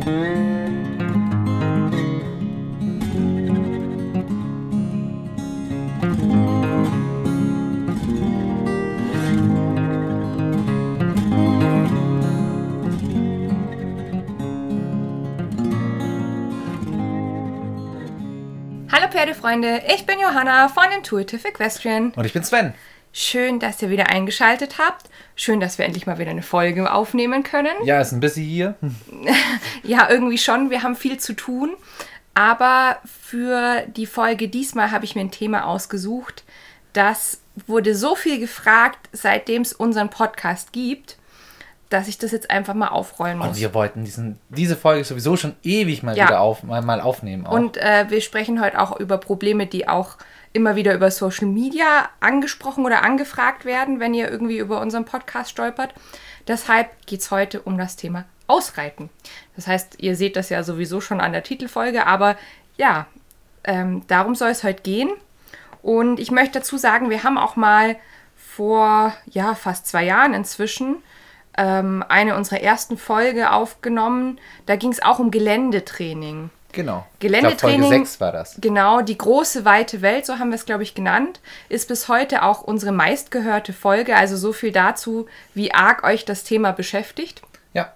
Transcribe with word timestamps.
Hallo 0.00 0.16
Pferdefreunde, 19.10 19.82
ich 19.94 20.06
bin 20.06 20.18
Johanna 20.18 20.68
von 20.68 20.84
Intuitive 20.96 21.48
Equestrian. 21.48 22.12
Und 22.16 22.24
ich 22.24 22.32
bin 22.32 22.42
Sven. 22.42 22.72
Schön, 23.12 23.58
dass 23.58 23.82
ihr 23.82 23.90
wieder 23.90 24.08
eingeschaltet 24.08 24.76
habt. 24.78 25.06
Schön, 25.34 25.58
dass 25.58 25.78
wir 25.78 25.84
endlich 25.84 26.06
mal 26.06 26.18
wieder 26.18 26.30
eine 26.30 26.42
Folge 26.42 26.92
aufnehmen 26.92 27.42
können. 27.42 27.72
Ja, 27.84 28.00
ist 28.00 28.12
ein 28.12 28.20
bisschen 28.20 28.44
hier. 28.44 28.74
Ja, 29.82 30.08
irgendwie 30.10 30.38
schon. 30.38 30.70
Wir 30.70 30.82
haben 30.82 30.94
viel 30.94 31.18
zu 31.18 31.32
tun. 31.34 31.70
Aber 32.34 32.98
für 33.04 33.82
die 33.96 34.06
Folge 34.06 34.48
diesmal 34.48 34.92
habe 34.92 35.04
ich 35.04 35.14
mir 35.16 35.22
ein 35.22 35.30
Thema 35.32 35.66
ausgesucht. 35.66 36.44
Das 36.92 37.40
wurde 37.66 37.94
so 37.96 38.14
viel 38.14 38.38
gefragt, 38.38 39.08
seitdem 39.12 39.62
es 39.62 39.72
unseren 39.72 40.10
Podcast 40.10 40.72
gibt, 40.72 41.16
dass 41.88 42.06
ich 42.06 42.18
das 42.18 42.30
jetzt 42.30 42.50
einfach 42.50 42.74
mal 42.74 42.88
aufrollen 42.88 43.40
Und 43.40 43.48
muss. 43.48 43.58
wir 43.58 43.74
wollten 43.74 44.04
diesen, 44.04 44.38
diese 44.48 44.76
Folge 44.76 45.02
sowieso 45.04 45.36
schon 45.36 45.56
ewig 45.64 46.04
mal 46.04 46.16
Ja. 46.16 46.26
wieder 46.28 46.40
auf, 46.40 46.62
mal, 46.62 46.82
mal 46.82 47.00
aufnehmen. 47.00 47.46
Auch. 47.46 47.52
Und 47.52 47.76
äh, 47.78 48.06
wir 48.08 48.20
sprechen 48.20 48.60
heute 48.60 48.80
auch 48.80 48.98
über 49.00 49.18
Probleme, 49.18 49.66
die 49.66 49.88
auch 49.88 50.16
immer 50.52 50.76
wieder 50.76 50.94
über 50.94 51.10
Social 51.10 51.46
Media 51.46 52.08
angesprochen 52.20 52.84
oder 52.84 53.02
angefragt 53.02 53.64
werden, 53.64 54.00
wenn 54.00 54.14
ihr 54.14 54.30
irgendwie 54.30 54.58
über 54.58 54.80
unseren 54.80 55.04
Podcast 55.04 55.50
stolpert. 55.50 55.94
Deshalb 56.48 56.88
geht 57.06 57.20
es 57.20 57.30
heute 57.30 57.62
um 57.62 57.78
das 57.78 57.96
Thema 57.96 58.24
Ausreiten. 58.46 59.10
Das 59.54 59.66
heißt, 59.66 59.96
ihr 59.98 60.16
seht 60.16 60.34
das 60.34 60.48
ja 60.48 60.62
sowieso 60.64 61.00
schon 61.00 61.20
an 61.20 61.32
der 61.32 61.44
Titelfolge, 61.44 62.06
aber 62.06 62.36
ja, 62.76 63.06
ähm, 63.62 64.02
darum 64.08 64.34
soll 64.34 64.50
es 64.50 64.64
heute 64.64 64.82
gehen. 64.82 65.10
Und 65.82 66.18
ich 66.18 66.30
möchte 66.30 66.58
dazu 66.58 66.76
sagen, 66.76 67.10
wir 67.10 67.22
haben 67.22 67.38
auch 67.38 67.56
mal 67.56 67.96
vor 68.36 69.14
ja, 69.26 69.54
fast 69.54 69.86
zwei 69.86 70.04
Jahren 70.04 70.34
inzwischen 70.34 70.96
ähm, 71.56 72.04
eine 72.08 72.36
unserer 72.36 72.60
ersten 72.60 72.98
Folge 72.98 73.52
aufgenommen. 73.52 74.38
Da 74.66 74.76
ging 74.76 74.90
es 74.90 75.02
auch 75.02 75.18
um 75.18 75.30
Geländetraining. 75.30 76.50
Genau. 76.72 77.06
Geländetraining- 77.20 77.50
Ich 77.52 77.58
glaub, 77.58 77.70
Folge 77.80 77.88
6 77.88 78.20
war 78.20 78.32
das. 78.32 78.56
Genau, 78.60 79.00
die 79.00 79.18
große 79.18 79.64
weite 79.64 80.02
Welt, 80.02 80.26
so 80.26 80.38
haben 80.38 80.50
wir 80.50 80.56
es, 80.56 80.64
glaube 80.66 80.82
ich, 80.82 80.94
genannt, 80.94 81.40
ist 81.68 81.88
bis 81.88 82.08
heute 82.08 82.42
auch 82.42 82.62
unsere 82.62 82.92
meistgehörte 82.92 83.72
Folge. 83.72 84.16
Also 84.16 84.36
so 84.36 84.52
viel 84.52 84.72
dazu, 84.72 85.26
wie 85.54 85.72
arg 85.72 86.04
euch 86.04 86.24
das 86.24 86.44
Thema 86.44 86.72
beschäftigt. 86.72 87.42
Ja. 87.72 87.92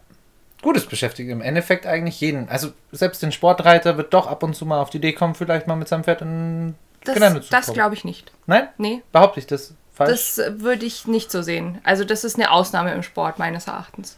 Gutes 0.63 0.87
beschäftigt 0.87 1.31
im 1.31 1.41
Endeffekt 1.43 1.87
eigentlich 1.87 2.21
jeden. 2.21 2.49
Also 2.49 2.73
selbst 2.93 3.23
den 3.23 3.33
Sportreiter 3.33 3.97
wird 3.97 4.15
doch 4.15 4.27
ab 4.27 4.43
und 4.43 4.55
zu 4.55 4.65
mal 4.67 4.81
auf 4.81 4.91
die 4.91 4.97
Idee 4.99 5.13
kommen, 5.13 5.35
vielleicht 5.35 5.67
mal 5.67 5.77
mit 5.77 5.89
seinem 5.89 6.05
Pferd 6.05 6.23
in 6.23 6.75
Das, 7.05 7.15
Gelände 7.15 7.41
zu 7.43 7.51
das 7.51 7.73
glaube 7.73 7.95
ich 7.95 8.05
nicht. 8.05 8.33
Nein? 8.47 8.69
Nee, 8.79 9.03
Behaupte 9.13 9.41
ich 9.41 9.47
das 9.47 9.75
falsch? 9.93 10.11
das 10.11 10.41
würde 10.61 10.87
ich 10.87 11.07
nicht 11.07 11.31
so 11.31 11.43
sehen. 11.43 11.81
Also 11.85 12.05
das 12.05 12.25
ist 12.25 12.37
eine 12.37 12.51
Ausnahme 12.51 12.93
im 12.95 13.03
Sport 13.03 13.39
meines 13.39 13.67
Erachtens. 13.67 14.17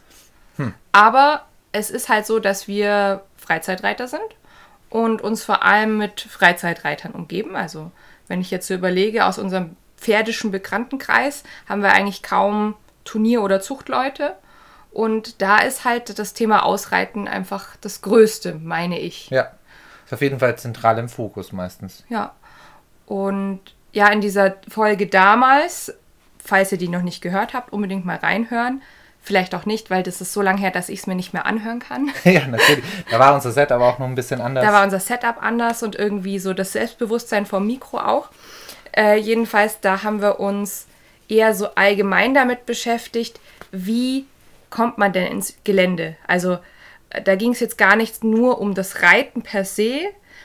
Hm. 0.55 0.73
Aber 0.93 1.45
es 1.73 1.89
ist 1.91 2.07
halt 2.09 2.25
so, 2.25 2.39
dass 2.39 2.67
wir 2.67 3.23
Freizeitreiter 3.35 4.07
sind 4.07 4.21
und 4.89 5.21
uns 5.21 5.43
vor 5.43 5.63
allem 5.63 5.97
mit 5.97 6.21
Freizeitreitern 6.21 7.11
umgeben. 7.11 7.55
Also 7.55 7.91
wenn 8.27 8.41
ich 8.41 8.51
jetzt 8.51 8.67
so 8.67 8.73
überlege, 8.73 9.25
aus 9.25 9.37
unserem 9.37 9.75
pferdischen 9.97 10.51
Bekanntenkreis 10.51 11.43
haben 11.67 11.81
wir 11.81 11.93
eigentlich 11.93 12.23
kaum 12.23 12.75
Turnier- 13.03 13.41
oder 13.41 13.61
Zuchtleute. 13.61 14.35
Und 14.91 15.41
da 15.41 15.59
ist 15.59 15.85
halt 15.85 16.17
das 16.17 16.33
Thema 16.33 16.63
Ausreiten 16.63 17.27
einfach 17.27 17.75
das 17.81 18.01
Größte, 18.01 18.55
meine 18.55 18.99
ich. 18.99 19.29
ja. 19.29 19.51
Ist 20.05 20.13
auf 20.13 20.21
jeden 20.21 20.39
Fall 20.39 20.57
zentral 20.57 20.97
im 20.99 21.09
Fokus 21.09 21.51
meistens. 21.51 22.05
Ja. 22.07 22.33
Und 23.07 23.59
ja, 23.91 24.07
in 24.07 24.21
dieser 24.21 24.55
Folge 24.69 25.07
damals, 25.07 25.93
falls 26.41 26.71
ihr 26.71 26.77
die 26.77 26.87
noch 26.87 27.01
nicht 27.01 27.21
gehört 27.21 27.53
habt, 27.53 27.73
unbedingt 27.73 28.05
mal 28.05 28.15
reinhören. 28.15 28.81
Vielleicht 29.27 29.53
auch 29.55 29.65
nicht, 29.65 29.89
weil 29.89 30.03
das 30.03 30.21
ist 30.21 30.31
so 30.31 30.41
lange 30.41 30.61
her, 30.61 30.71
dass 30.71 30.87
ich 30.87 30.99
es 30.99 31.05
mir 31.05 31.13
nicht 31.13 31.33
mehr 31.33 31.45
anhören 31.45 31.79
kann. 31.79 32.09
ja, 32.23 32.47
natürlich. 32.47 32.85
Da 33.11 33.19
war 33.19 33.35
unser 33.35 33.51
Set 33.51 33.73
aber 33.73 33.85
auch 33.85 33.99
noch 33.99 34.07
ein 34.07 34.15
bisschen 34.15 34.39
anders. 34.39 34.65
Da 34.65 34.71
war 34.71 34.85
unser 34.85 35.01
Setup 35.01 35.43
anders 35.43 35.83
und 35.83 35.97
irgendwie 35.97 36.39
so 36.39 36.53
das 36.53 36.71
Selbstbewusstsein 36.71 37.45
vom 37.45 37.67
Mikro 37.67 37.97
auch. 37.97 38.29
Äh, 38.95 39.17
jedenfalls, 39.17 39.81
da 39.81 40.03
haben 40.03 40.21
wir 40.21 40.39
uns 40.39 40.87
eher 41.27 41.53
so 41.53 41.75
allgemein 41.75 42.33
damit 42.33 42.65
beschäftigt, 42.65 43.41
wie 43.73 44.27
kommt 44.69 44.97
man 44.97 45.11
denn 45.11 45.27
ins 45.27 45.57
Gelände? 45.65 46.15
Also 46.25 46.59
äh, 47.09 47.21
da 47.21 47.35
ging 47.35 47.51
es 47.51 47.59
jetzt 47.59 47.77
gar 47.77 47.97
nicht 47.97 48.23
nur 48.23 48.61
um 48.61 48.75
das 48.75 49.01
Reiten 49.01 49.41
per 49.41 49.65
se, 49.65 50.03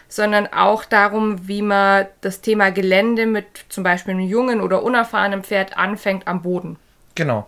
sondern 0.09 0.49
auch 0.53 0.85
darum, 0.85 1.47
wie 1.47 1.63
man 1.63 2.07
das 2.21 2.41
Thema 2.41 2.73
Gelände 2.73 3.27
mit 3.27 3.47
zum 3.69 3.85
Beispiel 3.85 4.15
einem 4.15 4.27
jungen 4.27 4.61
oder 4.61 4.83
unerfahrenen 4.83 5.45
Pferd 5.45 5.77
anfängt 5.79 6.27
am 6.27 6.43
Boden. 6.43 6.81
genau. 7.15 7.47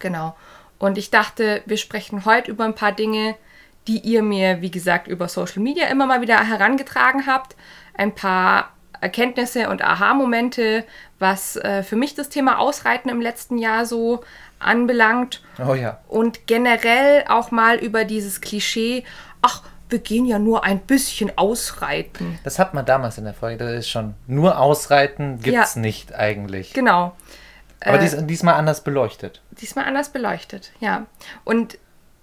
Genau. 0.00 0.34
Und 0.80 0.98
ich 0.98 1.10
dachte, 1.10 1.62
wir 1.66 1.76
sprechen 1.76 2.24
heute 2.24 2.50
über 2.50 2.64
ein 2.64 2.74
paar 2.74 2.90
Dinge, 2.92 3.36
die 3.86 3.98
ihr 3.98 4.22
mir, 4.22 4.60
wie 4.62 4.70
gesagt, 4.70 5.06
über 5.06 5.28
Social 5.28 5.62
Media 5.62 5.86
immer 5.86 6.06
mal 6.06 6.20
wieder 6.22 6.42
herangetragen 6.48 7.26
habt. 7.26 7.54
Ein 7.96 8.14
paar 8.14 8.70
Erkenntnisse 9.00 9.68
und 9.68 9.82
Aha-Momente, 9.82 10.84
was 11.18 11.56
äh, 11.56 11.82
für 11.82 11.96
mich 11.96 12.14
das 12.14 12.28
Thema 12.30 12.58
Ausreiten 12.58 13.08
im 13.10 13.20
letzten 13.20 13.58
Jahr 13.58 13.86
so 13.86 14.24
anbelangt. 14.58 15.42
Oh 15.64 15.74
ja. 15.74 16.00
Und 16.08 16.46
generell 16.46 17.24
auch 17.28 17.50
mal 17.50 17.76
über 17.76 18.04
dieses 18.04 18.40
Klischee, 18.40 19.04
ach, 19.42 19.62
wir 19.90 19.98
gehen 19.98 20.24
ja 20.24 20.38
nur 20.38 20.64
ein 20.64 20.78
bisschen 20.80 21.36
ausreiten. 21.36 22.38
Das 22.44 22.58
hat 22.58 22.74
man 22.74 22.86
damals 22.86 23.18
in 23.18 23.24
der 23.24 23.34
Folge. 23.34 23.64
Das 23.64 23.72
ist 23.72 23.88
schon 23.90 24.14
nur 24.26 24.58
Ausreiten 24.58 25.40
gibt's 25.40 25.74
Ja. 25.74 25.80
nicht 25.80 26.14
eigentlich. 26.14 26.72
Genau. 26.72 27.14
Aber 27.80 27.96
Äh, 27.96 28.00
dies, 28.00 28.16
diesmal 28.26 28.54
anders 28.54 28.82
beleuchtet. 28.84 29.42
diesmal 29.52 29.84
anders 29.86 30.10
beleuchtet, 30.10 30.72
ja. 30.80 31.06
Und 31.44 31.78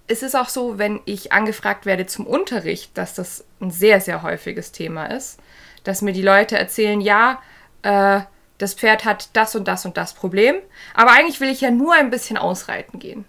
es 0.06 0.22
ist 0.22 0.34
auch 0.36 0.48
so, 0.48 0.78
wenn 0.78 1.00
ich 1.04 1.32
angefragt 1.32 1.84
werde 1.84 2.06
zum 2.06 2.26
Unterricht, 2.26 2.96
dass 2.96 3.14
das 3.14 3.44
ein 3.60 3.70
sehr, 3.70 4.00
sehr 4.00 4.22
häufiges 4.22 4.72
Thema 4.72 5.06
ist, 5.06 5.38
dass 5.84 6.02
mir 6.02 6.12
die 6.12 6.22
Leute 6.22 6.58
erzählen, 6.58 7.00
ja, 7.00 7.42
äh, 7.82 8.20
das 8.58 8.74
Pferd 8.74 9.04
hat 9.04 9.28
das 9.34 9.54
und 9.54 9.68
das 9.68 9.84
und 9.84 9.96
das 9.96 10.14
Problem, 10.14 10.56
aber 10.94 11.12
eigentlich 11.12 11.40
will 11.40 11.48
ich 11.50 11.60
ja 11.60 11.70
nur 11.70 11.94
ein 11.94 12.10
bisschen 12.10 12.36
ausreiten 12.36 12.98
gehen. 12.98 13.24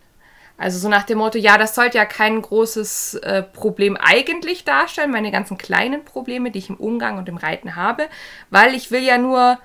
Also 0.57 0.77
so 0.77 0.89
nach 0.89 1.03
dem 1.03 1.19
Motto, 1.19 1.37
ja, 1.37 1.57
das 1.57 1.73
sollte 1.73 1.97
ja 1.97 2.05
kein 2.05 2.41
großes 2.41 3.15
äh, 3.15 3.43
Problem 3.43 3.95
eigentlich 3.95 4.65
darstellen, 4.65 5.11
meine 5.11 5.31
ganzen 5.31 5.57
kleinen 5.57 6.03
Probleme, 6.03 6.51
die 6.51 6.59
ich 6.59 6.69
im 6.69 6.75
Umgang 6.75 7.17
und 7.17 7.29
im 7.29 7.37
Reiten 7.37 7.75
habe, 7.77 8.07
weil 8.49 8.73
ich 8.73 8.91
will 8.91 9.03
ja 9.03 9.17
nur 9.17 9.57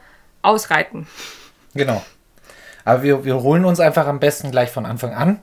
ausreiten. 0.42 1.08
Genau. 1.74 2.04
Aber 2.84 3.02
wir, 3.02 3.24
wir 3.24 3.40
holen 3.42 3.64
uns 3.64 3.80
einfach 3.80 4.06
am 4.06 4.20
besten 4.20 4.50
gleich 4.50 4.70
von 4.70 4.84
Anfang 4.86 5.14
an. 5.14 5.40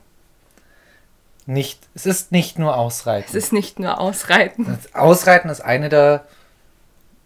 Nicht, 1.46 1.80
es 1.94 2.06
ist 2.06 2.30
nicht 2.30 2.58
nur 2.58 2.70
Es 2.72 2.76
Ausreiten. 2.76 3.36
ist 3.36 3.52
nicht 3.52 3.78
nur 3.80 3.98
ausreiten. 4.00 4.64
Das 4.66 4.94
Ausreiten 4.94 5.50
ist 5.50 5.60
eine 5.60 5.88
der 5.88 6.24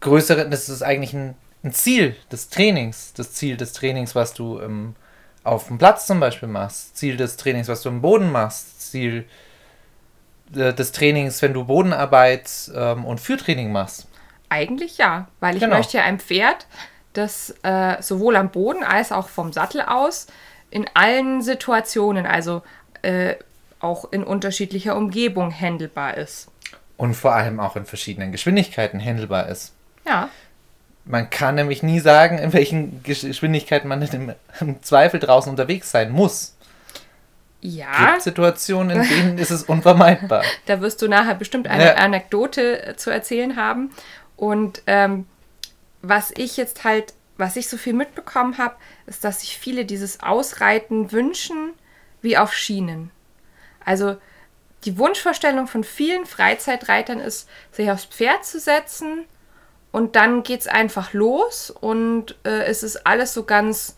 größeren, 0.00 0.50
das 0.50 0.68
ist 0.70 0.82
eigentlich 0.82 1.12
ein, 1.12 1.34
ein 1.62 1.72
Ziel 1.72 2.16
des 2.32 2.48
Trainings. 2.48 3.12
Das 3.14 3.34
Ziel 3.34 3.58
des 3.58 3.74
Trainings, 3.74 4.14
was 4.14 4.32
du 4.32 4.58
ähm, 4.60 4.94
auf 5.44 5.66
dem 5.68 5.76
Platz 5.76 6.06
zum 6.06 6.18
Beispiel 6.18 6.48
machst. 6.48 6.96
Ziel 6.96 7.18
des 7.18 7.36
Trainings, 7.36 7.68
was 7.68 7.82
du 7.82 7.90
im 7.90 8.00
Boden 8.00 8.32
machst. 8.32 8.90
Ziel 8.90 9.26
äh, 10.54 10.72
des 10.72 10.92
Trainings, 10.92 11.42
wenn 11.42 11.52
du 11.52 11.64
Bodenarbeit 11.64 12.50
ähm, 12.74 13.04
und 13.04 13.20
Führtraining 13.20 13.70
machst. 13.70 14.08
Eigentlich 14.48 14.96
ja, 14.96 15.28
weil 15.40 15.56
ich 15.56 15.60
Genau. 15.60 15.76
möchte 15.76 15.98
ja 15.98 16.04
ein 16.04 16.20
Pferd, 16.20 16.66
das 17.16 17.54
äh, 17.62 18.00
sowohl 18.02 18.36
am 18.36 18.50
Boden 18.50 18.82
als 18.84 19.12
auch 19.12 19.28
vom 19.28 19.52
Sattel 19.52 19.82
aus 19.82 20.26
in 20.70 20.86
allen 20.94 21.42
Situationen, 21.42 22.26
also 22.26 22.62
äh, 23.02 23.34
auch 23.80 24.10
in 24.12 24.24
unterschiedlicher 24.24 24.96
Umgebung 24.96 25.52
handelbar 25.52 26.16
ist. 26.16 26.48
Und 26.96 27.14
vor 27.14 27.34
allem 27.34 27.60
auch 27.60 27.76
in 27.76 27.84
verschiedenen 27.86 28.32
Geschwindigkeiten 28.32 28.98
handelbar 29.00 29.48
ist. 29.48 29.72
Ja, 30.06 30.28
Man 31.04 31.28
kann 31.30 31.54
nämlich 31.56 31.82
nie 31.82 32.00
sagen, 32.00 32.38
in 32.38 32.52
welchen 32.52 33.02
Gesch- 33.04 33.26
Geschwindigkeiten 33.26 33.86
man 33.88 34.00
im, 34.02 34.32
im 34.60 34.82
Zweifel 34.82 35.20
draußen 35.20 35.50
unterwegs 35.50 35.90
sein 35.90 36.10
muss. 36.10 36.54
ja, 37.60 38.10
gibt 38.12 38.22
Situationen, 38.22 39.02
in 39.02 39.08
denen 39.08 39.38
ist 39.38 39.50
es 39.50 39.62
unvermeidbar. 39.64 40.42
da 40.66 40.80
wirst 40.80 41.02
du 41.02 41.08
nachher 41.08 41.34
bestimmt 41.34 41.68
eine 41.68 41.84
Ja. 41.86 41.94
Anekdote 41.94 42.86
äh, 42.86 42.96
zu 42.96 43.10
erzählen 43.10 43.56
haben. 43.56 43.90
Und 44.36 44.82
ähm, 44.86 45.26
was 46.02 46.32
ich 46.36 46.56
jetzt 46.56 46.84
halt, 46.84 47.14
was 47.36 47.56
ich 47.56 47.68
so 47.68 47.76
viel 47.76 47.92
mitbekommen 47.92 48.58
habe, 48.58 48.76
ist, 49.06 49.24
dass 49.24 49.40
sich 49.40 49.58
viele 49.58 49.84
dieses 49.84 50.20
Ausreiten 50.20 51.12
wünschen 51.12 51.72
wie 52.22 52.36
auf 52.36 52.52
Schienen. 52.52 53.10
Also 53.84 54.16
die 54.84 54.98
Wunschvorstellung 54.98 55.66
von 55.66 55.84
vielen 55.84 56.26
Freizeitreitern 56.26 57.20
ist, 57.20 57.48
sich 57.72 57.90
aufs 57.90 58.04
Pferd 58.04 58.44
zu 58.44 58.60
setzen 58.60 59.24
und 59.92 60.16
dann 60.16 60.42
geht's 60.42 60.66
einfach 60.66 61.12
los 61.12 61.70
und 61.70 62.36
äh, 62.44 62.64
es 62.64 62.82
ist 62.82 63.06
alles 63.06 63.34
so 63.34 63.44
ganz 63.44 63.96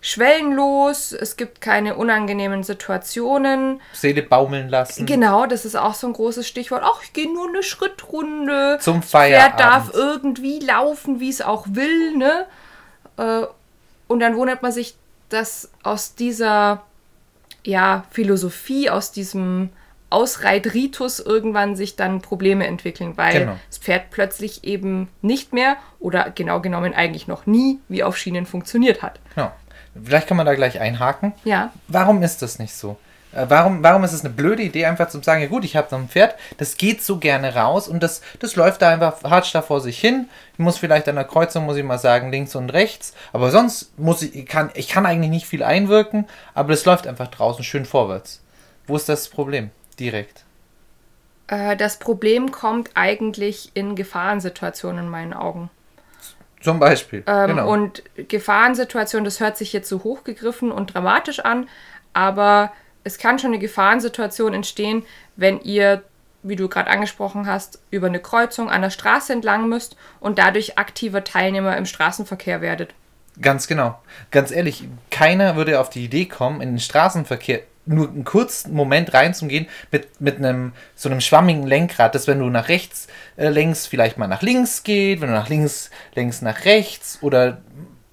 schwellenlos, 0.00 1.12
es 1.12 1.36
gibt 1.36 1.60
keine 1.60 1.94
unangenehmen 1.96 2.62
Situationen. 2.62 3.80
Seele 3.92 4.22
baumeln 4.22 4.68
lassen. 4.68 5.06
Genau, 5.06 5.46
das 5.46 5.64
ist 5.64 5.76
auch 5.76 5.94
so 5.94 6.06
ein 6.06 6.12
großes 6.12 6.46
Stichwort. 6.48 6.82
Ach, 6.84 7.02
ich 7.02 7.12
gehe 7.12 7.32
nur 7.32 7.48
eine 7.48 7.62
Schrittrunde. 7.62 8.78
Zum 8.80 9.02
Pferd 9.02 9.10
Feierabend. 9.10 9.60
darf 9.60 9.90
irgendwie 9.94 10.58
laufen, 10.60 11.20
wie 11.20 11.28
es 11.30 11.42
auch 11.42 11.66
will, 11.70 12.16
ne? 12.16 12.46
Äh, 13.18 13.46
Und 14.08 14.20
dann 14.20 14.36
wundert 14.36 14.62
man 14.62 14.72
sich, 14.72 14.96
dass 15.28 15.70
aus 15.82 16.14
dieser 16.14 16.82
ja, 17.64 18.04
Philosophie, 18.10 18.88
aus 18.90 19.12
diesem 19.12 19.68
Ausreitritus 20.08 21.20
irgendwann 21.20 21.76
sich 21.76 21.94
dann 21.94 22.20
Probleme 22.20 22.66
entwickeln, 22.66 23.12
weil 23.16 23.32
Genau. 23.40 23.56
das 23.68 23.78
Pferd 23.78 24.10
plötzlich 24.10 24.64
eben 24.64 25.08
nicht 25.22 25.52
mehr 25.52 25.76
oder 26.00 26.30
genau 26.30 26.60
genommen 26.60 26.94
eigentlich 26.94 27.28
noch 27.28 27.46
nie 27.46 27.78
wie 27.88 28.02
auf 28.02 28.16
Schienen 28.16 28.44
funktioniert 28.46 29.02
hat. 29.02 29.20
Genau. 29.36 29.52
Vielleicht 30.04 30.28
kann 30.28 30.36
man 30.36 30.46
da 30.46 30.54
gleich 30.54 30.80
einhaken. 30.80 31.32
Ja, 31.44 31.72
Warum 31.88 32.22
ist 32.22 32.42
das 32.42 32.58
nicht 32.58 32.74
so? 32.74 32.96
Äh, 33.32 33.46
Warum, 33.48 33.82
warum 33.82 34.04
ist 34.04 34.12
es 34.12 34.24
eine 34.24 34.32
blöde 34.34 34.62
Idee, 34.62 34.86
einfach 34.86 35.08
zu 35.08 35.22
sagen, 35.22 35.40
ja 35.42 35.48
gut, 35.48 35.64
ich 35.64 35.76
habe 35.76 35.88
so 35.90 35.96
ein 35.96 36.08
Pferd, 36.08 36.34
das 36.58 36.76
geht 36.76 37.02
so 37.02 37.18
gerne 37.18 37.54
raus 37.54 37.88
und 37.88 38.02
das, 38.02 38.22
das 38.40 38.56
läuft 38.56 38.82
da 38.82 38.90
einfach 38.90 39.22
hart 39.24 39.52
da 39.54 39.62
vor 39.62 39.80
sich 39.80 39.98
hin. 40.00 40.28
Ich 40.54 40.58
muss 40.58 40.78
vielleicht 40.78 41.08
an 41.08 41.14
der 41.16 41.24
Kreuzung, 41.24 41.64
muss 41.64 41.76
ich 41.76 41.84
mal 41.84 41.98
sagen, 41.98 42.30
links 42.30 42.54
und 42.56 42.70
rechts. 42.70 43.14
Aber 43.32 43.50
sonst 43.50 43.96
muss 43.98 44.22
ich, 44.22 44.46
kann, 44.46 44.70
ich 44.74 44.88
kann 44.88 45.06
eigentlich 45.06 45.30
nicht 45.30 45.46
viel 45.46 45.62
einwirken, 45.62 46.26
aber 46.54 46.70
das 46.70 46.84
läuft 46.84 47.06
einfach 47.06 47.28
draußen 47.28 47.64
schön 47.64 47.84
vorwärts. 47.84 48.42
Wo 48.86 48.96
ist 48.96 49.08
das 49.08 49.28
Problem? 49.28 49.70
Direkt. 49.98 50.44
äh, 51.48 51.76
das 51.76 51.98
Problem 51.98 52.50
kommt 52.52 52.90
eigentlich 52.94 53.70
in 53.74 53.94
Gefahrensituationen 53.96 55.04
in 55.04 55.10
meinen 55.10 55.34
Augen. 55.34 55.70
Zum 56.60 56.78
Beispiel. 56.78 57.22
Ähm, 57.26 57.48
genau. 57.48 57.72
Und 57.72 58.02
Gefahrensituation, 58.16 59.24
das 59.24 59.40
hört 59.40 59.56
sich 59.56 59.72
jetzt 59.72 59.88
so 59.88 60.04
hochgegriffen 60.04 60.70
und 60.70 60.94
dramatisch 60.94 61.40
an, 61.40 61.68
aber 62.12 62.72
es 63.02 63.18
kann 63.18 63.38
schon 63.38 63.50
eine 63.50 63.58
Gefahrensituation 63.58 64.52
entstehen, 64.52 65.04
wenn 65.36 65.60
ihr, 65.60 66.02
wie 66.42 66.56
du 66.56 66.68
gerade 66.68 66.90
angesprochen 66.90 67.46
hast, 67.46 67.80
über 67.90 68.08
eine 68.08 68.20
Kreuzung 68.20 68.70
an 68.70 68.82
der 68.82 68.90
Straße 68.90 69.32
entlang 69.32 69.68
müsst 69.68 69.96
und 70.20 70.38
dadurch 70.38 70.78
aktiver 70.78 71.24
Teilnehmer 71.24 71.76
im 71.76 71.86
Straßenverkehr 71.86 72.60
werdet. 72.60 72.94
Ganz 73.40 73.66
genau. 73.66 73.98
Ganz 74.30 74.50
ehrlich, 74.50 74.86
keiner 75.10 75.56
würde 75.56 75.80
auf 75.80 75.88
die 75.88 76.04
Idee 76.04 76.26
kommen, 76.26 76.60
in 76.60 76.72
den 76.72 76.78
Straßenverkehr 76.78 77.60
nur 77.90 78.08
einen 78.08 78.24
kurzen 78.24 78.72
Moment 78.74 79.12
reinzugehen 79.14 79.66
mit, 79.90 80.20
mit 80.20 80.36
einem 80.38 80.72
so 80.94 81.08
einem 81.08 81.20
schwammigen 81.20 81.66
Lenkrad, 81.66 82.14
dass 82.14 82.26
wenn 82.26 82.38
du 82.38 82.46
nach 82.46 82.68
rechts 82.68 83.08
äh, 83.36 83.48
lenkst, 83.48 83.88
vielleicht 83.88 84.16
mal 84.18 84.26
nach 84.28 84.42
links 84.42 84.82
geht, 84.82 85.20
wenn 85.20 85.28
du 85.28 85.34
nach 85.34 85.48
links 85.48 85.90
lenkst, 86.14 86.42
nach 86.42 86.64
rechts 86.64 87.18
oder 87.20 87.58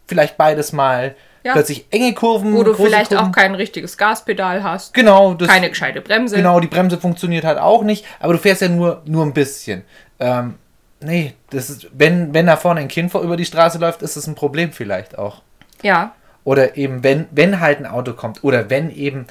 vielleicht 0.07 0.37
beides 0.37 0.71
mal 0.73 1.15
Ja. 1.43 1.53
plötzlich 1.53 1.85
enge 1.91 2.13
Kurven, 2.13 2.53
Wo 2.53 2.63
du 2.63 2.73
vielleicht 2.73 3.11
Kurven. 3.11 3.27
auch 3.27 3.31
kein 3.31 3.55
richtiges 3.55 3.97
Gaspedal 3.97 4.63
hast, 4.63 4.93
genau, 4.93 5.33
das, 5.33 5.47
keine 5.47 5.69
gescheite 5.69 6.01
Bremse. 6.01 6.35
genau, 6.35 6.59
die 6.59 6.67
Bremse 6.67 6.97
funktioniert 6.97 7.45
halt 7.45 7.57
auch 7.59 7.83
nicht, 7.83 8.05
aber 8.19 8.33
du 8.33 8.39
fährst 8.39 8.61
ja 8.61 8.69
nur, 8.69 9.01
nur 9.05 9.25
ein 9.25 9.33
bisschen. 9.33 9.83
Ähm, 10.19 10.55
nee, 10.99 11.33
das 11.51 11.69
ist, 11.69 11.87
wenn, 11.93 12.33
wenn 12.33 12.47
da 12.47 12.57
vorne 12.57 12.79
ein 12.81 12.87
Kind 12.87 13.11
vor 13.11 13.21
über 13.21 13.37
die 13.37 13.45
Straße 13.45 13.77
läuft, 13.77 14.01
ist 14.01 14.17
das 14.17 14.27
ein 14.27 14.35
Problem 14.35 14.71
vielleicht 14.71 15.17
auch. 15.17 15.41
Ja, 15.83 16.13
Oder 16.43 16.75
eben, 16.77 17.03
wenn, 17.03 17.27
wenn 17.31 17.59
halt 17.59 17.79
ein 17.79 17.85
Auto 17.85 18.13
kommt. 18.13 18.43
Oder 18.43 18.69
wenn 18.69 18.89
eben, 18.89 19.27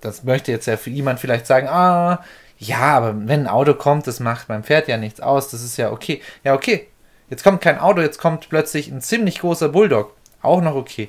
das 0.00 0.24
möchte 0.24 0.52
jetzt 0.52 0.66
ja 0.66 0.76
für 0.76 0.90
jemand 0.90 1.20
vielleicht 1.20 1.46
sagen, 1.46 1.68
ah, 1.68 2.24
ja, 2.58 2.78
aber 2.78 3.14
wenn 3.26 3.40
ein 3.40 3.48
Auto 3.48 3.74
kommt, 3.74 4.06
das 4.06 4.20
macht 4.20 4.48
beim 4.48 4.62
Pferd 4.62 4.88
ja 4.88 4.96
nichts 4.96 5.20
aus, 5.20 5.50
das 5.50 5.62
ist 5.62 5.76
ja 5.76 5.90
okay. 5.90 6.22
Ja, 6.44 6.54
okay. 6.54 6.88
Jetzt 7.28 7.44
kommt 7.44 7.60
kein 7.60 7.78
Auto, 7.78 8.00
jetzt 8.00 8.18
kommt 8.18 8.48
plötzlich 8.50 8.88
ein 8.88 9.00
ziemlich 9.00 9.40
großer 9.40 9.68
Bulldog. 9.68 10.14
Auch 10.42 10.60
noch 10.60 10.74
okay. 10.74 11.08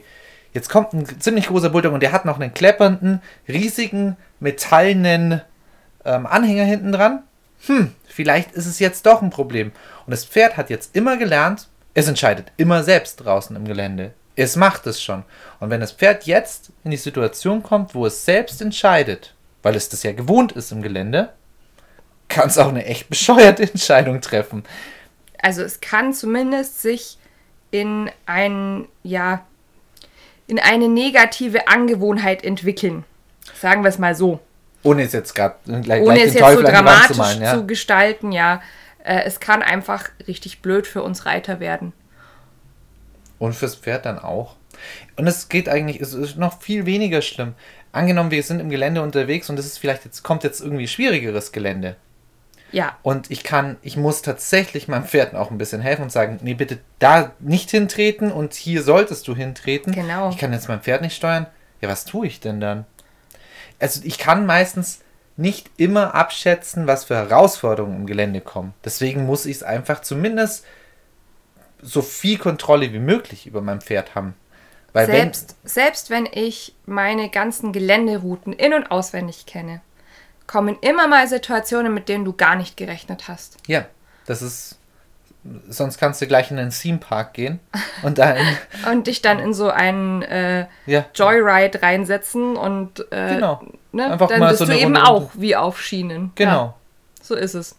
Jetzt 0.53 0.69
kommt 0.69 0.93
ein 0.93 1.05
ziemlich 1.19 1.47
großer 1.47 1.69
Bulldog 1.69 1.93
und 1.93 2.01
der 2.01 2.11
hat 2.11 2.25
noch 2.25 2.39
einen 2.39 2.53
kleppernden, 2.53 3.21
riesigen, 3.47 4.15
metallenen 4.39 5.41
ähm, 6.05 6.25
Anhänger 6.25 6.63
hinten 6.63 6.91
dran. 6.91 7.23
Hm, 7.65 7.93
vielleicht 8.05 8.51
ist 8.53 8.65
es 8.65 8.79
jetzt 8.79 9.05
doch 9.05 9.21
ein 9.21 9.29
Problem. 9.29 9.71
Und 10.05 10.11
das 10.11 10.25
Pferd 10.25 10.57
hat 10.57 10.69
jetzt 10.69 10.95
immer 10.95 11.17
gelernt, 11.17 11.67
es 11.93 12.07
entscheidet 12.07 12.51
immer 12.57 12.83
selbst 12.83 13.17
draußen 13.17 13.55
im 13.55 13.65
Gelände. 13.65 14.13
Es 14.35 14.55
macht 14.55 14.87
es 14.87 15.01
schon. 15.01 15.23
Und 15.59 15.69
wenn 15.69 15.79
das 15.79 15.91
Pferd 15.91 16.25
jetzt 16.25 16.71
in 16.83 16.91
die 16.91 16.97
Situation 16.97 17.61
kommt, 17.61 17.93
wo 17.93 18.05
es 18.05 18.25
selbst 18.25 18.61
entscheidet, 18.61 19.35
weil 19.61 19.75
es 19.75 19.89
das 19.89 20.03
ja 20.03 20.11
gewohnt 20.11 20.51
ist 20.53 20.71
im 20.71 20.81
Gelände, 20.81 21.33
kann 22.27 22.47
es 22.47 22.57
auch 22.57 22.69
eine 22.69 22.85
echt 22.85 23.09
bescheuerte 23.09 23.63
Entscheidung 23.71 24.21
treffen. 24.21 24.63
also 25.41 25.61
es 25.61 25.81
kann 25.81 26.13
zumindest 26.13 26.81
sich 26.81 27.17
in 27.71 28.09
ein, 28.25 28.87
ja, 29.03 29.45
in 30.47 30.59
eine 30.59 30.87
negative 30.87 31.67
Angewohnheit 31.67 32.43
entwickeln. 32.43 33.03
Sagen 33.59 33.83
wir 33.83 33.89
es 33.89 33.99
mal 33.99 34.15
so. 34.15 34.39
Ohne 34.83 35.03
es 35.03 35.13
jetzt 35.13 35.33
gerade 35.33 35.55
gleich, 35.81 36.01
Ohne 36.01 36.15
gleich 36.15 36.27
es 36.27 36.33
den 36.33 36.33
jetzt 36.33 36.33
so 36.33 36.39
Teufel 36.39 36.63
Wand 36.63 36.75
dramatisch 36.75 37.07
zu 37.07 37.17
malen. 37.17 37.41
Ja? 37.41 37.53
zu 37.53 37.65
gestalten, 37.67 38.31
ja. 38.31 38.61
Äh, 39.03 39.23
es 39.25 39.39
kann 39.39 39.61
einfach 39.61 40.09
richtig 40.27 40.61
blöd 40.61 40.87
für 40.87 41.01
uns 41.03 41.25
Reiter 41.25 41.59
werden. 41.59 41.93
Und 43.43 43.53
fürs 43.53 43.75
Pferd 43.75 44.05
dann 44.05 44.19
auch. 44.19 44.55
Und 45.17 45.27
es 45.27 45.49
geht 45.49 45.67
eigentlich, 45.67 45.99
es 45.99 46.13
ist 46.13 46.37
noch 46.37 46.61
viel 46.61 46.85
weniger 46.85 47.21
schlimm. 47.21 47.55
Angenommen, 47.91 48.31
wir 48.31 48.41
sind 48.41 48.61
im 48.61 48.69
Gelände 48.69 49.01
unterwegs 49.01 49.49
und 49.49 49.59
es 49.59 49.65
ist 49.65 49.79
vielleicht 49.79 50.05
jetzt, 50.05 50.23
kommt 50.23 50.45
jetzt 50.45 50.61
irgendwie 50.61 50.87
schwierigeres 50.87 51.51
Gelände. 51.51 51.97
Ja, 52.71 52.97
Und 53.03 53.29
ich 53.29 53.43
kann, 53.43 53.75
ich 53.81 53.97
muss 53.97 54.21
tatsächlich 54.21 54.87
meinem 54.87 55.03
Pferd 55.03 55.35
auch 55.35 55.51
ein 55.51 55.57
bisschen 55.57 55.81
helfen 55.81 56.03
und 56.03 56.11
sagen, 56.11 56.39
nee, 56.41 56.53
bitte 56.53 56.79
da 56.99 57.33
nicht 57.39 57.69
hintreten 57.69 58.31
und 58.31 58.53
hier 58.53 58.81
solltest 58.81 59.27
du 59.27 59.35
hintreten. 59.35 59.93
Genau. 59.93 60.29
Ich 60.29 60.37
kann 60.37 60.53
jetzt 60.53 60.69
mein 60.69 60.81
Pferd 60.81 61.01
nicht 61.01 61.15
steuern. 61.15 61.45
Ja, 61.81 61.89
was 61.89 62.05
tue 62.05 62.25
ich 62.25 62.39
denn 62.39 62.61
dann? 62.61 62.85
Also 63.77 63.99
ich 64.05 64.17
kann 64.17 64.45
meistens 64.45 65.01
nicht 65.35 65.69
immer 65.75 66.15
abschätzen, 66.15 66.87
was 66.87 67.03
für 67.03 67.15
Herausforderungen 67.15 67.97
im 67.97 68.05
Gelände 68.07 68.39
kommen. 68.39 68.73
Deswegen 68.85 69.25
muss 69.25 69.45
ich 69.45 69.57
es 69.57 69.63
einfach 69.63 70.01
zumindest 70.01 70.65
so 71.83 72.01
viel 72.01 72.37
Kontrolle 72.37 72.91
wie 72.93 72.99
möglich 72.99 73.45
über 73.45 73.61
mein 73.61 73.81
Pferd 73.81 74.15
haben. 74.15 74.33
Weil 74.93 75.05
selbst, 75.07 75.55
selbst 75.63 76.09
wenn 76.09 76.27
ich 76.31 76.73
meine 76.85 77.29
ganzen 77.29 77.73
Geländerouten 77.73 78.53
in- 78.53 78.73
und 78.73 78.89
auswendig 78.91 79.45
kenne, 79.45 79.81
kommen 80.47 80.77
immer 80.81 81.07
mal 81.07 81.27
Situationen, 81.27 81.93
mit 81.93 82.09
denen 82.09 82.25
du 82.25 82.33
gar 82.33 82.55
nicht 82.55 82.77
gerechnet 82.77 83.27
hast. 83.27 83.57
wenn, 83.67 83.75
ja, 83.75 83.85
das 84.27 84.41
ist, 84.41 84.77
sonst 85.67 85.97
kannst 85.97 86.21
du 86.21 86.27
gleich 86.27 86.51
in 86.51 86.57
den 86.57 86.69
Theme 86.69 86.99
Park 86.99 87.33
gehen 87.33 87.59
und 88.03 88.17
dann, 88.19 88.37
Und 88.91 89.07
dich 89.07 89.21
dann 89.21 89.39
in 89.39 89.53
so 89.53 89.69
einen 89.71 90.21
äh, 90.21 90.67
ja, 90.85 91.05
Joyride 91.15 91.81
reinsetzen 91.81 92.55
und 92.55 92.99
äh, 93.11 93.35
Genau. 93.35 93.63
ne, 93.93 94.11
Einfach 94.11 94.27
dann 94.29 94.39
mal 94.41 94.49
bist 94.49 94.59
so 94.59 94.65
du 94.65 94.73
eben 94.77 94.95
Runde 94.95 95.05
auch 95.09 95.31
wie 95.33 95.55
auf 95.55 95.81
Schienen. 95.81 96.31
genau. 96.35 96.51
Ja, 96.65 96.75
so 97.21 97.35
ist 97.35 97.55
es. 97.55 97.75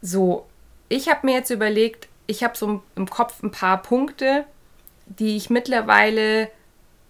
So, 0.00 0.46
ich 0.88 1.08
habe 1.08 1.26
mir 1.26 1.34
jetzt 1.34 1.50
überlegt, 1.50 2.08
ich 2.26 2.44
habe 2.44 2.56
so 2.56 2.82
im 2.94 3.10
Kopf 3.10 3.42
ein 3.42 3.50
paar 3.50 3.82
Punkte, 3.82 4.44
die 5.06 5.36
ich 5.36 5.50
mittlerweile 5.50 6.48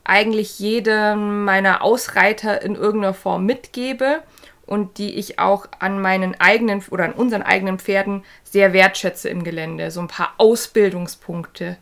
eigentlich 0.04 0.58
jedem 0.58 1.44
meiner 1.44 1.82
Ausreiter 1.82 2.62
in 2.62 2.74
irgendeiner 2.74 3.14
Form 3.14 3.46
mitgebe 3.46 4.22
und 4.66 4.98
die 4.98 5.14
ich 5.14 5.38
auch 5.38 5.66
an 5.78 6.00
meinen 6.00 6.40
eigenen 6.40 6.82
oder 6.90 7.04
an 7.04 7.12
unseren 7.12 7.42
eigenen 7.42 7.78
Pferden 7.78 8.24
sehr 8.42 8.72
wertschätze 8.72 9.28
im 9.28 9.44
Gelände. 9.44 9.90
So 9.90 10.00
ein 10.00 10.08
paar 10.08 10.34
Ausbildungspunkte, 10.38 11.76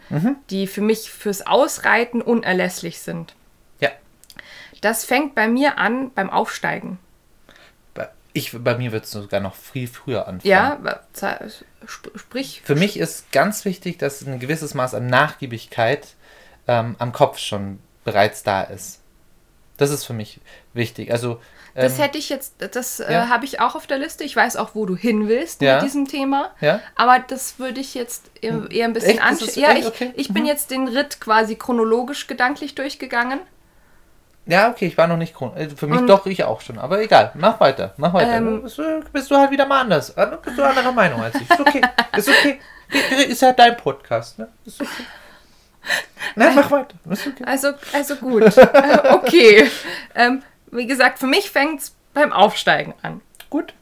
die 0.51 0.67
für 0.67 0.83
mich 0.83 1.11
fürs 1.11 1.47
Ausreiten 1.47 2.21
unerlässlich 2.21 3.01
sind. 3.01 3.35
Ja. 3.81 3.91
Das 4.81 5.05
fängt 5.05 5.35
bei 5.35 5.49
mir 5.49 5.79
an 5.79 6.11
beim 6.15 6.31
Aufsteigen. 6.31 6.99
Bei- 8.33 8.39
Ich, 8.39 8.53
bei 8.63 8.77
mir 8.77 8.93
wird 8.93 9.05
es 9.05 9.11
sogar 9.11 9.41
noch 9.41 9.55
viel 9.55 9.89
früher 9.89 10.27
anfangen. 10.29 10.51
Ja, 10.51 10.79
sp- 11.87 12.13
sprich. 12.17 12.63
Für 12.65 12.75
mich 12.77 12.99
ist 12.99 13.33
ganz 13.33 13.65
wichtig, 13.65 13.99
dass 13.99 14.23
ein 14.27 14.39
gewisses 14.39 14.75
Maß 14.75 14.95
an 14.95 15.07
Nachgiebigkeit 15.07 16.07
ähm, 16.69 16.97
am 16.99 17.13
Kopf 17.13 17.39
schon 17.39 17.81
bereits 18.05 18.43
da 18.43 18.63
ist. 18.63 19.01
Das 19.77 19.91
ist 19.91 20.05
für 20.05 20.13
mich 20.13 20.41
wichtig. 20.75 21.11
Also, 21.11 21.41
ähm, 21.75 21.83
Das 21.85 21.99
hätte 21.99 22.19
ich 22.19 22.29
jetzt, 22.29 22.55
das 22.59 23.01
äh, 23.01 23.13
ja. 23.13 23.29
habe 23.29 23.45
ich 23.47 23.61
auch 23.61 23.75
auf 23.75 23.87
der 23.87 23.99
Liste. 23.99 24.25
Ich 24.25 24.37
weiß 24.37 24.57
auch, 24.57 24.75
wo 24.75 24.85
du 24.87 24.95
hin 24.95 25.27
willst 25.27 25.63
Ja. 25.63 25.77
mit 25.77 25.85
diesem 25.85 26.07
Thema. 26.07 26.51
ja, 26.61 26.81
Aber 26.97 27.19
das 27.19 27.59
würde 27.59 27.81
ich 27.81 27.95
jetzt 27.95 28.31
eher, 28.41 28.71
eher 28.71 28.85
ein 28.85 28.93
bisschen 28.93 29.19
anschauen. 29.19 29.49
Ja, 29.55 29.73
ich, 29.73 29.87
Okay. 29.87 30.13
ich 30.17 30.33
bin 30.33 30.45
jetzt 30.47 30.71
den 30.71 30.87
Ritt 30.89 31.21
quasi 31.21 31.57
chronologisch 31.57 32.27
gedanklich 32.27 32.75
durchgegangen. 32.75 33.41
Ja, 34.51 34.71
okay, 34.71 34.87
ich 34.87 34.97
war 34.99 35.07
noch 35.07 35.17
nicht 35.17 35.35
chron- 35.35 35.57
äh, 35.57 35.69
Für 35.71 35.87
mich 35.87 36.01
Und- 36.01 36.07
doch, 36.09 36.27
ich 36.27 36.45
auch 36.45 36.61
schon. 36.61 36.79
Aber 36.79 37.01
egal, 37.01 37.33
mach 37.35 37.61
weiter, 37.61 37.95
mach 37.97 38.13
weiter. 38.13 38.33
Ähm, 38.37 38.63
bist, 38.63 38.79
du, 38.79 39.01
bist 39.13 39.31
du 39.31 39.37
halt 39.37 39.51
wieder 39.51 39.67
mal 39.67 39.81
anders. 39.83 40.11
äh, 40.11 40.27
Bist 40.43 40.59
du 40.59 40.63
anderer 40.65 40.93
Meinung 40.93 41.23
als 41.23 41.35
ich. 41.37 41.49
Ist 41.51 41.61
okay, 41.61 41.81
ist 42.17 42.29
okay. 42.29 42.59
Ist 43.29 43.43
ja 43.43 43.53
dein 43.53 43.77
Podcast, 43.77 44.39
ne? 44.39 44.49
Ist 44.65 44.81
okay. 44.81 45.05
Nein, 46.35 46.55
mach 46.57 46.71
weiter. 46.71 46.95
Ist 47.09 47.27
okay. 47.27 47.45
Also, 47.47 47.73
also 47.93 48.17
gut. 48.17 48.43
Äh, 48.57 49.09
okay. 49.13 49.71
Ähm, 50.15 50.43
wie 50.73 50.87
gesagt, 50.87 51.19
für 51.19 51.27
mich 51.27 51.51
fängt 51.51 51.81
es 51.81 51.95
beim 52.13 52.33
Aufsteigen 52.33 52.95
an. 53.03 53.21
Gut. 53.49 53.73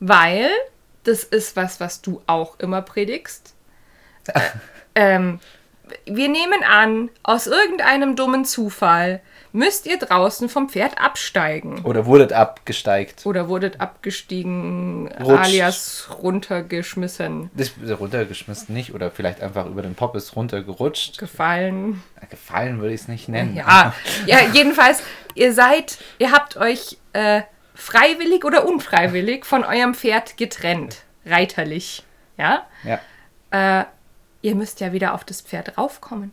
Weil 0.00 0.48
das 1.04 1.24
ist 1.24 1.56
was, 1.56 1.80
was 1.80 2.02
du 2.02 2.22
auch 2.26 2.58
immer 2.58 2.82
predigst. 2.82 3.54
ähm, 4.94 5.40
wir 6.04 6.28
nehmen 6.28 6.62
an, 6.64 7.08
aus 7.22 7.46
irgendeinem 7.46 8.14
dummen 8.16 8.44
Zufall 8.44 9.20
müsst 9.52 9.86
ihr 9.86 9.98
draußen 9.98 10.48
vom 10.48 10.68
Pferd 10.68 11.00
absteigen. 11.00 11.84
Oder 11.84 12.06
wurdet 12.06 12.32
abgesteigt. 12.32 13.24
Oder 13.26 13.48
wurdet 13.48 13.80
abgestiegen, 13.80 15.08
Rutscht. 15.20 15.44
alias 15.44 16.08
runtergeschmissen, 16.22 17.50
Ist 17.56 17.74
runtergeschmissen 17.98 18.74
nicht. 18.74 18.94
Oder 18.94 19.10
vielleicht 19.10 19.40
einfach 19.40 19.66
über 19.66 19.82
den 19.82 19.94
Poppes 19.94 20.36
runtergerutscht. 20.36 21.18
gefallen. 21.18 22.02
Gefallen 22.30 22.80
würde 22.80 22.94
ich 22.94 23.02
es 23.02 23.08
nicht 23.08 23.28
nennen. 23.28 23.56
Ja, 23.56 23.94
ja, 24.26 24.38
jedenfalls, 24.52 25.02
ihr 25.34 25.52
seid, 25.52 25.98
ihr 26.18 26.32
habt 26.32 26.56
euch 26.56 26.98
äh, 27.12 27.42
freiwillig 27.74 28.44
oder 28.44 28.66
unfreiwillig 28.66 29.46
von 29.46 29.64
eurem 29.64 29.94
Pferd 29.94 30.36
getrennt. 30.36 30.98
Reiterlich. 31.24 32.02
Ja? 32.36 32.66
Ja. 32.84 33.00
Äh, 33.80 33.84
ihr 34.42 34.54
müsst 34.54 34.80
ja 34.80 34.92
wieder 34.92 35.14
auf 35.14 35.24
das 35.24 35.40
Pferd 35.40 35.78
raufkommen. 35.78 36.32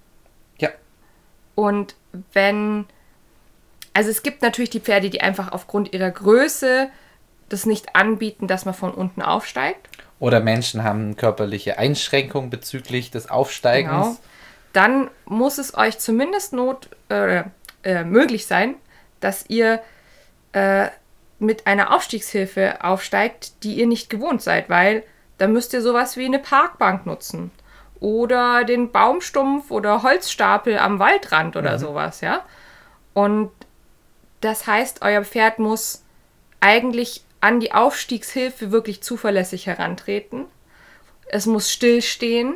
Ja. 0.57 0.69
Und 1.55 1.95
wenn. 2.33 2.85
Also 3.95 4.09
es 4.09 4.23
gibt 4.23 4.41
natürlich 4.41 4.71
die 4.71 4.81
Pferde, 4.81 5.09
die 5.09 5.21
einfach 5.21 5.53
aufgrund 5.53 5.93
ihrer 5.93 6.11
Größe 6.11 6.89
das 7.47 7.65
nicht 7.65 7.95
anbieten, 7.95 8.45
dass 8.45 8.65
man 8.65 8.73
von 8.73 8.93
unten 8.93 9.21
aufsteigt. 9.21 9.87
Oder 10.19 10.41
Menschen 10.41 10.83
haben 10.83 11.15
körperliche 11.15 11.77
Einschränkungen 11.77 12.49
bezüglich 12.49 13.09
des 13.09 13.29
Aufsteigens. 13.29 13.91
Genau. 13.91 14.17
Dann 14.73 15.09
muss 15.23 15.59
es 15.59 15.77
euch 15.77 15.97
zumindest 15.97 16.51
not, 16.51 16.89
äh, 17.07 17.43
äh, 17.83 18.03
möglich 18.03 18.47
sein, 18.47 18.75
dass 19.21 19.45
ihr 19.47 19.79
äh, 20.51 20.89
mit 21.39 21.65
einer 21.65 21.95
Aufstiegshilfe 21.95 22.83
aufsteigt, 22.83 23.63
die 23.63 23.75
ihr 23.75 23.87
nicht 23.87 24.09
gewohnt 24.09 24.41
seid, 24.41 24.69
weil 24.69 25.03
dann 25.37 25.53
müsst 25.53 25.71
ihr 25.71 25.81
sowas 25.81 26.17
wie 26.17 26.25
eine 26.25 26.39
Parkbank 26.39 27.05
nutzen. 27.05 27.49
Oder 28.01 28.65
den 28.65 28.91
Baumstumpf 28.91 29.71
oder 29.71 30.03
Holzstapel 30.03 30.79
am 30.79 30.99
Waldrand 30.99 31.55
oder 31.55 31.79
sowas, 31.79 32.19
ja. 32.19 32.41
Und 33.13 33.51
das 34.41 34.67
heißt, 34.67 35.01
euer 35.01 35.23
Pferd 35.23 35.59
muss 35.59 36.03
eigentlich 36.59 37.23
an 37.41 37.59
die 37.59 37.73
Aufstiegshilfe 37.73 38.71
wirklich 38.71 39.01
zuverlässig 39.03 39.67
herantreten. 39.67 40.45
Es 41.27 41.45
muss 41.45 41.71
stillstehen. 41.71 42.55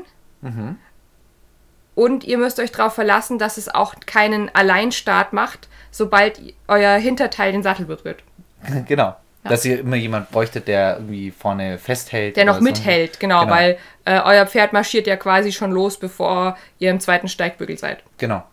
Und 1.95 2.24
ihr 2.24 2.38
müsst 2.38 2.59
euch 2.59 2.71
darauf 2.71 2.93
verlassen, 2.93 3.39
dass 3.39 3.57
es 3.57 3.67
auch 3.67 3.95
keinen 4.05 4.53
Alleinstart 4.55 5.33
macht, 5.33 5.67
sobald 5.91 6.39
euer 6.67 6.95
Hinterteil 6.98 7.51
den 7.51 7.63
Sattel 7.63 7.86
berührt. 7.86 8.24
Genau. 8.88 9.15
Dass 9.43 9.63
ihr 9.63 9.79
immer 9.79 9.95
jemand 9.95 10.31
bräuchtet, 10.31 10.67
der 10.67 10.95
irgendwie 10.98 11.31
vorne 11.31 11.77
festhält. 11.77 12.36
Der 12.36 12.43
noch 12.43 12.55
oder 12.57 12.59
so. 12.59 12.71
mithält, 12.71 13.19
genau, 13.21 13.41
Genau. 13.41 13.53
weil 13.53 13.77
äh, 14.03 14.19
euer 14.19 14.45
Pferd 14.45 14.74
marschiert 14.74 15.07
ja 15.07 15.15
quasi 15.15 15.53
schon 15.53 15.71
los, 15.71 15.98
bevor 15.98 16.57
ihr 16.77 16.91
im 16.91 17.00
zweiten 17.00 17.29
Steigbügel 17.29 17.77
seid. 17.77 18.03
Genau. 18.17 18.43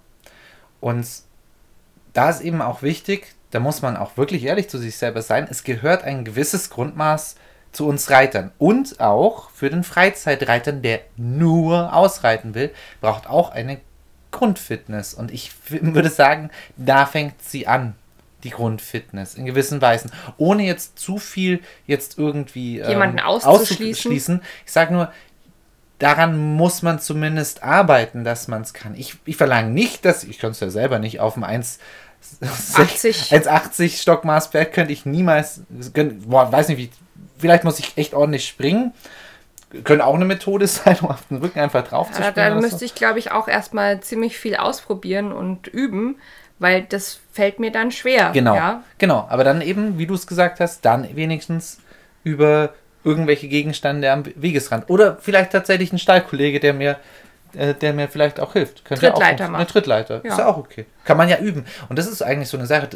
Und 0.80 1.04
da 2.16 2.30
ist 2.30 2.40
eben 2.40 2.62
auch 2.62 2.82
wichtig, 2.82 3.34
da 3.50 3.60
muss 3.60 3.82
man 3.82 3.96
auch 3.96 4.16
wirklich 4.16 4.44
ehrlich 4.44 4.68
zu 4.68 4.78
sich 4.78 4.96
selber 4.96 5.22
sein, 5.22 5.46
es 5.50 5.64
gehört 5.64 6.04
ein 6.04 6.24
gewisses 6.24 6.70
Grundmaß 6.70 7.36
zu 7.72 7.86
uns 7.86 8.10
Reitern. 8.10 8.52
Und 8.58 9.00
auch 9.00 9.50
für 9.50 9.68
den 9.68 9.84
Freizeitreitern, 9.84 10.82
der 10.82 11.00
nur 11.16 11.94
ausreiten 11.94 12.54
will, 12.54 12.72
braucht 13.00 13.28
auch 13.28 13.50
eine 13.50 13.80
Grundfitness. 14.30 15.14
Und 15.14 15.30
ich 15.30 15.52
würde 15.68 16.08
sagen, 16.08 16.50
da 16.76 17.06
fängt 17.06 17.42
sie 17.42 17.66
an, 17.66 17.94
die 18.44 18.50
Grundfitness, 18.50 19.34
in 19.34 19.44
gewissen 19.44 19.82
Weisen. 19.82 20.10
Ohne 20.38 20.64
jetzt 20.64 20.98
zu 20.98 21.18
viel 21.18 21.60
jetzt 21.86 22.18
irgendwie 22.18 22.78
ähm, 22.78 22.88
Jemanden 22.88 23.20
auszuschließen. 23.20 23.90
auszuschließen. 23.90 24.42
Ich 24.64 24.72
sage 24.72 24.94
nur, 24.94 25.12
daran 25.98 26.56
muss 26.56 26.82
man 26.82 26.98
zumindest 27.00 27.62
arbeiten, 27.62 28.24
dass 28.24 28.48
man 28.48 28.62
es 28.62 28.74
kann. 28.74 28.94
Ich, 28.94 29.16
ich 29.24 29.36
verlange 29.36 29.70
nicht, 29.70 30.04
dass, 30.04 30.24
ich 30.24 30.38
könnte 30.38 30.52
es 30.52 30.60
ja 30.60 30.70
selber 30.70 30.98
nicht, 30.98 31.20
auf 31.20 31.34
dem 31.34 31.44
1, 31.44 31.78
80. 32.74 33.32
1,80 33.32 34.00
Stockmaßpferd 34.02 34.72
könnte 34.72 34.92
ich 34.92 35.06
niemals, 35.06 35.62
gönn- 35.94 36.26
boah, 36.26 36.50
weiß 36.52 36.68
nicht 36.68 36.78
wie, 36.78 36.90
vielleicht 37.38 37.64
muss 37.64 37.78
ich 37.78 37.96
echt 37.96 38.14
ordentlich 38.14 38.46
springen. 38.46 38.92
Könnte 39.84 40.04
auch 40.06 40.14
eine 40.14 40.24
Methode 40.24 40.66
sein, 40.66 40.96
um 41.00 41.08
auf 41.10 41.24
den 41.28 41.38
Rücken 41.38 41.58
einfach 41.60 41.86
drauf 41.86 42.10
zu 42.10 42.20
Ja, 42.20 42.28
springen. 42.30 42.34
da 42.48 42.52
oder 42.52 42.60
müsste 42.60 42.78
so. 42.78 42.84
ich, 42.84 42.94
glaube 42.94 43.18
ich, 43.18 43.32
auch 43.32 43.48
erstmal 43.48 44.00
ziemlich 44.00 44.38
viel 44.38 44.56
ausprobieren 44.56 45.32
und 45.32 45.66
üben, 45.66 46.16
weil 46.58 46.82
das 46.82 47.20
fällt 47.32 47.58
mir 47.60 47.70
dann 47.72 47.90
schwer. 47.90 48.30
Genau, 48.32 48.54
Ja? 48.54 48.82
genau. 48.98 49.26
Aber 49.28 49.44
dann 49.44 49.60
eben, 49.60 49.98
wie 49.98 50.06
du 50.06 50.14
es 50.14 50.26
gesagt 50.26 50.60
hast, 50.60 50.84
dann 50.84 51.14
wenigstens 51.16 51.78
über 52.24 52.74
irgendwelche 53.04 53.46
Gegenstände 53.48 54.10
am 54.10 54.24
Wegesrand. 54.34 54.88
Oder 54.90 55.18
vielleicht 55.20 55.52
tatsächlich 55.52 55.92
ein 55.92 55.98
Stallkollege, 55.98 56.58
der 56.58 56.72
mir, 56.74 56.96
äh, 57.56 57.74
der 57.74 57.92
mir 57.92 58.08
vielleicht 58.08 58.40
auch 58.40 58.52
hilft. 58.54 58.82
Ja 58.88 58.96
auch 58.96 58.98
Trittleiter 59.00 59.44
eine 59.44 59.52
macht. 59.52 59.68
Trittleiter. 59.70 60.16
Ist 60.24 60.24
Ja. 60.32 60.38
ja 60.38 60.46
auch 60.48 60.56
okay. 60.58 60.86
Kann 61.04 61.16
man 61.16 61.28
ja 61.28 61.38
üben. 61.38 61.64
Und 61.88 61.98
das 61.98 62.06
ist 62.06 62.22
eigentlich 62.22 62.48
so 62.48 62.56
eine 62.56 62.66
Sache. 62.66 62.88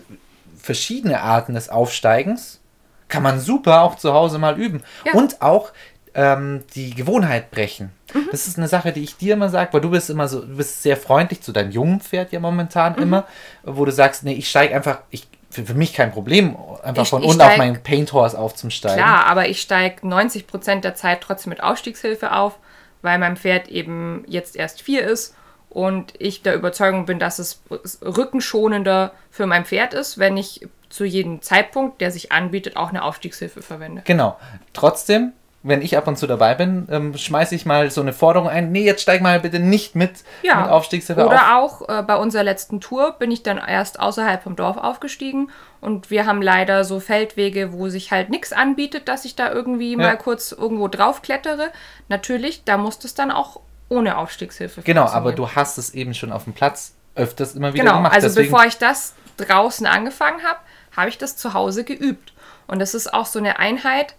Verschiedene 0.59 1.21
Arten 1.23 1.55
des 1.55 1.69
Aufsteigens 1.69 2.61
kann 3.09 3.23
man 3.23 3.41
super 3.41 3.83
auch 3.83 3.97
zu 3.97 4.13
Hause 4.13 4.39
mal 4.39 4.59
üben. 4.59 4.83
Ja. 5.05 5.13
Und 5.15 5.41
auch 5.43 5.73
ähm, 6.15 6.65
die 6.75 6.95
Gewohnheit 6.95 7.51
brechen. 7.51 7.93
Mhm. 8.13 8.29
Das 8.33 8.47
ist 8.49 8.59
eine 8.59 8.69
Sache, 8.69 8.93
die 8.93 9.03
ich 9.03 9.17
dir 9.17 9.35
immer 9.35 9.49
sage, 9.49 9.73
weil 9.73 9.81
du 9.81 9.91
bist 9.91 10.11
immer 10.11 10.27
so, 10.29 10.41
du 10.41 10.57
bist 10.57 10.83
sehr 10.83 10.97
freundlich 10.97 11.41
zu 11.41 11.53
deinem 11.53 11.71
jungen 11.71 12.01
Pferd 12.01 12.33
ja 12.33 12.41
momentan 12.41 12.95
Mhm. 12.95 13.03
immer, 13.03 13.25
wo 13.63 13.85
du 13.85 13.93
sagst, 13.93 14.25
nee, 14.25 14.33
ich 14.35 14.51
steige 14.51 14.75
einfach, 14.75 14.99
ich, 15.11 15.29
für, 15.51 15.65
für 15.65 15.75
mich 15.75 15.93
kein 15.95 16.11
Problem, 16.13 16.57
einfach 16.83 17.05
Ich- 17.05 17.09
von 17.11 17.23
unten 17.23 17.41
auf 17.41 17.57
meinen 17.57 17.81
Paint 17.83 18.13
Horse 18.13 18.37
aufzusteigen. 18.39 18.99
Klar, 19.03 19.27
aber 19.27 19.49
ich 19.49 19.61
steige 19.63 20.05
90% 20.07 20.81
der 20.85 20.95
Zeit 20.97 21.21
trotzdem 21.21 21.51
mit 21.51 21.63
Aufstiegshilfe 21.63 22.33
auf, 22.33 22.59
weil 23.03 23.19
mein 23.19 23.37
Pferd 23.37 23.69
eben 23.69 24.25
jetzt 24.27 24.57
erst 24.57 24.83
vier 24.83 25.07
ist 25.07 25.35
und 25.69 26.15
ich 26.19 26.43
der 26.43 26.55
Überzeugung 26.55 27.07
bin, 27.07 27.19
dass 27.19 27.39
es 27.39 27.63
rückenschonender 28.03 29.13
für 29.31 29.47
mein 29.47 29.65
Pferd 29.65 29.95
ist, 29.95 30.19
wenn 30.19 30.37
ich 30.37 30.69
zu 30.89 31.05
jedem 31.05 31.41
Zeitpunkt, 31.41 32.01
der 32.01 32.11
sich 32.11 32.33
anbietet, 32.33 32.77
auch 32.77 32.89
eine 32.89 33.05
Aufstiegshilfe 33.05 33.63
verwende. 33.63 34.03
Genau. 34.05 34.39
Trotzdem, 34.73 35.33
wenn 35.63 35.83
ich 35.83 35.97
ab 35.99 36.09
und 36.09 36.17
zu 36.17 36.27
dabei 36.27 36.55
bin, 36.55 36.89
ähm, 36.91 37.17
schmeiße 37.17 37.55
ich 37.55 37.67
mal 37.67 37.91
so 37.91 38.01
eine 38.01 38.15
Forderung 38.15 38.49
ein, 38.49 38.73
nee, 38.73 38.83
jetzt 38.85 39.03
steig 39.03 39.21
mal 39.21 39.41
bitte 39.41 39.59
nicht 39.59 39.95
mit, 39.95 40.25
Ja. 40.43 40.63
mit 40.63 40.71
Aufstiegshilfe 40.71 41.23
auf. 41.25 41.31
Oder 41.31 41.59
auch 41.59 41.87
äh, 41.89 42.03
bei 42.03 42.17
unserer 42.17 42.45
letzten 42.45 42.81
Tour 42.81 43.13
bin 43.19 43.31
ich 43.31 43.43
dann 43.43 43.59
erst 43.59 44.01
außerhalb 44.01 44.43
vom 44.43 44.57
Dorf 44.57 44.79
aufgestiegen 44.79 45.51
und 45.83 46.11
wir 46.11 46.25
haben 46.25 46.41
leider 46.41 46.85
so 46.85 46.99
Feldwege, 46.99 47.73
wo 47.75 47.89
sich 47.91 48.11
halt 48.11 48.31
nichts 48.31 48.53
anbietet, 48.55 49.09
dass 49.09 49.27
ich 49.27 49.37
da 49.37 49.53
irgendwie 49.53 49.97
mal 49.97 50.17
kurz 50.17 50.53
irgendwo 50.53 50.89
drauf 50.89 51.21
klettere. 51.21 51.71
Natürlich, 52.09 52.65
da 52.65 52.79
muss 52.79 52.99
es 53.05 53.15
dann 53.15 53.31
auch 53.31 53.61
ohne 53.91 54.17
Aufstiegshilfe 54.17 54.81
Genau, 54.83 55.05
aber 55.07 55.33
du 55.33 55.51
hast 55.51 55.77
es 55.77 55.91
eben 55.95 56.15
schon 56.15 56.33
auf 56.33 56.45
dem 56.45 56.53
Platz 56.55 56.95
öfters 57.17 57.55
immer 57.55 57.75
wieder 57.75 57.85
Genau, 57.85 57.97
gemacht. 57.97 58.15
also 58.15 58.29
deswegen, 58.29 58.51
bevor 58.51 58.65
ich 58.67 58.79
das 58.79 59.15
draußen 59.37 59.87
angefangen 59.87 60.43
habe, 60.43 60.61
habe 60.97 61.09
ich 61.11 61.19
das 61.19 61.37
zu 61.37 61.53
Hause 61.55 61.85
geübt. 61.85 62.33
Und 62.67 62.79
das 62.79 62.95
ist 62.95 63.13
auch 63.13 63.27
so 63.27 63.39
eine 63.39 63.59
Einheit, 63.59 64.15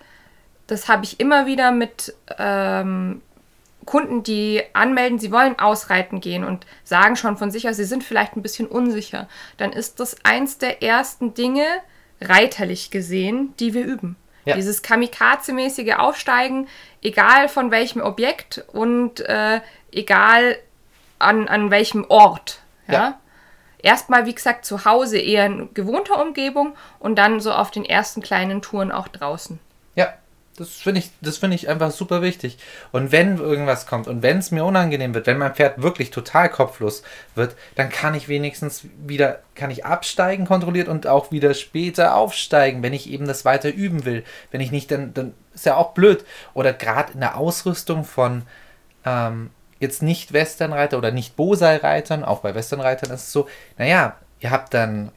das 0.72 0.88
habe 0.88 1.04
ich 1.04 1.20
immer 1.20 1.46
wieder 1.48 1.72
mit 1.72 2.16
ähm, 2.40 3.22
Kunden, 3.86 4.24
die 4.24 4.64
anmelden, 4.72 5.20
sie 5.20 5.30
wollen 5.30 5.60
ausreiten 5.60 6.22
gehen 6.22 6.46
und 6.46 6.66
sagen 6.86 7.18
schon 7.18 7.36
von 7.36 7.52
sich 7.52 7.68
aus, 7.68 7.76
sie 7.76 7.84
sind 7.84 8.06
vielleicht 8.06 8.38
ein 8.38 8.42
bisschen 8.42 8.68
unsicher. 8.68 9.28
Dann 9.58 9.74
ist 9.74 10.00
das 10.00 10.16
eins 10.24 10.60
der 10.60 10.82
ersten 10.82 11.34
Dinge, 11.34 11.66
reiterlich 12.22 12.90
gesehen, 12.90 13.54
die 13.60 13.74
wir 13.74 13.84
üben. 13.84 14.16
Ja. 14.46 14.56
Dieses 14.56 14.82
kamikaze-mäßige 14.82 15.96
Aufsteigen, 15.98 16.70
egal 17.02 17.50
von 17.50 17.70
welchem 17.70 18.02
Objekt 18.02 18.64
und 18.72 19.20
äh, 19.20 19.60
egal 19.92 20.56
an, 21.20 21.50
an 21.50 21.70
welchem 21.70 22.06
Ort. 22.08 22.62
Ja? 22.88 22.94
Ja. 22.94 23.20
Erstmal, 23.80 24.26
wie 24.26 24.36
gesagt, 24.36 24.64
zu 24.64 24.86
Hause 24.86 25.18
eher 25.18 25.48
in 25.48 25.74
gewohnter 25.74 26.22
Umgebung 26.22 26.78
und 27.00 27.18
dann 27.18 27.42
so 27.42 27.52
auf 27.52 27.72
den 27.72 27.84
ersten 27.84 28.22
kleinen 28.22 28.62
Touren 28.62 28.94
auch 28.94 29.10
draußen. 29.10 29.60
Ja, 29.96 30.14
das 30.62 30.76
finde 30.76 31.00
ich, 31.00 31.10
das 31.22 31.42
ich 31.42 31.70
einfach 31.70 31.90
super 31.92 32.22
wichtig. 32.22 32.58
Und 32.92 33.12
wenn 33.12 33.38
irgendwas 33.38 33.88
kommt 33.88 34.08
und 34.08 34.22
wenn 34.22 34.38
es 34.38 34.52
mir 34.52 34.64
unangenehm 34.64 35.14
wird, 35.16 35.26
wenn 35.26 35.40
mein 35.40 35.56
Pferd 35.56 35.82
wirklich 35.82 36.12
total 36.12 36.50
kopflos 36.50 37.02
wird, 37.34 37.56
dann 37.76 37.90
kann 37.90 38.14
ich 38.14 38.28
wenigstens 38.28 38.86
wieder, 39.06 39.40
kann 39.56 39.72
ich 39.72 39.86
absteigen 39.86 40.46
kontrolliert 40.46 40.88
und 40.88 41.08
auch 41.08 41.32
wieder 41.32 41.56
später 41.56 42.16
aufsteigen, 42.16 42.84
wenn 42.84 42.94
ich 42.94 43.10
eben 43.10 43.26
das 43.26 43.44
weiter 43.44 43.74
üben 43.74 44.06
will. 44.06 44.24
Wenn 44.52 44.62
ich 44.62 44.72
nicht, 44.72 44.92
dann, 44.92 45.14
dann 45.16 45.34
ist 45.54 45.66
ja 45.66 45.76
auch 45.76 45.94
blöd. 45.94 46.24
Oder 46.54 46.74
gerade 46.74 47.14
in 47.14 47.22
der 47.22 47.38
Ausrüstung 47.38 48.04
von 48.04 48.44
ähm, 49.04 49.50
jetzt 49.80 50.04
nicht 50.04 50.32
Westernreiter 50.32 50.98
oder 50.98 51.12
nicht 51.12 51.36
Bosei-Reitern, 51.36 52.24
auch 52.24 52.42
bei 52.42 52.54
Westernreitern 52.54 53.12
ist 53.12 53.24
es 53.24 53.32
so, 53.32 53.48
naja, 53.80 54.16
ihr 54.40 54.52
habt 54.52 54.76
dann 54.76 55.12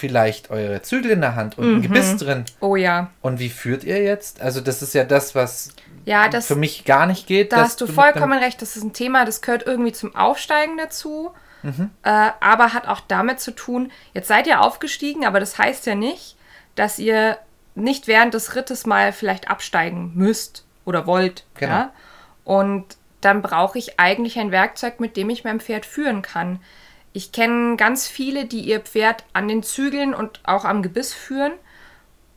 vielleicht 0.00 0.50
eure 0.50 0.82
Zügel 0.82 1.12
in 1.12 1.20
der 1.20 1.36
Hand 1.36 1.58
und 1.58 1.76
ein 1.76 1.82
Gebiss 1.82 2.16
drin. 2.16 2.44
Oh 2.60 2.74
ja. 2.74 3.10
Und 3.20 3.38
wie 3.38 3.50
führt 3.50 3.84
ihr 3.84 4.02
jetzt? 4.02 4.40
Also 4.40 4.60
das 4.60 4.82
ist 4.82 4.94
ja 4.94 5.04
das, 5.04 5.34
was 5.34 5.74
Ja, 6.04 6.28
das, 6.28 6.46
für 6.46 6.56
mich 6.56 6.84
gar 6.84 7.06
nicht 7.06 7.26
geht. 7.26 7.52
da 7.52 7.58
hast 7.58 7.80
du 7.80 7.86
vollkommen 7.86 8.38
recht. 8.38 8.60
Das 8.62 8.76
ist 8.76 8.82
ein 8.82 8.92
Thema, 8.92 9.24
das 9.24 9.42
gehört 9.42 9.66
irgendwie 9.66 9.92
zum 9.92 10.16
Aufsteigen 10.16 10.76
dazu. 10.78 11.30
Mhm. 11.62 11.90
Äh, 12.02 12.30
aber 12.40 12.72
hat 12.72 12.88
auch 12.88 13.00
damit 13.06 13.38
zu 13.38 13.50
tun, 13.54 13.92
jetzt 14.14 14.28
seid 14.28 14.46
ihr 14.46 14.62
aufgestiegen, 14.62 15.26
aber 15.26 15.40
das 15.40 15.58
heißt 15.58 15.84
ja 15.86 15.94
nicht, 15.94 16.36
dass 16.74 16.98
ihr 16.98 17.36
nicht 17.74 18.06
während 18.06 18.32
des 18.32 18.56
Rittes 18.56 18.86
mal 18.86 19.12
vielleicht 19.12 19.50
absteigen 19.50 20.12
müsst 20.14 20.64
oder 20.86 21.06
wollt. 21.06 21.44
Genau. 21.54 21.72
Ja? 21.72 21.92
Und 22.44 22.96
dann 23.20 23.42
brauche 23.42 23.78
ich 23.78 24.00
eigentlich 24.00 24.38
ein 24.38 24.50
Werkzeug, 24.50 25.00
mit 25.00 25.16
dem 25.18 25.28
ich 25.28 25.44
mein 25.44 25.60
Pferd 25.60 25.84
führen 25.84 26.22
kann. 26.22 26.60
Ich 27.12 27.32
kenne 27.32 27.76
ganz 27.76 28.06
viele, 28.06 28.44
die 28.46 28.60
ihr 28.60 28.80
Pferd 28.80 29.24
an 29.32 29.48
den 29.48 29.62
Zügeln 29.62 30.14
und 30.14 30.40
auch 30.44 30.64
am 30.64 30.82
Gebiss 30.82 31.12
führen. 31.12 31.52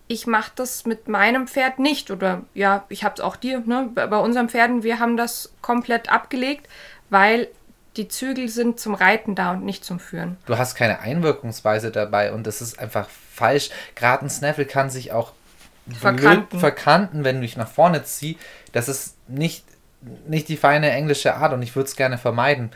Ich 0.08 0.28
mache 0.28 0.52
das 0.56 0.86
mit 0.86 1.08
meinem 1.08 1.48
Pferd 1.48 1.80
nicht. 1.80 2.12
Oder 2.12 2.42
ja, 2.54 2.86
ich 2.90 3.04
habe 3.04 3.16
es 3.16 3.22
auch 3.22 3.36
dir, 3.36 3.60
ne? 3.66 3.90
bei 3.94 4.18
unseren 4.18 4.50
Pferden, 4.50 4.84
wir 4.84 5.00
haben 5.00 5.16
das 5.16 5.54
komplett 5.62 6.12
abgelegt, 6.12 6.68
weil 7.10 7.48
die 7.98 8.08
Zügel 8.08 8.50
sind 8.50 8.80
zum 8.80 8.96
Reiten 8.96 9.36
da 9.36 9.52
und 9.52 9.64
nicht 9.64 9.86
zum 9.86 10.00
Führen. 10.00 10.38
Du 10.48 10.58
hast 10.58 10.76
keine 10.76 11.00
Einwirkungsweise 11.00 11.92
dabei 11.92 12.34
und 12.34 12.48
das 12.48 12.62
ist 12.62 12.80
einfach 12.80 13.08
falsch. 13.10 13.70
Gerade 13.96 14.26
ein 14.26 14.30
Snaffle 14.30 14.66
kann 14.66 14.90
sich 14.90 15.12
auch 15.12 15.34
verkanten. 15.92 16.60
verkanten, 16.60 17.24
wenn 17.24 17.36
du 17.36 17.42
dich 17.42 17.58
nach 17.58 17.68
vorne 17.68 18.04
ziehst. 18.04 18.40
Das 18.72 18.90
ist 18.90 19.18
nicht, 19.28 19.66
nicht 20.28 20.50
die 20.50 20.58
feine 20.58 20.90
englische 20.92 21.36
Art 21.36 21.54
und 21.54 21.62
ich 21.62 21.76
würde 21.76 21.88
es 21.88 21.96
gerne 21.96 22.18
vermeiden. 22.18 22.72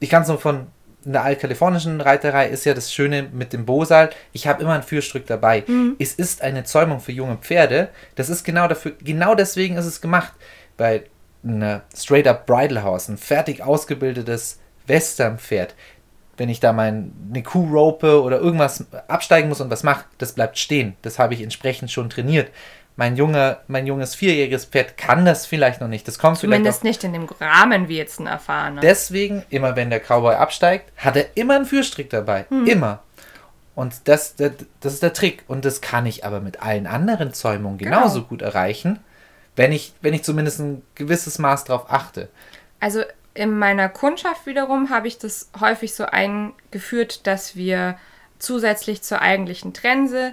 Ich 0.00 0.10
kann 0.10 0.22
es 0.22 0.28
nur 0.28 0.40
von 0.40 0.66
in 1.06 1.12
der 1.12 1.22
altkalifornischen 1.22 2.00
Reiterei 2.00 2.48
ist 2.48 2.66
ja 2.66 2.74
das 2.74 2.92
Schöne 2.92 3.28
mit 3.32 3.52
dem 3.52 3.64
Bosal, 3.64 4.10
ich 4.32 4.48
habe 4.48 4.62
immer 4.62 4.74
ein 4.74 4.82
Führstück 4.82 5.26
dabei. 5.26 5.62
Mhm. 5.66 5.94
Es 6.00 6.12
ist 6.12 6.42
eine 6.42 6.64
Zäumung 6.64 6.98
für 6.98 7.12
junge 7.12 7.36
Pferde. 7.36 7.88
Das 8.16 8.28
ist 8.28 8.42
genau 8.42 8.66
dafür, 8.66 8.92
genau 9.00 9.36
deswegen 9.36 9.76
ist 9.76 9.86
es 9.86 10.00
gemacht. 10.00 10.32
Bei 10.76 11.04
einer 11.44 11.82
Straight-up 11.96 12.44
Bridle 12.44 12.82
House, 12.82 13.08
ein 13.08 13.18
fertig 13.18 13.62
ausgebildetes 13.62 14.58
Western-Pferd, 14.88 15.76
wenn 16.38 16.48
ich 16.48 16.58
da 16.58 16.72
meine 16.72 17.12
Kuh 17.44 17.66
rope 17.70 18.20
oder 18.20 18.40
irgendwas 18.40 18.84
absteigen 19.06 19.48
muss 19.48 19.60
und 19.60 19.70
was 19.70 19.84
mache, 19.84 20.04
das 20.18 20.32
bleibt 20.32 20.58
stehen. 20.58 20.96
Das 21.02 21.20
habe 21.20 21.34
ich 21.34 21.40
entsprechend 21.40 21.90
schon 21.92 22.10
trainiert 22.10 22.50
mein, 22.96 23.16
Junge, 23.16 23.58
mein 23.68 23.86
junges 23.86 24.14
vierjähriges 24.14 24.64
Pferd 24.64 24.96
kann 24.96 25.26
das 25.26 25.44
vielleicht 25.44 25.80
noch 25.82 25.88
nicht. 25.88 26.08
Das 26.08 26.18
kommt 26.18 26.38
Zumindest 26.38 26.82
nicht 26.82 27.04
in 27.04 27.12
dem 27.12 27.28
Rahmen 27.40 27.88
wie 27.88 27.98
jetzt 27.98 28.18
ein 28.20 28.26
erfahrener. 28.26 28.80
Deswegen, 28.80 29.44
immer 29.50 29.76
wenn 29.76 29.90
der 29.90 30.00
Cowboy 30.00 30.34
absteigt, 30.34 30.90
hat 30.96 31.16
er 31.16 31.26
immer 31.36 31.56
einen 31.56 31.66
Führstrick 31.66 32.08
dabei. 32.08 32.46
Hm. 32.48 32.66
Immer. 32.66 33.00
Und 33.74 34.08
das, 34.08 34.36
das, 34.36 34.52
das, 34.80 34.94
ist 34.94 35.02
der 35.02 35.12
Trick. 35.12 35.44
Und 35.46 35.66
das 35.66 35.82
kann 35.82 36.06
ich 36.06 36.24
aber 36.24 36.40
mit 36.40 36.62
allen 36.62 36.86
anderen 36.86 37.34
Zäumungen 37.34 37.76
genau. 37.76 37.98
genauso 37.98 38.20
genau. 38.20 38.28
gut 38.28 38.42
erreichen, 38.42 38.98
wenn 39.54 39.72
ich, 39.72 39.92
wenn 40.00 40.14
ich 40.14 40.24
zumindest 40.24 40.60
ein 40.60 40.82
gewisses 40.94 41.38
Maß 41.38 41.64
darauf 41.64 41.92
achte. 41.92 42.30
Also 42.80 43.02
in 43.34 43.58
meiner 43.58 43.90
Kundschaft 43.90 44.46
wiederum 44.46 44.88
habe 44.88 45.08
ich 45.08 45.18
das 45.18 45.50
häufig 45.60 45.94
so 45.94 46.06
eingeführt, 46.06 47.26
dass 47.26 47.54
wir 47.54 47.98
zusätzlich 48.38 49.02
zur 49.02 49.20
eigentlichen 49.20 49.74
Trense 49.74 50.32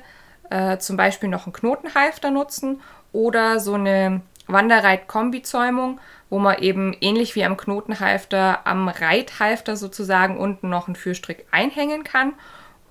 äh, 0.53 0.77
zum 0.77 0.97
Beispiel 0.97 1.29
noch 1.29 1.47
einen 1.47 1.53
Knotenhalfter 1.53 2.29
nutzen 2.29 2.81
oder 3.11 3.59
so 3.59 3.73
eine 3.73 4.21
Wanderreit-Kombizäumung, 4.45 5.99
wo 6.29 6.37
man 6.37 6.59
eben 6.59 6.95
ähnlich 7.01 7.33
wie 7.33 7.43
am 7.43 7.57
Knotenhalfter 7.57 8.67
am 8.67 8.87
Reithalfter 8.87 9.75
sozusagen 9.75 10.37
unten 10.37 10.69
noch 10.69 10.87
einen 10.87 10.95
Führstrick 10.95 11.47
einhängen 11.49 12.03
kann 12.03 12.33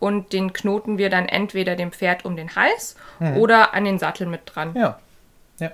und 0.00 0.32
den 0.32 0.52
knoten 0.52 0.98
wir 0.98 1.08
dann 1.08 1.28
entweder 1.28 1.76
dem 1.76 1.92
Pferd 1.92 2.24
um 2.24 2.34
den 2.34 2.56
Hals 2.56 2.96
mhm. 3.20 3.36
oder 3.36 3.74
an 3.74 3.84
den 3.84 4.00
Sattel 4.00 4.26
mit 4.26 4.40
dran. 4.46 4.74
Ja. 4.74 4.98
ja. 5.60 5.70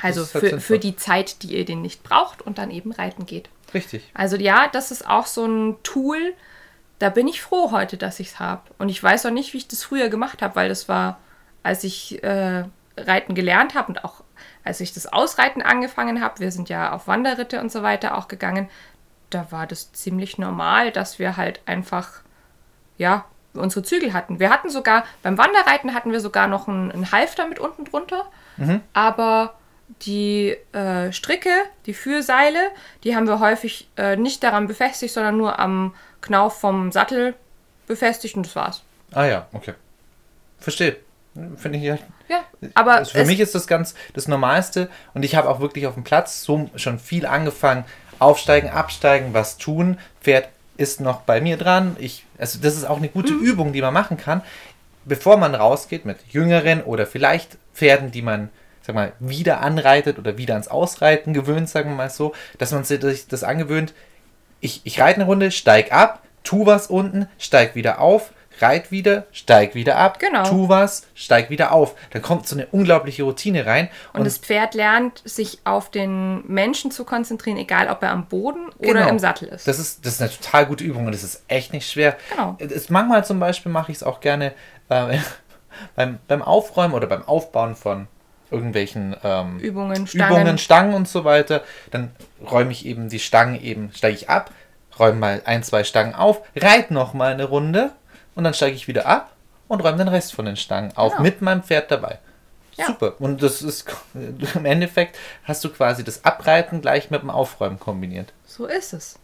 Also 0.00 0.24
für, 0.24 0.60
für 0.60 0.78
die 0.78 0.94
Zeit, 0.94 1.42
die 1.42 1.56
ihr 1.56 1.64
den 1.64 1.82
nicht 1.82 2.04
braucht 2.04 2.40
und 2.40 2.58
dann 2.58 2.70
eben 2.70 2.92
reiten 2.92 3.26
geht. 3.26 3.48
Richtig. 3.74 4.08
Also 4.14 4.36
ja, 4.36 4.68
das 4.68 4.92
ist 4.92 5.08
auch 5.08 5.26
so 5.26 5.44
ein 5.44 5.76
Tool, 5.82 6.34
da 7.00 7.08
bin 7.08 7.26
ich 7.26 7.42
froh 7.42 7.72
heute, 7.72 7.96
dass 7.96 8.20
ich 8.20 8.28
es 8.28 8.38
habe. 8.38 8.62
Und 8.78 8.90
ich 8.90 9.02
weiß 9.02 9.26
auch 9.26 9.32
nicht, 9.32 9.54
wie 9.54 9.58
ich 9.58 9.66
das 9.66 9.82
früher 9.82 10.08
gemacht 10.08 10.40
habe, 10.40 10.54
weil 10.54 10.68
das 10.68 10.88
war 10.88 11.18
als 11.62 11.84
ich 11.84 12.22
äh, 12.22 12.64
Reiten 12.96 13.34
gelernt 13.34 13.74
habe 13.74 13.88
und 13.88 14.04
auch 14.04 14.22
als 14.64 14.80
ich 14.80 14.92
das 14.92 15.12
Ausreiten 15.12 15.62
angefangen 15.62 16.22
habe, 16.22 16.40
wir 16.40 16.52
sind 16.52 16.68
ja 16.68 16.92
auf 16.92 17.08
Wanderritte 17.08 17.60
und 17.60 17.72
so 17.72 17.82
weiter 17.82 18.16
auch 18.16 18.28
gegangen, 18.28 18.68
da 19.30 19.50
war 19.50 19.66
das 19.66 19.92
ziemlich 19.92 20.38
normal, 20.38 20.92
dass 20.92 21.18
wir 21.18 21.36
halt 21.36 21.60
einfach, 21.66 22.20
ja, 22.98 23.24
unsere 23.54 23.82
Zügel 23.82 24.12
hatten. 24.12 24.40
Wir 24.40 24.50
hatten 24.50 24.70
sogar, 24.70 25.04
beim 25.22 25.36
Wanderreiten 25.36 25.94
hatten 25.94 26.12
wir 26.12 26.20
sogar 26.20 26.48
noch 26.48 26.68
einen, 26.68 27.12
Halfter 27.12 27.46
mit 27.46 27.58
unten 27.58 27.84
drunter, 27.84 28.26
mhm. 28.56 28.80
aber 28.92 29.54
die 30.06 30.56
äh, 30.72 31.12
Stricke, 31.12 31.50
die 31.86 31.92
Führseile, 31.92 32.58
die 33.04 33.14
haben 33.14 33.26
wir 33.26 33.40
häufig 33.40 33.90
äh, 33.96 34.16
nicht 34.16 34.42
daran 34.42 34.68
befestigt, 34.68 35.12
sondern 35.12 35.36
nur 35.36 35.58
am 35.58 35.94
Knauf 36.22 36.60
vom 36.60 36.92
Sattel 36.92 37.34
befestigt 37.86 38.36
und 38.36 38.46
das 38.46 38.56
war's. 38.56 38.82
Ah 39.12 39.24
ja, 39.24 39.46
okay. 39.52 39.74
Verstehe. 40.58 40.96
Finde 41.56 41.78
ich 41.78 41.84
ja. 41.84 41.98
Ja, 42.28 42.44
aber. 42.74 42.94
Also 42.96 43.12
für 43.12 43.24
mich 43.24 43.40
ist 43.40 43.54
das 43.54 43.66
ganz 43.66 43.94
das 44.14 44.28
Normalste 44.28 44.88
und 45.14 45.24
ich 45.24 45.34
habe 45.34 45.48
auch 45.48 45.60
wirklich 45.60 45.86
auf 45.86 45.94
dem 45.94 46.04
Platz 46.04 46.42
so 46.42 46.70
schon 46.76 46.98
viel 46.98 47.26
angefangen. 47.26 47.84
Aufsteigen, 48.18 48.70
absteigen, 48.70 49.34
was 49.34 49.56
tun. 49.56 49.98
Pferd 50.20 50.48
ist 50.76 51.00
noch 51.00 51.22
bei 51.22 51.40
mir 51.40 51.56
dran. 51.56 51.96
Ich, 51.98 52.24
also 52.38 52.58
das 52.60 52.76
ist 52.76 52.84
auch 52.84 52.98
eine 52.98 53.08
gute 53.08 53.32
mhm. 53.32 53.42
Übung, 53.42 53.72
die 53.72 53.82
man 53.82 53.92
machen 53.92 54.16
kann, 54.16 54.42
bevor 55.04 55.36
man 55.36 55.54
rausgeht 55.54 56.04
mit 56.04 56.18
jüngeren 56.30 56.82
oder 56.82 57.06
vielleicht 57.06 57.56
Pferden, 57.74 58.10
die 58.10 58.22
man, 58.22 58.50
sag 58.82 58.94
mal, 58.94 59.12
wieder 59.18 59.60
anreitet 59.60 60.18
oder 60.18 60.38
wieder 60.38 60.54
ans 60.54 60.68
Ausreiten 60.68 61.32
gewöhnt, 61.32 61.68
sagen 61.68 61.90
wir 61.90 61.96
mal 61.96 62.10
so, 62.10 62.34
dass 62.58 62.72
man 62.72 62.84
sich 62.84 63.26
das 63.26 63.44
angewöhnt. 63.44 63.94
Ich, 64.60 64.82
ich 64.84 65.00
reite 65.00 65.16
eine 65.16 65.26
Runde, 65.26 65.50
steig 65.50 65.92
ab, 65.92 66.22
tu 66.44 66.66
was 66.66 66.86
unten, 66.86 67.26
steig 67.38 67.74
wieder 67.74 68.00
auf, 68.00 68.32
reit 68.62 68.90
wieder, 68.90 69.26
steig 69.32 69.74
wieder 69.74 69.96
ab, 69.96 70.18
genau. 70.18 70.48
tu 70.48 70.68
was, 70.68 71.06
steig 71.14 71.50
wieder 71.50 71.72
auf. 71.72 71.94
Da 72.10 72.20
kommt 72.20 72.46
so 72.46 72.56
eine 72.56 72.66
unglaubliche 72.66 73.24
Routine 73.24 73.66
rein. 73.66 73.88
Und, 74.12 74.20
und 74.20 74.24
das 74.26 74.38
Pferd 74.38 74.74
lernt, 74.74 75.20
sich 75.24 75.58
auf 75.64 75.90
den 75.90 76.46
Menschen 76.46 76.90
zu 76.90 77.04
konzentrieren, 77.04 77.58
egal 77.58 77.88
ob 77.88 78.02
er 78.02 78.10
am 78.10 78.26
Boden 78.26 78.70
genau. 78.80 79.00
oder 79.00 79.08
im 79.08 79.18
Sattel 79.18 79.48
ist. 79.48 79.66
Das 79.66 79.78
ist. 79.78 80.06
Das 80.06 80.14
ist 80.14 80.22
eine 80.22 80.30
total 80.30 80.66
gute 80.66 80.84
Übung 80.84 81.06
und 81.06 81.12
das 81.12 81.24
ist 81.24 81.44
echt 81.48 81.72
nicht 81.72 81.90
schwer. 81.90 82.16
Genau. 82.30 82.56
Es, 82.58 82.88
manchmal 82.88 83.24
zum 83.24 83.40
Beispiel 83.40 83.72
mache 83.72 83.90
ich 83.92 83.98
es 83.98 84.02
auch 84.02 84.20
gerne 84.20 84.52
äh, 84.88 85.18
beim, 85.96 86.18
beim 86.28 86.42
Aufräumen 86.42 86.94
oder 86.94 87.06
beim 87.06 87.22
Aufbauen 87.26 87.74
von 87.74 88.06
irgendwelchen 88.50 89.16
ähm, 89.24 89.58
Übungen, 89.58 90.06
Stangen. 90.06 90.36
Übungen, 90.36 90.58
Stangen 90.58 90.94
und 90.94 91.08
so 91.08 91.24
weiter. 91.24 91.62
Dann 91.90 92.12
räume 92.48 92.70
ich 92.70 92.86
eben 92.86 93.08
die 93.08 93.18
Stangen 93.18 93.60
eben, 93.60 93.90
steige 93.94 94.16
ich 94.16 94.28
ab, 94.28 94.50
räume 94.98 95.18
mal 95.18 95.42
ein, 95.46 95.62
zwei 95.62 95.84
Stangen 95.84 96.14
auf, 96.14 96.42
reite 96.54 96.92
noch 96.92 97.14
mal 97.14 97.32
eine 97.32 97.44
Runde 97.44 97.92
und 98.34 98.44
dann 98.44 98.54
steige 98.54 98.76
ich 98.76 98.88
wieder 98.88 99.06
ab 99.06 99.32
und 99.68 99.80
räume 99.80 99.98
den 99.98 100.08
Rest 100.08 100.34
von 100.34 100.44
den 100.44 100.56
Stangen 100.56 100.96
auf 100.96 101.12
genau. 101.12 101.22
mit 101.22 101.42
meinem 101.42 101.62
Pferd 101.62 101.90
dabei. 101.90 102.18
Ja. 102.76 102.86
Super. 102.86 103.14
Und 103.18 103.42
das 103.42 103.62
ist 103.62 103.86
im 104.54 104.64
Endeffekt 104.64 105.18
hast 105.44 105.64
du 105.64 105.70
quasi 105.70 106.04
das 106.04 106.24
Abreiten 106.24 106.80
gleich 106.80 107.10
mit 107.10 107.22
dem 107.22 107.30
Aufräumen 107.30 107.78
kombiniert. 107.78 108.32
So 108.46 108.66
ist 108.66 108.92
es. 108.92 109.18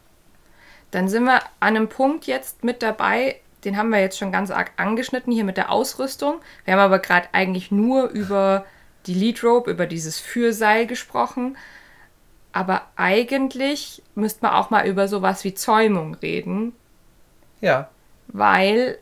Dann 0.90 1.08
sind 1.08 1.24
wir 1.24 1.42
an 1.60 1.76
einem 1.76 1.88
Punkt 1.88 2.26
jetzt 2.26 2.64
mit 2.64 2.82
dabei, 2.82 3.40
den 3.64 3.76
haben 3.76 3.90
wir 3.90 4.00
jetzt 4.00 4.18
schon 4.18 4.32
ganz 4.32 4.50
arg 4.50 4.70
angeschnitten 4.76 5.32
hier 5.32 5.44
mit 5.44 5.56
der 5.56 5.70
Ausrüstung. 5.70 6.40
Wir 6.64 6.74
haben 6.74 6.80
aber 6.80 6.98
gerade 6.98 7.28
eigentlich 7.32 7.70
nur 7.70 8.08
über 8.08 8.64
die 9.06 9.14
Lead 9.14 9.42
Rope, 9.42 9.70
über 9.70 9.86
dieses 9.86 10.18
Fürseil 10.18 10.86
gesprochen. 10.86 11.56
Aber 12.52 12.82
eigentlich 12.96 14.02
müsste 14.14 14.46
man 14.46 14.54
auch 14.54 14.70
mal 14.70 14.86
über 14.86 15.08
sowas 15.08 15.44
wie 15.44 15.54
Zäumung 15.54 16.14
reden. 16.14 16.74
Ja 17.60 17.88
weil, 18.28 18.98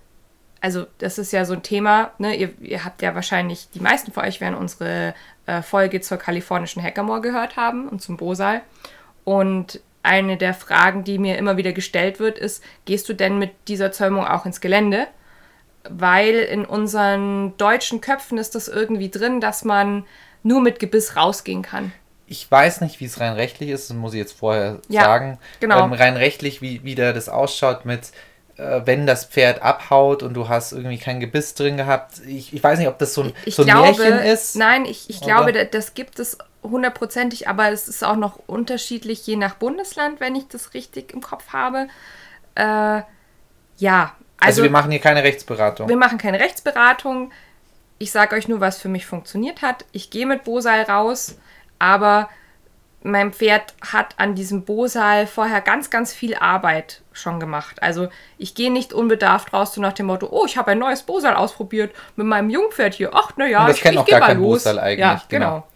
also 0.60 0.86
das 0.98 1.18
ist 1.18 1.32
ja 1.32 1.44
so 1.44 1.54
ein 1.54 1.62
Thema, 1.62 2.12
ne? 2.18 2.34
ihr, 2.34 2.50
ihr 2.60 2.84
habt 2.84 3.02
ja 3.02 3.14
wahrscheinlich, 3.14 3.68
die 3.70 3.80
meisten 3.80 4.12
von 4.12 4.24
euch 4.24 4.40
werden 4.40 4.56
unsere 4.56 5.14
äh, 5.46 5.62
Folge 5.62 6.00
zur 6.00 6.18
kalifornischen 6.18 6.82
Hackermore 6.82 7.20
gehört 7.20 7.56
haben 7.56 7.88
und 7.88 8.02
zum 8.02 8.16
Bosal. 8.16 8.62
Und 9.24 9.80
eine 10.02 10.36
der 10.36 10.54
Fragen, 10.54 11.04
die 11.04 11.18
mir 11.18 11.36
immer 11.36 11.56
wieder 11.56 11.72
gestellt 11.72 12.20
wird, 12.20 12.38
ist, 12.38 12.62
gehst 12.84 13.08
du 13.08 13.12
denn 13.12 13.38
mit 13.38 13.50
dieser 13.68 13.92
Zäumung 13.92 14.24
auch 14.24 14.46
ins 14.46 14.60
Gelände? 14.60 15.08
Weil 15.88 16.36
in 16.36 16.64
unseren 16.64 17.56
deutschen 17.56 18.00
Köpfen 18.00 18.38
ist 18.38 18.54
das 18.54 18.68
irgendwie 18.68 19.10
drin, 19.10 19.40
dass 19.40 19.64
man 19.64 20.04
nur 20.42 20.60
mit 20.60 20.78
Gebiss 20.78 21.16
rausgehen 21.16 21.62
kann. 21.62 21.92
Ich 22.28 22.50
weiß 22.50 22.80
nicht, 22.80 22.98
wie 23.00 23.04
es 23.04 23.20
rein 23.20 23.34
rechtlich 23.34 23.70
ist, 23.70 23.90
das 23.90 23.96
muss 23.96 24.12
ich 24.12 24.18
jetzt 24.18 24.36
vorher 24.36 24.80
ja, 24.88 25.02
sagen. 25.02 25.38
Genau. 25.60 25.84
Ähm, 25.84 25.92
rein 25.92 26.16
rechtlich, 26.16 26.60
wie, 26.60 26.82
wie 26.82 26.94
da 26.94 27.12
das 27.12 27.28
ausschaut 27.28 27.84
mit 27.84 28.10
wenn 28.56 29.06
das 29.06 29.26
Pferd 29.26 29.62
abhaut 29.62 30.22
und 30.22 30.34
du 30.34 30.48
hast 30.48 30.72
irgendwie 30.72 30.98
kein 30.98 31.20
Gebiss 31.20 31.54
drin 31.54 31.76
gehabt. 31.76 32.20
Ich, 32.26 32.54
ich 32.54 32.62
weiß 32.62 32.78
nicht, 32.78 32.88
ob 32.88 32.98
das 32.98 33.12
so 33.12 33.22
ein, 33.24 33.32
ich 33.44 33.54
so 33.54 33.62
ein 33.62 33.68
glaube, 33.68 34.02
Märchen 34.02 34.18
ist. 34.20 34.56
Nein, 34.56 34.86
ich, 34.86 35.10
ich 35.10 35.20
glaube, 35.20 35.52
das 35.66 35.94
gibt 35.94 36.18
es 36.18 36.38
hundertprozentig, 36.62 37.48
aber 37.48 37.70
es 37.70 37.86
ist 37.86 38.02
auch 38.02 38.16
noch 38.16 38.38
unterschiedlich 38.46 39.26
je 39.26 39.36
nach 39.36 39.54
Bundesland, 39.54 40.20
wenn 40.20 40.34
ich 40.34 40.48
das 40.48 40.74
richtig 40.74 41.12
im 41.12 41.20
Kopf 41.20 41.52
habe. 41.52 41.88
Äh, 42.54 43.02
ja. 43.78 44.14
Also, 44.38 44.60
also 44.60 44.62
wir 44.62 44.70
machen 44.70 44.90
hier 44.90 45.00
keine 45.00 45.22
Rechtsberatung. 45.22 45.88
Wir 45.88 45.96
machen 45.96 46.18
keine 46.18 46.40
Rechtsberatung. 46.40 47.32
Ich 47.98 48.10
sage 48.10 48.36
euch 48.36 48.48
nur, 48.48 48.60
was 48.60 48.78
für 48.78 48.88
mich 48.88 49.06
funktioniert 49.06 49.62
hat. 49.62 49.84
Ich 49.92 50.10
gehe 50.10 50.26
mit 50.26 50.44
Bosal 50.44 50.82
raus, 50.82 51.38
aber 51.78 52.28
mein 53.06 53.32
Pferd 53.32 53.74
hat 53.80 54.14
an 54.18 54.34
diesem 54.34 54.64
Bosal 54.64 55.26
vorher 55.26 55.60
ganz, 55.60 55.90
ganz 55.90 56.12
viel 56.12 56.34
Arbeit 56.34 57.02
schon 57.12 57.40
gemacht. 57.40 57.82
Also 57.82 58.08
ich 58.36 58.54
gehe 58.54 58.72
nicht 58.72 58.92
unbedarft 58.92 59.52
raus 59.52 59.74
so 59.74 59.80
nach 59.80 59.92
dem 59.92 60.06
Motto, 60.06 60.28
oh, 60.30 60.44
ich 60.46 60.56
habe 60.56 60.72
ein 60.72 60.78
neues 60.78 61.02
Bosal 61.02 61.34
ausprobiert 61.34 61.94
mit 62.16 62.26
meinem 62.26 62.50
Jungpferd 62.50 62.94
hier. 62.94 63.10
Ach, 63.14 63.36
naja, 63.36 63.68
ich, 63.68 63.76
ich 63.76 63.82
kennt 63.82 63.98
auch 63.98 64.06
gar 64.06 64.20
kein 64.20 64.38
los. 64.38 64.64
Bosal 64.64 64.78
eigentlich. 64.78 64.98
Ja, 64.98 65.22
genau. 65.28 65.46
genau. 65.46 65.68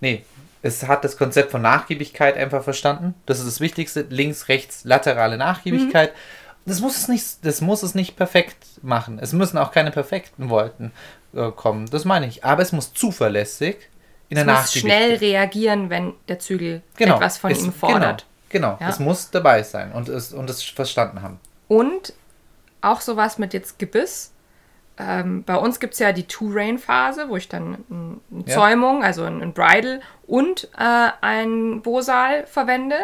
Nee, 0.00 0.24
Es 0.62 0.86
hat 0.86 1.04
das 1.04 1.16
Konzept 1.16 1.50
von 1.50 1.60
Nachgiebigkeit 1.62 2.36
einfach 2.36 2.62
verstanden. 2.62 3.14
Das 3.26 3.38
ist 3.38 3.46
das 3.46 3.60
Wichtigste. 3.60 4.06
Links, 4.08 4.48
rechts, 4.48 4.84
laterale 4.84 5.36
Nachgiebigkeit. 5.36 6.12
Mhm. 6.12 6.18
Das 6.66 6.80
muss 6.80 6.96
es 6.96 7.08
nicht, 7.08 7.44
das 7.44 7.60
muss 7.60 7.82
es 7.82 7.94
nicht 7.94 8.16
perfekt 8.16 8.56
machen. 8.80 9.18
Es 9.18 9.32
müssen 9.32 9.58
auch 9.58 9.72
keine 9.72 9.90
perfekten 9.90 10.48
Wolken 10.48 10.92
äh, 11.34 11.50
kommen. 11.50 11.90
Das 11.90 12.04
meine 12.04 12.26
ich. 12.26 12.44
Aber 12.44 12.62
es 12.62 12.72
muss 12.72 12.94
zuverlässig 12.94 13.76
in 14.28 14.36
der 14.36 14.44
muss 14.46 14.72
schnell 14.74 15.16
reagieren, 15.16 15.90
wenn 15.90 16.14
der 16.28 16.38
Zügel 16.38 16.82
Genau. 16.96 17.16
etwas 17.16 17.38
von 17.38 17.50
Es- 17.52 17.62
ihm 17.62 17.72
fordert. 17.72 18.26
Genau, 18.48 18.72
genau. 18.74 18.78
Ja. 18.80 18.88
es 18.88 18.98
muss 18.98 19.30
dabei 19.30 19.62
sein 19.62 19.92
und 19.92 20.08
es, 20.08 20.32
und 20.32 20.48
es 20.50 20.62
verstanden 20.62 21.22
haben. 21.22 21.38
Und 21.68 22.12
auch 22.80 23.00
sowas 23.00 23.38
mit 23.38 23.52
jetzt 23.54 23.78
Gebiss. 23.78 24.30
Ähm, 24.96 25.42
bei 25.42 25.56
uns 25.56 25.80
gibt 25.80 25.94
es 25.94 25.98
ja 26.00 26.12
die 26.12 26.22
Two-Rain-Phase, 26.28 27.28
wo 27.28 27.36
ich 27.36 27.48
dann 27.48 27.74
ein- 27.90 28.20
eine 28.32 28.44
Ja. 28.46 28.54
Zäumung, 28.54 29.02
also 29.02 29.24
ein, 29.24 29.42
ein 29.42 29.52
Bridle 29.52 30.00
und 30.26 30.68
äh, 30.78 31.08
ein 31.20 31.82
Bosal 31.82 32.46
verwende. 32.46 32.96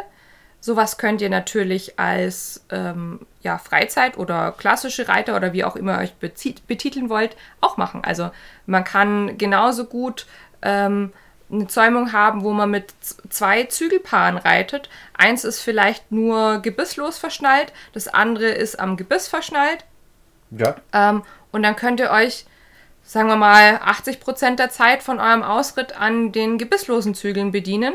Sowas 0.61 0.99
könnt 0.99 1.21
ihr 1.23 1.31
natürlich 1.31 1.99
als 1.99 2.65
ähm, 2.71 3.27
ja, 3.41 3.57
Freizeit- 3.59 4.19
oder 4.19 4.53
klassische 4.53 5.09
Reiter 5.09 5.35
oder 5.35 5.53
wie 5.55 5.65
auch 5.65 5.75
immer 5.75 5.99
euch 5.99 6.15
bezieht, 6.15 6.67
betiteln 6.69 7.09
wollt, 7.09 7.35
auch 7.63 7.77
machen. 7.79 8.05
Also 8.05 8.31
man 8.67 8.85
kann 8.85 9.39
genauso 9.39 9.87
gut 9.87 10.27
ähm, 10.63 11.13
eine 11.51 11.67
Zäumung 11.67 12.13
haben, 12.13 12.45
wo 12.45 12.53
man 12.53 12.71
mit 12.71 12.93
zwei 13.29 13.65
Zügelpaaren 13.65 14.37
reitet. 14.39 14.89
Eins 15.15 15.45
ist 15.45 15.61
vielleicht 15.61 16.13
nur 16.13 16.61
gebisslos 16.61 17.19
verschnallt, 17.19 17.73
das 17.93 18.07
andere 18.09 18.49
ist 18.49 18.79
am 18.79 18.97
Gebiss 18.97 19.27
verschnallt. 19.29 19.85
Ja. 20.53 20.77
Ähm, 20.93 21.23
und 21.53 21.63
dann 21.63 21.75
könnt 21.77 21.99
ihr 22.01 22.11
euch, 22.11 22.45
sagen 23.03 23.29
wir 23.29 23.37
mal, 23.37 23.77
80% 23.85 24.57
der 24.57 24.71
Zeit 24.71 25.03
von 25.03 25.19
eurem 25.19 25.43
Ausritt 25.43 25.99
an 25.99 26.31
den 26.33 26.59
gebisslosen 26.59 27.15
Zügeln 27.15 27.51
bedienen. 27.51 27.95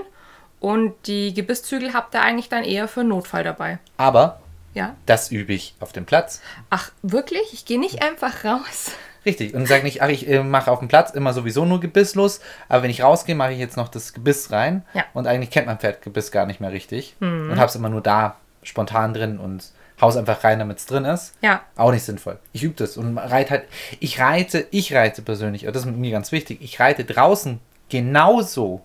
Und 0.60 0.94
die 1.06 1.34
Gebisszügel 1.34 1.94
habt 1.94 2.16
ihr 2.16 2.22
eigentlich 2.22 2.50
dann 2.50 2.64
eher 2.64 2.88
für 2.88 3.02
einen 3.02 3.10
Notfall 3.10 3.44
dabei. 3.44 3.78
Aber 3.98 4.42
Ja? 4.74 4.96
das 5.06 5.32
übe 5.32 5.54
ich 5.54 5.76
auf 5.80 5.92
dem 5.94 6.06
Platz. 6.06 6.42
Ach, 6.70 6.92
wirklich? 7.02 7.54
Ich 7.54 7.66
gehe 7.66 7.80
nicht 7.80 8.02
einfach 8.02 8.44
raus. 8.44 8.92
Richtig. 9.26 9.54
Und 9.54 9.68
sage 9.68 9.84
nicht, 9.84 10.02
ach, 10.02 10.10
ich 10.10 10.28
äh, 10.30 10.44
mache 10.44 10.72
auf 10.72 10.80
dem 10.80 10.88
Platz 10.88 11.12
immer 11.12 11.34
sowieso 11.34 11.66
nur 11.66 11.80
gebisslos, 11.80 12.42
aber 12.70 12.84
wenn 12.84 12.92
ich 12.92 13.04
rausgehe, 13.04 13.36
mache 13.36 13.54
ich 13.54 13.60
jetzt 13.60 13.78
noch 13.78 13.90
das 13.90 14.14
Gebiss 14.14 14.52
rein. 14.52 14.84
Ja. 14.94 15.06
Und 15.14 15.28
eigentlich 15.28 15.50
kennt 15.50 15.68
mein 15.68 15.80
Pferd 15.80 16.02
Gebiss 16.02 16.32
gar 16.32 16.46
nicht 16.46 16.62
mehr 16.62 16.72
richtig. 16.72 17.16
Und 17.20 17.58
habe 17.58 17.68
es 17.68 17.76
immer 17.76 17.90
nur 17.90 18.02
da 18.02 18.38
spontan 18.64 19.14
drin 19.14 19.40
und 19.40 19.72
haus 20.02 20.18
einfach 20.18 20.44
rein, 20.44 20.60
damit 20.60 20.80
es 20.80 20.86
drin 20.86 21.06
ist. 21.06 21.34
Ja. 21.42 21.62
Auch 21.76 21.92
nicht 21.92 22.04
sinnvoll. 22.04 22.38
Ich 22.52 22.64
übe 22.64 22.76
das 22.76 22.98
und 22.98 23.18
reite 23.18 23.52
halt. 23.52 23.64
Ich 24.00 24.20
reite, 24.20 24.68
ich 24.72 24.94
reite 24.94 25.22
persönlich, 25.22 25.68
und 25.68 25.76
das 25.76 25.86
ist 25.86 25.92
mir 25.92 26.12
ganz 26.12 26.32
wichtig, 26.32 26.60
ich 26.62 26.80
reite 26.80 27.06
draußen 27.06 27.60
genauso, 27.90 28.82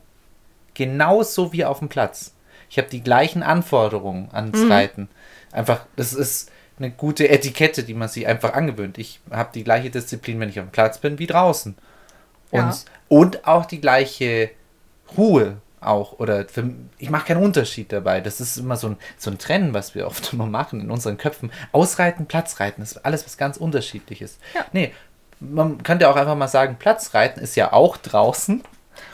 genauso 0.75 1.53
wie 1.53 1.65
auf 1.65 1.81
dem 1.81 1.89
Platz. 1.89 2.35
Ich 2.69 2.79
habe 2.79 2.89
die 2.89 3.03
gleichen 3.03 3.43
Anforderungen 3.43 4.29
ans 4.33 4.71
Reiten. 4.71 5.09
Einfach, 5.51 5.87
das 5.97 6.13
ist 6.13 6.51
eine 6.81 6.91
gute 6.91 7.29
Etikette, 7.29 7.83
die 7.85 7.95
man 7.95 8.09
sich 8.09 8.27
einfach 8.27 8.55
angewöhnt. 8.55 8.99
Ich 8.99 9.21
habe 9.31 9.51
die 9.55 9.63
gleiche 9.65 9.91
Disziplin, 9.91 10.41
wenn 10.41 10.49
ich 10.49 10.55
dem 10.57 10.71
Platz 10.71 10.99
bin, 10.99 11.19
wie 11.19 11.27
draußen. 11.27 11.77
Und, 12.51 12.59
Ja. 12.61 12.75
und 13.09 13.47
auch 13.47 13.67
die 13.67 13.81
gleiche 13.81 14.51
Ruhe 15.17 15.59
auch. 15.81 16.19
Oder 16.19 16.49
für, 16.49 16.71
ich 16.99 17.11
mache 17.11 17.27
keinen 17.27 17.43
Unterschied 17.43 17.93
dabei. 17.93 18.21
Das 18.21 18.41
ist 18.41 18.57
immer 18.57 18.77
so 18.77 18.89
ein, 18.89 18.97
so 19.19 19.31
ein 19.31 19.39
Trennen, 19.39 19.73
was 19.75 19.95
wir 19.95 20.07
oft 20.07 20.33
immer 20.33 20.47
machen 20.47 20.81
in 20.81 20.91
unseren 20.91 21.17
Köpfen. 21.19 21.53
Ausreiten, 21.73 22.27
Platzreiten, 22.27 22.83
das 22.83 22.93
ist 22.93 23.05
alles 23.05 23.25
was 23.25 23.37
ganz 23.37 23.57
unterschiedliches. 23.57 24.39
Ja. 24.55 24.65
Nee, 24.73 24.93
man 25.39 25.83
könnte 25.83 26.09
auch 26.09 26.17
einfach 26.17 26.37
mal 26.37 26.49
sagen, 26.49 26.77
Platzreiten 26.79 27.41
ist 27.43 27.57
ja 27.57 27.73
auch 27.73 27.97
draußen, 27.97 28.63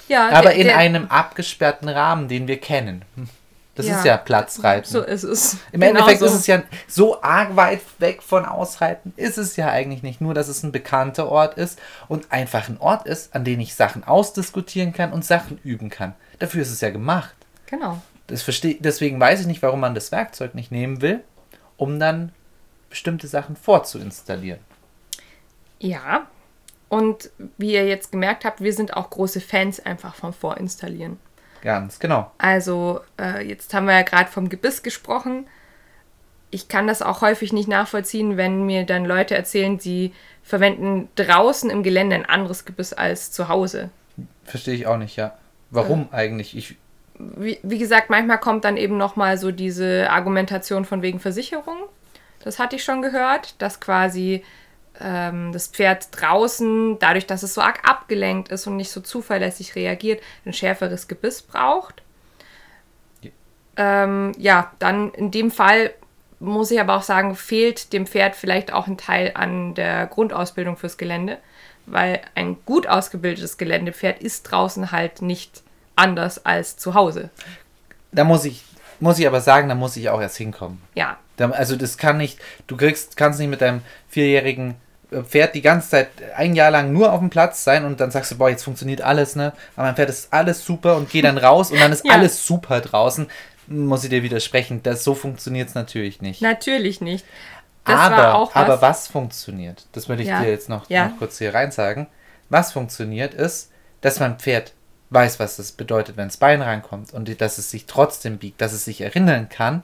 Ja, 0.09 0.29
aber 0.31 0.49
der- 0.51 0.55
in 0.57 0.65
der- 0.69 0.77
einem 0.77 1.07
abgesperrten 1.07 1.89
Rahmen, 1.89 2.27
den 2.29 2.49
wir 2.49 2.59
kennen. 2.61 3.05
Das 3.77 3.87
Ja. 3.87 3.99
ist 3.99 4.05
ja 4.07 4.17
Platzreiten. 4.17 4.91
So 4.91 5.03
ist 5.03 5.23
es. 5.23 5.59
Im 5.71 5.83
Endeffekt 5.83 6.19
Genau 6.19 6.31
ist 6.33 6.39
es 6.39 6.47
ja 6.47 6.63
so 6.89 7.23
arg 7.23 7.55
weit 7.57 7.83
weg 7.99 8.23
von 8.23 8.45
Ausreiten, 8.47 9.13
ist 9.17 9.37
es 9.39 9.57
ja 9.57 9.69
eigentlich 9.69 10.03
nicht. 10.03 10.21
Nur, 10.21 10.33
dass 10.35 10.49
es 10.49 10.63
ein 10.63 10.73
bekannter 10.73 11.29
Ort 11.29 11.59
ist 11.59 11.79
und 12.09 12.33
einfach 12.33 12.69
ein 12.69 12.79
Ort 12.81 13.07
ist, 13.07 13.35
an 13.35 13.45
dem 13.45 13.61
ich 13.61 13.75
Sachen 13.75 14.03
ausdiskutieren 14.03 14.93
kann 14.93 15.13
und 15.13 15.25
Sachen 15.25 15.59
üben 15.63 15.91
kann. 15.91 16.15
Dafür 16.39 16.63
ist 16.63 16.73
es 16.73 16.81
ja 16.81 16.91
gemacht. 16.91 17.35
Genau. 17.67 18.01
Das 18.27 18.43
versteh, 18.43 18.79
deswegen 18.81 19.21
weiß 19.21 19.41
ich 19.43 19.47
nicht, 19.47 19.63
warum 19.63 19.81
man 19.81 19.95
das 19.95 20.11
Werkzeug 20.11 20.55
nicht 20.55 20.73
nehmen 20.73 21.01
will, 21.03 21.23
um 21.77 22.01
dann 22.01 22.33
bestimmte 22.89 23.29
Sachen 23.29 23.57
vorzuinstallieren. 23.57 24.61
Ja. 25.79 26.27
Und 26.89 27.31
wie 27.59 27.73
ihr 27.75 27.87
jetzt 27.87 28.13
gemerkt 28.13 28.45
habt, 28.45 28.61
wir 28.61 28.73
sind 28.73 28.97
auch 28.97 29.11
große 29.11 29.41
Fans 29.41 29.85
einfach 29.85 30.15
vom 30.15 30.33
Vorinstallieren. 30.33 31.19
Ganz 31.67 31.99
genau. 31.99 32.31
Also, 32.39 33.01
äh, 33.21 33.45
jetzt 33.45 33.75
haben 33.75 33.87
wir 33.87 33.95
ja 33.95 34.03
gerade 34.03 34.31
vom 34.31 34.49
Gebiss 34.49 34.85
gesprochen. 34.85 35.49
Ich 36.53 36.69
kann 36.69 36.87
das 36.87 37.03
auch 37.03 37.23
häufig 37.23 37.53
nicht 37.53 37.67
nachvollziehen, 37.67 38.37
wenn 38.37 38.67
mir 38.67 38.87
dann 38.87 39.05
Leute 39.05 39.35
erzählen, 39.35 39.81
sie 39.81 40.13
verwenden 40.45 41.09
draußen 41.17 41.69
im 41.69 41.83
Gelände 41.83 42.15
ein 42.15 42.25
anderes 42.25 42.67
Gebiss 42.67 42.93
als 42.93 43.33
zu 43.33 43.49
Hause. 43.49 43.91
Verstehe 44.45 44.75
ich 44.75 44.87
auch 44.87 44.97
nicht, 44.97 45.17
ja. 45.17 45.37
Warum 45.71 46.09
eigentlich? 46.13 46.57
Ich, 46.57 46.77
Wie, 47.19 47.59
wie 47.65 47.79
gesagt, 47.79 48.11
manchmal 48.11 48.39
kommt 48.39 48.65
dann 48.65 48.77
eben 48.77 48.97
nochmal 48.97 49.37
so 49.37 49.51
diese 49.51 50.09
Argumentation 50.09 50.85
von 50.85 51.03
wegen 51.03 51.19
Versicherung. 51.19 51.79
Das 52.45 52.61
hatte 52.61 52.77
ich 52.77 52.85
schon 52.85 53.03
gehört, 53.03 53.61
dass 53.61 53.81
quasi 53.81 54.45
ähm, 55.01 55.53
das 55.53 55.67
Pferd 55.69 56.09
draußen, 56.13 56.99
dadurch, 56.99 57.27
dass 57.27 57.43
es 57.43 57.55
so 57.55 57.61
arg 57.61 57.81
abgelenkt 57.89 58.49
ist 58.51 58.67
und 58.67 58.77
nicht 58.77 58.91
so 58.91 59.01
zuverlässig 59.01 59.75
reagiert, 59.75 60.23
ein 60.45 60.53
schärferes 60.53 61.09
Gebiss 61.09 61.43
braucht. 61.43 62.03
Ja. 63.23 63.31
Ähm, 63.77 64.33
ja, 64.39 64.73
dann 64.79 65.13
in 65.13 65.31
dem 65.31 65.51
Fall 65.51 65.91
muss 66.39 66.71
ich 66.71 66.81
aber 66.81 66.97
auch 66.97 67.03
sagen, 67.03 67.35
fehlt 67.35 67.93
dem 67.93 68.07
Pferd 68.07 68.37
vielleicht 68.37 68.73
auch 68.73 68.87
ein 68.87 68.99
Teil 68.99 69.33
an 69.35 69.75
der 69.75 70.07
Grundausbildung 70.07 70.77
fürs 70.77 70.99
Gelände, 70.99 71.39
weil 71.87 72.21
ein 72.35 72.57
gut 72.67 72.87
ausgebildetes 72.87 73.57
Geländepferd 73.59 74.21
ist 74.23 74.43
draußen 74.45 74.93
halt 74.93 75.23
nicht 75.23 75.63
anders 75.95 76.45
als 76.45 76.77
zu 76.77 76.93
Hause. 76.95 77.31
da 78.13 78.25
muss 78.25 78.45
ich, 78.45 78.65
muss 79.01 79.19
ich 79.19 79.27
aber 79.27 79.41
sagen, 79.41 79.69
da 79.69 79.75
muss 79.75 79.97
ich 79.97 80.11
auch 80.11 80.21
erst 80.21 80.37
hinkommen. 80.37 80.83
Ja, 80.95 81.17
Da- 81.39 81.51
Also 81.51 81.77
das 81.77 81.97
kann 81.99 82.17
nicht, 82.19 82.39
du 82.67 82.77
kriegst, 82.77 83.17
kannst 83.17 83.39
nicht 83.39 83.49
mit 83.49 83.61
deinem 83.63 83.81
vierjährigen 84.09 84.71
äh, 84.71 84.75
Pferd 85.11 85.55
die 85.55 85.63
ganze 85.63 85.91
Zeit 85.91 86.09
ein 86.37 86.55
Jahr 86.55 86.71
lang 86.71 86.93
nur 86.93 87.13
auf 87.13 87.21
dem 87.21 87.31
Platz 87.31 87.63
sein 87.63 87.85
und 87.85 88.01
dann 88.01 88.11
sagst 88.11 88.33
du, 88.33 88.39
boah, 88.39 88.51
jetzt 88.51 88.65
funktioniert 88.65 89.01
alles, 89.03 89.37
ne? 89.37 89.53
Aber 89.77 89.87
mein 89.87 89.95
Pferd 89.97 90.09
ist 90.11 90.33
alles 90.33 90.65
super 90.65 90.97
und 90.97 91.09
geh 91.11 91.23
dann 91.23 91.39
raus 91.39 91.71
und 91.71 91.81
dann 91.81 91.93
ist 91.93 92.05
Ja. 92.07 92.15
alles 92.15 92.45
super 92.47 92.81
draußen. 92.81 93.29
Muss 93.69 94.05
ich 94.05 94.11
dir 94.11 94.23
widersprechen, 94.23 94.83
das, 94.83 95.05
so 95.05 95.15
funktioniert 95.15 95.69
es 95.69 95.75
natürlich 95.75 96.21
nicht. 96.23 96.43
Natürlich 96.43 97.01
nicht. 97.01 97.25
Das 97.85 98.01
aber, 98.01 98.49
was. 98.49 98.57
aber 98.57 98.83
was 98.83 99.07
funktioniert, 99.07 99.87
das 99.93 100.09
würde 100.09 100.23
ich 100.23 100.29
Ja. 100.29 100.41
dir 100.43 100.51
jetzt 100.51 100.69
noch, 100.69 100.91
Ja. 100.91 101.07
noch 101.09 101.19
kurz 101.19 101.39
hier 101.39 101.55
rein 101.55 101.71
sagen. 101.71 102.09
Was 102.49 102.73
funktioniert 102.73 103.33
ist, 103.35 103.71
dass 104.01 104.19
mein 104.21 104.39
Pferd 104.39 104.73
weiß, 105.11 105.39
was 105.39 105.57
das 105.57 105.71
bedeutet, 105.73 106.17
wenn 106.17 106.27
das 106.29 106.37
Bein 106.37 106.63
reinkommt 106.63 107.13
und 107.13 107.41
dass 107.41 107.59
es 107.59 107.71
sich 107.71 107.87
trotzdem 107.87 108.39
biegt, 108.39 108.61
dass 108.61 108.73
es 108.73 108.85
sich 108.85 109.01
erinnern 109.01 109.49
kann, 109.49 109.83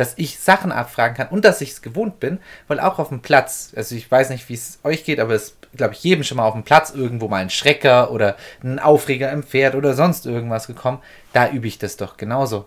dass 0.00 0.14
ich 0.16 0.40
Sachen 0.40 0.72
abfragen 0.72 1.14
kann 1.14 1.28
und 1.28 1.44
dass 1.44 1.60
ich 1.60 1.72
es 1.72 1.82
gewohnt 1.82 2.20
bin, 2.20 2.38
weil 2.68 2.80
auch 2.80 2.98
auf 2.98 3.10
dem 3.10 3.20
Platz, 3.20 3.72
also 3.76 3.94
ich 3.94 4.10
weiß 4.10 4.30
nicht, 4.30 4.48
wie 4.48 4.54
es 4.54 4.78
euch 4.82 5.04
geht, 5.04 5.20
aber 5.20 5.34
es 5.34 5.58
glaube 5.76 5.92
ich 5.92 6.02
jedem 6.02 6.24
schon 6.24 6.38
mal 6.38 6.46
auf 6.46 6.54
dem 6.54 6.64
Platz 6.64 6.90
irgendwo 6.90 7.28
mal 7.28 7.42
ein 7.42 7.50
Schrecker 7.50 8.10
oder 8.10 8.36
ein 8.64 8.78
Aufreger 8.78 9.30
im 9.30 9.42
Pferd 9.42 9.74
oder 9.74 9.92
sonst 9.92 10.24
irgendwas 10.24 10.66
gekommen, 10.66 11.00
da 11.34 11.50
übe 11.50 11.68
ich 11.68 11.78
das 11.78 11.98
doch 11.98 12.16
genauso. 12.16 12.64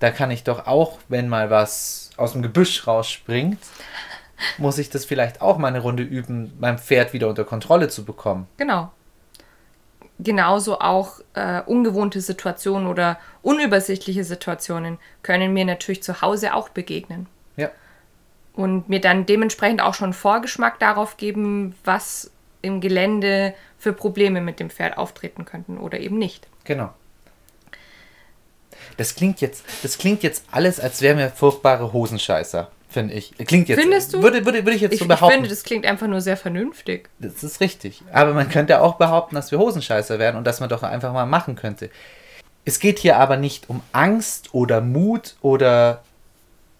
Da 0.00 0.10
kann 0.10 0.32
ich 0.32 0.42
doch 0.42 0.66
auch, 0.66 0.98
wenn 1.08 1.28
mal 1.28 1.48
was 1.48 2.10
aus 2.16 2.32
dem 2.32 2.42
Gebüsch 2.42 2.88
rausspringt, 2.88 3.60
muss 4.58 4.78
ich 4.78 4.90
das 4.90 5.04
vielleicht 5.04 5.40
auch 5.40 5.58
mal 5.58 5.68
eine 5.68 5.80
Runde 5.80 6.02
üben, 6.02 6.52
mein 6.58 6.78
Pferd 6.78 7.12
wieder 7.12 7.28
unter 7.28 7.44
Kontrolle 7.44 7.88
zu 7.88 8.04
bekommen. 8.04 8.48
Genau. 8.56 8.90
Genauso 10.20 10.80
auch 10.80 11.20
äh, 11.34 11.62
ungewohnte 11.62 12.20
Situationen 12.20 12.88
oder 12.88 13.18
unübersichtliche 13.42 14.24
Situationen 14.24 14.98
können 15.22 15.52
mir 15.52 15.64
natürlich 15.64 16.02
zu 16.02 16.22
Hause 16.22 16.54
auch 16.54 16.68
begegnen. 16.70 17.26
Ja. 17.56 17.70
Und 18.54 18.88
mir 18.88 19.00
dann 19.00 19.26
dementsprechend 19.26 19.80
auch 19.80 19.94
schon 19.94 20.12
Vorgeschmack 20.12 20.80
darauf 20.80 21.16
geben, 21.16 21.76
was 21.84 22.32
im 22.62 22.80
Gelände 22.80 23.54
für 23.78 23.92
Probleme 23.92 24.40
mit 24.40 24.58
dem 24.58 24.70
Pferd 24.70 24.98
auftreten 24.98 25.44
könnten 25.44 25.78
oder 25.78 26.00
eben 26.00 26.18
nicht. 26.18 26.48
Genau. 26.64 26.92
Das 28.96 29.14
klingt 29.14 29.40
jetzt, 29.40 29.64
das 29.84 29.98
klingt 29.98 30.24
jetzt 30.24 30.44
alles, 30.50 30.80
als 30.80 31.00
wären 31.00 31.18
wir 31.18 31.30
furchtbare 31.30 31.92
Hosenscheißer, 31.92 32.70
finde 32.88 33.14
ich. 33.14 33.32
Klingt 33.46 33.68
jetzt. 33.68 33.80
Findest 33.80 34.14
du? 34.14 34.22
Würde, 34.22 34.44
würde, 34.44 34.64
würde 34.64 34.74
ich 34.74 34.80
jetzt 34.82 34.92
Ich, 34.94 34.98
so 35.00 35.04
ich 35.04 35.08
behaupten. 35.08 35.34
finde, 35.34 35.48
das 35.50 35.62
klingt 35.62 35.84
einfach 35.86 36.06
nur 36.06 36.20
sehr 36.20 36.36
vernünftig. 36.36 37.08
Das 37.18 37.42
ist 37.42 37.60
richtig. 37.60 38.02
Aber 38.12 38.34
man 38.34 38.48
könnte 38.48 38.80
auch 38.80 38.96
behaupten, 38.96 39.34
dass 39.34 39.50
wir 39.50 39.58
Hosenscheißer 39.58 40.18
werden 40.18 40.36
und 40.36 40.46
dass 40.46 40.60
man 40.60 40.68
doch 40.68 40.82
einfach 40.82 41.12
mal 41.12 41.26
machen 41.26 41.54
könnte. 41.56 41.90
Es 42.64 42.80
geht 42.80 42.98
hier 42.98 43.16
aber 43.18 43.36
nicht 43.36 43.70
um 43.70 43.82
Angst 43.92 44.52
oder 44.52 44.80
Mut 44.80 45.36
oder 45.40 46.02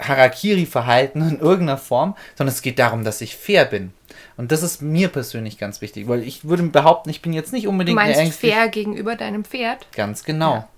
Harakiri-Verhalten 0.00 1.20
in 1.28 1.38
irgendeiner 1.40 1.78
Form, 1.78 2.16
sondern 2.36 2.54
es 2.54 2.62
geht 2.62 2.78
darum, 2.78 3.04
dass 3.04 3.20
ich 3.20 3.36
fair 3.36 3.64
bin. 3.64 3.92
Und 4.36 4.52
das 4.52 4.62
ist 4.62 4.80
mir 4.82 5.08
persönlich 5.08 5.58
ganz 5.58 5.80
wichtig, 5.80 6.06
weil 6.08 6.22
ich 6.22 6.48
würde 6.48 6.62
behaupten, 6.64 7.10
ich 7.10 7.22
bin 7.22 7.32
jetzt 7.32 7.52
nicht 7.52 7.66
Du 7.66 7.70
unbedingt 7.70 7.96
meinst 7.96 8.18
eine 8.18 8.28
ängstliche- 8.28 8.54
fair 8.54 8.68
gegenüber 8.68 9.16
deinem 9.16 9.44
Pferd? 9.44 9.86
Ganz 9.92 10.24
genau. 10.24 10.54
Ja. 10.54 10.68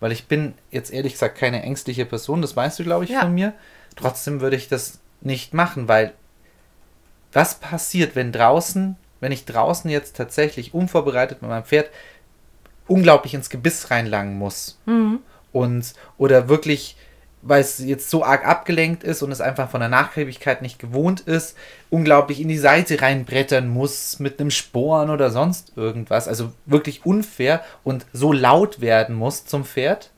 Weil 0.00 0.12
ich 0.12 0.26
bin 0.26 0.54
jetzt 0.70 0.92
ehrlich 0.92 1.12
gesagt 1.12 1.36
keine 1.38 1.62
ängstliche 1.62 2.06
Person, 2.06 2.40
das 2.42 2.56
weißt 2.56 2.78
du, 2.78 2.84
glaube 2.84 3.04
ich, 3.04 3.10
Ja. 3.10 3.20
von 3.20 3.34
mir. 3.34 3.52
Trotzdem 3.96 4.40
würde 4.40 4.56
ich 4.56 4.68
das 4.68 5.00
nicht 5.20 5.54
machen, 5.54 5.88
weil 5.88 6.12
was 7.32 7.56
passiert, 7.56 8.16
wenn 8.16 8.32
draußen, 8.32 8.96
wenn 9.20 9.32
ich 9.32 9.44
draußen 9.44 9.90
jetzt 9.90 10.16
tatsächlich 10.16 10.74
unvorbereitet 10.74 11.42
mit 11.42 11.50
meinem 11.50 11.64
Pferd 11.64 11.90
unglaublich 12.88 13.34
ins 13.34 13.50
Gebiss 13.50 13.90
reinlangen 13.90 14.36
muss 14.36 14.80
und 15.52 15.94
oder 16.18 16.48
wirklich 16.48 16.96
weil 17.42 17.60
es 17.60 17.78
jetzt 17.78 18.10
so 18.10 18.22
arg 18.24 18.46
abgelenkt 18.46 19.02
ist 19.02 19.22
und 19.22 19.32
es 19.32 19.40
einfach 19.40 19.70
von 19.70 19.80
der 19.80 19.88
Nachgiebigkeit 19.88 20.60
nicht 20.60 20.78
gewohnt 20.78 21.20
ist, 21.20 21.56
unglaublich 21.88 22.40
in 22.40 22.48
die 22.48 22.58
Seite 22.58 23.00
reinbrettern 23.00 23.68
muss 23.68 24.18
mit 24.18 24.40
einem 24.40 24.50
Sporen 24.50 25.08
oder 25.10 25.30
sonst 25.30 25.72
irgendwas. 25.76 26.28
Also 26.28 26.52
wirklich 26.66 27.06
unfair 27.06 27.62
und 27.82 28.04
so 28.12 28.32
laut 28.32 28.80
werden 28.80 29.14
muss 29.14 29.46
zum 29.46 29.64
Pferd. 29.64 30.10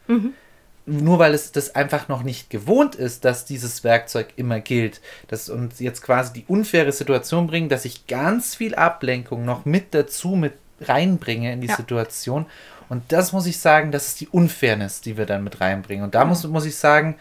Nur 0.85 1.19
weil 1.21 1.33
es 1.33 1.53
das 1.53 1.75
einfach 1.77 2.09
noch 2.09 2.25
nicht 2.25 2.51
gewohnt 2.51 2.97
ist, 2.97 3.25
dass 3.25 3.45
dieses 3.45 3.85
Werkzeug 3.85 4.29
immer 4.37 4.59
gilt. 4.61 5.01
Das 5.29 5.49
uns 5.49 5.79
jetzt 5.79 6.03
quasi 6.03 6.33
die 6.33 6.45
unfaire 6.49 6.91
Situation 6.91 7.47
bringen, 7.47 7.69
dass 7.69 7.85
ich 7.85 8.09
ganz 8.09 8.57
viel 8.57 8.75
Ablenkung 8.75 9.45
noch 9.45 9.65
mit 9.65 9.95
dazu 9.95 10.31
mit 10.31 10.55
reinbringe 10.81 11.53
in 11.53 11.61
die 11.61 11.69
Ja. 11.69 11.77
Situation. 11.77 12.47
Und 12.89 13.05
das 13.13 13.33
muss 13.33 13.47
ich 13.47 13.59
sagen, 13.59 13.93
das 13.93 14.09
ist 14.09 14.21
die 14.21 14.29
Unfairness, 14.29 15.01
die 15.01 15.17
wir 15.17 15.25
dann 15.25 15.45
mit 15.45 15.61
reinbringen. 15.61 16.05
Und 16.05 16.15
da 16.17 16.25
muss, 16.25 16.45
muss 16.49 16.67
ich 16.67 16.77
sagen, 16.77 17.17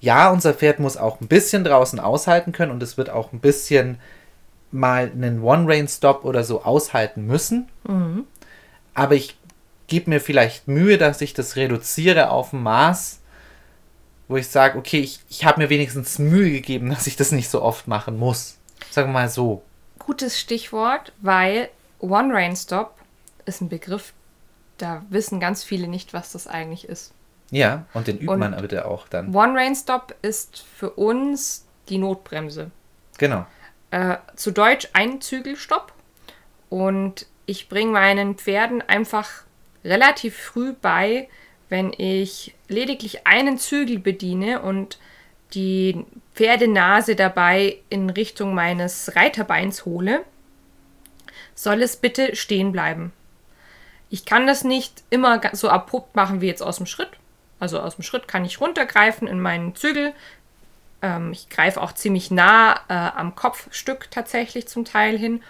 ja, 0.00 0.30
unser 0.30 0.54
Pferd 0.54 0.78
muss 0.78 0.96
auch 0.96 1.20
ein 1.20 1.26
bisschen 1.28 1.64
draußen 1.64 2.00
aushalten 2.00 2.52
können 2.52 2.72
und 2.72 2.82
es 2.82 2.96
wird 2.96 3.10
auch 3.10 3.32
ein 3.32 3.40
bisschen 3.40 3.98
mal 4.70 5.10
einen 5.12 5.42
One-Rain-Stop 5.42 6.24
oder 6.24 6.44
so 6.44 6.62
aushalten 6.62 7.26
müssen. 7.26 7.68
Aber 8.94 9.14
ich 9.14 9.36
gebe 9.90 10.08
mir 10.08 10.20
vielleicht 10.20 10.66
Mühe, 10.68 10.96
dass 10.96 11.20
ich 11.20 11.34
das 11.34 11.56
reduziere 11.56 12.30
auf 12.30 12.54
ein 12.54 12.62
Maß, 12.62 13.20
wo 14.28 14.36
ich 14.38 14.48
sage, 14.48 14.78
okay, 14.78 15.00
ich, 15.00 15.20
ich 15.28 15.44
habe 15.44 15.60
mir 15.60 15.68
wenigstens 15.68 16.18
Mühe 16.18 16.50
gegeben, 16.50 16.88
dass 16.94 17.06
ich 17.06 17.16
das 17.16 17.32
nicht 17.32 17.50
so 17.50 17.60
oft 17.60 17.86
machen 17.88 18.16
muss. 18.18 18.56
Sagen 18.90 19.08
wir 19.10 19.14
mal 19.20 19.28
so. 19.28 19.62
Gutes 19.98 20.40
Stichwort, 20.40 21.12
weil 21.20 21.68
One 21.98 22.32
Rain 22.32 22.56
Stop 22.56 22.94
ist 23.44 23.60
ein 23.60 23.68
Begriff, 23.68 24.14
da 24.78 25.02
wissen 25.10 25.40
ganz 25.40 25.62
viele 25.62 25.88
nicht, 25.88 26.14
was 26.14 26.32
das 26.32 26.46
eigentlich 26.46 26.88
ist. 26.88 27.12
Ja, 27.50 27.84
und 27.92 28.06
den 28.06 28.16
übt 28.16 28.28
Und- 28.32 28.38
man 28.38 28.56
bitte 28.62 28.86
auch 28.86 29.08
dann. 29.08 29.34
One 29.34 29.58
Rain 29.58 29.74
Stop 29.74 30.14
ist 30.22 30.64
für 30.76 30.90
uns 30.90 31.66
die 31.88 31.98
Notbremse. 31.98 32.70
Genau. 33.18 33.44
Äh, 33.90 34.16
zu 34.36 34.52
Deutsch 34.52 34.88
ein 34.92 35.20
Zügelstopp. 35.20 35.92
Und 36.68 37.26
ich 37.46 37.68
bringe 37.68 37.90
meinen 37.90 38.36
Pferden 38.36 38.80
einfach 38.82 39.28
relativ 39.84 40.36
früh 40.36 40.72
bei, 40.72 41.28
wenn 41.68 41.92
ich 41.96 42.54
lediglich 42.68 43.26
einen 43.26 43.58
Zügel 43.58 43.98
bediene 43.98 44.60
und 44.62 44.98
die 45.54 46.04
Pferdenase 46.34 47.16
dabei 47.16 47.78
in 47.88 48.10
Richtung 48.10 48.54
meines 48.54 49.16
Reiterbeins 49.16 49.84
hole, 49.84 50.24
soll 51.54 51.82
es 51.82 51.96
bitte 51.96 52.36
stehen 52.36 52.72
bleiben. 52.72 53.12
Ich 54.08 54.24
kann 54.24 54.46
das 54.46 54.64
nicht 54.64 55.04
immer 55.10 55.40
so 55.52 55.68
abrupt 55.68 56.16
machen 56.16 56.40
wie 56.40 56.46
jetzt 56.46 56.62
aus 56.62 56.78
dem 56.78 56.86
Schritt. 56.86 57.10
Also 57.60 57.78
aus 57.80 57.96
dem 57.96 58.02
Schritt 58.02 58.26
kann 58.26 58.44
ich 58.44 58.60
runtergreifen 58.60 59.28
in 59.28 59.40
meinen 59.40 59.76
Zügel. 59.76 60.12
Ähm, 61.02 61.32
ich 61.32 61.48
greife 61.48 61.80
auch 61.80 61.92
ziemlich 61.92 62.30
nah 62.30 62.80
äh, 62.88 62.94
am 62.94 63.36
Kopfstück 63.36 64.10
tatsächlich 64.10 64.66
zum 64.66 64.84
Teil 64.84 65.16
hin. 65.16 65.42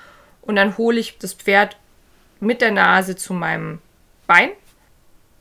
Und 0.43 0.57
dann 0.57 0.77
hole 0.77 0.99
ich 0.99 1.19
das 1.19 1.33
Pferd 1.33 1.77
mit 2.41 2.61
der 2.61 2.73
Nase 2.73 3.17
zu 3.17 3.33
meinem 3.33 3.81
Bein. 4.31 4.51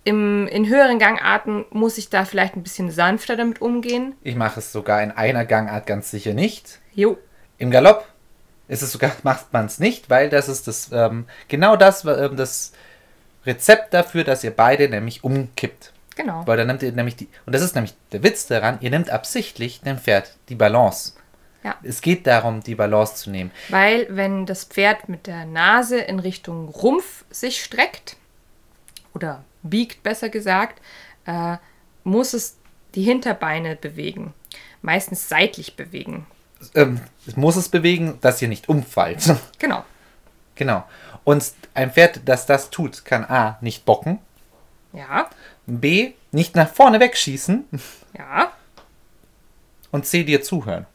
Im, 0.03 0.47
in 0.47 0.67
höheren 0.67 0.97
Gangarten 0.97 1.63
muss 1.69 1.99
ich 1.99 2.09
da 2.09 2.25
vielleicht 2.25 2.55
ein 2.55 2.63
bisschen 2.63 2.89
sanfter 2.89 3.35
damit 3.35 3.61
umgehen. 3.61 4.15
Ich 4.23 4.35
mache 4.35 4.61
es 4.61 4.71
sogar 4.71 5.03
in 5.03 5.11
einer 5.11 5.45
Gangart 5.45 5.85
ganz 5.85 6.09
sicher 6.09 6.33
nicht. 6.33 6.79
Jo, 6.95 7.19
Im 7.59 7.69
Galopp 7.69 8.07
ist 8.67 8.81
es 8.81 8.91
sogar, 8.91 9.11
macht 9.23 9.53
man 9.53 9.67
es 9.67 9.77
nicht, 9.77 10.09
weil 10.09 10.31
das 10.31 10.49
ist 10.49 10.67
das, 10.67 10.89
ähm, 10.91 11.27
genau 11.47 11.75
das, 11.75 12.03
ähm, 12.03 12.35
das 12.35 12.73
Rezept 13.45 13.93
dafür, 13.93 14.23
dass 14.23 14.43
ihr 14.43 14.55
beide 14.55 14.89
nämlich 14.89 15.23
umkippt. 15.23 15.93
genau. 16.15 16.41
Weil 16.47 16.57
dann 16.57 16.65
nimmt 16.65 16.81
ihr 16.81 16.91
nämlich 16.91 17.15
die, 17.15 17.27
und 17.45 17.53
das 17.53 17.61
ist 17.61 17.75
nämlich 17.75 17.93
der 18.11 18.23
Witz 18.23 18.47
daran, 18.47 18.79
ihr 18.81 18.89
nehmt 18.89 19.11
absichtlich 19.11 19.81
dem 19.81 19.99
Pferd 19.99 20.35
die 20.49 20.55
Balance. 20.55 21.13
Ja. 21.63 21.75
Es 21.83 22.01
geht 22.01 22.25
darum, 22.25 22.63
die 22.63 22.73
Balance 22.73 23.17
zu 23.17 23.29
nehmen. 23.29 23.51
Weil 23.67 24.07
wenn 24.09 24.47
das 24.47 24.63
Pferd 24.63 25.09
mit 25.09 25.27
der 25.27 25.45
Nase 25.45 25.99
in 25.99 26.17
Richtung 26.17 26.69
Rumpf 26.69 27.25
sich 27.29 27.63
streckt, 27.63 28.15
oder 29.19 29.43
biegt 29.63 30.01
besser 30.01 30.29
gesagt, 30.29 30.81
äh, 31.25 31.57
muss 32.05 32.33
es 32.33 32.57
die 32.95 33.03
Hinterbeine 33.03 33.75
bewegen. 33.75 34.33
Meistens 34.81 35.27
seitlich 35.27 35.75
bewegen. 35.75 36.25
Ähm, 36.73 37.01
es 37.27 37.35
muss 37.35 37.57
es 37.57 37.67
bewegen, 37.67 38.17
dass 38.21 38.41
ihr 38.41 38.47
nicht 38.47 38.69
umfallt. 38.69 39.21
Genau. 39.59 39.83
genau. 40.55 40.85
Und 41.25 41.51
ein 41.73 41.91
Pferd, 41.91 42.21
das 42.23 42.45
das 42.45 42.69
tut, 42.69 43.03
kann 43.03 43.25
A, 43.25 43.57
nicht 43.59 43.83
bocken, 43.83 44.19
Ja, 44.93 45.29
B, 45.65 46.13
nicht 46.31 46.55
nach 46.55 46.69
vorne 46.73 47.01
wegschießen 47.01 47.65
ja. 48.17 48.53
und 49.91 50.05
C, 50.05 50.23
dir 50.23 50.41
zuhören. 50.41 50.85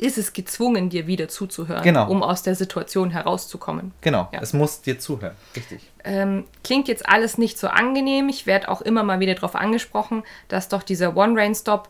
Ist 0.00 0.16
es 0.18 0.32
gezwungen, 0.32 0.88
dir 0.88 1.06
wieder 1.06 1.28
zuzuhören, 1.28 1.82
Genau. 1.82 2.08
um 2.10 2.22
aus 2.22 2.42
der 2.42 2.54
Situation 2.54 3.10
herauszukommen. 3.10 3.92
Genau, 4.00 4.28
Ja. 4.32 4.40
es 4.40 4.52
muss 4.54 4.80
dir 4.80 4.98
zuhören. 4.98 5.36
Richtig. 5.54 5.82
Ähm, 6.04 6.44
klingt 6.64 6.88
jetzt 6.88 7.06
alles 7.08 7.36
nicht 7.36 7.58
so 7.58 7.68
angenehm. 7.68 8.28
Ich 8.30 8.46
werde 8.46 8.68
auch 8.70 8.80
immer 8.80 9.02
mal 9.02 9.20
wieder 9.20 9.34
darauf 9.34 9.54
angesprochen, 9.54 10.22
dass 10.48 10.68
doch 10.68 10.82
dieser 10.82 11.16
One-Rain-Stop 11.16 11.88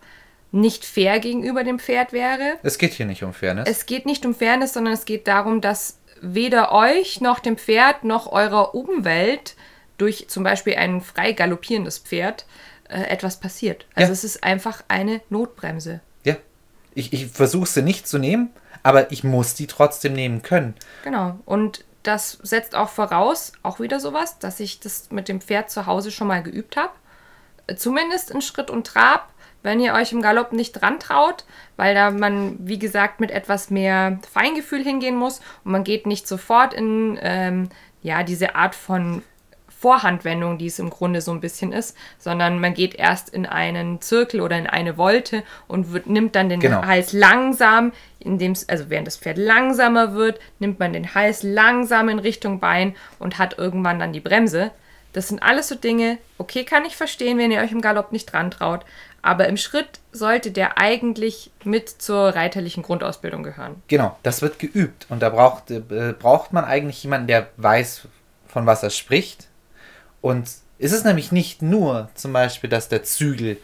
nicht 0.53 0.85
fair 0.85 1.21
gegenüber 1.21 1.63
dem 1.63 1.79
Pferd 1.79 2.13
wäre. 2.13 2.55
Es 2.65 2.79
geht 2.79 2.95
hier 2.95 3.07
nicht 3.07 3.23
um 3.23 3.33
Fairness. 3.33 3.69
Es 3.69 3.87
geht 3.87 4.07
nicht 4.07 4.27
um 4.27 4.35
Fairness, 4.35 4.73
sondern 4.73 4.95
es 4.95 5.05
geht 5.05 5.29
darum, 5.29 5.61
dass 5.61 5.99
weder 6.21 6.73
euch 6.73 7.21
noch 7.21 7.39
dem 7.39 7.57
Pferd 7.57 8.03
noch 8.03 8.27
eurer 8.33 8.75
Umwelt 8.75 9.55
durch 9.99 10.27
zum 10.29 10.43
Beispiel 10.43 10.75
ein 10.75 11.01
frei 11.01 11.33
galoppierendes 11.33 11.99
Pferd 11.99 12.45
äh, 12.89 13.03
etwas 13.05 13.39
passiert. 13.39 13.87
Also 13.95 14.09
Ja. 14.09 14.13
es 14.15 14.25
ist 14.25 14.43
einfach 14.43 14.83
eine 14.89 15.21
Notbremse. 15.31 16.01
Ich, 16.95 17.13
ich 17.13 17.27
versuche 17.27 17.67
sie 17.67 17.83
nicht 17.83 18.09
zu 18.09 18.19
nehmen, 18.19 18.51
aber 18.83 19.13
ich 19.13 19.25
muss 19.25 19.55
die 19.55 19.67
trotzdem 19.67 20.13
nehmen 20.13 20.43
können. 20.43 20.75
Genau. 21.05 21.39
Und 21.45 21.85
das 22.03 22.39
setzt 22.43 22.75
auch 22.75 22.89
voraus, 22.89 23.53
auch 23.63 23.81
wieder 23.81 24.01
sowas, 24.01 24.39
dass 24.39 24.61
ich 24.61 24.81
das 24.81 25.11
mit 25.11 25.29
dem 25.29 25.41
Pferd 25.41 25.71
zu 25.71 25.87
Hause 25.87 26.11
schon 26.11 26.29
mal 26.29 26.43
geübt 26.43 26.77
habe. 26.77 26.93
Äh, 27.67 27.77
Zumindest 27.77 28.31
in 28.31 28.41
Schritt 28.41 28.71
und 28.71 28.87
Trab, 28.87 29.29
wenn 29.63 29.81
ihr 29.81 29.93
euch 29.93 30.13
im 30.13 30.23
Galopp 30.23 30.53
nicht 30.53 30.73
dran 30.73 30.99
traut, 30.99 31.45
weil 31.77 31.95
da 31.95 32.11
man, 32.11 32.57
wie 32.61 32.79
gesagt, 32.79 33.21
mit 33.21 33.31
etwas 33.31 33.69
mehr 33.69 34.19
Feingefühl 34.33 34.83
hingehen 34.83 35.17
muss 35.17 35.41
und 35.65 35.73
man 35.73 35.85
geht 35.85 36.07
nicht 36.07 36.27
sofort 36.27 36.73
in 36.73 37.19
ähm, 37.21 37.69
ja, 38.03 38.23
diese 38.23 38.55
Art 38.55 38.75
von 38.75 39.23
Vorhandwendung, 39.81 40.59
die 40.59 40.67
es 40.67 40.79
im 40.79 40.91
Grunde 40.91 41.23
so 41.23 41.33
ein 41.33 41.41
bisschen 41.41 41.73
ist, 41.73 41.97
sondern 42.19 42.61
man 42.61 42.75
geht 42.75 42.95
erst 42.95 43.31
in 43.31 43.47
einen 43.47 44.03
Zirkel 44.03 44.43
oder 44.43 44.59
in 44.59 44.67
eine 44.67 44.95
Volte 44.97 45.43
und 45.69 45.95
wird, 45.95 46.07
nimmt 46.07 46.37
dann 46.37 46.51
den 46.51 46.61
Genau. 46.61 46.85
Hals 46.85 47.15
langsam, 47.15 47.93
indem 48.19 48.53
es, 48.53 48.69
also 48.69 48.91
während 48.91 49.07
das 49.07 49.17
Pferd 49.17 49.39
langsamer 49.39 50.13
wird, 50.15 50.39
nimmt 50.59 50.79
man 50.79 50.93
den 50.93 51.15
Hals 51.15 51.43
langsam 51.43 52.11
in 52.11 52.19
Richtung 52.19 52.61
Bein 52.61 52.95
und 53.19 53.39
hat 53.39 53.57
irgendwann 53.57 53.99
dann 53.99 54.13
die 54.13 54.21
Bremse. 54.21 54.71
Das 55.15 55.29
sind 55.29 55.43
alles 55.43 55.69
so 55.69 55.75
Dinge, 55.77 56.19
okay, 56.37 56.65
kann 56.65 56.85
ich 56.85 56.95
verstehen, 56.95 57.39
wenn 57.39 57.51
ihr 57.51 57.61
euch 57.61 57.73
im 57.73 57.81
Galopp 57.81 58.13
nicht 58.13 58.31
dran 58.31 58.51
traut, 58.51 58.85
aber 59.23 59.49
im 59.49 59.57
Schritt 59.57 60.01
sollte 60.13 60.51
der 60.51 60.77
eigentlich 60.79 61.51
mit 61.65 61.89
zur 61.89 62.35
reiterlichen 62.35 62.83
Grundausbildung 62.83 63.43
gehören. 63.43 63.83
Genau, 63.89 64.17
das 64.23 64.43
wird 64.43 64.59
geübt. 64.59 65.07
Und 65.09 65.21
da 65.23 65.31
braucht, 65.31 65.71
äh, 65.71 65.81
braucht 66.19 66.53
man 66.53 66.67
eigentlich 66.67 67.03
jemanden, 67.03 67.29
der 67.29 67.49
weiß, 67.57 68.03
von 68.47 68.67
was 68.67 68.83
er 68.83 68.91
spricht. 68.91 69.47
Und 70.21 70.49
es 70.79 70.93
ist 70.93 71.05
nämlich 71.05 71.33
nicht 71.33 71.63
nur 71.63 72.09
zum 72.15 72.33
Beispiel, 72.33 72.71
dass 72.71 72.89
der 72.89 73.03
Zügel, 73.03 73.59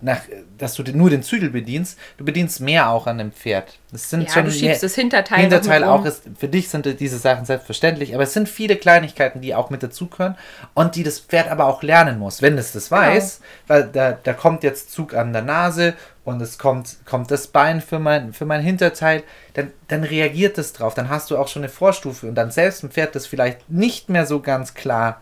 nach, 0.00 0.20
dass 0.56 0.74
du 0.74 0.84
nur 0.96 1.10
den 1.10 1.24
Zügel 1.24 1.50
bedienst, 1.50 1.98
du 2.18 2.24
bedienst 2.24 2.60
mehr 2.60 2.88
auch 2.88 3.08
an 3.08 3.18
dem 3.18 3.32
Pferd. 3.32 3.78
Das 3.90 4.08
sind 4.08 4.22
Ja, 4.22 4.30
schon 4.32 4.44
du 4.44 4.52
schiebst 4.52 4.82
das 4.82 4.94
Hinterteil, 4.94 5.40
Hinterteil 5.40 5.82
auch 5.82 6.04
ist, 6.04 6.22
für 6.38 6.46
dich 6.46 6.68
sind 6.68 6.86
diese 7.00 7.18
Sachen 7.18 7.44
selbstverständlich, 7.44 8.14
aber 8.14 8.22
es 8.22 8.32
sind 8.32 8.48
viele 8.48 8.76
Kleinigkeiten, 8.76 9.40
die 9.40 9.56
auch 9.56 9.70
mit 9.70 9.82
dazugehören 9.82 10.36
und 10.74 10.94
die 10.94 11.02
das 11.02 11.18
Pferd 11.18 11.48
aber 11.50 11.66
auch 11.66 11.82
lernen 11.82 12.18
muss. 12.20 12.42
Wenn 12.42 12.56
es 12.58 12.72
das 12.72 12.90
Genau. 12.90 13.00
weiß, 13.02 13.40
weil 13.66 13.88
da, 13.92 14.12
da 14.12 14.32
kommt 14.34 14.62
jetzt 14.62 14.92
Zug 14.92 15.14
an 15.14 15.32
der 15.32 15.42
Nase 15.42 15.94
und 16.24 16.40
es 16.40 16.58
kommt, 16.58 16.98
kommt 17.04 17.30
das 17.32 17.48
Bein 17.48 17.80
für 17.80 17.98
mein, 17.98 18.32
für 18.32 18.44
mein 18.44 18.60
Hinterteil, 18.60 19.24
dann, 19.54 19.72
dann 19.88 20.04
reagiert 20.04 20.58
es 20.58 20.72
drauf. 20.74 20.94
Dann 20.94 21.08
hast 21.08 21.30
du 21.32 21.36
auch 21.36 21.48
schon 21.48 21.62
eine 21.64 21.70
Vorstufe 21.70 22.28
und 22.28 22.36
dann 22.36 22.52
selbst 22.52 22.84
ein 22.84 22.90
Pferd, 22.90 23.16
das 23.16 23.26
vielleicht 23.26 23.68
nicht 23.68 24.10
mehr 24.10 24.26
so 24.26 24.40
ganz 24.40 24.74
klar 24.74 25.20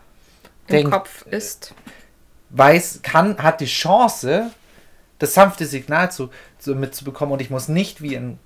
im 0.67 0.75
denkt, 0.75 0.91
Kopf 0.91 1.25
ist. 1.27 1.73
weiß, 2.49 3.01
kann, 3.03 3.37
hat 3.41 3.61
die 3.61 3.65
Chance, 3.65 4.51
das 5.19 5.33
sanfte 5.33 5.65
Signal 5.65 6.11
zu, 6.11 6.29
zu 6.59 6.75
mitzubekommen 6.75 7.33
und 7.33 7.41
ich 7.41 7.49
muss 7.49 7.67
nicht 7.67 8.01
wie 8.01 8.15
ein 8.15 8.39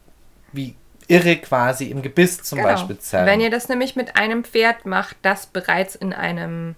wie 0.53 0.75
irre 1.07 1.37
quasi 1.37 1.85
im 1.85 2.01
Gebiss 2.01 2.43
zum 2.43 2.57
Genau. 2.57 2.69
Beispiel 2.69 2.97
zerren. 2.97 3.25
Wenn 3.25 3.41
ihr 3.41 3.49
das 3.49 3.69
nämlich 3.69 3.95
mit 3.95 4.15
einem 4.17 4.43
Pferd 4.43 4.85
macht, 4.85 5.17
das 5.21 5.45
bereits 5.47 5.95
in 5.95 6.13
einem 6.13 6.75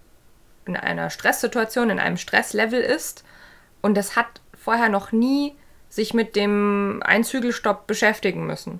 in 0.66 0.78
einer 0.78 1.10
Stresssituation, 1.10 1.90
in 1.90 2.00
einem 2.00 2.18
Stresslevel 2.18 2.82
ist 2.82 3.24
und 3.82 3.96
das 3.96 4.16
hat 4.16 4.42
vorher 4.58 4.90
noch 4.90 5.12
nie 5.12 5.56
sich 5.90 6.14
mit 6.14 6.36
dem 6.36 7.02
Einzügelstopp 7.06 7.86
beschäftigen 7.86 8.46
müssen. 8.48 8.80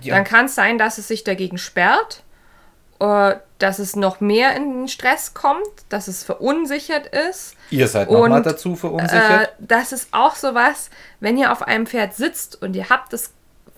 Ja. 0.00 0.14
Dann 0.14 0.24
kann 0.24 0.46
es 0.46 0.54
sein, 0.54 0.78
dass 0.78 0.98
es 0.98 1.08
sich 1.08 1.24
dagegen 1.24 1.58
sperrt, 1.58 2.22
dass 3.58 3.78
es 3.78 3.96
noch 3.96 4.20
mehr 4.20 4.54
in 4.56 4.72
den 4.72 4.88
Stress 4.88 5.32
kommt, 5.32 5.64
dass 5.88 6.08
es 6.08 6.22
verunsichert 6.22 7.06
ist. 7.06 7.56
Ihr 7.70 7.88
seid 7.88 8.10
nochmal 8.10 8.42
dazu 8.42 8.76
verunsichert. 8.76 9.48
Äh, 9.48 9.48
das 9.58 9.92
ist 9.92 10.08
auch 10.12 10.34
sowas, 10.34 10.90
wenn 11.20 11.38
ihr 11.38 11.52
auf 11.52 11.62
einem 11.62 11.86
Pferd 11.86 12.14
sitzt 12.14 12.60
und 12.60 12.76
ihr 12.76 12.90
habt 12.90 13.12
es 13.12 13.32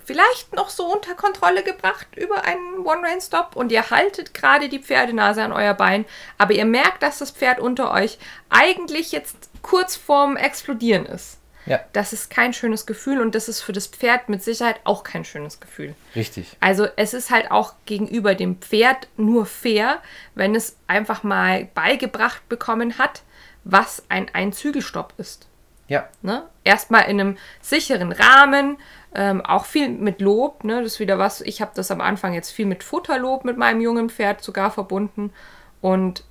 vielleicht 0.05 0.55
noch 0.55 0.71
so 0.71 0.87
unter 0.87 1.15
Kontrolle 1.15 1.63
gebracht 1.63 2.07
über 2.17 2.45
einen 2.45 2.79
One-Rain-Stop 2.85 3.57
und 3.57 3.73
ihr 3.73 3.91
haltet 3.91 4.35
gerade 4.35 4.69
die 4.69 4.79
Pferdenase 4.79 5.43
an 5.43 5.53
euer 5.53 5.75
Bein, 5.75 6.05
aber 6.39 6.55
ihr 6.55 6.65
merkt, 6.65 7.03
dass 7.03 7.19
das 7.19 7.33
Pferd 7.33 7.59
unter 7.59 7.93
euch 7.93 8.19
eigentlich 8.49 9.13
jetzt 9.13 9.37
kurz 9.63 9.97
vorm 9.97 10.37
Explodieren 10.37 11.07
ist. 11.07 11.39
Ja, 11.67 11.81
Das 11.93 12.13
ist 12.13 12.31
kein 12.31 12.53
schönes 12.53 12.87
Gefühl 12.87 13.21
und 13.21 13.35
das 13.35 13.49
ist 13.49 13.61
für 13.61 13.73
das 13.73 13.87
Pferd 13.87 14.29
mit 14.29 14.43
Sicherheit 14.43 14.81
auch 14.85 15.03
kein 15.03 15.25
schönes 15.25 15.61
Gefühl. 15.61 15.95
richtig. 16.15 16.57
Also 16.61 16.87
es 16.97 17.13
ist 17.13 17.31
halt 17.31 17.51
auch 17.51 17.75
gegenüber 17.85 18.35
dem 18.35 18.57
Pferd 18.57 19.09
nur 19.17 19.47
fair, 19.47 20.01
wenn 20.35 20.55
es 20.55 20.77
einfach 20.87 21.23
mal 21.23 21.69
beigebracht 21.75 22.49
bekommen 22.49 22.99
hat, 22.99 23.23
was 23.65 24.05
ein 24.09 24.29
Einzügelstopp 24.33 25.15
ist. 25.19 25.49
Ja, 25.89 26.09
Ne? 26.23 26.45
Erstmal 26.65 27.05
in 27.05 27.21
einem 27.21 27.39
sicheren 27.61 28.13
Rahmen, 28.13 28.77
ähm, 29.15 29.41
auch 29.41 29.67
viel 29.67 29.89
mit 29.89 30.21
Lob. 30.21 30.65
Ne? 30.65 30.83
Das 30.83 30.95
ist 30.95 31.01
wieder 31.01 31.19
was, 31.19 31.41
ich 31.41 31.61
habe 31.61 31.73
das 31.75 31.91
am 31.91 32.01
Anfang 32.01 32.35
jetzt 32.35 32.51
viel 32.51 32.67
mit 32.67 32.83
Futterlob 32.83 33.45
mit 33.45 33.57
meinem 33.57 33.81
jungen 33.81 34.11
Pferd 34.11 34.43
sogar 34.43 34.71
verbunden. 34.71 35.33
Und 35.81 36.25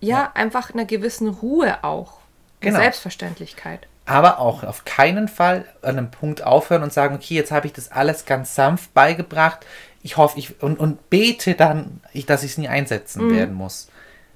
ja, 0.00 0.30
einfach 0.34 0.72
einer 0.72 0.84
gewissen 0.84 1.28
Ruhe 1.28 1.82
auch. 1.82 2.20
Genau. 2.60 2.78
Selbstverständlichkeit. 2.78 3.86
Aber 4.06 4.38
auch 4.38 4.62
auf 4.62 4.84
keinen 4.84 5.28
Fall 5.28 5.64
an 5.82 5.98
einem 5.98 6.10
Punkt 6.10 6.42
aufhören 6.42 6.84
und 6.84 6.92
sagen, 6.92 7.14
okay, 7.14 7.34
jetzt 7.34 7.50
habe 7.50 7.66
ich 7.66 7.72
das 7.72 7.90
alles 7.90 8.24
ganz 8.24 8.54
sanft 8.54 8.94
beigebracht. 8.94 9.66
Ich 10.02 10.16
hoffe, 10.16 10.38
ich 10.38 10.62
und, 10.62 10.78
und 10.78 11.10
bete 11.10 11.54
dann, 11.54 12.00
ich, 12.12 12.24
dass 12.24 12.44
ich 12.44 12.52
es 12.52 12.58
nie 12.58 12.68
einsetzen 12.68 13.34
werden 13.34 13.54
muss. 13.54 13.88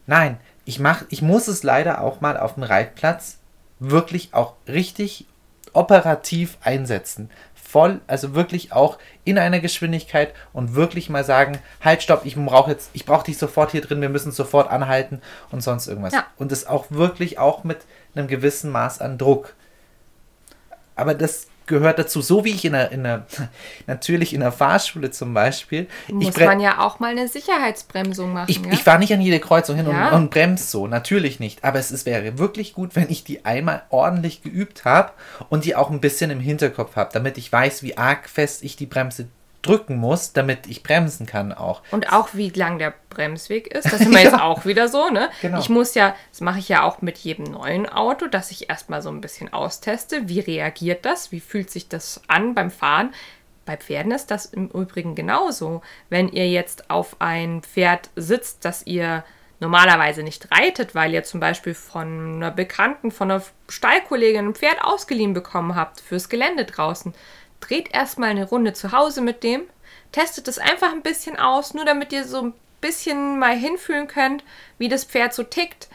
Nein, 0.06 0.38
ich 0.64 0.80
mach, 0.80 1.04
ich 1.08 1.22
muss 1.22 1.46
es 1.46 1.62
leider 1.62 2.00
auch 2.00 2.20
mal 2.20 2.36
auf 2.36 2.54
dem 2.54 2.64
Reitplatz 2.64 3.38
wirklich 3.78 4.34
auch 4.34 4.54
richtig 4.66 5.26
operativ 5.72 6.58
einsetzen. 6.62 7.30
Voll, 7.54 8.00
also 8.08 8.34
wirklich 8.34 8.72
auch 8.72 8.98
in 9.22 9.38
einer 9.38 9.60
Geschwindigkeit 9.60 10.34
und 10.52 10.74
wirklich 10.74 11.08
mal 11.08 11.24
sagen, 11.24 11.58
halt, 11.80 12.02
stopp, 12.02 12.26
ich 12.26 12.34
brauche 12.34 12.72
jetzt, 12.72 12.90
ich 12.92 13.06
brauche 13.06 13.24
dich 13.24 13.38
sofort 13.38 13.70
hier 13.70 13.80
drin, 13.80 14.00
wir 14.00 14.08
müssen 14.08 14.32
sofort 14.32 14.68
anhalten 14.68 15.22
und 15.52 15.62
sonst 15.62 15.86
irgendwas. 15.86 16.12
Ja. 16.12 16.26
Und 16.36 16.50
das 16.50 16.66
auch 16.66 16.86
wirklich 16.90 17.38
auch 17.38 17.62
mit 17.62 17.78
einem 18.16 18.26
gewissen 18.26 18.72
Maß 18.72 19.00
an 19.00 19.18
Druck. 19.18 19.54
Aber 21.00 21.14
das 21.14 21.46
gehört 21.66 21.98
dazu, 22.00 22.20
so 22.20 22.44
wie 22.44 22.50
ich 22.50 22.64
in 22.64 22.72
der, 22.72 22.90
in 22.90 23.04
der 23.04 23.26
natürlich 23.86 24.34
in 24.34 24.40
der 24.40 24.50
Fahrschule 24.50 25.10
zum 25.12 25.32
Beispiel, 25.34 25.86
Muss 26.08 26.36
man 26.36 26.58
ja 26.60 26.80
auch 26.80 26.98
mal 26.98 27.12
eine 27.12 27.28
Sicherheitsbremsung 27.28 28.32
machen. 28.32 28.46
ich, 28.48 28.58
ja? 28.58 28.72
ich 28.72 28.80
fahre 28.80 28.98
nicht 28.98 29.12
an 29.12 29.20
jede 29.20 29.38
Kreuzung 29.38 29.76
hin 29.76 29.86
Ja. 29.88 30.08
und, 30.08 30.14
und 30.24 30.30
bremse 30.30 30.64
so, 30.64 30.86
natürlich 30.88 31.38
nicht. 31.38 31.62
Aber 31.64 31.78
es 31.78 31.90
ist, 31.92 32.06
wäre 32.06 32.38
wirklich 32.38 32.72
gut, 32.74 32.96
wenn 32.96 33.08
ich 33.08 33.22
die 33.24 33.44
einmal 33.44 33.82
ordentlich 33.90 34.42
geübt 34.42 34.84
habe 34.84 35.12
und 35.48 35.64
die 35.64 35.76
auch 35.76 35.90
ein 35.90 36.00
bisschen 36.00 36.30
im 36.30 36.40
Hinterkopf 36.40 36.96
habe, 36.96 37.10
damit 37.12 37.38
ich 37.38 37.52
weiß, 37.52 37.82
wie 37.84 37.96
arg 37.96 38.28
fest 38.28 38.64
ich 38.64 38.74
die 38.76 38.86
Bremse 38.86 39.28
drücken 39.62 39.96
muss, 39.96 40.32
damit 40.32 40.66
ich 40.66 40.82
bremsen 40.82 41.26
kann 41.26 41.52
auch. 41.52 41.82
Und 41.90 42.12
auch 42.12 42.30
wie 42.32 42.50
lang 42.50 42.78
der 42.78 42.94
Bremsweg 43.10 43.66
ist. 43.66 43.92
Das 43.92 43.98
sind 43.98 44.10
wir 44.14 44.22
jetzt 44.22 44.40
auch 44.40 44.64
wieder 44.64 44.88
so, 44.88 45.10
ne? 45.10 45.30
Genau. 45.42 45.58
Ich 45.58 45.68
muss 45.68 45.94
ja, 45.94 46.14
das 46.30 46.40
mache 46.40 46.58
ich 46.58 46.68
ja 46.68 46.82
auch 46.82 47.02
mit 47.02 47.18
jedem 47.18 47.44
neuen 47.44 47.88
Auto, 47.88 48.26
dass 48.26 48.50
ich 48.50 48.70
erstmal 48.70 49.02
so 49.02 49.10
ein 49.10 49.20
bisschen 49.20 49.52
austeste, 49.52 50.28
wie 50.28 50.40
reagiert 50.40 51.04
das, 51.04 51.32
wie 51.32 51.40
fühlt 51.40 51.70
sich 51.70 51.88
das 51.88 52.22
an 52.28 52.54
beim 52.54 52.70
Fahren. 52.70 53.12
Bei 53.66 53.76
Pferden 53.76 54.12
ist 54.12 54.30
das 54.30 54.46
im 54.46 54.68
Übrigen 54.68 55.14
genauso. 55.14 55.82
Wenn 56.08 56.28
ihr 56.28 56.48
jetzt 56.48 56.90
auf 56.90 57.16
ein 57.20 57.62
Pferd 57.62 58.10
sitzt, 58.16 58.64
das 58.64 58.86
ihr 58.86 59.24
normalerweise 59.60 60.22
nicht 60.22 60.50
reitet, 60.50 60.94
weil 60.94 61.12
ihr 61.12 61.22
zum 61.22 61.38
Beispiel 61.38 61.74
von 61.74 62.36
einer 62.36 62.50
Bekannten, 62.50 63.10
von 63.10 63.30
einer 63.30 63.42
Stallkollegin 63.68 64.48
ein 64.48 64.54
Pferd 64.54 64.82
ausgeliehen 64.82 65.34
bekommen 65.34 65.76
habt 65.76 66.00
fürs 66.00 66.30
Gelände 66.30 66.64
draußen, 66.64 67.14
dreht 67.60 67.92
erstmal 67.94 68.30
eine 68.30 68.48
Runde 68.48 68.72
zu 68.72 68.92
Hause 68.92 69.20
mit 69.20 69.42
dem, 69.42 69.62
testet 70.12 70.48
es 70.48 70.58
einfach 70.58 70.92
ein 70.92 71.02
bisschen 71.02 71.38
aus, 71.38 71.74
nur 71.74 71.84
damit 71.84 72.12
ihr 72.12 72.24
so 72.26 72.40
ein 72.42 72.54
bisschen 72.80 73.38
mal 73.38 73.56
hinfühlen 73.56 74.08
könnt, 74.08 74.42
wie 74.78 74.88
das 74.88 75.04
Pferd 75.04 75.34
so 75.34 75.42
tickt. 75.42 75.88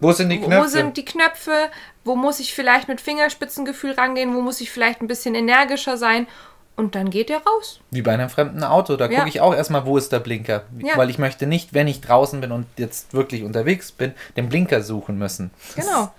Wo 0.00 0.12
sind 0.12 0.30
die 0.30 0.40
Knöpfe? 0.40 0.62
Wo 0.64 0.66
sind 0.68 0.96
die 0.96 1.04
Knöpfe? 1.04 1.70
Wo 2.04 2.16
muss 2.16 2.40
ich 2.40 2.54
vielleicht 2.54 2.88
mit 2.88 3.00
Fingerspitzengefühl 3.00 3.92
rangehen? 3.92 4.34
Wo 4.34 4.40
muss 4.40 4.60
ich 4.60 4.70
vielleicht 4.70 5.00
ein 5.00 5.06
bisschen 5.06 5.34
energischer 5.34 5.96
sein? 5.96 6.26
Und 6.74 6.94
dann 6.94 7.10
geht 7.10 7.28
ihr 7.30 7.36
raus. 7.38 7.80
Wie 7.90 8.02
bei 8.02 8.12
einem 8.14 8.30
fremden 8.30 8.64
Auto. 8.64 8.96
Da 8.96 9.08
Ja. 9.08 9.18
gucke 9.18 9.28
ich 9.28 9.40
auch 9.40 9.54
erstmal, 9.54 9.84
wo 9.86 9.98
ist 9.98 10.10
der 10.10 10.20
Blinker. 10.20 10.64
Ja. 10.78 10.96
Weil 10.96 11.10
ich 11.10 11.18
möchte 11.18 11.46
nicht, 11.46 11.74
wenn 11.74 11.86
ich 11.86 12.00
draußen 12.00 12.40
bin 12.40 12.50
und 12.50 12.66
jetzt 12.78 13.12
wirklich 13.12 13.42
unterwegs 13.44 13.92
bin, 13.92 14.14
den 14.36 14.48
Blinker 14.48 14.82
suchen 14.82 15.18
müssen. 15.18 15.50
Genau. 15.76 16.12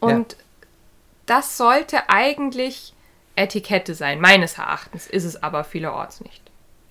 Und 0.00 0.36
das 1.26 1.56
sollte 1.56 2.08
eigentlich 2.08 2.92
Etikette 3.40 3.94
sein. 3.94 4.20
Meines 4.20 4.58
Erachtens 4.58 5.06
ist 5.06 5.24
es 5.24 5.42
aber 5.42 5.64
vielerorts 5.64 6.20
nicht. 6.20 6.42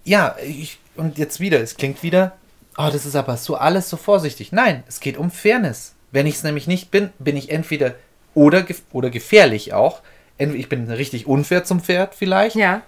Ja, 0.03 0.35
ich, 0.43 0.79
und 0.95 1.17
jetzt 1.17 1.39
wieder, 1.39 1.59
es 1.61 1.77
klingt 1.77 2.01
wieder, 2.03 2.33
oh, 2.77 2.89
das 2.91 3.05
ist 3.05 3.15
aber 3.15 3.37
so 3.37 3.55
alles 3.55 3.89
so 3.89 3.97
vorsichtig. 3.97 4.51
Nein, 4.51 4.83
es 4.87 4.99
geht 4.99 5.17
um 5.17 5.29
Fairness. 5.31 5.93
Wenn 6.11 6.25
ich 6.25 6.35
es 6.35 6.43
nämlich 6.43 6.65
nicht 6.67 6.89
bin, 6.91 7.11
bin 7.19 7.37
ich 7.37 7.51
entweder 7.51 7.95
oder, 8.33 8.65
oder 8.91 9.09
gefährlich 9.09 9.73
auch. 9.73 10.01
Entweder 10.37 10.59
ich 10.59 10.69
bin 10.69 10.89
richtig 10.89 11.27
unfair 11.27 11.63
zum 11.63 11.81
Pferd 11.81 12.15
vielleicht, 12.15 12.55
Ja. 12.55 12.81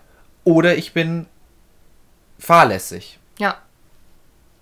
oder 0.43 0.75
ich 0.75 0.93
bin 0.93 1.27
fahrlässig. 2.39 3.19
Ja. 3.37 3.57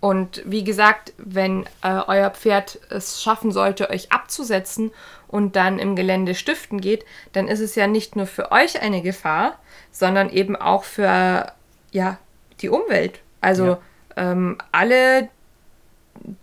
Und 0.02 0.42
wie 0.46 0.64
gesagt, 0.64 1.14
wenn 1.18 1.66
äh, 1.84 2.00
euer 2.08 2.30
Pferd 2.30 2.80
es 2.90 3.22
schaffen 3.22 3.52
sollte, 3.52 3.90
euch 3.90 4.12
abzusetzen 4.12 4.92
und 5.28 5.56
dann 5.58 5.78
im 5.78 5.96
Gelände 5.96 6.36
stiften 6.36 6.80
geht, 6.80 7.06
dann 7.34 7.48
ist 7.50 7.60
es 7.60 7.76
ja 7.76 7.86
nicht 7.86 8.16
nur 8.16 8.26
für 8.26 8.52
euch 8.52 8.82
eine 8.82 9.02
Gefahr, 9.02 9.60
sondern 9.92 10.30
eben 10.30 10.56
auch 10.56 10.86
für 10.86 11.52
ja, 11.92 12.18
die 12.62 12.70
Umwelt. 12.70 13.20
Also 13.42 13.66
Ja. 13.66 13.80
ähm, 14.16 14.58
alle, 14.72 15.28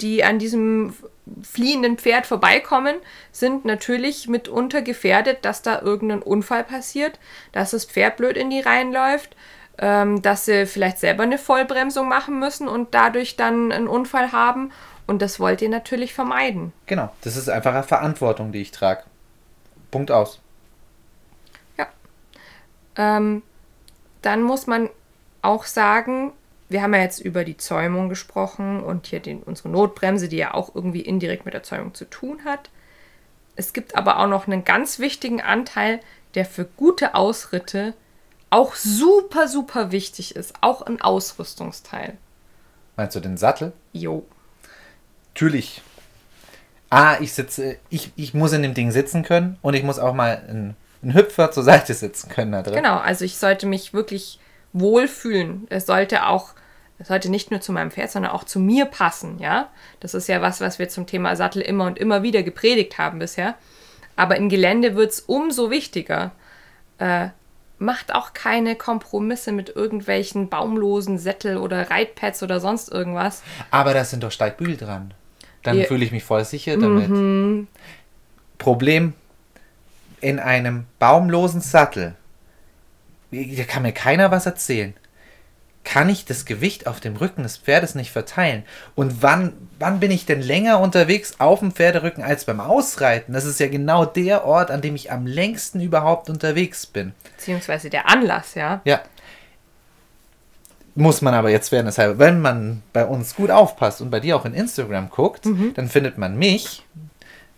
die 0.01 0.23
an 0.23 0.39
diesem 0.39 0.95
fliehenden 1.43 1.99
Pferd 1.99 2.27
vorbeikommen, 2.27 2.97
sind 3.33 3.65
natürlich 3.65 4.29
mitunter 4.29 4.83
gefährdet, 4.83 5.39
dass 5.47 5.63
da 5.63 5.81
irgendein 5.81 6.23
Unfall 6.23 6.63
passiert, 6.63 7.19
dass 7.53 7.73
das 7.73 7.85
Pferd 7.87 8.19
blöd 8.19 8.37
in 8.37 8.51
die 8.51 8.61
Reihen 8.61 8.93
läuft, 8.93 9.35
ähm, 9.79 10.23
dass 10.23 10.47
sie 10.47 10.67
vielleicht 10.67 10.99
selber 10.99 11.23
eine 11.23 11.39
Vollbremsung 11.39 12.09
machen 12.09 12.39
müssen 12.39 12.69
und 12.69 12.95
dadurch 12.95 13.37
dann 13.37 13.73
einen 13.73 13.89
Unfall 13.89 14.33
haben. 14.33 14.73
Und 15.07 15.23
das 15.23 15.39
wollt 15.39 15.63
ihr 15.63 15.69
natürlich 15.69 16.15
vermeiden. 16.15 16.73
Genau, 16.87 17.13
das 17.23 17.37
ist 17.37 17.49
einfach 17.49 17.73
eine 17.73 17.85
Verantwortung, 17.85 18.53
die 18.53 18.63
ich 18.63 18.73
trage. 18.73 19.05
Punkt 19.91 20.11
aus. 20.11 20.41
Ähm, 22.97 23.43
dann 24.23 24.43
muss 24.43 24.67
man 24.67 24.91
auch 25.43 25.65
sagen, 25.65 26.33
wir 26.69 26.83
haben 26.83 26.95
ja 26.95 27.01
jetzt 27.01 27.21
über 27.21 27.45
die 27.45 27.57
Zäumung 27.57 28.09
gesprochen 28.09 28.83
und 28.83 29.07
hier 29.07 29.21
den, 29.21 29.43
unsere 29.43 29.69
Notbremse, 29.69 30.29
die 30.29 30.39
ja 30.39 30.55
auch 30.55 30.75
irgendwie 30.75 31.03
indirekt 31.03 31.45
mit 31.45 31.55
der 31.55 31.63
Zäumung 31.63 31.95
zu 31.95 32.07
tun 32.07 32.41
hat. 32.45 32.71
Es 33.55 33.73
gibt 33.73 33.95
aber 33.95 34.19
auch 34.19 34.27
noch 34.27 34.47
einen 34.47 34.65
ganz 34.65 34.99
wichtigen 34.99 35.41
Anteil, 35.41 36.01
der 36.35 36.45
für 36.45 36.65
gute 36.65 37.15
Ausritte 37.15 37.95
auch 38.51 38.75
super, 38.75 39.49
super 39.49 39.93
wichtig 39.93 40.37
ist. 40.37 40.55
Auch 40.61 40.83
ein 40.83 41.01
Ausrüstungsteil. 41.01 42.17
Meinst 42.97 43.17
du 43.17 43.21
den 43.21 43.37
Sattel? 43.37 43.73
Jo. 43.93 44.25
Natürlich. 45.35 45.83
Ah, 46.89 47.17
ich 47.21 47.33
sitze, 47.35 47.77
ich, 47.91 48.13
ich 48.17 48.33
muss 48.33 48.53
in 48.53 48.63
dem 48.63 48.75
Ding 48.75 48.91
sitzen 48.91 49.23
können 49.23 49.59
und 49.61 49.75
ich 49.75 49.83
muss 49.83 49.99
auch 49.99 50.15
mal 50.15 50.43
einen, 50.49 50.77
einen 51.03 51.15
Hüpfer 51.15 51.51
zur 51.51 51.65
Seite 51.65 51.93
sitzen 51.95 52.31
können 52.31 52.53
da 52.53 52.63
drin. 52.63 52.77
Genau, 52.77 52.97
also 52.97 53.25
ich 53.25 53.37
sollte 53.37 53.67
mich 53.67 53.93
wirklich 53.93 54.39
wohlfühlen. 54.73 55.67
Es 55.69 55.87
sollte 55.87 56.27
auch, 56.27 56.55
es 56.99 57.09
sollte 57.09 57.29
nicht 57.29 57.51
nur 57.51 57.61
zu 57.61 57.73
meinem 57.73 57.91
Pferd, 57.91 58.11
sondern 58.11 58.33
auch 58.33 58.45
zu 58.45 58.61
mir 58.61 58.87
passen, 58.87 59.39
ja. 59.41 59.69
Das 60.01 60.15
ist 60.15 60.29
ja 60.29 60.41
was, 60.41 60.61
was 60.61 60.79
wir 60.79 60.89
zum 60.89 61.07
Thema 61.07 61.35
Sattel 61.37 61.61
immer 61.61 61.87
und 61.87 61.99
immer 61.99 62.23
wieder 62.23 62.43
gepredigt 62.43 62.99
haben 62.99 63.19
bisher. 63.19 63.57
Aber 64.15 64.37
im 64.37 64.49
Gelände 64.49 64.95
wird 64.95 65.11
es 65.11 65.21
umso 65.21 65.71
wichtiger. 65.71 66.31
Äh, 66.99 67.29
macht 67.79 68.15
auch 68.15 68.33
keine 68.33 68.75
Kompromisse 68.77 69.53
mit 69.53 69.69
irgendwelchen 69.77 70.49
baumlosen 70.49 71.19
Sättel 71.19 71.57
oder 71.59 71.91
Reitpads 71.91 72.43
oder 72.43 72.61
sonst 72.61 72.91
irgendwas. 72.91 73.43
Aber 73.71 73.93
da 73.95 74.05
sind 74.05 74.23
doch 74.23 74.31
Steigbügel 74.33 74.77
dran. 74.77 75.13
Dann 75.63 75.79
Ja. 75.79 75.85
fühle 75.87 76.05
ich 76.05 76.13
mich 76.13 76.25
voll 76.25 76.45
sicher 76.45 76.77
damit. 76.79 77.11
Problem, 78.59 79.13
in 80.21 80.39
einem 80.39 80.87
baumlosen 80.99 81.61
Sattel, 81.61 82.15
da 83.31 83.65
kann 83.65 83.83
mir 83.83 83.93
keiner 83.93 84.31
was 84.31 84.47
erzählen, 84.47 84.95
kann 85.87 86.09
ich 86.09 86.25
das 86.25 86.45
Gewicht 86.45 86.89
auf 86.89 86.99
dem 86.99 87.15
Rücken 87.17 87.45
des 87.45 87.57
Pferdes 87.57 87.95
nicht 87.95 88.11
verteilen. 88.11 88.65
Und 88.97 89.23
wann, 89.23 89.53
wann 89.79 90.01
bin 90.01 90.11
ich 90.11 90.27
denn 90.27 90.43
länger 90.43 90.81
unterwegs 90.81 91.37
auf 91.39 91.61
dem 91.61 91.71
Pferderücken 91.71 92.25
als 92.25 92.45
beim 92.45 92.61
Ausreiten? 92.61 93.33
Das 93.33 93.45
ist 93.45 93.61
ja 93.61 93.69
genau 93.69 94.05
der 94.05 94.45
Ort, 94.45 94.73
an 94.73 94.81
dem 94.83 94.97
ich 94.97 95.13
am 95.13 95.27
längsten 95.27 95.81
überhaupt 95.81 96.29
unterwegs 96.29 96.87
bin. 96.87 97.15
Beziehungsweise 97.37 97.89
der 97.89 98.11
Anlass, 98.11 98.57
ja. 98.57 98.81
Ja. 98.85 99.01
Muss 100.97 101.23
man 101.23 101.35
aber 101.35 101.51
jetzt 101.51 101.71
werden, 101.71 101.87
deshalb, 101.87 102.19
wenn 102.19 102.41
man 102.41 102.83
bei 102.93 103.07
uns 103.07 103.37
gut 103.37 103.53
aufpasst 103.53 104.01
und 104.01 104.11
bei 104.11 104.19
dir 104.19 104.37
auch 104.37 104.45
in 104.45 104.55
Instagram 104.55 105.09
guckt, 105.09 105.47
dann 105.75 105.89
findet 105.89 106.19
man 106.19 106.37
mich 106.37 106.85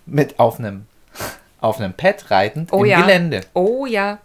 mit 0.04 0.38
auf 0.38 0.58
einem 0.58 0.86
auf 1.60 1.80
einem 1.80 1.94
Pad 1.94 2.30
reitend 2.30 2.72
Oh 2.74 2.84
im 2.84 2.90
ja. 2.90 3.00
Gelände. 3.00 3.40
Oh 3.54 3.86
ja. 3.86 4.18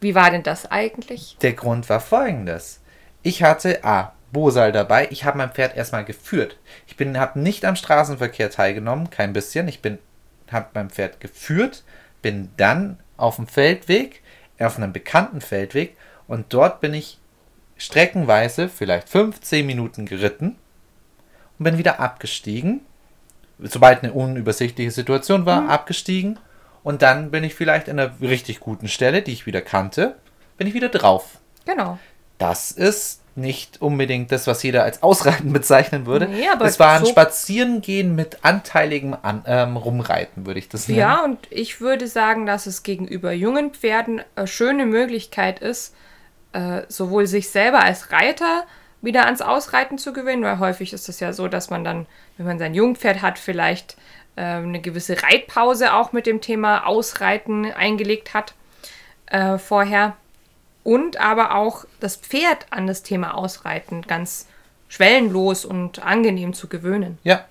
Wie 0.00 0.14
war 0.14 0.30
denn 0.30 0.42
das 0.42 0.70
eigentlich? 0.70 1.36
Der 1.42 1.52
Grund 1.52 1.88
war 1.90 2.00
folgendes. 2.00 2.80
Ich 3.26 3.42
hatte 3.42 3.82
A. 3.82 4.12
Bosal 4.30 4.70
dabei. 4.70 5.08
Ich 5.10 5.24
habe 5.24 5.38
mein 5.38 5.50
Pferd 5.50 5.76
erstmal 5.76 6.04
geführt. 6.04 6.58
Ich 6.86 6.96
bin, 6.96 7.18
habe 7.18 7.40
nicht 7.40 7.64
am 7.64 7.74
Straßenverkehr 7.74 8.52
teilgenommen, 8.52 9.10
kein 9.10 9.32
bisschen. 9.32 9.66
Ich 9.66 9.82
bin, 9.82 9.98
habe 10.52 10.68
mein 10.74 10.90
Pferd 10.90 11.18
geführt, 11.18 11.82
bin 12.22 12.50
dann 12.56 13.00
auf 13.16 13.34
dem 13.34 13.48
Feldweg, 13.48 14.22
auf 14.60 14.76
einem 14.76 14.92
bekannten 14.92 15.40
Feldweg 15.40 15.96
und 16.28 16.52
dort 16.54 16.80
bin 16.80 16.94
ich 16.94 17.18
streckenweise 17.76 18.68
vielleicht 18.68 19.08
15 19.08 19.66
Minuten 19.66 20.06
geritten 20.06 20.54
und 21.58 21.64
bin 21.64 21.78
wieder 21.78 21.98
abgestiegen. 21.98 22.82
Sobald 23.58 24.04
eine 24.04 24.12
unübersichtliche 24.12 24.92
Situation 24.92 25.46
war, 25.46 25.68
abgestiegen 25.68 26.38
und 26.84 27.02
dann 27.02 27.32
bin 27.32 27.42
ich 27.42 27.56
vielleicht 27.56 27.88
in 27.88 27.98
einer 27.98 28.20
richtig 28.20 28.60
guten 28.60 28.86
Stelle, 28.86 29.22
die 29.22 29.32
ich 29.32 29.46
wieder 29.46 29.62
kannte, 29.62 30.14
bin 30.58 30.68
ich 30.68 30.74
wieder 30.74 30.90
drauf. 30.90 31.40
Genau. 31.64 31.98
Das 32.38 32.70
ist 32.70 33.20
nicht 33.34 33.82
unbedingt 33.82 34.32
das, 34.32 34.46
was 34.46 34.62
jeder 34.62 34.82
als 34.82 35.02
Ausreiten 35.02 35.52
bezeichnen 35.52 36.06
würde. 36.06 36.26
Nee, 36.26 36.48
aber 36.48 36.64
das 36.64 36.78
war 36.80 36.96
ein 36.96 37.04
so- 37.04 37.10
Spazierengehen 37.10 38.14
mit 38.14 38.44
anteiligem 38.44 39.14
An 39.20 39.44
ähm, 39.46 39.76
Rumreiten, 39.76 40.46
würde 40.46 40.58
ich 40.58 40.68
das 40.68 40.88
nennen. 40.88 41.00
Ja, 41.00 41.22
und 41.22 41.38
ich 41.50 41.80
würde 41.80 42.06
sagen, 42.08 42.46
dass 42.46 42.66
es 42.66 42.82
gegenüber 42.82 43.32
jungen 43.32 43.72
Pferden 43.74 44.22
eine 44.34 44.46
schöne 44.46 44.86
Möglichkeit 44.86 45.58
ist, 45.58 45.94
äh, 46.52 46.82
sowohl 46.88 47.26
sich 47.26 47.50
selber 47.50 47.80
als 47.82 48.10
Reiter 48.10 48.64
wieder 49.02 49.26
ans 49.26 49.42
Ausreiten 49.42 49.98
zu 49.98 50.14
gewinnen, 50.14 50.42
weil 50.42 50.58
häufig 50.58 50.94
ist 50.94 51.08
es 51.10 51.20
ja 51.20 51.34
so, 51.34 51.46
dass 51.46 51.68
man 51.68 51.84
dann, 51.84 52.06
wenn 52.38 52.46
man 52.46 52.58
sein 52.58 52.74
Jungpferd 52.74 53.20
hat, 53.20 53.38
vielleicht 53.38 53.96
äh, 54.36 54.40
eine 54.42 54.80
gewisse 54.80 55.22
Reitpause 55.22 55.92
auch 55.92 56.12
mit 56.12 56.26
dem 56.26 56.40
Thema 56.40 56.86
Ausreiten 56.86 57.70
eingelegt 57.70 58.32
hat 58.32 58.54
äh, 59.26 59.58
vorher. 59.58 60.16
Und 60.86 61.16
aber 61.16 61.56
auch 61.56 61.84
das 61.98 62.14
Pferd 62.14 62.66
an 62.70 62.86
das 62.86 63.02
Thema 63.02 63.34
Ausreiten 63.34 64.02
ganz 64.02 64.46
schwellenlos 64.86 65.64
und 65.64 66.04
angenehm 66.04 66.52
zu 66.52 66.68
gewöhnen. 66.68 67.18
Ja. 67.24 67.44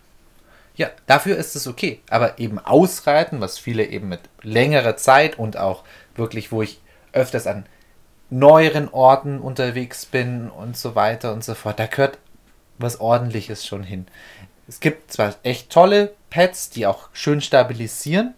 Ja, 0.77 0.89
dafür 1.05 1.35
ist 1.35 1.53
es 1.53 1.67
okay. 1.67 1.99
Aber 2.09 2.39
eben 2.39 2.59
Ausreiten, 2.59 3.41
was 3.41 3.59
viele 3.59 3.83
eben 3.87 4.07
mit 4.07 4.21
längerer 4.41 4.95
Zeit 4.95 5.37
und 5.37 5.57
auch 5.57 5.83
wirklich, 6.15 6.53
wo 6.53 6.61
ich 6.61 6.79
öfters 7.11 7.45
an 7.45 7.65
neueren 8.29 8.87
Orten 8.87 9.39
unterwegs 9.39 10.05
bin 10.05 10.49
und 10.49 10.77
so 10.77 10.95
weiter 10.95 11.33
und 11.33 11.43
so 11.43 11.55
fort, 11.55 11.77
da 11.77 11.87
gehört 11.87 12.19
was 12.77 13.01
Ordentliches 13.01 13.65
schon 13.65 13.83
hin. 13.83 14.07
Es 14.69 14.79
gibt 14.79 15.11
zwar 15.11 15.35
echt 15.43 15.69
tolle 15.69 16.13
Pads, 16.29 16.69
die 16.69 16.87
auch 16.87 17.09
schön 17.11 17.41
stabilisieren, 17.41 18.33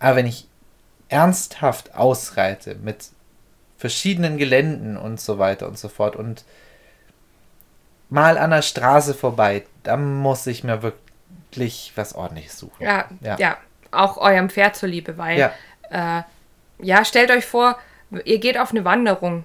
aber 0.00 0.16
wenn 0.16 0.26
ich 0.26 0.48
ernsthaft 1.08 1.94
ausreite 1.94 2.74
mit 2.74 3.10
verschiedenen 3.82 4.38
Geländen 4.38 4.96
und 4.96 5.20
so 5.20 5.40
weiter 5.40 5.66
und 5.66 5.76
so 5.76 5.88
fort 5.88 6.14
und 6.14 6.44
mal 8.10 8.38
an 8.38 8.50
der 8.50 8.62
Straße 8.62 9.12
vorbei, 9.12 9.64
da 9.82 9.96
muss 9.96 10.46
ich 10.46 10.62
mir 10.62 10.84
wirklich 10.84 11.92
was 11.96 12.14
ordentliches 12.14 12.56
suchen. 12.58 12.80
Ja, 12.84 13.08
Ja. 13.20 13.36
ja. 13.38 13.56
auch 13.90 14.18
eurem 14.18 14.48
Pferd 14.50 14.76
zuliebe, 14.76 15.18
weil 15.18 15.36
Ja. 15.38 15.52
äh, 15.90 16.22
ja, 16.78 17.04
stellt 17.04 17.32
euch 17.32 17.44
vor, 17.44 17.76
ihr 18.24 18.38
geht 18.38 18.56
auf 18.56 18.70
eine 18.70 18.84
Wanderung. 18.84 19.44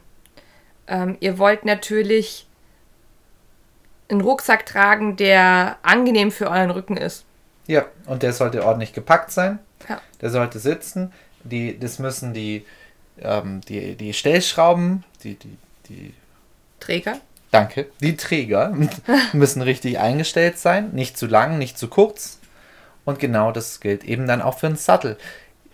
Ähm, 0.87 1.17
ihr 1.19 1.39
wollt 1.39 1.65
natürlich 1.65 2.45
einen 4.09 4.21
Rucksack 4.21 4.67
tragen, 4.67 5.15
der 5.17 5.77
angenehm 5.81 6.29
für 6.31 6.47
euren 6.49 6.69
Rücken 6.69 6.95
ist. 6.95 7.25
Ja, 7.65 7.85
und 8.05 8.21
der 8.21 8.33
sollte 8.33 8.63
ordentlich 8.63 8.93
gepackt 8.93 9.31
sein. 9.31 9.57
Ja. 9.89 9.99
Der 10.21 10.29
sollte 10.29 10.59
sitzen. 10.59 11.11
Die, 11.43 11.77
das 11.79 11.97
müssen 11.99 12.33
die, 12.35 12.65
ähm, 13.21 13.61
die, 13.67 13.95
die 13.95 14.13
Stellschrauben, 14.13 15.03
die, 15.23 15.35
die, 15.35 15.57
die, 15.89 16.13
Träger. 16.79 17.17
danke, 17.51 17.87
die 18.01 18.15
Träger 18.17 18.73
müssen 19.33 19.61
richtig 19.61 19.99
eingestellt 19.99 20.57
sein. 20.59 20.91
Nicht 20.93 21.17
zu 21.17 21.25
lang, 21.27 21.57
nicht 21.57 21.77
zu 21.77 21.87
kurz. 21.87 22.39
Und 23.05 23.19
genau 23.19 23.51
das 23.51 23.79
gilt 23.79 24.03
eben 24.03 24.27
dann 24.27 24.41
auch 24.41 24.59
für 24.59 24.67
einen 24.67 24.75
Sattel. 24.75 25.17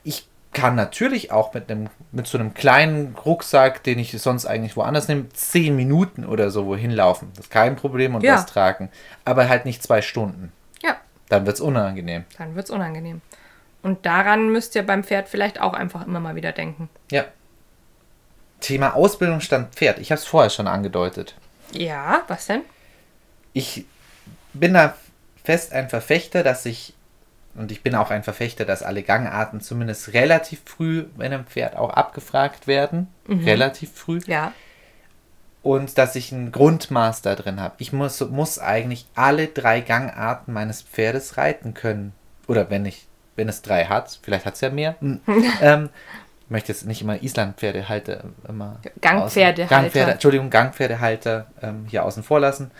Ich 0.04 0.28
kann 0.54 0.76
natürlich 0.76 1.32
auch 1.32 1.54
mit 1.56 1.70
einem, 1.72 1.90
mit 2.12 2.28
so 2.28 2.38
einem 2.38 2.54
kleinen 2.54 3.16
Rucksack, 3.26 3.84
den 3.84 3.98
ich 3.98 4.12
sonst 4.22 4.46
eigentlich 4.46 4.78
woanders 4.78 5.08
nehme, 5.08 5.30
zehn 5.30 5.76
Minuten 5.76 6.26
oder 6.26 6.52
so 6.52 6.68
wohin 6.68 6.92
laufen. 6.92 7.30
Das 7.36 7.46
ist 7.46 7.52
kein 7.52 7.76
Problem 7.76 8.14
und 8.14 8.24
Ja. 8.24 8.36
was 8.36 8.46
tragen. 8.46 8.90
Aber 9.26 9.50
halt 9.50 9.66
nicht 9.66 9.82
zwei 9.82 10.04
Stunden. 10.04 10.52
Ja, 10.84 10.98
Dann 11.30 11.48
wird 11.48 11.56
es 11.56 11.62
unangenehm. 11.62 12.26
dann 12.38 12.54
wird 12.56 12.66
es 12.66 12.72
unangenehm. 12.72 13.22
Und 13.84 14.06
daran 14.06 14.50
müsst 14.50 14.76
ihr 14.76 14.84
beim 14.84 15.04
Pferd 15.04 15.28
vielleicht 15.28 15.60
auch 15.62 15.74
einfach 15.74 16.08
immer 16.08 16.20
mal 16.20 16.36
wieder 16.36 16.54
denken. 16.54 16.90
Ja. 17.12 17.26
Thema 18.62 18.96
Ausbildungsstand 18.96 19.76
Pferd. 19.76 20.00
Ich 20.00 20.10
habe 20.12 20.20
es 20.20 20.26
vorher 20.26 20.50
schon 20.50 20.68
angedeutet. 20.68 21.36
Ja, 21.74 22.24
was 22.28 22.48
denn? 22.48 22.62
Ich 23.52 23.86
bin 24.54 24.74
da 24.74 24.96
fest 25.44 25.74
ein 25.74 25.90
Verfechter, 25.90 26.44
dass 26.44 26.66
ich, 26.66 26.94
und 27.56 27.72
ich 27.72 27.84
bin 27.84 27.94
auch 27.94 28.10
ein 28.10 28.24
Verfechter, 28.24 28.64
dass 28.64 28.84
alle 28.84 29.04
Gangarten 29.04 29.60
zumindest 29.60 30.14
relativ 30.14 30.62
früh 30.66 31.04
bei 31.18 31.26
einem 31.26 31.46
Pferd 31.46 31.76
auch 31.76 31.90
abgefragt 31.90 32.68
werden. 32.68 33.10
Relativ 33.28 33.92
früh. 33.94 34.22
Ja. 34.28 34.54
Und 35.62 35.98
dass 35.98 36.16
ich 36.16 36.32
ein 36.32 36.52
Grundmaß 36.52 37.22
da 37.22 37.36
drin 37.36 37.60
habe. 37.60 37.76
Ich 37.80 37.92
muss, 37.92 38.22
muss 38.22 38.60
eigentlich 38.60 39.08
alle 39.16 39.48
drei 39.48 39.82
Gangarten 39.82 40.54
meines 40.54 40.82
Pferdes 40.82 41.38
reiten 41.38 41.74
können. 41.74 42.14
Oder 42.48 42.70
wenn 42.70 42.86
ich, 42.86 43.08
wenn 43.36 43.50
es 43.50 43.62
drei 43.62 43.86
hat, 43.86 44.20
vielleicht 44.22 44.46
hat 44.46 44.56
es 44.56 44.62
ja 44.62 44.70
mehr. 44.70 44.96
ähm, 45.62 45.90
ich 46.46 46.52
möchte 46.52 46.72
jetzt 46.72 46.86
nicht 46.86 47.02
immer 47.02 47.22
Islandpferdehalter 47.22 48.26
immer 48.48 48.80
Gangpferdehalter. 49.02 49.66
Gangpferde, 49.66 50.12
Entschuldigung, 50.12 50.50
Gangpferdehalter 50.50 51.48
ähm, 51.62 51.86
hier 51.88 52.06
außen 52.06 52.24
vor 52.24 52.40
lassen. 52.40 52.72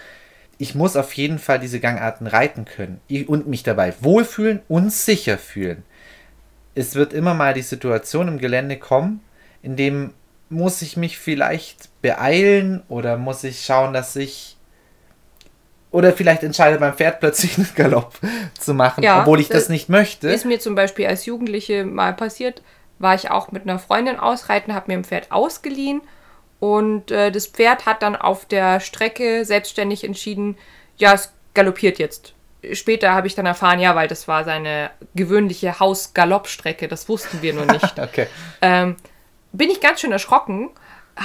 Ich 0.58 0.76
muss 0.76 0.96
auf 0.96 1.14
jeden 1.14 1.40
Fall 1.40 1.60
diese 1.60 1.80
Gangarten 1.80 2.28
reiten 2.28 2.66
können 2.66 3.02
und 3.28 3.48
mich 3.48 3.64
dabei 3.64 3.94
wohlfühlen 4.02 4.62
und 4.68 4.92
sicher 4.92 5.38
fühlen. 5.38 5.84
Es 6.76 6.96
wird 6.96 7.14
immer 7.14 7.34
mal 7.34 7.54
die 7.54 7.62
Situation 7.62 8.28
im 8.28 8.38
Gelände 8.38 8.78
kommen, 8.78 9.22
in 9.62 9.76
dem 9.76 10.14
muss 10.50 10.82
ich 10.82 10.98
mich 10.98 11.18
vielleicht 11.18 11.90
beeilen 12.02 12.84
oder 12.88 13.18
muss 13.18 13.44
ich 13.44 13.66
schauen, 13.66 13.94
dass 13.94 14.16
ich 14.16 14.58
oder 15.94 16.12
vielleicht 16.12 16.44
entscheidet 16.44 16.82
mein 16.82 16.94
Pferd 16.94 17.22
plötzlich 17.22 17.58
einen 17.58 17.70
Galopp 17.76 18.16
zu 18.60 18.74
machen, 18.74 19.04
Ja, 19.04 19.22
obwohl 19.22 19.40
ich 19.40 19.48
das 19.48 19.64
das 19.64 19.70
nicht 19.70 19.88
möchte. 19.88 20.28
Ist 20.28 20.44
mir 20.44 20.60
zum 20.60 20.76
Beispiel 20.76 21.06
als 21.06 21.26
Jugendliche 21.26 21.86
mal 21.86 22.14
passiert, 22.14 22.62
war 23.00 23.16
ich 23.16 23.32
auch 23.32 23.52
mit 23.52 23.64
einer 23.64 23.80
Freundin 23.80 24.20
ausreiten, 24.20 24.74
habe 24.74 24.92
mir 24.92 24.98
ein 24.98 25.04
Pferd 25.06 25.32
ausgeliehen 25.32 26.02
und 26.60 27.12
äh, 27.12 27.32
das 27.32 27.48
Pferd 27.48 27.86
hat 27.86 28.02
dann 28.02 28.16
auf 28.16 28.46
der 28.46 28.80
Strecke 28.80 29.46
selbstständig 29.46 30.04
entschieden, 30.04 30.58
ja, 30.98 31.14
es 31.14 31.32
galoppiert 31.54 32.00
jetzt. 32.00 32.34
Später 32.72 33.12
habe 33.12 33.28
ich 33.28 33.36
dann 33.36 33.46
erfahren, 33.46 33.80
ja, 33.80 33.94
weil 33.94 34.08
das 34.08 34.28
war 34.28 34.46
seine 34.46 34.90
gewöhnliche 35.14 35.80
Haus-Galoppstrecke, 35.80 36.88
das 36.88 37.08
wussten 37.08 37.42
wir 37.42 37.54
nur 37.54 37.66
nicht. 37.66 37.94
Okay. 38.00 38.28
ähm, 38.62 38.96
bin 39.52 39.70
ich 39.70 39.80
ganz 39.80 40.02
schön 40.02 40.12
erschrocken. 40.12 40.72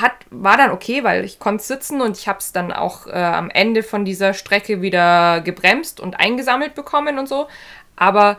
Hat, 0.00 0.12
war 0.30 0.56
dann 0.56 0.70
okay, 0.70 1.04
weil 1.04 1.24
ich 1.24 1.38
konnte 1.38 1.64
sitzen 1.64 2.00
und 2.00 2.18
ich 2.18 2.28
habe 2.28 2.38
es 2.38 2.52
dann 2.52 2.72
auch 2.72 3.06
äh, 3.06 3.12
am 3.12 3.50
Ende 3.50 3.82
von 3.82 4.04
dieser 4.04 4.34
Strecke 4.34 4.82
wieder 4.82 5.40
gebremst 5.40 6.00
und 6.00 6.18
eingesammelt 6.20 6.74
bekommen 6.74 7.18
und 7.18 7.28
so. 7.28 7.48
Aber 7.96 8.38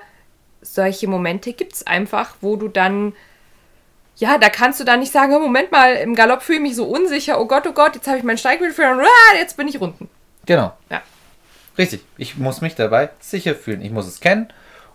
solche 0.62 1.08
Momente 1.08 1.54
gibt 1.54 1.74
es 1.74 1.88
einfach, 1.88 2.36
wo 2.42 2.56
du 2.56 2.68
dann, 2.68 3.14
ja, 4.18 4.38
da 4.38 4.50
kannst 4.50 4.80
du 4.80 4.84
dann 4.84 5.00
nicht 5.00 5.12
sagen, 5.12 5.34
"Oh, 5.34 5.40
Moment 5.40 5.72
mal, 5.72 5.96
im 5.96 6.16
Galopp 6.16 6.42
fühle 6.42 6.58
ich 6.58 6.64
mich 6.64 6.76
so 6.76 6.86
unsicher, 6.86 7.40
oh 7.40 7.46
Gott, 7.46 7.66
oh 7.68 7.74
Gott, 7.74 7.96
jetzt 7.96 8.08
habe 8.08 8.18
ich 8.18 8.24
mein 8.24 8.38
Steigbild 8.38 8.74
verloren, 8.74 9.06
ah, 9.06 9.36
jetzt 9.38 9.58
bin 9.58 9.68
ich 9.68 9.80
runden. 9.80 10.10
Genau. 10.46 10.74
Ja. 10.90 11.02
Richtig. 11.78 12.02
Ich 12.18 12.38
muss 12.38 12.60
mich 12.62 12.76
dabei 12.76 13.10
sicher 13.20 13.56
fühlen. 13.56 13.82
Ich 13.82 13.92
muss 13.92 14.06
es 14.08 14.20
kennen 14.20 14.52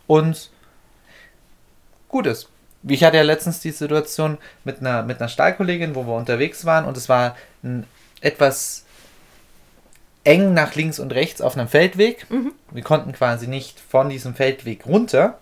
und 0.07 0.51
gut 2.09 2.27
ist. 2.27 2.51
Ich 2.87 3.03
hatte 3.03 3.17
ja 3.17 3.23
letztens 3.23 3.61
die 3.61 3.71
Situation 3.71 4.39
mit 4.65 4.81
einer, 4.81 5.03
mit 5.03 5.21
einer 5.21 5.29
Stallkollegin, 5.29 5.95
wo 5.95 6.07
wir 6.07 6.15
unterwegs 6.15 6.65
waren 6.65 6.85
und 6.85 6.97
es 6.97 7.09
war 7.09 7.37
ein 7.63 7.85
etwas 8.21 8.85
eng 10.25 10.55
nach 10.55 10.75
links 10.75 10.99
und 10.99 11.13
rechts 11.13 11.41
auf 11.41 11.57
einem 11.57 11.69
Feldweg. 11.69 12.27
Wir 12.71 12.83
konnten 12.83 13.13
quasi 13.13 13.47
nicht 13.47 13.79
von 13.79 14.09
diesem 14.09 14.35
Feldweg 14.35 14.87
runter. 14.87 15.39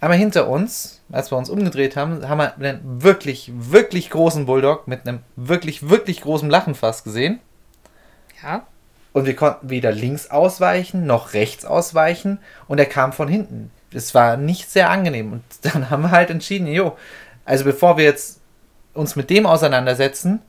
Aber 0.00 0.14
hinter 0.14 0.48
uns, 0.48 1.00
als 1.12 1.30
wir 1.30 1.36
uns 1.36 1.50
umgedreht 1.50 1.94
haben, 1.94 2.26
haben 2.26 2.38
wir 2.38 2.54
einen 2.56 3.02
wirklich, 3.02 3.52
wirklich 3.54 4.08
großen 4.08 4.46
Bulldog 4.46 4.88
mit 4.88 5.06
einem 5.06 5.20
wirklich, 5.36 5.90
wirklich 5.90 6.22
großen 6.22 6.48
Lachenfass 6.48 7.04
gesehen. 7.04 7.38
Ja. 8.42 8.66
Und 9.12 9.26
wir 9.26 9.36
konnten 9.36 9.68
weder 9.68 9.92
links 9.92 10.30
ausweichen 10.30 11.04
noch 11.04 11.34
rechts 11.34 11.66
ausweichen. 11.66 12.38
Und 12.66 12.78
er 12.78 12.86
kam 12.86 13.12
von 13.12 13.28
hinten. 13.28 13.70
Es 13.92 14.14
war 14.14 14.36
nicht 14.36 14.70
sehr 14.70 14.90
angenehm. 14.90 15.32
Und 15.32 15.42
dann 15.62 15.90
haben 15.90 16.02
wir 16.02 16.10
halt 16.10 16.30
entschieden, 16.30 16.66
jo, 16.66 16.96
also 17.44 17.64
bevor 17.64 17.96
wir 17.96 18.04
jetzt 18.04 18.40
uns 18.94 19.16
mit 19.16 19.30
dem 19.30 19.46
auseinandersetzen, 19.46 20.40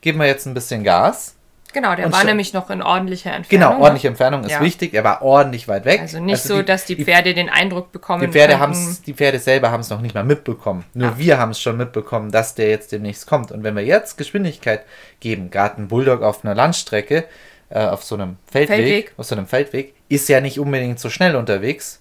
geben 0.00 0.18
wir 0.20 0.26
jetzt 0.26 0.46
ein 0.46 0.54
bisschen 0.54 0.84
Gas. 0.84 1.34
Genau, 1.72 1.96
der 1.96 2.12
war 2.12 2.22
nämlich 2.22 2.52
noch 2.52 2.70
in 2.70 2.82
ordentlicher 2.82 3.32
Entfernung. 3.32 3.68
Genau, 3.70 3.82
ordentliche 3.82 4.06
Entfernung 4.06 4.44
ist 4.44 4.52
Ja. 4.52 4.60
wichtig. 4.60 4.94
Er 4.94 5.02
war 5.02 5.22
ordentlich 5.22 5.66
weit 5.66 5.84
weg. 5.84 6.02
Also 6.02 6.20
nicht 6.20 6.40
so, 6.40 6.62
dass 6.62 6.84
die 6.84 6.94
Pferde 7.04 7.34
den 7.34 7.48
Eindruck 7.48 7.90
bekommen. 7.90 8.20
Die 8.20 8.28
Pferde, 8.28 8.60
haben's, 8.60 9.02
die 9.02 9.12
Pferde 9.12 9.40
selber 9.40 9.72
haben 9.72 9.80
es 9.80 9.90
noch 9.90 10.00
nicht 10.00 10.14
mal 10.14 10.22
mitbekommen. 10.22 10.84
Nur 10.94 11.08
Ja. 11.10 11.18
wir 11.18 11.38
haben 11.40 11.50
es 11.50 11.60
schon 11.60 11.76
mitbekommen, 11.76 12.30
dass 12.30 12.54
der 12.54 12.68
jetzt 12.68 12.92
demnächst 12.92 13.26
kommt. 13.26 13.50
Und 13.50 13.64
wenn 13.64 13.74
wir 13.74 13.84
jetzt 13.84 14.16
Geschwindigkeit 14.16 14.84
geben, 15.18 15.50
gerade 15.50 15.82
ein 15.82 15.88
Bulldog 15.88 16.22
auf 16.22 16.44
einer 16.44 16.54
Landstrecke, 16.54 17.24
äh, 17.70 17.84
auf 17.86 18.04
so 18.04 18.14
einem 18.14 18.36
Feldweg, 18.48 18.76
Feldweg. 18.76 19.12
auf 19.16 19.26
so 19.26 19.34
einem 19.34 19.48
Feldweg, 19.48 19.94
ist 20.08 20.28
ja 20.28 20.40
nicht 20.40 20.60
unbedingt 20.60 21.00
so 21.00 21.10
schnell 21.10 21.34
unterwegs. 21.34 22.00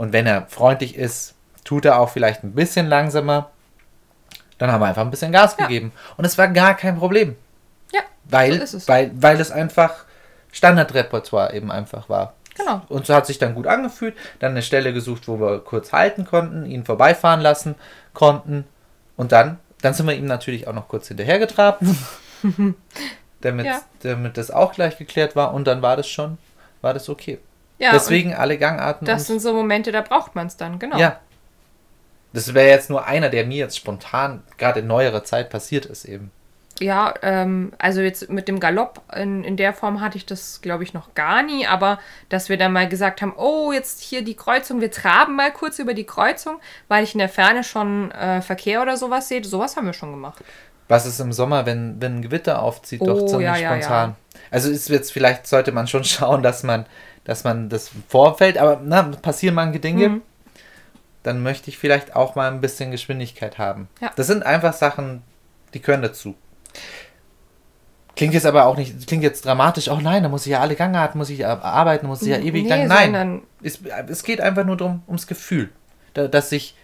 Und 0.00 0.14
wenn 0.14 0.26
er 0.26 0.46
freundlich 0.48 0.94
ist, 0.96 1.34
tut 1.62 1.84
er 1.84 2.00
auch 2.00 2.08
vielleicht 2.08 2.42
ein 2.42 2.52
bisschen 2.52 2.86
langsamer. 2.86 3.50
Dann 4.56 4.72
haben 4.72 4.80
wir 4.80 4.86
einfach 4.86 5.02
ein 5.02 5.10
bisschen 5.10 5.30
Gas 5.30 5.56
Ja. 5.58 5.66
gegeben. 5.66 5.92
Und 6.16 6.24
es 6.24 6.38
war 6.38 6.48
gar 6.48 6.74
kein 6.74 6.96
Problem. 6.96 7.36
Ja, 7.92 8.00
Weil, 8.24 8.54
so 8.56 8.62
ist 8.62 8.72
es. 8.74 8.88
weil, 8.88 9.10
weil 9.14 9.38
es 9.38 9.50
einfach 9.50 10.06
Standardrepertoire 10.52 11.52
eben 11.52 11.70
einfach 11.70 12.08
war. 12.08 12.32
Genau. 12.56 12.80
Und 12.88 13.04
so 13.04 13.14
hat 13.14 13.26
sich 13.26 13.36
dann 13.38 13.54
gut 13.54 13.66
angefühlt. 13.66 14.16
Dann 14.38 14.52
eine 14.52 14.62
Stelle 14.62 14.94
gesucht, 14.94 15.28
wo 15.28 15.38
wir 15.38 15.58
kurz 15.60 15.92
halten 15.92 16.24
konnten, 16.24 16.64
ihn 16.64 16.86
vorbeifahren 16.86 17.40
lassen 17.42 17.74
konnten. 18.14 18.64
Und 19.18 19.32
dann, 19.32 19.58
dann 19.82 19.92
sind 19.92 20.06
wir 20.06 20.14
ihm 20.14 20.24
natürlich 20.24 20.66
auch 20.66 20.72
noch 20.72 20.88
kurz 20.88 21.08
hinterhergetrabt, 21.08 21.82
damit, 23.42 23.66
Ja. 23.66 23.80
damit 24.02 24.38
das 24.38 24.50
auch 24.50 24.72
gleich 24.72 24.96
geklärt 24.96 25.36
war. 25.36 25.52
Und 25.52 25.66
dann 25.66 25.82
war 25.82 25.96
das 25.98 26.08
schon, 26.08 26.38
war 26.80 26.94
das 26.94 27.08
okay. 27.10 27.38
Ja, 27.80 27.92
Deswegen 27.92 28.34
alle 28.34 28.58
Gangarten. 28.58 29.06
das 29.06 29.26
sind 29.26 29.40
so 29.40 29.54
Momente, 29.54 29.90
da 29.90 30.02
braucht 30.02 30.34
man 30.34 30.46
es 30.46 30.56
dann, 30.56 30.78
genau. 30.78 30.98
ja. 30.98 31.18
Das 32.32 32.54
wäre 32.54 32.68
jetzt 32.68 32.90
nur 32.90 33.06
einer, 33.06 33.30
der 33.30 33.44
mir 33.46 33.56
jetzt 33.56 33.76
spontan, 33.76 34.42
gerade 34.58 34.80
in 34.80 34.86
neuerer 34.86 35.24
Zeit 35.24 35.50
passiert 35.50 35.86
ist 35.86 36.04
eben. 36.04 36.30
Ja, 36.78 37.14
ähm, 37.22 37.72
also 37.78 38.00
jetzt 38.00 38.30
mit 38.30 38.48
dem 38.48 38.60
Galopp 38.60 39.02
in, 39.14 39.44
in 39.44 39.56
der 39.56 39.72
Form 39.72 40.00
hatte 40.00 40.16
ich 40.16 40.26
das, 40.26 40.60
glaube 40.62 40.84
ich, 40.84 40.94
noch 40.94 41.14
gar 41.14 41.42
nie, 41.42 41.66
aber 41.66 41.98
dass 42.28 42.48
wir 42.48 42.56
dann 42.56 42.72
mal 42.72 42.88
gesagt 42.88 43.20
haben, 43.22 43.34
oh, 43.36 43.72
jetzt 43.72 44.00
hier 44.00 44.22
die 44.22 44.36
Kreuzung, 44.36 44.80
wir 44.80 44.90
traben 44.90 45.36
mal 45.36 45.52
kurz 45.52 45.78
über 45.78 45.92
die 45.92 46.04
Kreuzung, 46.06 46.60
weil 46.88 47.02
ich 47.02 47.14
in 47.14 47.18
der 47.18 47.28
Ferne 47.28 47.64
schon 47.64 48.10
äh, 48.12 48.40
Verkehr 48.40 48.80
oder 48.82 48.96
sowas 48.96 49.28
sehe, 49.28 49.42
sowas 49.44 49.76
haben 49.76 49.86
wir 49.86 49.92
schon 49.92 50.12
gemacht. 50.12 50.42
Was 50.88 51.06
ist 51.06 51.20
im 51.20 51.32
Sommer, 51.32 51.66
wenn, 51.66 52.00
wenn 52.00 52.16
ein 52.16 52.22
Gewitter 52.22 52.62
aufzieht, 52.62 53.02
doch 53.02 53.20
Oh, 53.20 53.26
ziemlich 53.26 53.46
ja, 53.46 53.56
ja, 53.56 53.80
spontan. 53.80 54.16
Also 54.50 54.70
ist 54.70 54.88
jetzt 54.88 55.12
vielleicht 55.12 55.46
sollte 55.46 55.72
man 55.72 55.86
schon 55.86 56.04
schauen, 56.04 56.42
dass 56.42 56.62
man, 56.62 56.86
dass 57.24 57.44
man 57.44 57.68
das 57.68 57.90
Vorfeld, 58.08 58.58
aber 58.58 58.80
na, 58.84 59.02
passieren 59.02 59.54
manche 59.54 59.78
Dinge, 59.80 60.08
Mhm. 60.08 60.22
dann 61.22 61.42
möchte 61.42 61.68
ich 61.70 61.78
vielleicht 61.78 62.16
auch 62.16 62.34
mal 62.34 62.50
ein 62.50 62.60
bisschen 62.60 62.90
Geschwindigkeit 62.90 63.58
haben. 63.58 63.88
Ja. 64.00 64.10
Das 64.16 64.26
sind 64.26 64.42
einfach 64.44 64.72
Sachen, 64.72 65.22
die 65.74 65.80
gehören 65.82 66.02
dazu. 66.02 66.34
Klingt 68.16 68.34
jetzt 68.34 68.46
aber 68.46 68.66
auch 68.66 68.76
nicht, 68.76 69.06
klingt 69.06 69.22
jetzt 69.22 69.44
dramatisch, 69.46 69.88
oh 69.88 69.98
nein, 70.00 70.22
da 70.22 70.28
muss 70.28 70.44
ich 70.44 70.52
ja 70.52 70.60
alle 70.60 70.74
Gangarten, 70.76 71.16
muss 71.18 71.30
ich 71.30 71.38
ja 71.38 71.58
arbeiten, 71.62 72.06
muss 72.06 72.22
ich 72.22 72.28
ja 72.28 72.38
ewig 72.38 72.64
Nee, 72.64 72.68
lang. 72.86 72.88
Nein, 73.12 73.42
es, 73.62 73.80
es 74.08 74.22
geht 74.24 74.40
einfach 74.40 74.64
nur 74.64 74.76
darum, 74.76 75.02
ums 75.06 75.26
Gefühl. 75.26 75.70
Da, 76.14 76.28
dass 76.28 76.52
ich 76.52 76.74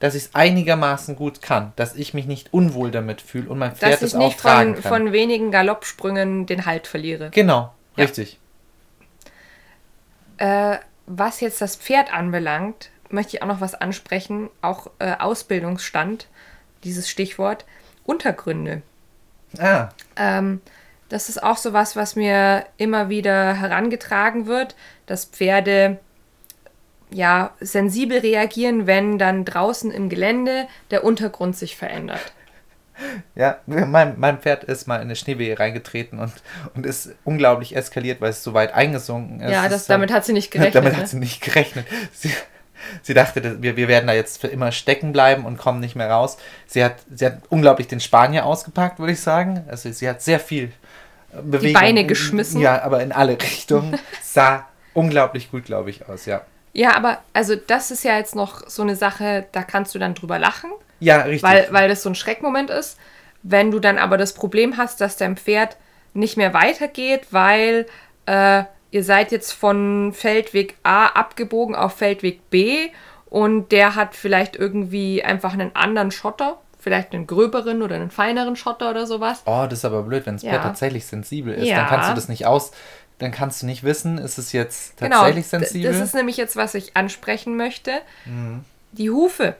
dass 0.00 0.16
ich 0.16 0.24
es 0.24 0.34
einigermaßen 0.34 1.14
gut 1.14 1.42
kann, 1.42 1.72
dass 1.76 1.94
ich 1.94 2.12
mich 2.12 2.26
nicht 2.26 2.52
unwohl 2.52 2.90
damit 2.90 3.20
fühle 3.20 3.48
und 3.48 3.58
mein 3.58 3.76
Pferd 3.76 3.92
Dass 3.92 4.02
es 4.02 4.14
ich 4.14 4.18
auch 4.18 4.24
nicht 4.24 4.40
tragen 4.40 4.74
von, 4.74 4.82
kann. 4.82 4.92
von 5.04 5.12
wenigen 5.12 5.52
Galoppsprüngen 5.52 6.44
den 6.46 6.66
Halt 6.66 6.88
verliere. 6.88 7.30
Genau, 7.30 7.72
Ja. 7.96 8.02
richtig. 8.02 8.40
Äh, 10.38 10.78
was 11.06 11.40
jetzt 11.40 11.60
das 11.60 11.76
Pferd 11.76 12.12
anbelangt, 12.12 12.90
möchte 13.10 13.36
ich 13.36 13.42
auch 13.42 13.46
noch 13.46 13.60
was 13.60 13.74
ansprechen, 13.74 14.48
auch 14.62 14.90
äh, 14.98 15.16
Ausbildungsstand, 15.18 16.28
dieses 16.84 17.08
Stichwort, 17.08 17.64
Untergründe. 18.04 18.82
Ah, 19.58 19.90
Ähm, 20.16 20.60
das 21.08 21.28
ist 21.28 21.42
auch 21.42 21.58
so 21.58 21.72
was, 21.72 21.94
was 21.94 22.16
mir 22.16 22.64
immer 22.78 23.08
wieder 23.10 23.54
herangetragen 23.54 24.46
wird, 24.46 24.74
dass 25.06 25.26
Pferde 25.26 25.98
ja 27.10 27.54
sensibel 27.60 28.18
reagieren, 28.18 28.86
wenn 28.86 29.18
dann 29.18 29.44
draußen 29.44 29.90
im 29.90 30.08
Gelände 30.08 30.66
der 30.90 31.04
Untergrund 31.04 31.56
sich 31.56 31.76
verändert. 31.76 32.32
ja, 33.34 33.58
mein, 33.66 34.14
mein 34.18 34.38
Pferd 34.38 34.64
ist 34.64 34.86
mal 34.86 34.96
in 34.96 35.02
eine 35.02 35.16
Schneewehe 35.16 35.58
reingetreten 35.58 36.18
und, 36.18 36.32
und 36.74 36.86
ist 36.86 37.10
unglaublich 37.24 37.74
eskaliert, 37.76 38.20
weil 38.20 38.30
es 38.30 38.42
so 38.42 38.54
weit 38.54 38.74
eingesunken 38.74 39.40
ist. 39.40 39.50
ja, 39.50 39.68
das, 39.68 39.86
damit 39.86 40.12
hat 40.12 40.24
sie 40.24 40.32
nicht 40.32 40.50
gerechnet. 40.50 40.74
Damit 40.74 40.92
ne? 40.92 40.98
hat 40.98 41.08
sie 41.08 41.18
nicht 41.18 41.42
gerechnet. 41.42 41.86
Sie, 42.12 42.30
sie 43.02 43.14
dachte, 43.14 43.62
wir, 43.62 43.76
wir 43.76 43.88
werden 43.88 44.06
da 44.06 44.12
jetzt 44.12 44.40
für 44.40 44.48
immer 44.48 44.72
stecken 44.72 45.12
bleiben 45.12 45.44
und 45.44 45.58
kommen 45.58 45.80
nicht 45.80 45.96
mehr 45.96 46.10
raus. 46.10 46.38
Sie 46.66 46.84
hat, 46.84 46.96
sie 47.14 47.26
hat 47.26 47.38
unglaublich 47.48 47.88
den 47.88 48.00
Spanier 48.00 48.44
ausgepackt, 48.46 48.98
würde 48.98 49.12
ich 49.12 49.20
sagen. 49.20 49.64
Also 49.68 49.90
sie 49.90 50.08
hat 50.08 50.22
sehr 50.22 50.40
viel 50.40 50.72
äh, 51.32 51.42
Bewegung. 51.42 51.80
Beine 51.80 52.00
in- 52.00 52.08
geschmissen. 52.08 52.60
Ja, 52.60 52.82
aber 52.82 53.02
in 53.02 53.12
alle 53.12 53.40
Richtungen. 53.40 53.98
Sah 54.22 54.66
unglaublich 54.94 55.50
gut, 55.50 55.64
glaube 55.64 55.90
ich, 55.90 56.08
aus, 56.08 56.26
ja. 56.26 56.42
Ja, 56.74 56.96
aber 56.96 57.18
also 57.34 57.54
das 57.54 57.90
ist 57.90 58.02
ja 58.02 58.16
jetzt 58.16 58.34
noch 58.34 58.66
so 58.68 58.82
eine 58.82 58.96
Sache, 58.96 59.46
da 59.52 59.62
kannst 59.62 59.94
du 59.94 59.98
dann 59.98 60.14
drüber 60.14 60.38
lachen, 60.38 60.70
Ja, 61.02 61.22
richtig. 61.22 61.42
weil, 61.42 61.66
weil 61.70 61.88
das 61.88 62.02
so 62.02 62.08
ein 62.10 62.14
Schreckmoment 62.14 62.70
ist. 62.70 62.98
Wenn 63.42 63.70
du 63.70 63.78
dann 63.80 63.98
aber 63.98 64.16
das 64.18 64.34
Problem 64.34 64.76
hast, 64.76 65.00
dass 65.00 65.16
dein 65.16 65.36
Pferd 65.36 65.76
nicht 66.14 66.36
mehr 66.36 66.54
weitergeht, 66.54 67.28
weil 67.30 67.86
äh, 68.26 68.64
ihr 68.90 69.02
seid 69.02 69.32
jetzt 69.32 69.52
von 69.52 70.12
Feldweg 70.12 70.76
A 70.82 71.06
abgebogen 71.06 71.74
auf 71.74 71.94
Feldweg 71.96 72.48
B 72.50 72.90
und 73.30 73.72
der 73.72 73.94
hat 73.96 74.14
vielleicht 74.14 74.54
irgendwie 74.56 75.24
einfach 75.24 75.54
einen 75.54 75.74
anderen 75.74 76.10
Schotter, 76.10 76.58
vielleicht 76.78 77.14
einen 77.14 77.26
gröberen 77.26 77.82
oder 77.82 77.96
einen 77.96 78.10
feineren 78.10 78.54
Schotter 78.56 78.90
oder 78.90 79.06
sowas. 79.06 79.42
Oh, 79.46 79.64
das 79.68 79.80
ist 79.80 79.84
aber 79.86 80.02
blöd, 80.02 80.26
wenn 80.26 80.34
das 80.34 80.42
Ja. 80.42 80.50
Pferd 80.52 80.62
tatsächlich 80.64 81.06
sensibel 81.06 81.54
ist. 81.54 81.66
Ja. 81.66 81.76
Dann 81.78 81.88
kannst 81.88 82.10
du 82.10 82.14
das 82.14 82.28
nicht 82.28 82.46
aus. 82.46 82.70
Dann 83.18 83.30
kannst 83.32 83.62
du 83.62 83.66
nicht 83.66 83.82
wissen, 83.84 84.18
ist 84.18 84.36
es 84.38 84.52
jetzt 84.52 84.98
Genau, 84.98 85.16
tatsächlich 85.18 85.44
d- 85.44 85.50
sensibel? 85.50 85.90
das 85.92 86.00
ist 86.00 86.14
nämlich 86.14 86.36
jetzt, 86.36 86.56
was 86.56 86.74
ich 86.74 86.96
ansprechen 86.96 87.56
möchte. 87.56 87.92
Mhm. 88.26 88.64
Die 88.92 89.10
Hufe. 89.10 89.56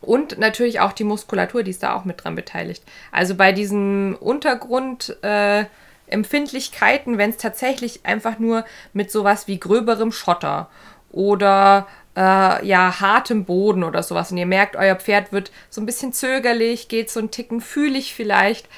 Und 0.00 0.38
natürlich 0.38 0.80
auch 0.80 0.92
die 0.92 1.04
Muskulatur, 1.04 1.62
die 1.62 1.72
ist 1.72 1.82
da 1.82 1.94
auch 1.94 2.04
mit 2.04 2.22
dran 2.22 2.34
beteiligt. 2.34 2.82
Also 3.10 3.34
bei 3.34 3.52
diesen 3.52 4.14
Untergrundempfindlichkeiten, 4.14 7.14
äh, 7.14 7.18
wenn 7.18 7.30
es 7.30 7.36
tatsächlich 7.36 8.06
einfach 8.06 8.38
nur 8.38 8.64
mit 8.92 9.10
sowas 9.10 9.48
wie 9.48 9.58
gröberem 9.58 10.12
Schotter 10.12 10.68
oder 11.10 11.88
äh, 12.16 12.66
ja, 12.66 13.00
hartem 13.00 13.44
Boden 13.44 13.82
oder 13.82 14.02
sowas 14.02 14.30
und 14.30 14.38
ihr 14.38 14.46
merkt, 14.46 14.76
euer 14.76 14.96
Pferd 14.96 15.32
wird 15.32 15.50
so 15.70 15.80
ein 15.80 15.86
bisschen 15.86 16.12
zögerlich, 16.12 16.88
geht 16.88 17.10
so 17.10 17.20
einen 17.20 17.30
Ticken 17.30 17.60
fühlig 17.60 18.14
vielleicht, 18.14 18.68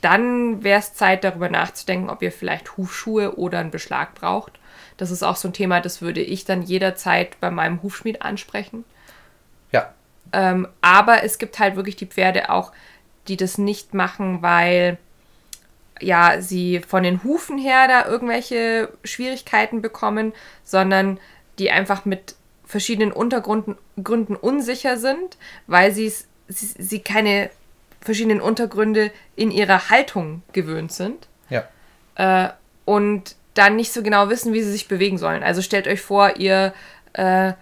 dann 0.00 0.62
wäre 0.62 0.80
es 0.80 0.94
Zeit, 0.94 1.24
darüber 1.24 1.48
nachzudenken, 1.48 2.10
ob 2.10 2.22
ihr 2.22 2.32
vielleicht 2.32 2.76
Hufschuhe 2.76 3.36
oder 3.36 3.58
einen 3.58 3.70
Beschlag 3.70 4.14
braucht. 4.14 4.52
Das 4.96 5.10
ist 5.10 5.22
auch 5.22 5.36
so 5.36 5.48
ein 5.48 5.52
Thema, 5.52 5.80
das 5.80 6.02
würde 6.02 6.20
ich 6.20 6.44
dann 6.44 6.62
jederzeit 6.62 7.38
bei 7.40 7.50
meinem 7.50 7.82
Hufschmied 7.82 8.22
ansprechen. 8.22 8.84
ja. 9.72 9.92
Ähm, 10.32 10.68
aber 10.80 11.24
es 11.24 11.38
gibt 11.38 11.58
halt 11.58 11.76
wirklich 11.76 11.96
die 11.96 12.06
Pferde 12.06 12.50
auch, 12.50 12.72
die 13.28 13.36
das 13.36 13.58
nicht 13.58 13.94
machen, 13.94 14.42
weil 14.42 14.98
ja, 16.00 16.40
sie 16.40 16.80
von 16.80 17.02
den 17.02 17.24
Hufen 17.24 17.58
her 17.58 17.88
da 17.88 18.06
irgendwelche 18.06 18.90
Schwierigkeiten 19.04 19.82
bekommen, 19.82 20.32
sondern 20.64 21.18
die 21.58 21.70
einfach 21.70 22.04
mit 22.04 22.36
verschiedenen 22.64 23.12
Untergründen 23.12 23.76
Gründen 24.02 24.36
unsicher 24.36 24.96
sind, 24.96 25.38
weil 25.66 25.92
sie, 25.92 26.12
sie 26.48 27.00
keine 27.00 27.50
verschiedenen 28.00 28.40
Untergründe 28.40 29.10
in 29.34 29.50
ihrer 29.50 29.90
Haltung 29.90 30.42
gewöhnt 30.52 30.92
sind 30.92 31.26
Ja. 31.50 31.64
äh, 32.14 32.50
und 32.84 33.34
dann 33.54 33.74
nicht 33.74 33.92
so 33.92 34.02
genau 34.02 34.28
wissen, 34.28 34.52
wie 34.52 34.62
sie 34.62 34.70
sich 34.70 34.86
bewegen 34.86 35.18
sollen. 35.18 35.42
Also 35.42 35.62
stellt 35.62 35.88
euch 35.88 36.00
vor, 36.00 36.36
ihr 36.36 36.72
äh, 37.14 37.54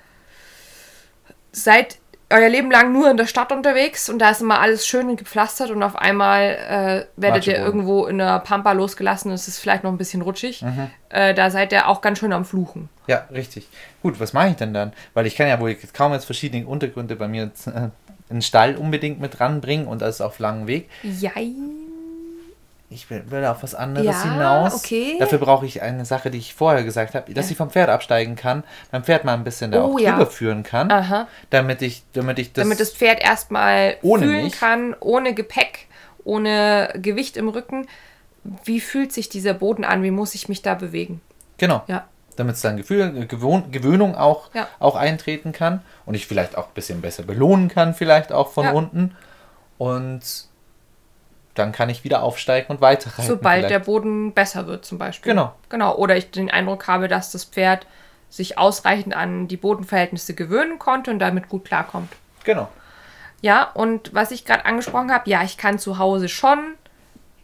seid 1.52 1.98
euer 2.28 2.48
Leben 2.48 2.70
lang 2.70 2.92
nur 2.92 3.10
in 3.10 3.16
der 3.16 3.26
Stadt 3.26 3.52
unterwegs 3.52 4.08
und 4.08 4.18
da 4.18 4.30
ist 4.30 4.40
immer 4.40 4.60
alles 4.60 4.86
schön 4.86 5.08
und 5.08 5.16
gepflastert 5.16 5.70
und 5.70 5.82
auf 5.82 5.94
einmal 5.94 7.06
äh, 7.16 7.20
werdet 7.20 7.46
ihr 7.46 7.56
irgendwo 7.56 8.06
in 8.06 8.18
der 8.18 8.40
Pampa 8.40 8.72
losgelassen 8.72 9.30
und 9.30 9.34
es 9.34 9.46
ist 9.46 9.58
vielleicht 9.58 9.84
noch 9.84 9.92
ein 9.92 9.98
bisschen 9.98 10.22
rutschig. 10.22 10.64
Äh, 11.08 11.34
da 11.34 11.50
seid 11.50 11.72
ihr 11.72 11.88
auch 11.88 12.00
ganz 12.00 12.18
schön 12.18 12.32
am 12.32 12.44
Fluchen. 12.44 12.88
Ja, 13.06 13.26
richtig. 13.32 13.68
Gut, 14.02 14.18
was 14.18 14.32
mache 14.32 14.48
ich 14.48 14.56
denn 14.56 14.74
dann? 14.74 14.92
Weil 15.14 15.26
ich 15.26 15.36
kann 15.36 15.46
ja 15.46 15.60
wohl 15.60 15.76
kaum 15.92 16.12
jetzt 16.12 16.24
verschiedene 16.24 16.66
Untergründe 16.66 17.14
bei 17.14 17.28
mir 17.28 17.44
jetzt, 17.44 17.68
äh, 17.68 17.90
in 18.28 18.36
den 18.36 18.42
Stall 18.42 18.74
unbedingt 18.74 19.20
mit 19.20 19.38
ranbringen 19.38 19.86
und 19.86 20.02
das 20.02 20.20
auf 20.20 20.40
langem 20.40 20.66
Weg. 20.66 20.90
Jein. 21.04 21.85
Ich 22.88 23.10
will, 23.10 23.44
auf 23.46 23.62
was 23.62 23.74
anderes 23.74 24.06
Ja, 24.06 24.22
hinaus. 24.22 24.74
okay. 24.74 25.16
Dafür 25.18 25.38
brauche 25.38 25.66
ich 25.66 25.82
eine 25.82 26.04
Sache, 26.04 26.30
die 26.30 26.38
ich 26.38 26.54
vorher 26.54 26.84
gesagt 26.84 27.14
habe, 27.14 27.32
dass 27.34 27.46
Ja. 27.46 27.50
ich 27.52 27.56
vom 27.56 27.70
Pferd 27.70 27.88
absteigen 27.90 28.36
kann, 28.36 28.62
mein 28.92 29.02
Pferd 29.02 29.24
mal 29.24 29.34
ein 29.34 29.42
bisschen 29.44 29.72
da 29.72 29.82
Oh, 29.84 29.94
auch 29.94 29.98
ja. 29.98 30.12
drüber 30.12 30.30
führen 30.30 30.62
kann, 30.62 30.90
Aha. 30.90 31.26
damit 31.50 31.82
ich, 31.82 32.04
damit 32.12 32.38
ich 32.38 32.52
das, 32.52 32.62
Damit 32.64 32.78
das 32.80 32.92
Pferd 32.92 33.20
erstmal 33.22 33.96
Ohne 34.02 34.24
fühlen 34.26 34.44
mich. 34.44 34.58
kann, 34.60 34.94
ohne 35.00 35.34
Gepäck, 35.34 35.86
ohne 36.24 36.92
Gewicht 36.96 37.36
im 37.36 37.48
Rücken. 37.48 37.86
Wie 38.64 38.80
fühlt 38.80 39.12
sich 39.12 39.28
dieser 39.28 39.54
Boden 39.54 39.84
an? 39.84 40.02
Wie 40.04 40.12
muss 40.12 40.34
ich 40.36 40.48
mich 40.48 40.62
da 40.62 40.74
bewegen? 40.74 41.20
genau, 41.58 41.82
Ja. 41.88 42.04
damit 42.36 42.54
es 42.56 42.60
dann 42.60 42.76
Gefühl, 42.76 43.26
Gewohn, 43.26 43.72
Gewöhnung 43.72 44.14
auch, 44.14 44.50
auch 44.78 44.94
eintreten 44.94 45.50
kann 45.52 45.80
und 46.04 46.14
ich 46.14 46.26
vielleicht 46.28 46.56
auch 46.56 46.66
ein 46.68 46.74
bisschen 46.74 47.00
besser 47.00 47.22
belohnen 47.24 47.68
kann, 47.68 47.94
vielleicht 47.94 48.30
auch 48.30 48.52
von 48.52 48.68
unten 48.68 49.16
und 49.78 50.20
dann 51.58 51.72
kann 51.72 51.88
ich 51.88 52.04
wieder 52.04 52.22
aufsteigen 52.22 52.68
und 52.70 52.80
weiterreiten. 52.80 53.26
Sobald 53.26 53.62
der 53.64 53.68
vielleicht. 53.68 53.86
Boden 53.86 54.32
besser 54.32 54.66
wird, 54.66 54.84
zum 54.84 54.98
Beispiel. 54.98 55.32
Genau. 55.32 55.54
Genau. 55.68 55.94
Oder 55.96 56.16
ich 56.16 56.30
den 56.30 56.50
Eindruck 56.50 56.86
habe, 56.86 57.08
dass 57.08 57.32
das 57.32 57.44
Pferd 57.44 57.86
sich 58.28 58.58
ausreichend 58.58 59.14
an 59.14 59.48
die 59.48 59.56
Bodenverhältnisse 59.56 60.34
gewöhnen 60.34 60.78
konnte 60.78 61.10
und 61.10 61.18
damit 61.18 61.48
gut 61.48 61.64
klarkommt. 61.64 62.12
Genau. 62.44 62.68
Ja, 63.40 63.70
und 63.74 64.14
was 64.14 64.30
ich 64.30 64.44
gerade 64.44 64.64
angesprochen 64.64 65.12
habe, 65.12 65.28
ja, 65.30 65.42
ich 65.42 65.56
kann 65.56 65.78
zu 65.78 65.98
Hause 65.98 66.28
schon 66.28 66.74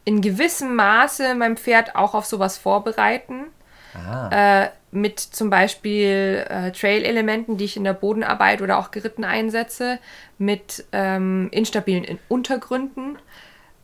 in 0.04 0.20
gewissem 0.20 0.74
Maße 0.74 1.34
mein 1.34 1.56
Pferd 1.56 1.94
auch 1.94 2.14
auf 2.14 2.26
sowas 2.26 2.58
vorbereiten. 2.58 3.44
Ah. 3.94 4.62
Äh, 4.62 4.68
mit 4.90 5.20
zum 5.20 5.48
Beispiel 5.48 6.44
äh, 6.48 6.70
Trail-Elementen, 6.70 7.56
die 7.56 7.64
ich 7.64 7.76
in 7.76 7.84
der 7.84 7.94
Bodenarbeit 7.94 8.60
oder 8.60 8.78
auch 8.78 8.90
geritten 8.90 9.24
einsetze, 9.24 9.98
mit 10.38 10.84
ähm, 10.92 11.48
instabilen 11.50 12.04
in 12.04 12.18
Untergründen, 12.28 13.18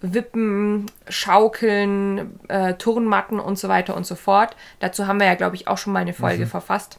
Wippen, 0.00 0.86
Schaukeln, 1.08 2.38
äh, 2.48 2.74
Turnmatten 2.74 3.40
und 3.40 3.58
so 3.58 3.68
weiter 3.68 3.96
und 3.96 4.06
so 4.06 4.14
fort. 4.14 4.56
Dazu 4.80 5.06
haben 5.06 5.18
wir 5.20 5.26
ja, 5.26 5.34
glaube 5.34 5.56
ich, 5.56 5.68
auch 5.68 5.78
schon 5.78 5.92
mal 5.92 6.00
eine 6.00 6.14
Folge 6.14 6.44
Mhm. 6.44 6.48
verfasst. 6.48 6.98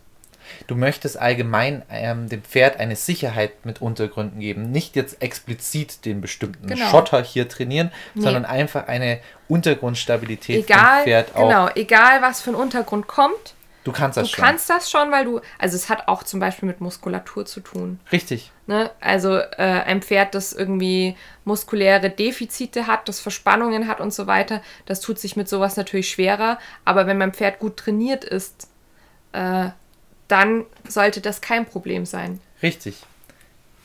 Du 0.66 0.76
möchtest 0.76 1.20
allgemein 1.20 1.84
ähm, 1.92 2.28
dem 2.28 2.42
Pferd 2.42 2.80
eine 2.80 2.96
Sicherheit 2.96 3.66
mit 3.66 3.82
Untergründen 3.84 4.40
geben. 4.40 4.72
Nicht 4.72 4.96
jetzt 4.96 5.22
explizit 5.22 6.06
den 6.06 6.22
bestimmten 6.22 6.66
Genau. 6.68 6.88
Schotter 6.90 7.22
hier 7.24 7.48
trainieren, 7.48 7.92
Nee. 8.16 8.24
sondern 8.24 8.46
einfach 8.46 8.88
eine 8.88 9.20
Untergrundstabilität 9.48 10.66
Egal, 10.66 11.04
Pferd 11.04 11.36
auch. 11.36 11.48
genau, 11.48 11.70
egal 11.76 12.22
was 12.22 12.42
für 12.42 12.52
ein 12.52 12.56
Untergrund 12.56 13.08
kommt, 13.08 13.54
Du 13.84 13.92
kannst 13.92 14.18
das 14.18 14.30
du 14.30 14.36
schon. 14.36 14.44
kannst 14.44 14.70
das 14.70 14.92
schon, 14.92 15.12
weil 15.12 15.26
du, 15.26 15.40
also 15.58 15.76
es 15.76 15.90
hat 15.90 16.08
auch 16.08 16.24
zum 16.24 16.40
Beispiel 16.40 16.68
mit 16.68 16.82
Muskulatur 16.82 17.46
zu 17.46 17.62
tun. 17.62 18.00
Richtig. 18.12 18.52
Ne? 18.68 18.92
Also 19.00 19.38
äh, 19.38 19.48
ein 19.58 20.02
Pferd, 20.02 20.36
das 20.36 20.54
irgendwie 20.54 21.16
muskuläre 21.46 22.10
Defizite 22.10 22.88
hat, 22.88 23.08
das 23.08 23.20
Verspannungen 23.20 23.88
hat 23.88 24.02
und 24.02 24.14
so 24.14 24.28
weiter, 24.28 24.62
das 24.86 25.00
tut 25.00 25.18
sich 25.18 25.36
mit 25.36 25.48
sowas 25.48 25.78
natürlich 25.78 26.10
schwerer. 26.10 26.60
Aber 26.86 27.08
wenn 27.08 27.18
mein 27.18 27.34
Pferd 27.34 27.60
gut 27.60 27.78
trainiert 27.78 28.24
ist, 28.26 28.68
äh, 29.32 29.70
dann 30.28 30.66
sollte 30.88 31.22
das 31.22 31.42
kein 31.42 31.66
Problem 31.66 32.06
sein. 32.06 32.40
Richtig. 32.62 33.02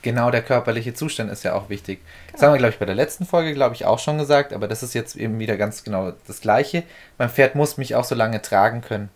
Genau 0.02 0.30
der 0.30 0.42
körperliche 0.42 0.92
Zustand 0.92 1.32
ist 1.32 1.44
ja 1.44 1.54
auch 1.54 1.70
wichtig. 1.70 2.00
Genau. 2.00 2.32
Das 2.32 2.42
haben 2.42 2.52
wir, 2.52 2.58
glaube 2.58 2.72
ich, 2.74 2.78
bei 2.78 2.84
der 2.84 2.94
letzten 2.94 3.24
Folge, 3.24 3.54
glaube 3.54 3.74
ich, 3.74 3.86
auch 3.86 3.98
schon 3.98 4.18
gesagt, 4.18 4.52
aber 4.52 4.68
das 4.68 4.82
ist 4.82 4.92
jetzt 4.92 5.16
eben 5.16 5.38
wieder 5.38 5.56
ganz 5.56 5.82
genau 5.82 6.12
das 6.26 6.42
Gleiche. 6.42 6.82
Mein 7.16 7.30
Pferd 7.30 7.54
muss 7.54 7.78
mich 7.78 7.94
auch 7.94 8.04
so 8.04 8.14
lange 8.14 8.42
tragen 8.42 8.82
können. 8.82 9.08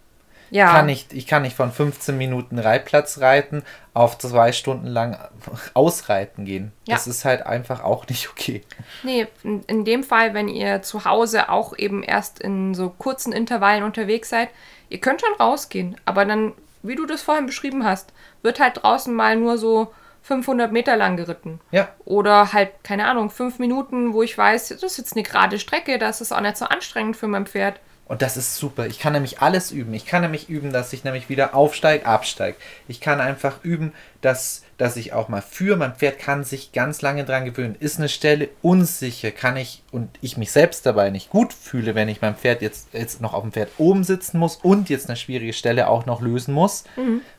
Ja, 0.51 0.73
Kann 0.73 0.87
nicht, 0.87 1.13
ich 1.13 1.27
kann 1.27 1.43
nicht 1.43 1.57
von 1.57 1.73
15 1.73 2.17
Minuten 2.17 2.59
Reitplatz 2.59 3.21
reiten 3.21 3.63
auf 3.95 4.17
zwei 4.19 4.53
Stunden 4.53 4.87
lang 4.87 5.19
ausreiten 5.75 6.45
gehen. 6.45 6.73
Ja. 6.87 6.95
Das 6.95 7.07
ist 7.07 7.25
halt 7.25 7.45
einfach 7.47 7.83
auch 7.83 8.07
nicht 8.09 8.31
okay. 8.31 8.63
nee, 9.03 9.27
in, 9.43 9.63
in 9.65 9.85
dem 9.85 10.05
Fall, 10.05 10.35
wenn 10.35 10.49
ihr 10.49 10.83
zu 10.83 11.05
Hause 11.05 11.49
auch 11.49 11.77
eben 11.77 12.03
erst 12.03 12.41
in 12.41 12.75
so 12.75 12.91
kurzen 12.91 13.33
Intervallen 13.33 13.83
unterwegs 13.83 14.31
seid, 14.31 14.49
ihr 14.89 15.01
könnt 15.01 15.21
schon 15.21 15.35
rausgehen, 15.35 15.97
aber 16.05 16.25
dann, 16.25 16.53
wie 16.83 16.95
du 16.95 17.07
das 17.07 17.23
vorhin 17.23 17.47
beschrieben 17.47 17.85
hast, 17.85 18.13
wird 18.43 18.61
halt 18.61 18.83
draußen 18.83 19.13
mal 19.13 19.37
nur 19.37 19.59
so 19.59 19.93
500 20.23 20.73
Meter 20.73 20.97
lang 20.97 21.17
geritten. 21.17 21.59
Ja, 21.71 21.89
Oder 22.05 22.53
halt, 22.53 22.73
keine 22.85 23.07
Ahnung, 23.07 23.31
fünf 23.31 23.59
Minuten, 23.59 24.13
wo 24.13 24.23
ich 24.23 24.37
weiß, 24.37 24.69
das 24.69 24.83
ist 24.83 24.99
jetzt 24.99 25.15
eine 25.15 25.23
gerade 25.23 25.59
Strecke, 25.59 25.99
das 25.99 26.21
ist 26.21 26.33
auch 26.33 26.41
nicht 26.41 26.59
so 26.59 26.67
anstrengend 26.67 27.17
für 27.17 27.29
mein 27.29 27.47
Pferd. 27.47 27.81
Und 28.09 28.23
das 28.23 28.39
ist 28.39 28.57
super. 28.57 28.87
Ich 28.87 28.99
kann 28.99 29.13
nämlich 29.13 29.41
alles 29.43 29.71
üben. 29.71 29.93
Ich 29.93 30.07
kann 30.07 30.23
nämlich 30.23 30.49
üben, 30.49 30.73
dass 30.73 30.95
ich 30.95 31.05
nämlich 31.05 31.29
wieder 31.29 31.55
aufsteige, 31.55 32.07
absteige. 32.07 32.57
Ich 32.89 33.01
kann 33.01 33.21
einfach 33.21 33.63
üben, 33.63 33.93
dass, 34.23 34.63
dass 34.79 34.97
ich 34.97 35.13
auch 35.13 35.29
mal 35.29 35.43
führe. 35.43 35.77
Mein 35.77 35.95
Pferd 35.95 36.19
kann 36.19 36.43
sich 36.43 36.73
ganz 36.73 37.03
lange 37.03 37.25
dran 37.25 37.45
gewöhnen. 37.45 37.77
Ist 37.79 37.99
eine 37.99 38.09
Stelle 38.09 38.49
unsicher, 38.63 39.31
kann 39.31 39.59
ich 39.59 39.83
und 39.93 40.09
ich 40.23 40.39
mich 40.39 40.51
selbst 40.53 40.87
dabei 40.87 41.11
nicht 41.11 41.29
gut 41.29 41.53
fühle, 41.53 41.95
wenn 41.95 42.09
ich 42.09 42.23
mein 42.23 42.35
Pferd 42.35 42.63
jetzt, 42.63 42.89
jetzt 42.95 43.21
noch 43.21 43.35
auf 43.35 43.43
dem 43.43 43.53
Pferd 43.53 43.69
oben 43.77 44.05
sitzen 44.05 44.39
muss 44.39 44.57
und 44.57 44.89
jetzt 44.89 45.09
eine 45.11 45.17
schwierige 45.17 45.53
Stelle 45.53 45.87
auch 45.89 46.07
noch 46.07 46.23
lösen 46.23 46.55
muss, 46.55 46.85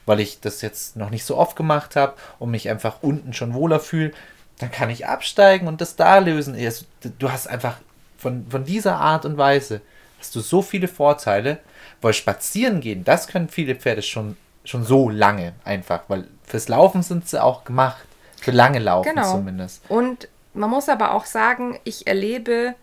weil 0.06 0.20
ich 0.20 0.40
das 0.40 0.62
jetzt 0.62 0.96
noch 0.96 1.10
nicht 1.10 1.26
so 1.26 1.36
oft 1.36 1.56
gemacht 1.56 1.96
habe 1.96 2.14
und 2.38 2.52
mich 2.52 2.70
einfach 2.70 2.98
unten 3.02 3.34
schon 3.34 3.56
wohler 3.56 3.80
fühle. 3.80 4.12
Dann 4.60 4.72
kann 4.72 4.92
ich 4.92 5.08
absteigen 5.08 5.68
und 5.68 5.82
das 5.82 5.96
da 5.96 6.20
lösen. 6.20 6.54
Also, 6.56 6.86
Du 7.18 7.32
hast 7.32 7.48
einfach 7.48 7.78
von, 8.20 8.46
von 8.50 8.66
dieser 8.66 8.98
Art 8.98 9.26
und 9.26 9.38
Weise 9.38 9.82
hast 10.20 10.36
du 10.36 10.40
so 10.42 10.62
viele 10.62 10.88
Vorteile, 10.88 11.60
weil 12.02 12.14
spazieren 12.14 12.82
gehen, 12.82 13.04
das 13.04 13.28
können 13.28 13.50
viele 13.50 13.76
Pferde 13.76 14.02
schon, 14.02 14.38
schon 14.64 14.84
so 14.84 15.10
lange 15.10 15.54
einfach, 15.64 16.02
weil 16.08 16.28
fürs 16.46 16.68
Laufen 16.68 17.02
sind 17.04 17.28
sie 17.28 17.42
auch 17.42 17.64
gemacht. 17.64 18.06
Für 18.42 18.52
lange 18.52 18.80
Laufen 18.80 19.10
Genau. 19.10 19.32
zumindest. 19.34 19.82
Und 19.90 20.28
man 20.54 20.70
muss 20.70 20.88
aber 20.90 21.14
auch 21.14 21.26
sagen, 21.26 21.78
ich 21.84 22.08
erlebe 22.08 22.74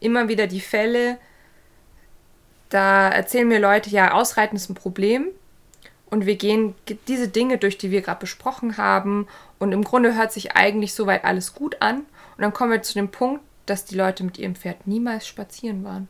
immer 0.00 0.28
wieder 0.28 0.46
die 0.48 0.60
Fälle, 0.60 1.18
da 2.70 3.08
erzählen 3.08 3.46
mir 3.46 3.60
Leute, 3.60 3.90
ja, 3.90 4.12
Ausreiten 4.12 4.56
ist 4.56 4.68
ein 4.68 4.74
Problem. 4.74 5.28
Und 6.10 6.26
wir 6.26 6.36
gehen 6.36 6.74
ge- 6.86 6.98
diese 7.08 7.28
Dinge 7.28 7.58
durch, 7.58 7.78
die 7.78 7.90
wir 7.90 8.02
gerade 8.02 8.20
besprochen 8.20 8.76
haben. 8.76 9.26
Und 9.58 9.72
im 9.72 9.84
Grunde 9.84 10.14
hört 10.16 10.32
sich 10.32 10.56
eigentlich 10.56 10.94
soweit 10.94 11.24
alles 11.24 11.54
gut 11.54 11.76
an. 11.80 11.98
Und 12.36 12.42
dann 12.42 12.52
kommen 12.52 12.72
wir 12.72 12.82
zu 12.82 12.94
dem 12.94 13.08
Punkt, 13.10 13.42
dass 13.66 13.84
die 13.84 13.94
Leute 13.96 14.24
mit 14.24 14.38
ihrem 14.38 14.54
Pferd 14.56 14.86
niemals 14.86 15.26
spazieren 15.26 15.84
waren. 15.84 16.08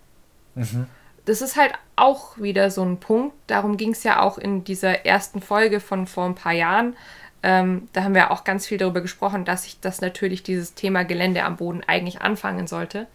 Das 1.24 1.40
ist 1.40 1.56
halt 1.56 1.72
auch 1.96 2.38
wieder 2.38 2.70
so 2.70 2.82
ein 2.82 2.98
Punkt. 2.98 3.34
Darum 3.46 3.76
ging 3.76 3.92
es 3.92 4.04
ja 4.04 4.20
auch 4.20 4.38
in 4.38 4.64
dieser 4.64 5.06
ersten 5.06 5.40
Folge 5.40 5.80
von 5.80 6.06
vor 6.06 6.26
ein 6.26 6.34
paar 6.34 6.52
Jahren. 6.52 6.96
Ähm, 7.42 7.88
da 7.92 8.04
haben 8.04 8.14
wir 8.14 8.30
auch 8.30 8.44
ganz 8.44 8.66
viel 8.66 8.78
darüber 8.78 9.00
gesprochen, 9.00 9.44
dass 9.44 9.64
sich 9.64 9.80
das 9.80 10.00
natürlich 10.00 10.42
dieses 10.42 10.74
Thema 10.74 11.04
Gelände 11.04 11.44
am 11.44 11.56
Boden 11.56 11.82
eigentlich 11.86 12.22
anfangen 12.22 12.66
sollte. 12.66 13.06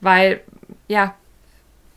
Weil, 0.00 0.40
ja, 0.88 1.14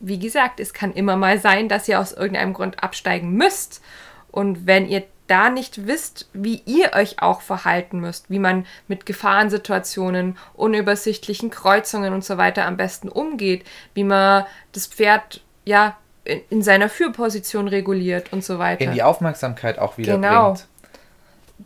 wie 0.00 0.18
gesagt, 0.18 0.60
es 0.60 0.74
kann 0.74 0.92
immer 0.92 1.16
mal 1.16 1.38
sein, 1.38 1.68
dass 1.68 1.88
ihr 1.88 2.00
aus 2.00 2.12
irgendeinem 2.12 2.52
Grund 2.52 2.82
absteigen 2.82 3.32
müsst. 3.32 3.82
Und 4.30 4.66
wenn 4.66 4.86
ihr 4.86 5.04
da 5.26 5.48
nicht 5.50 5.86
wisst, 5.86 6.28
wie 6.34 6.62
ihr 6.66 6.92
euch 6.94 7.22
auch 7.22 7.40
verhalten 7.40 7.98
müsst, 8.00 8.28
wie 8.30 8.38
man 8.38 8.66
mit 8.88 9.06
Gefahrensituationen, 9.06 10.36
unübersichtlichen 10.54 11.50
Kreuzungen 11.50 12.12
und 12.12 12.24
so 12.24 12.36
weiter 12.36 12.66
am 12.66 12.76
besten 12.76 13.08
umgeht, 13.08 13.64
wie 13.94 14.04
man 14.04 14.44
das 14.72 14.86
Pferd 14.86 15.40
ja 15.64 15.96
in, 16.24 16.40
in 16.50 16.62
seiner 16.62 16.88
Führposition 16.88 17.68
reguliert 17.68 18.32
und 18.32 18.44
so 18.44 18.58
weiter, 18.58 18.82
In 18.84 18.92
die 18.92 19.02
Aufmerksamkeit 19.02 19.78
auch 19.78 19.96
wieder 19.98 20.14
Genau. 20.14 20.52
bringt. 20.52 20.66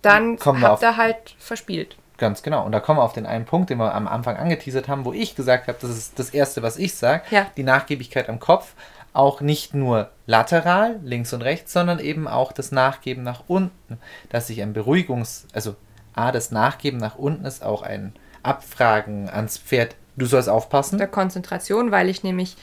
dann 0.03 0.39
kommen 0.39 0.63
habt 0.63 0.83
ihr 0.83 0.97
halt 0.97 1.35
verspielt. 1.39 1.97
Ganz 2.19 2.43
genau. 2.43 2.65
Und 2.65 2.73
da 2.73 2.81
kommen 2.81 2.99
wir 2.99 3.05
auf 3.05 3.13
den 3.13 3.27
einen 3.27 3.45
Punkt, 3.45 3.71
den 3.71 3.79
wir 3.79 3.95
am 3.95 4.09
Anfang 4.09 4.37
angeteasert 4.37 4.89
haben, 4.89 5.05
wo 5.05 5.13
ich 5.13 5.37
gesagt 5.37 5.69
habe, 5.69 5.79
das 5.81 5.91
ist 5.91 6.19
das 6.19 6.31
Erste, 6.31 6.63
was 6.65 6.77
ich 6.77 6.95
sage, 6.97 7.23
Ja. 7.31 7.47
die 7.57 7.63
Nachgiebigkeit 7.63 8.29
am 8.29 8.41
Kopf. 8.41 8.75
Auch 9.13 9.41
nicht 9.41 9.75
nur 9.75 10.11
lateral, 10.27 11.01
links 11.03 11.33
und 11.33 11.43
rechts, 11.43 11.73
sondern 11.73 11.99
eben 11.99 12.29
auch 12.29 12.53
das 12.53 12.73
Nachgeben 12.73 13.23
nach 13.23 13.45
unten. 13.49 13.99
Dass 14.29 14.51
ich 14.51 14.63
ein 14.63 14.75
Beruhigungs-, 14.75 15.45
also 15.53 15.77
A, 16.15 16.33
das 16.33 16.51
Nachgeben 16.51 16.99
nach 16.99 17.17
unten 17.17 17.45
ist 17.45 17.63
auch 17.63 17.83
ein 17.83 18.13
Abfragen 18.43 19.29
ans 19.29 19.59
Pferd. 19.59 19.95
Du 20.17 20.27
sollst 20.27 20.49
aufpassen. 20.49 20.99
der 20.99 21.07
Konzentration, 21.07 21.91
weil 21.91 22.09
ich 22.09 22.25
nämlich 22.25 22.57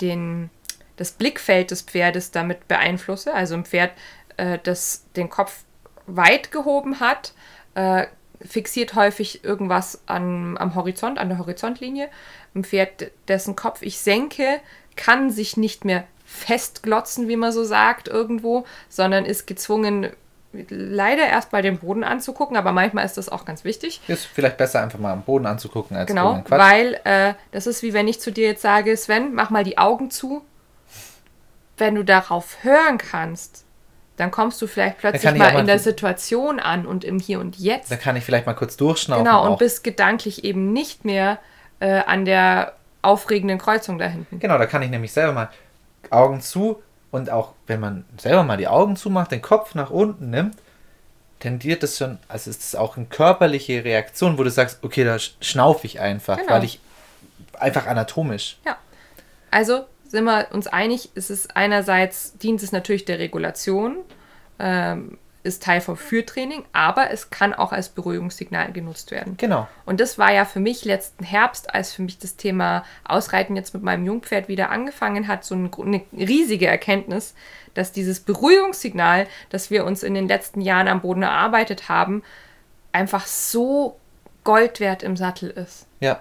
den, 0.00 0.50
das 0.96 1.12
Blickfeld 1.12 1.70
des 1.70 1.82
Pferdes 1.82 2.32
damit 2.32 2.66
beeinflusse. 2.68 3.32
Also 3.32 3.54
ein 3.54 3.64
Pferd, 3.64 3.92
äh, 4.36 4.58
das 4.62 5.04
den 5.14 5.30
Kopf 5.30 5.64
weit 6.06 6.50
gehoben 6.50 7.00
hat, 7.00 7.32
äh, 7.74 8.06
fixiert 8.44 8.94
häufig 8.94 9.44
irgendwas 9.44 10.02
an, 10.06 10.58
am 10.58 10.74
Horizont, 10.74 11.18
an 11.18 11.28
der 11.28 11.38
Horizontlinie. 11.38 12.08
Ein 12.54 12.64
Pferd, 12.64 13.10
dessen 13.28 13.56
Kopf 13.56 13.82
ich 13.82 13.98
senke, 13.98 14.60
kann 14.96 15.30
sich 15.30 15.56
nicht 15.56 15.84
mehr 15.84 16.04
festglotzen, 16.24 17.28
wie 17.28 17.36
man 17.36 17.52
so 17.52 17.64
sagt, 17.64 18.08
irgendwo, 18.08 18.66
sondern 18.88 19.24
ist 19.24 19.46
gezwungen, 19.46 20.10
leider 20.68 21.26
erst 21.26 21.52
mal 21.52 21.62
den 21.62 21.78
Boden 21.78 22.04
anzugucken, 22.04 22.56
aber 22.56 22.72
manchmal 22.72 23.04
ist 23.04 23.16
das 23.16 23.28
auch 23.28 23.44
ganz 23.44 23.64
wichtig. 23.64 24.00
Ist 24.08 24.26
vielleicht 24.26 24.56
besser, 24.56 24.82
einfach 24.82 24.98
mal 24.98 25.12
am 25.12 25.22
Boden 25.22 25.46
anzugucken, 25.46 25.96
als 25.96 26.08
Genau, 26.08 26.42
weil 26.48 27.00
äh, 27.04 27.34
das 27.52 27.66
ist 27.66 27.82
wie 27.82 27.92
wenn 27.92 28.08
ich 28.08 28.20
zu 28.20 28.32
dir 28.32 28.48
jetzt 28.48 28.62
sage, 28.62 28.96
Sven, 28.96 29.34
mach 29.34 29.50
mal 29.50 29.64
die 29.64 29.78
Augen 29.78 30.10
zu. 30.10 30.42
Wenn 31.78 31.94
du 31.94 32.04
darauf 32.04 32.62
hören 32.62 32.96
kannst, 32.96 33.64
dann 34.16 34.30
kommst 34.30 34.60
du 34.62 34.66
vielleicht 34.66 34.98
plötzlich 34.98 35.24
mal 35.24 35.52
mal 35.52 35.60
in 35.60 35.66
der 35.66 35.78
Situation 35.78 36.58
an 36.58 36.86
und 36.86 37.04
im 37.04 37.18
Hier 37.18 37.38
und 37.38 37.58
Jetzt. 37.58 37.90
Da 37.90 37.96
kann 37.96 38.16
ich 38.16 38.24
vielleicht 38.24 38.46
mal 38.46 38.54
kurz 38.54 38.76
durchschnaufen. 38.78 39.24
Genau, 39.24 39.44
und 39.44 39.52
auch. 39.52 39.58
bist 39.58 39.84
gedanklich 39.84 40.44
eben 40.44 40.72
nicht 40.72 41.04
mehr 41.04 41.38
äh, 41.80 42.00
an 42.00 42.24
der 42.24 42.76
aufregenden 43.06 43.58
Kreuzung 43.58 43.98
da 43.98 44.06
hinten. 44.06 44.38
Genau, 44.40 44.58
da 44.58 44.66
kann 44.66 44.82
ich 44.82 44.90
nämlich 44.90 45.12
selber 45.12 45.32
mal 45.32 45.50
Augen 46.10 46.40
zu 46.40 46.82
und 47.10 47.30
auch 47.30 47.52
wenn 47.66 47.80
man 47.80 48.04
selber 48.18 48.42
mal 48.42 48.56
die 48.56 48.68
Augen 48.68 48.96
zumacht, 48.96 49.30
den 49.32 49.42
Kopf 49.42 49.74
nach 49.74 49.90
unten 49.90 50.30
nimmt, 50.30 50.56
tendiert 51.40 51.82
es 51.82 51.98
schon, 51.98 52.18
also 52.28 52.50
ist 52.50 52.62
es 52.62 52.74
auch 52.74 52.96
eine 52.96 53.06
körperliche 53.06 53.84
Reaktion, 53.84 54.38
wo 54.38 54.42
du 54.42 54.50
sagst, 54.50 54.82
okay, 54.82 55.04
da 55.04 55.18
schnaufe 55.18 55.86
ich 55.86 56.00
einfach, 56.00 56.36
Genau. 56.38 56.50
weil 56.50 56.64
ich 56.64 56.80
einfach 57.58 57.86
anatomisch. 57.86 58.58
Ja. 58.64 58.76
Also 59.50 59.84
sind 60.08 60.24
wir 60.24 60.48
uns 60.52 60.66
einig, 60.66 61.10
es 61.14 61.30
ist 61.30 61.56
einerseits 61.56 62.36
dient 62.38 62.62
es 62.62 62.72
natürlich 62.72 63.04
der 63.04 63.18
Regulation, 63.18 63.98
ähm, 64.58 65.18
ist 65.46 65.62
Teil 65.62 65.80
vom 65.80 65.96
Führtraining, 65.96 66.64
aber 66.72 67.10
es 67.10 67.30
kann 67.30 67.54
auch 67.54 67.72
als 67.72 67.88
Beruhigungssignal 67.88 68.72
genutzt 68.72 69.10
werden. 69.10 69.36
Genau. 69.38 69.68
Und 69.86 70.00
das 70.00 70.18
war 70.18 70.32
ja 70.32 70.44
für 70.44 70.60
mich 70.60 70.84
letzten 70.84 71.24
Herbst, 71.24 71.72
als 71.74 71.92
für 71.92 72.02
mich 72.02 72.18
das 72.18 72.36
Thema 72.36 72.84
Ausreiten 73.04 73.56
jetzt 73.56 73.72
mit 73.72 73.82
meinem 73.82 74.04
Jungpferd 74.04 74.48
wieder 74.48 74.70
angefangen 74.70 75.28
hat, 75.28 75.44
so 75.44 75.54
eine, 75.54 75.70
eine 75.78 76.02
riesige 76.12 76.66
Erkenntnis, 76.66 77.34
dass 77.74 77.92
dieses 77.92 78.20
Beruhigungssignal, 78.20 79.26
das 79.50 79.70
wir 79.70 79.84
uns 79.84 80.02
in 80.02 80.14
den 80.14 80.28
letzten 80.28 80.60
Jahren 80.60 80.88
am 80.88 81.00
Boden 81.00 81.22
erarbeitet 81.22 81.88
haben, 81.88 82.22
einfach 82.92 83.26
so 83.26 83.98
Gold 84.44 84.80
wert 84.80 85.02
im 85.02 85.16
Sattel 85.16 85.50
ist. 85.50 85.86
Ja. 86.00 86.20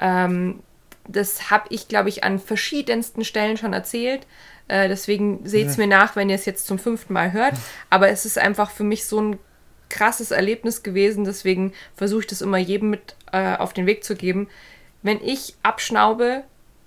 Ähm, 0.00 0.62
das 1.08 1.50
habe 1.50 1.66
ich, 1.70 1.88
glaube 1.88 2.08
ich, 2.08 2.24
an 2.24 2.38
verschiedensten 2.38 3.24
Stellen 3.24 3.56
schon 3.56 3.72
erzählt. 3.72 4.26
Äh, 4.72 4.88
deswegen 4.88 5.46
seht 5.46 5.66
es 5.66 5.76
mir 5.76 5.86
nach, 5.86 6.16
wenn 6.16 6.30
ihr 6.30 6.34
es 6.34 6.46
jetzt 6.46 6.66
zum 6.66 6.78
fünften 6.78 7.12
Mal 7.12 7.32
hört. 7.32 7.52
Aber 7.90 8.08
es 8.08 8.24
ist 8.24 8.38
einfach 8.38 8.70
für 8.70 8.84
mich 8.84 9.04
so 9.04 9.20
ein 9.20 9.38
krasses 9.90 10.30
Erlebnis 10.30 10.82
gewesen. 10.82 11.24
Deswegen 11.24 11.74
versuche 11.94 12.20
ich 12.20 12.26
das 12.26 12.40
immer 12.40 12.56
jedem 12.56 12.88
mit 12.88 13.14
äh, 13.32 13.56
auf 13.56 13.74
den 13.74 13.84
Weg 13.84 14.02
zu 14.02 14.16
geben. 14.16 14.48
Wenn 15.02 15.22
ich 15.22 15.56
abschnaube, 15.62 16.44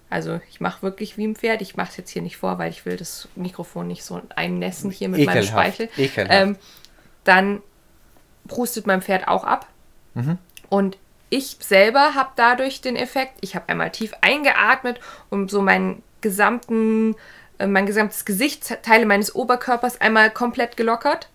also 0.09 0.39
ich 0.49 0.59
mache 0.59 0.81
wirklich 0.81 1.15
wie 1.17 1.27
ein 1.27 1.35
Pferd, 1.35 1.61
ich 1.61 1.75
mache 1.75 1.89
es 1.91 1.97
jetzt 1.97 2.09
hier 2.09 2.23
nicht 2.23 2.37
vor, 2.37 2.57
weil 2.57 2.71
ich 2.71 2.87
will 2.87 2.97
das 2.97 3.27
Mikrofon 3.35 3.85
nicht 3.85 4.03
so 4.03 4.19
einnässen 4.35 4.89
hier 4.89 5.07
mit 5.07 5.23
meinem 5.23 5.43
Ekelhaft, 5.43 5.75
Speichel. 5.75 5.89
ekelhaft. 5.95 6.33
Ähm, 6.33 6.57
dann 7.23 7.61
prustet 8.47 8.87
mein 8.87 9.03
Pferd 9.03 9.27
auch 9.27 9.43
ab. 9.43 9.67
Mhm. 10.15 10.39
Und 10.69 10.97
ich 11.29 11.57
selber 11.59 12.15
habe 12.15 12.31
dadurch 12.35 12.81
den 12.81 12.95
Effekt, 12.95 13.37
ich 13.41 13.55
habe 13.55 13.69
einmal 13.69 13.91
tief 13.91 14.13
eingeatmet 14.21 14.99
und 15.29 15.51
so 15.51 15.61
meinen 15.61 16.01
gesamten, 16.21 17.15
mein 17.65 17.85
gesamtes 17.85 18.25
Gesicht, 18.25 18.81
Teile 18.83 19.05
meines 19.05 19.33
Oberkörpers 19.35 20.01
einmal 20.01 20.29
komplett 20.31 20.77
gelockert. 20.77 21.29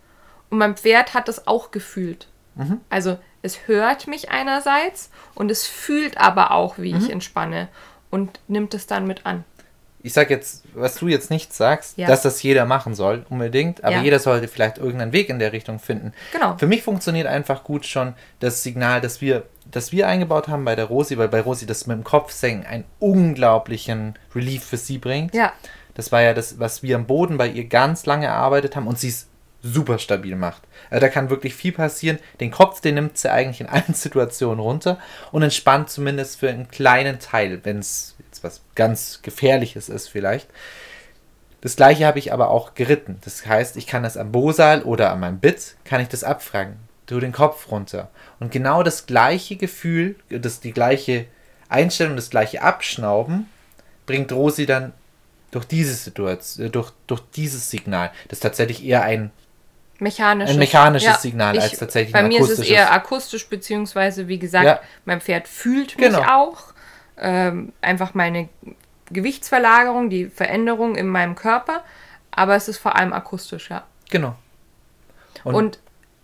Und 0.51 0.59
mein 0.59 0.77
Pferd 0.77 1.14
hat 1.14 1.29
das 1.29 1.47
auch 1.47 1.71
gefühlt. 1.71 2.27
Mhm. 2.57 2.81
Also 2.91 3.18
es 3.43 3.68
hört 3.68 4.07
mich 4.09 4.31
einerseits 4.31 5.11
und 5.35 5.51
es 5.51 5.66
fühlt 5.66 6.18
aber 6.18 6.51
auch, 6.51 6.77
wie 6.79 6.93
Mhm. 6.93 6.99
ich 7.05 7.11
entspanne 7.11 7.68
und 8.11 8.41
nimmt 8.49 8.75
es 8.75 8.87
dann 8.87 9.07
mit 9.07 9.25
an. 9.27 9.45
Ich 10.03 10.14
sag 10.14 10.31
jetzt, 10.31 10.64
was 10.75 10.97
du 10.97 11.09
jetzt 11.09 11.31
nicht 11.31 11.53
sagst, 11.53 11.99
Ja. 11.99 12.07
dass 12.09 12.23
das 12.23 12.43
jeder 12.43 12.64
machen 12.64 12.95
soll, 12.95 13.27
unbedingt, 13.29 13.85
aber 13.85 13.97
Ja. 13.97 14.03
jeder 14.03 14.18
sollte 14.18 14.49
vielleicht 14.49 14.79
irgendeinen 14.79 15.12
Weg 15.12 15.29
in 15.29 15.39
der 15.39 15.53
Richtung 15.53 15.79
finden. 15.79 16.12
Genau. 16.33 16.57
Für 16.57 16.66
mich 16.66 16.83
funktioniert 16.83 17.27
einfach 17.27 17.64
gut 17.64 17.85
schon 17.85 18.14
das 18.41 18.62
Signal, 18.62 19.03
das 19.03 19.21
wir, 19.21 19.45
das 19.71 19.93
wir 19.93 20.09
eingebaut 20.09 20.49
haben 20.49 20.64
bei 20.64 20.75
der 20.75 20.87
Rosi, 20.87 21.18
weil 21.18 21.29
bei 21.29 21.43
Rosi 21.43 21.66
das 21.66 21.87
mit 21.87 21.99
dem 21.99 22.05
Kopfsenken 22.05 22.66
einen 22.66 22.85
unglaublichen 22.99 24.18
Relief 24.35 24.64
für 24.64 24.77
sie 24.79 24.99
bringt. 24.99 25.35
Ja, 25.35 25.53
Das 25.95 26.12
war 26.12 26.22
ja 26.22 26.34
das, 26.34 26.59
was 26.59 26.82
wir 26.82 26.97
am 26.97 27.07
Boden 27.07 27.36
bei 27.36 27.49
ihr 27.49 27.64
ganz 27.64 28.07
lange 28.07 28.26
erarbeitet 28.26 28.76
haben 28.76 28.86
und 28.86 28.99
sie 28.99 29.09
es 29.09 29.26
super 29.62 29.99
stabil 29.99 30.36
macht. 30.36 30.62
Also 30.88 31.01
da 31.01 31.09
kann 31.09 31.30
wirklich 31.30 31.55
viel 31.55 31.72
passieren. 31.72 32.18
Den 32.41 32.51
Kopf, 32.51 32.80
den 32.80 32.95
nimmt 32.95 33.18
sie 33.18 33.30
eigentlich 33.30 33.61
in 33.61 33.68
allen 33.68 33.93
Situationen 33.95 34.61
runter 34.61 34.99
und 35.32 35.43
entspannt 35.43 35.91
zumindest 35.91 36.38
für 36.38 36.49
einen 36.49 36.68
kleinen 36.68 37.18
Teil, 37.18 37.61
wenn 37.64 37.78
es 37.78 38.14
jetzt 38.18 38.43
was 38.43 38.62
ganz 38.74 39.20
Gefährliches 39.22 39.88
ist 39.88 40.09
vielleicht. 40.09 40.49
Das 41.61 41.76
gleiche 41.76 42.07
habe 42.07 42.18
ich 42.18 42.32
aber 42.32 42.49
auch 42.49 42.74
geritten. 42.74 43.18
Das 43.24 43.45
heißt, 43.45 43.76
ich 43.76 43.86
kann 43.86 44.03
das 44.03 44.16
am 44.16 44.32
Bosal 44.32 44.82
oder 44.82 45.12
an 45.12 45.20
meinem 45.20 45.41
Bit, 45.41 45.76
kann 45.84 46.01
ich 46.01 46.09
das 46.09 46.24
abfragen. 46.24 46.76
Du 47.07 47.20
den 47.20 47.32
Kopf 47.32 47.70
runter. 47.70 48.09
Und 48.38 48.53
genau 48.53 48.82
das 48.82 49.05
gleiche 49.05 49.57
Gefühl, 49.57 50.16
das 50.30 50.61
die 50.61 50.72
gleiche 50.72 51.26
Einstellung, 51.68 52.16
das 52.16 52.30
gleiche 52.30 52.62
Abschnauben, 52.62 53.49
bringt 54.07 54.32
Rosi 54.32 54.64
dann 54.64 54.93
durch 55.51 55.65
diese 55.65 55.95
Situation, 55.95 56.67
äh, 56.67 56.71
durch, 56.71 56.93
durch 57.07 57.23
dieses 57.35 57.71
Signal. 57.71 58.11
Das 58.29 58.39
ist 58.39 58.43
tatsächlich 58.43 58.85
eher 58.85 59.03
ein, 59.03 59.31
mechanisches. 59.99 60.55
Ein 60.55 60.59
mechanisches 60.59 61.23
Signal 61.23 61.59
als 61.59 61.79
tatsächlich 61.79 62.13
Bei 62.13 62.21
ein 62.21 62.29
mir 62.29 62.39
ist 62.41 62.45
es 62.47 62.51
akustisches. 62.59 62.73
eher 62.75 62.93
akustisch, 62.93 63.49
beziehungsweise 63.49 64.29
wie 64.29 64.39
gesagt, 64.39 64.65
Ja. 64.65 64.81
mein 65.05 65.21
Pferd 65.21 65.47
fühlt 65.49 65.99
mich 65.99 66.07
Genau. 66.09 66.23
auch. 66.23 66.73
Ähm, 67.19 67.73
einfach 67.83 68.15
meine 68.15 68.49
Gewichtsverlagerung, 69.11 70.09
die 70.11 70.27
Veränderung 70.27 70.97
in 70.97 71.07
meinem 71.07 71.35
Körper. 71.35 71.83
Aber 72.31 72.55
es 72.55 72.69
ist 72.69 72.79
vor 72.79 72.97
allem 72.97 73.13
akustisch, 73.13 73.71
ja. 73.71 73.85
genau. 74.09 74.37
Und- 75.45 75.55
Und, 75.55 75.79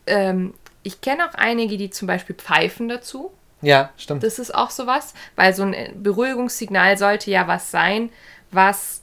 ähm, 0.06 0.54
ich 0.82 1.00
kenne 1.00 1.28
auch 1.28 1.34
einige, 1.34 1.76
die 1.76 1.90
zum 1.90 2.06
Beispiel 2.06 2.36
pfeifen 2.36 2.88
dazu. 2.88 3.32
Ja, 3.60 3.90
stimmt. 3.96 4.22
Das 4.22 4.38
ist 4.38 4.54
auch 4.54 4.70
sowas, 4.70 5.14
weil 5.34 5.52
so 5.54 5.64
ein 5.64 5.74
Beruhigungssignal 6.02 6.96
sollte 6.96 7.30
ja 7.30 7.48
was 7.48 7.70
sein, 7.72 8.10
was 8.52 9.02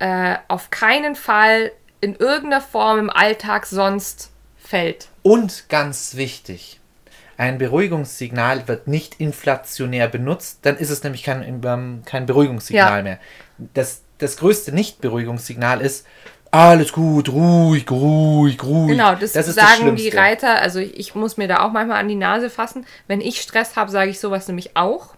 äh, 0.00 0.36
auf 0.48 0.70
keinen 0.70 1.14
Fall 1.14 1.70
in 2.00 2.16
irgendeiner 2.16 2.60
Form 2.60 2.98
im 2.98 3.10
Alltag 3.10 3.66
sonst 3.66 4.30
fällt. 4.58 5.08
Und 5.22 5.68
ganz 5.68 6.16
wichtig, 6.16 6.80
ein 7.36 7.58
Beruhigungssignal 7.58 8.66
wird 8.68 8.88
nicht 8.88 9.20
inflationär 9.20 10.08
benutzt, 10.08 10.60
dann 10.62 10.76
ist 10.76 10.90
es 10.90 11.02
nämlich 11.04 11.22
kein, 11.22 11.42
ähm, 11.64 12.02
kein 12.04 12.26
Beruhigungssignal 12.26 12.98
Ja. 12.98 13.02
mehr. 13.02 13.18
Das, 13.74 14.02
das 14.18 14.36
größte 14.36 14.72
Nicht-Beruhigungssignal 14.72 15.80
ist, 15.80 16.06
alles 16.50 16.92
gut, 16.92 17.28
ruhig, 17.28 17.88
ruhig, 17.90 18.62
ruhig. 18.62 18.90
Genau, 18.90 19.14
das, 19.14 19.36
ist 19.36 19.54
sagen 19.54 19.94
die 19.96 20.02
Schlimmste. 20.02 20.16
Reiter. 20.16 20.60
Also 20.60 20.80
ich, 20.80 20.98
ich 20.98 21.14
muss 21.14 21.36
mir 21.36 21.46
da 21.46 21.64
auch 21.64 21.70
manchmal 21.70 22.00
an 22.00 22.08
die 22.08 22.16
Nase 22.16 22.50
fassen. 22.50 22.86
Wenn 23.06 23.20
ich 23.20 23.40
Stress 23.40 23.76
habe, 23.76 23.90
sage 23.90 24.10
ich 24.10 24.18
sowas 24.18 24.48
nämlich 24.48 24.76
auch. 24.76 25.14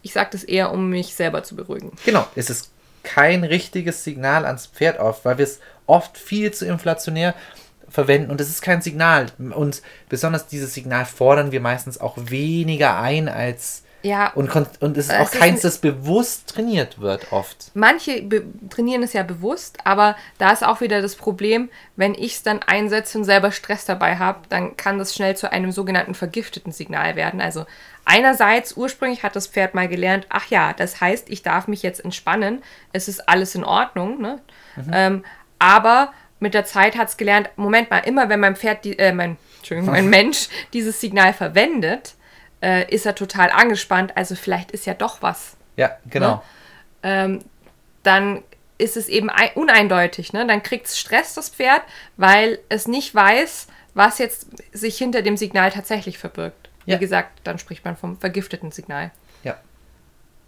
Ich 0.00 0.12
sage 0.12 0.30
das 0.32 0.42
eher, 0.44 0.72
um 0.72 0.88
mich 0.88 1.14
selber 1.14 1.42
zu 1.42 1.54
beruhigen. 1.54 1.92
Genau, 2.04 2.26
es 2.34 2.48
ist 2.48 2.70
kein 3.04 3.44
richtiges 3.44 4.02
Signal 4.02 4.44
ans 4.44 4.66
Pferd 4.66 4.98
auf, 4.98 5.24
weil 5.24 5.38
wir 5.38 5.44
es 5.44 5.60
oft 5.86 6.18
viel 6.18 6.52
zu 6.52 6.66
inflationär 6.66 7.34
verwenden 7.88 8.30
und 8.30 8.40
es 8.40 8.48
ist 8.48 8.62
kein 8.62 8.82
Signal. 8.82 9.26
Und 9.38 9.82
besonders 10.08 10.46
dieses 10.46 10.74
Signal 10.74 11.06
fordern 11.06 11.52
wir 11.52 11.60
meistens 11.60 12.00
auch 12.00 12.16
weniger 12.18 12.98
ein 12.98 13.28
als. 13.28 13.83
Ja, 14.04 14.28
Und, 14.34 14.54
und 14.80 14.96
es 14.98 15.06
ist 15.08 15.14
auch 15.18 15.30
keins, 15.30 15.60
ein- 15.60 15.62
das 15.62 15.78
bewusst 15.78 16.50
trainiert 16.50 17.00
wird, 17.00 17.32
oft. 17.32 17.70
manche 17.72 18.28
trainieren 18.68 19.02
es 19.02 19.14
ja 19.14 19.22
bewusst, 19.22 19.78
aber 19.84 20.14
da 20.36 20.50
ist 20.52 20.62
auch 20.62 20.82
wieder 20.82 21.00
das 21.00 21.16
Problem, 21.16 21.70
wenn 21.96 22.14
ich 22.14 22.34
es 22.34 22.42
dann 22.42 22.60
einsetze 22.62 23.16
und 23.16 23.24
selber 23.24 23.50
Stress 23.50 23.86
dabei 23.86 24.16
habe, 24.18 24.40
dann 24.50 24.76
kann 24.76 24.98
das 24.98 25.14
schnell 25.14 25.36
zu 25.38 25.50
einem 25.50 25.72
sogenannten 25.72 26.14
vergifteten 26.14 26.70
Signal 26.70 27.16
werden. 27.16 27.40
Also 27.40 27.64
einerseits 28.04 28.76
ursprünglich 28.76 29.22
hat 29.22 29.36
das 29.36 29.46
Pferd 29.46 29.74
mal 29.74 29.88
gelernt, 29.88 30.26
ach 30.28 30.48
ja, 30.50 30.74
das 30.74 31.00
heißt, 31.00 31.30
ich 31.30 31.42
darf 31.42 31.66
mich 31.66 31.82
jetzt 31.82 32.04
entspannen, 32.04 32.62
es 32.92 33.08
ist 33.08 33.26
alles 33.28 33.54
in 33.54 33.64
Ordnung, 33.64 34.20
ne? 34.20 34.40
Ähm, 34.92 35.24
aber 35.58 36.12
mit 36.40 36.52
der 36.52 36.66
Zeit 36.66 36.98
hat 36.98 37.08
es 37.08 37.16
gelernt, 37.16 37.48
Moment 37.56 37.90
mal, 37.90 38.00
immer 38.00 38.28
wenn 38.28 38.40
mein 38.40 38.56
Pferd, 38.56 38.84
die, 38.84 38.98
äh, 38.98 39.12
mein, 39.12 39.38
Entschuldigung, 39.58 39.92
mein 39.92 40.10
Mensch 40.10 40.48
dieses 40.74 41.00
Signal 41.00 41.32
verwendet, 41.32 42.14
äh, 42.64 42.88
ist 42.92 43.04
er 43.06 43.14
total 43.14 43.50
angespannt, 43.50 44.16
also 44.16 44.34
vielleicht 44.34 44.70
ist 44.72 44.86
ja 44.86 44.94
doch 44.94 45.20
was 45.22 45.56
Ja, 45.76 45.96
genau. 46.08 46.36
Ne? 46.36 46.42
ähm, 47.02 47.44
dann 48.02 48.42
ist 48.78 48.96
es 48.96 49.08
eben 49.08 49.30
ei- 49.30 49.52
uneindeutig. 49.54 50.32
Ne? 50.32 50.46
Dann 50.46 50.62
kriegt 50.62 50.86
es 50.86 50.98
Stress, 50.98 51.34
das 51.34 51.48
Pferd, 51.50 51.82
weil 52.16 52.58
es 52.68 52.88
nicht 52.88 53.14
weiß, 53.14 53.66
was 53.94 54.18
jetzt 54.18 54.48
sich 54.72 54.98
hinter 54.98 55.22
dem 55.22 55.36
Signal 55.36 55.70
tatsächlich 55.70 56.18
verbirgt. 56.18 56.70
Ja. 56.86 56.96
Wie 56.96 57.00
gesagt, 57.00 57.40
dann 57.44 57.58
spricht 57.58 57.84
man 57.84 57.96
vom 57.96 58.18
vergifteten 58.18 58.72
Signal. 58.72 59.10
Ja. 59.44 59.56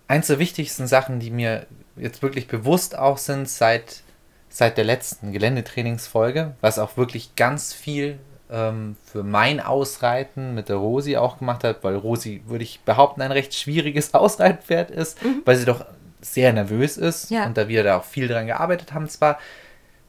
Eins 0.08 0.26
der 0.26 0.38
wichtigsten 0.38 0.86
Sachen, 0.86 1.20
die 1.20 1.30
mir 1.30 1.66
jetzt 1.96 2.20
wirklich 2.22 2.48
bewusst 2.48 2.98
auch 2.98 3.18
sind 3.18 3.48
seit, 3.48 4.02
seit 4.48 4.76
der 4.76 4.84
letzten 4.84 5.32
Geländetrainingsfolge, 5.32 6.54
was 6.60 6.78
auch 6.78 6.96
wirklich 6.96 7.36
ganz 7.36 7.72
viel 7.72 8.18
ähm, 8.50 8.96
für 9.04 9.22
mein 9.22 9.60
Ausreiten 9.60 10.54
mit 10.54 10.68
der 10.68 10.76
Rosi 10.76 11.16
auch 11.16 11.38
gemacht 11.38 11.64
hat, 11.64 11.82
weil 11.82 11.96
Rosi, 11.96 12.42
würde 12.46 12.64
ich 12.64 12.80
behaupten, 12.80 13.22
ein 13.22 13.32
recht 13.32 13.54
schwieriges 13.54 14.14
Ausreitpferd 14.14 14.90
ist, 14.90 15.18
weil 15.44 15.56
sie 15.56 15.64
doch 15.64 15.84
sehr 16.20 16.52
nervös 16.52 16.96
ist 16.96 17.30
Ja. 17.30 17.46
und 17.46 17.56
da 17.56 17.68
wir 17.68 17.82
da 17.84 17.98
auch 17.98 18.04
viel 18.04 18.28
dran 18.28 18.46
gearbeitet 18.46 18.92
haben 18.92 19.08
zwar. 19.08 19.38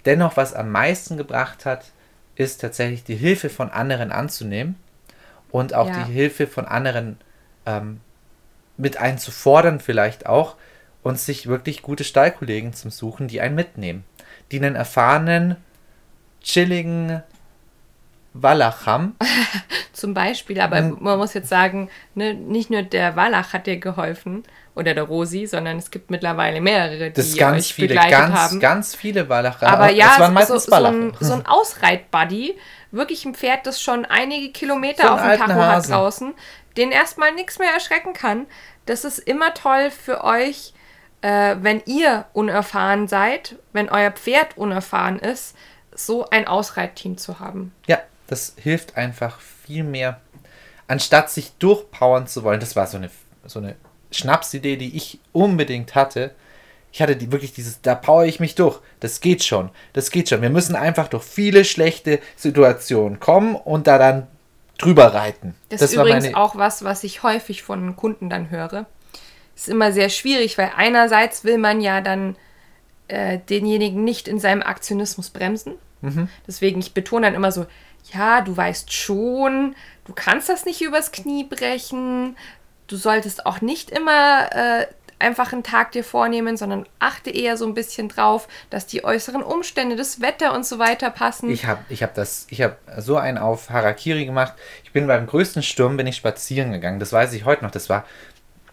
Dennoch, 0.06 0.38
was 0.38 0.54
am 0.54 0.72
meisten 0.72 1.18
gebracht 1.18 1.66
hat, 1.66 1.86
ist 2.36 2.62
tatsächlich 2.62 3.04
die 3.04 3.16
Hilfe 3.16 3.50
von 3.50 3.70
anderen 3.70 4.12
anzunehmen 4.12 4.76
und 5.52 5.74
auch 5.74 5.88
Ja. 5.88 6.04
die 6.04 6.12
Hilfe 6.12 6.48
von 6.48 6.66
anderen 6.66 7.18
ähm, 7.66 8.00
mit 8.78 8.98
einzufordern 8.98 9.80
vielleicht 9.80 10.28
auch 10.28 10.56
und 11.04 11.20
sich 11.20 11.48
wirklich 11.48 11.82
gute 11.82 12.04
Stallkollegen 12.04 12.74
zu 12.74 12.90
suchen, 12.90 13.28
die 13.28 13.42
einen 13.42 13.56
mitnehmen. 13.56 14.04
Die 14.52 14.58
einen 14.58 14.76
erfahrenen, 14.76 15.56
chilligen 16.42 17.22
Wallach 18.42 18.86
haben. 18.86 19.16
Zum 19.94 20.14
Beispiel, 20.14 20.60
aber 20.62 20.82
Mhm. 20.82 20.98
man 21.00 21.18
muss 21.18 21.34
jetzt 21.34 21.50
sagen, 21.50 21.90
ne, 22.16 22.34
nicht 22.34 22.70
nur 22.70 22.84
der 22.84 23.16
Wallach 23.16 23.54
hat 23.54 23.66
dir 23.68 23.78
geholfen 23.78 24.44
oder 24.76 24.94
der 24.94 25.04
Rosi, 25.04 25.48
sondern 25.48 25.78
es 25.78 25.90
gibt 25.90 26.12
mittlerweile 26.12 26.62
mehrere, 26.62 27.08
die 27.10 27.14
Das 27.14 27.28
ist 27.28 27.38
ganz 27.38 27.58
euch 27.66 27.74
viele, 27.74 27.88
begleitet 27.90 28.12
ganz, 28.12 28.36
haben. 28.36 28.60
ganz 28.60 28.96
viele 28.96 29.28
Wallacher. 29.28 29.68
Aber 29.68 29.90
ja, 29.90 30.12
es 30.14 30.20
waren 30.20 30.28
so, 30.28 30.34
meistens 30.34 30.64
so, 30.66 30.72
Wallacher. 30.72 30.96
ein, 30.96 31.14
so 31.20 31.34
ein 31.34 31.46
Ausreit-Buddy, 31.48 32.58
wirklich 32.92 33.26
ein 33.26 33.34
Pferd, 33.34 33.66
das 33.66 33.82
schon 33.82 34.06
einige 34.06 34.52
Kilometer 34.52 35.04
So 35.08 35.10
auf 35.10 35.22
dem 35.22 35.38
Tacho 35.40 35.54
hat 35.56 35.76
Hasen. 35.78 35.92
draußen, 35.94 36.34
den 36.78 36.92
erstmal 36.92 37.34
nichts 37.34 37.58
mehr 37.58 37.72
erschrecken 37.74 38.14
kann. 38.14 38.46
Das 38.86 39.04
ist 39.04 39.18
immer 39.20 39.54
toll 39.56 39.90
für 39.90 40.24
euch, 40.24 40.74
äh, 41.22 41.56
wenn 41.62 41.82
ihr 41.88 42.26
unerfahren 42.34 43.08
seid, 43.08 43.56
wenn 43.74 43.90
euer 43.90 44.12
Pferd 44.12 44.58
unerfahren 44.58 45.18
ist, 45.18 45.56
so 45.92 46.30
ein 46.30 46.48
Ausreitteam 46.48 47.18
zu 47.18 47.40
haben. 47.40 47.74
Ja, 47.88 47.98
das 48.28 48.54
hilft 48.58 48.98
einfach 48.98 49.40
viel 49.40 49.84
mehr. 49.84 50.20
Anstatt 50.88 51.30
sich 51.30 51.54
durchpowern 51.60 52.28
zu 52.28 52.44
wollen, 52.44 52.60
das 52.60 52.76
war 52.76 52.88
so 52.88 52.98
eine, 52.98 53.10
so 53.46 53.60
eine 53.60 53.76
Schnapsidee, 54.12 54.78
die 54.78 54.96
ich 54.96 55.20
unbedingt 55.34 55.96
hatte. 55.96 56.32
Ich 56.92 57.02
hatte 57.02 57.16
die, 57.16 57.32
wirklich 57.32 57.54
dieses, 57.54 57.82
da 57.82 57.96
power 57.96 58.26
ich 58.26 58.40
mich 58.40 58.56
durch. 58.56 58.80
Das 59.00 59.20
geht 59.20 59.44
schon. 59.44 59.70
Das 59.94 60.12
geht 60.12 60.30
schon. 60.30 60.42
Wir 60.42 60.50
müssen 60.50 60.76
einfach 60.76 61.08
durch 61.10 61.24
viele 61.24 61.66
schlechte 61.66 62.20
Situationen 62.36 63.20
kommen 63.20 63.56
und 63.56 63.88
da 63.88 63.98
dann 63.98 64.28
drüber 64.78 65.14
reiten. 65.14 65.56
Das, 65.70 65.82
ist 65.82 65.94
übrigens 65.94 66.34
auch 66.34 66.56
was, 66.56 66.84
was 66.84 67.04
ich 67.04 67.24
häufig 67.24 67.64
von 67.64 67.96
Kunden 67.96 68.30
dann 68.30 68.50
höre. 68.50 68.86
Ist 69.56 69.70
immer 69.70 69.92
sehr 69.92 70.10
schwierig, 70.10 70.58
weil 70.58 70.72
einerseits 70.76 71.44
will 71.44 71.58
man 71.58 71.82
ja 71.82 72.02
dann 72.02 72.36
äh, 73.08 73.40
denjenigen 73.50 74.04
nicht 74.04 74.28
in 74.28 74.40
seinem 74.40 74.62
Aktionismus 74.62 75.30
bremsen. 75.30 75.74
Deswegen, 76.46 76.80
ich 76.80 76.94
betone 76.94 77.26
dann 77.26 77.36
immer 77.36 77.52
so, 77.52 77.66
ja, 78.14 78.42
du 78.42 78.56
weißt 78.56 78.92
schon, 78.92 79.76
du 80.06 80.14
kannst 80.14 80.50
das 80.50 80.66
nicht 80.66 80.82
übers 80.82 81.12
Knie 81.12 81.44
brechen, 81.44 82.36
du 82.88 82.96
solltest 82.96 83.46
auch 83.46 83.62
nicht 83.62 83.92
immer 83.92 84.50
äh, 84.52 84.88
einfach 85.20 85.52
einen 85.52 85.64
Tag 85.64 85.92
dir 85.92 86.04
vornehmen, 86.04 86.58
sondern 86.58 86.86
achte 87.00 87.30
eher 87.32 87.58
so 87.58 87.66
ein 87.66 87.74
bisschen 87.74 88.08
drauf, 88.10 88.48
dass 88.70 88.86
die 88.86 89.04
äußeren 89.04 89.42
Umstände, 89.44 89.96
das 89.96 90.22
Wetter 90.22 90.54
und 90.54 90.66
so 90.66 90.80
weiter 90.80 91.10
passen. 91.10 91.50
Ich 91.50 91.66
habe 91.66 91.84
ich 91.90 92.04
hab 92.04 92.14
das, 92.14 92.48
ich 92.50 92.62
habe 92.62 92.78
so 92.98 93.18
einen 93.18 93.38
auf 93.38 93.70
Harakiri 93.70 94.26
gemacht. 94.26 94.54
Ich 94.84 94.92
bin 94.92 95.08
beim 95.08 95.26
größten 95.26 95.64
Sturm 95.64 95.98
bin 95.98 96.08
ich 96.08 96.16
spazieren 96.16 96.72
gegangen. 96.72 97.00
Das 97.00 97.12
weiß 97.12 97.34
ich 97.34 97.46
heute 97.46 97.64
noch. 97.64 97.72
Das 97.72 97.90
war 97.90 98.06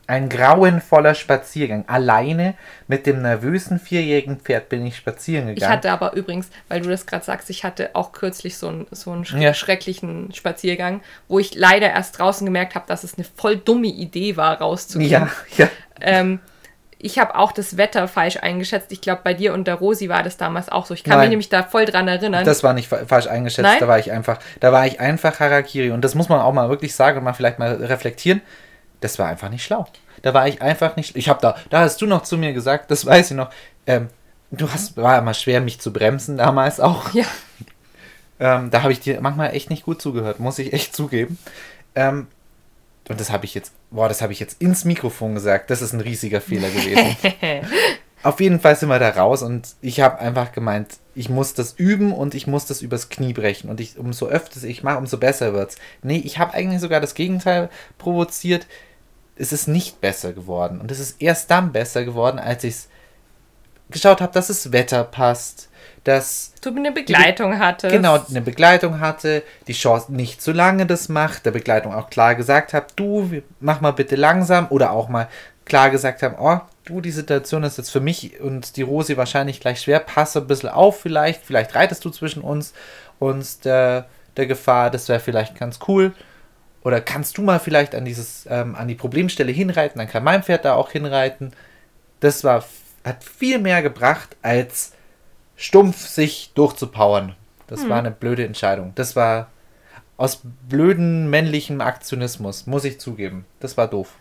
ein 0.06 0.28
grauenvoller 0.28 1.14
Spaziergang. 1.14 1.84
Alleine 1.86 2.54
mit 2.88 3.06
dem 3.06 3.22
nervösen 3.22 3.78
vierjährigen 3.78 4.38
Pferd 4.40 4.68
bin 4.68 4.84
ich 4.86 4.96
spazieren 4.96 5.48
Ich 5.48 5.54
gegangen. 5.56 5.72
hatte 5.72 5.90
aber 5.90 6.14
übrigens, 6.14 6.50
weil 6.68 6.80
du 6.80 6.90
das 6.90 7.06
gerade 7.06 7.24
sagst, 7.24 7.48
ich 7.50 7.64
hatte 7.64 7.90
auch 7.94 8.12
kürzlich 8.12 8.56
so 8.58 8.68
einen, 8.68 8.86
so 8.90 9.12
einen 9.12 9.24
Ja. 9.40 9.54
schrecklichen 9.54 10.32
Spaziergang, 10.34 11.00
wo 11.28 11.38
ich 11.38 11.54
leider 11.54 11.90
erst 11.90 12.18
draußen 12.18 12.44
gemerkt 12.44 12.74
habe, 12.74 12.84
dass 12.88 13.04
es 13.04 13.14
eine 13.16 13.26
voll 13.36 13.56
dumme 13.56 13.86
Idee 13.88 14.36
war, 14.36 14.60
rauszugehen. 14.60 15.10
ja, 15.10 15.28
ja. 15.56 15.68
Ähm, 16.00 16.40
ich 16.98 17.18
habe 17.18 17.34
auch 17.36 17.52
das 17.52 17.76
Wetter 17.76 18.08
falsch 18.08 18.38
eingeschätzt. 18.38 18.90
Ich 18.90 19.02
glaube, 19.02 19.20
bei 19.24 19.34
dir 19.34 19.52
und 19.52 19.66
der 19.66 19.74
Rosi 19.74 20.08
war 20.08 20.22
das 20.22 20.38
damals 20.38 20.70
auch 20.70 20.86
so. 20.86 20.94
Ich 20.94 21.04
kann 21.04 21.12
Nein. 21.18 21.20
mich 21.26 21.30
nämlich 21.30 21.48
da 21.50 21.62
voll 21.62 21.84
dran 21.84 22.08
erinnern. 22.08 22.46
Das 22.46 22.62
war 22.62 22.72
nicht 22.72 22.88
fa- 22.88 23.04
falsch 23.06 23.26
eingeschätzt. 23.26 23.62
Nein? 23.68 23.76
Da 23.78 23.88
war 23.88 23.98
ich 23.98 24.10
einfach, 24.10 24.38
da 24.60 24.72
war 24.72 24.86
ich 24.86 25.00
einfach 25.00 25.38
Harakiri. 25.38 25.90
Und 25.90 26.02
das 26.02 26.14
muss 26.14 26.30
man 26.30 26.40
auch 26.40 26.52
mal 26.54 26.70
wirklich 26.70 26.94
sagen 26.94 27.18
und 27.18 27.24
mal 27.24 27.34
vielleicht 27.34 27.58
mal 27.58 27.74
reflektieren. 27.74 28.40
Das 29.00 29.18
war 29.18 29.28
einfach 29.28 29.50
nicht 29.50 29.64
schlau. 29.64 29.86
Da 30.22 30.32
war 30.34 30.48
ich 30.48 30.62
einfach 30.62 30.96
nicht. 30.96 31.16
Ich 31.16 31.28
habe 31.28 31.40
da, 31.40 31.56
da 31.70 31.80
hast 31.80 32.00
du 32.00 32.06
noch 32.06 32.22
zu 32.22 32.38
mir 32.38 32.52
gesagt, 32.52 32.90
das 32.90 33.04
weiß 33.04 33.32
ich 33.32 33.36
noch. 33.36 33.50
Ähm, 33.86 34.08
du 34.50 34.70
hast, 34.70 34.96
war 34.96 35.18
immer 35.18 35.34
schwer, 35.34 35.60
mich 35.60 35.80
zu 35.80 35.92
bremsen 35.92 36.38
damals 36.38 36.80
auch. 36.80 37.12
ja, 37.12 37.26
Ähm, 38.40 38.70
da 38.70 38.82
habe 38.82 38.92
ich 38.92 39.00
dir 39.00 39.20
manchmal 39.20 39.54
echt 39.54 39.70
nicht 39.70 39.84
gut 39.84 40.02
zugehört, 40.02 40.40
muss 40.40 40.58
ich 40.58 40.72
echt 40.72 40.94
zugeben. 40.94 41.38
Ähm, 41.94 42.26
und 43.08 43.20
das 43.20 43.30
habe 43.30 43.44
ich 43.44 43.54
jetzt, 43.54 43.72
boah, 43.90 44.08
das 44.08 44.22
habe 44.22 44.32
ich 44.32 44.40
jetzt 44.40 44.60
ins 44.60 44.84
Mikrofon 44.84 45.34
gesagt. 45.34 45.70
Das 45.70 45.82
ist 45.82 45.92
ein 45.92 46.00
riesiger 46.00 46.40
Fehler 46.40 46.68
gewesen. 46.68 47.16
Auf 48.24 48.40
jeden 48.40 48.58
Fall 48.58 48.74
sind 48.74 48.88
wir 48.88 48.98
da 48.98 49.10
raus 49.10 49.42
und 49.42 49.76
ich 49.82 50.00
habe 50.00 50.18
einfach 50.18 50.52
gemeint, 50.52 50.96
ich 51.14 51.28
muss 51.28 51.52
das 51.54 51.74
üben 51.74 52.12
und 52.12 52.34
ich 52.34 52.46
muss 52.46 52.64
das 52.64 52.82
übers 52.82 53.10
Knie 53.10 53.34
brechen. 53.34 53.68
Und 53.68 53.80
ich, 53.80 53.98
umso 53.98 54.26
öfter 54.26 54.62
ich 54.64 54.82
mache, 54.82 54.98
umso 54.98 55.18
besser 55.18 55.52
wird's. 55.52 55.76
Nee, 56.02 56.22
ich 56.24 56.38
habe 56.38 56.54
eigentlich 56.54 56.80
sogar 56.80 57.00
das 57.00 57.14
Gegenteil 57.14 57.68
provoziert. 57.98 58.66
Es 59.36 59.52
ist 59.52 59.68
nicht 59.68 60.00
besser 60.00 60.32
geworden. 60.32 60.80
Und 60.80 60.90
es 60.90 61.00
ist 61.00 61.20
erst 61.20 61.50
dann 61.50 61.72
besser 61.72 62.04
geworden, 62.04 62.38
als 62.38 62.64
ich 62.64 62.76
geschaut 63.90 64.20
habe, 64.20 64.32
dass 64.32 64.46
das 64.46 64.72
Wetter 64.72 65.04
passt, 65.04 65.68
dass 66.04 66.52
du 66.60 66.70
eine 66.70 66.92
Begleitung 66.92 67.58
hattest. 67.58 67.92
genau 67.92 68.18
eine 68.28 68.40
Begleitung 68.40 69.00
hatte, 69.00 69.42
die 69.66 69.72
Chance 69.72 70.12
nicht 70.12 70.42
zu 70.42 70.52
lange 70.52 70.86
das 70.86 71.08
macht, 71.08 71.46
der 71.46 71.50
Begleitung 71.50 71.94
auch 71.94 72.10
klar 72.10 72.34
gesagt 72.34 72.74
habe, 72.74 72.86
du 72.96 73.42
mach 73.60 73.80
mal 73.80 73.92
bitte 73.92 74.16
langsam 74.16 74.66
oder 74.70 74.92
auch 74.92 75.08
mal 75.08 75.28
klar 75.64 75.90
gesagt 75.90 76.22
haben, 76.22 76.36
oh, 76.38 76.60
du, 76.84 77.00
die 77.00 77.10
Situation 77.10 77.62
ist 77.62 77.78
jetzt 77.78 77.90
für 77.90 78.00
mich 78.00 78.40
und 78.40 78.76
die 78.76 78.82
Rosi 78.82 79.16
wahrscheinlich 79.16 79.60
gleich 79.60 79.80
schwer, 79.80 80.00
passe 80.00 80.40
ein 80.40 80.46
bisschen 80.46 80.68
auf 80.68 81.00
vielleicht, 81.00 81.44
vielleicht 81.44 81.74
reitest 81.74 82.04
du 82.04 82.10
zwischen 82.10 82.42
uns 82.42 82.74
und 83.18 83.64
der, 83.64 84.06
der 84.36 84.46
Gefahr, 84.46 84.90
das 84.90 85.08
wäre 85.08 85.20
vielleicht 85.20 85.58
ganz 85.58 85.78
cool. 85.88 86.12
Oder 86.82 87.00
kannst 87.00 87.38
du 87.38 87.42
mal 87.42 87.60
vielleicht 87.60 87.94
an 87.94 88.04
dieses, 88.04 88.46
ähm, 88.50 88.74
an 88.74 88.88
die 88.88 88.94
Problemstelle 88.94 89.52
hinreiten, 89.52 89.98
dann 89.98 90.08
kann 90.08 90.22
mein 90.22 90.42
Pferd 90.42 90.66
da 90.66 90.74
auch 90.74 90.90
hinreiten. 90.90 91.52
Das 92.20 92.44
war, 92.44 92.64
hat 93.04 93.24
viel 93.24 93.58
mehr 93.58 93.82
gebracht, 93.82 94.36
als 94.42 94.92
stumpf 95.56 96.06
sich 96.06 96.52
durchzupowern. 96.54 97.34
Das 97.66 97.88
war 97.88 97.98
eine 97.98 98.10
blöde 98.10 98.44
Entscheidung. 98.44 98.92
Das 98.94 99.16
war 99.16 99.48
aus 100.18 100.42
blöden 100.68 101.30
männlichem 101.30 101.80
Aktionismus, 101.80 102.66
muss 102.66 102.84
ich 102.84 103.00
zugeben. 103.00 103.46
Das 103.60 103.76
war 103.76 103.88
doof. 103.88 104.12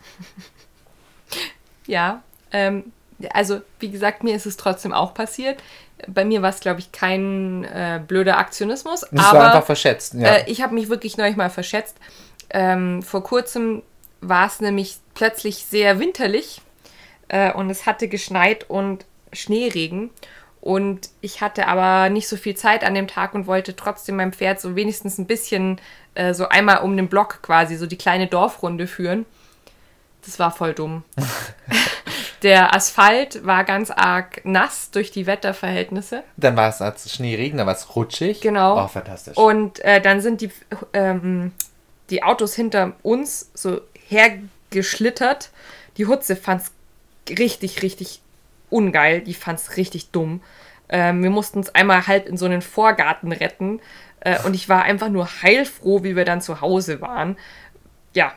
Ja, 1.86 2.22
ähm, 2.54 2.92
also 3.32 3.60
wie 3.80 3.90
gesagt, 3.90 4.24
mir 4.24 4.34
ist 4.34 4.46
es 4.46 4.56
trotzdem 4.56 4.92
auch 4.92 5.12
passiert. 5.12 5.62
Bei 6.06 6.24
mir 6.24 6.42
war 6.42 6.50
es, 6.50 6.60
glaube 6.60 6.80
ich, 6.80 6.92
kein 6.92 7.64
äh, 7.64 8.00
blöder 8.06 8.38
Aktionismus, 8.38 9.00
Das 9.00 9.10
war 9.12 9.30
aber 9.30 9.46
einfach 9.46 9.66
verschätzt. 9.66 10.14
Ja. 10.14 10.36
äh, 10.36 10.50
ich 10.50 10.62
habe 10.62 10.74
mich 10.74 10.88
wirklich 10.88 11.16
neulich 11.16 11.36
mal 11.36 11.50
verschätzt. 11.50 11.96
Ähm, 12.50 13.02
vor 13.02 13.22
kurzem 13.24 13.82
war 14.20 14.46
es 14.46 14.60
nämlich 14.60 14.98
plötzlich 15.14 15.64
sehr 15.64 15.98
winterlich 15.98 16.60
äh, 17.28 17.52
und 17.52 17.70
es 17.70 17.86
hatte 17.86 18.08
geschneit 18.08 18.68
und 18.68 19.04
Schneeregen. 19.32 20.10
Und 20.60 21.10
ich 21.20 21.40
hatte 21.40 21.66
aber 21.66 22.08
nicht 22.08 22.28
so 22.28 22.36
viel 22.36 22.56
Zeit 22.56 22.84
an 22.84 22.94
dem 22.94 23.06
Tag 23.06 23.34
und 23.34 23.46
wollte 23.46 23.76
trotzdem 23.76 24.16
meinem 24.16 24.32
Pferd 24.32 24.60
so 24.60 24.76
wenigstens 24.76 25.18
ein 25.18 25.26
bisschen 25.26 25.80
äh, 26.14 26.32
so 26.32 26.48
einmal 26.48 26.78
um 26.78 26.96
den 26.96 27.08
Block 27.08 27.42
quasi, 27.42 27.76
so 27.76 27.86
die 27.86 27.98
kleine 27.98 28.28
Dorfrunde 28.28 28.86
führen. 28.86 29.26
Das 30.24 30.38
war 30.38 30.50
voll 30.50 30.72
dumm. 30.72 31.04
Der 32.44 32.74
Asphalt 32.74 33.46
war 33.46 33.64
ganz 33.64 33.90
arg 33.90 34.42
nass 34.44 34.90
durch 34.90 35.10
die 35.10 35.26
Wetterverhältnisse. 35.26 36.22
dann 36.36 36.56
war 36.56 36.68
es 36.68 36.82
als 36.82 37.10
Schneeregen, 37.10 37.56
dann 37.56 37.66
war 37.66 37.74
es 37.74 37.96
rutschig. 37.96 38.42
Genau. 38.42 38.84
Oh, 38.84 38.86
fantastisch. 38.86 39.36
Und 39.36 39.80
äh, 39.80 40.02
dann 40.02 40.20
sind 40.20 40.42
die, 40.42 40.50
ähm, 40.92 41.52
die 42.10 42.22
Autos 42.22 42.54
hinter 42.54 42.92
uns 43.02 43.50
so 43.54 43.80
hergeschlittert. 44.08 45.50
Die 45.96 46.06
Hutze 46.06 46.36
fand 46.36 46.60
es 46.60 47.38
richtig, 47.38 47.82
richtig 47.82 48.20
ungeil. 48.68 49.22
Die 49.22 49.32
fand 49.32 49.58
es 49.58 49.78
richtig 49.78 50.10
dumm. 50.10 50.42
Ähm, 50.90 51.22
wir 51.22 51.30
mussten 51.30 51.60
uns 51.60 51.74
einmal 51.74 52.06
halb 52.06 52.28
in 52.28 52.36
so 52.36 52.44
einen 52.44 52.60
Vorgarten 52.60 53.32
retten. 53.32 53.80
Äh, 54.20 54.38
und 54.44 54.52
ich 54.52 54.68
war 54.68 54.82
einfach 54.82 55.08
nur 55.08 55.26
heilfroh, 55.42 56.02
wie 56.02 56.14
wir 56.14 56.26
dann 56.26 56.42
zu 56.42 56.60
Hause 56.60 57.00
waren. 57.00 57.38
Ja. 58.12 58.34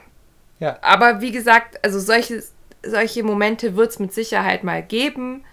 Ja. 0.59 0.77
Aber 0.81 1.19
wie 1.19 1.33
gesagt, 1.33 1.83
also 1.83 1.99
solche, 1.99 2.41
solche 2.89 3.23
Momente 3.23 3.75
wird 3.75 3.91
es 3.91 3.99
mit 3.99 4.13
Sicherheit 4.13 4.63
mal 4.63 4.81
geben. 4.83 5.43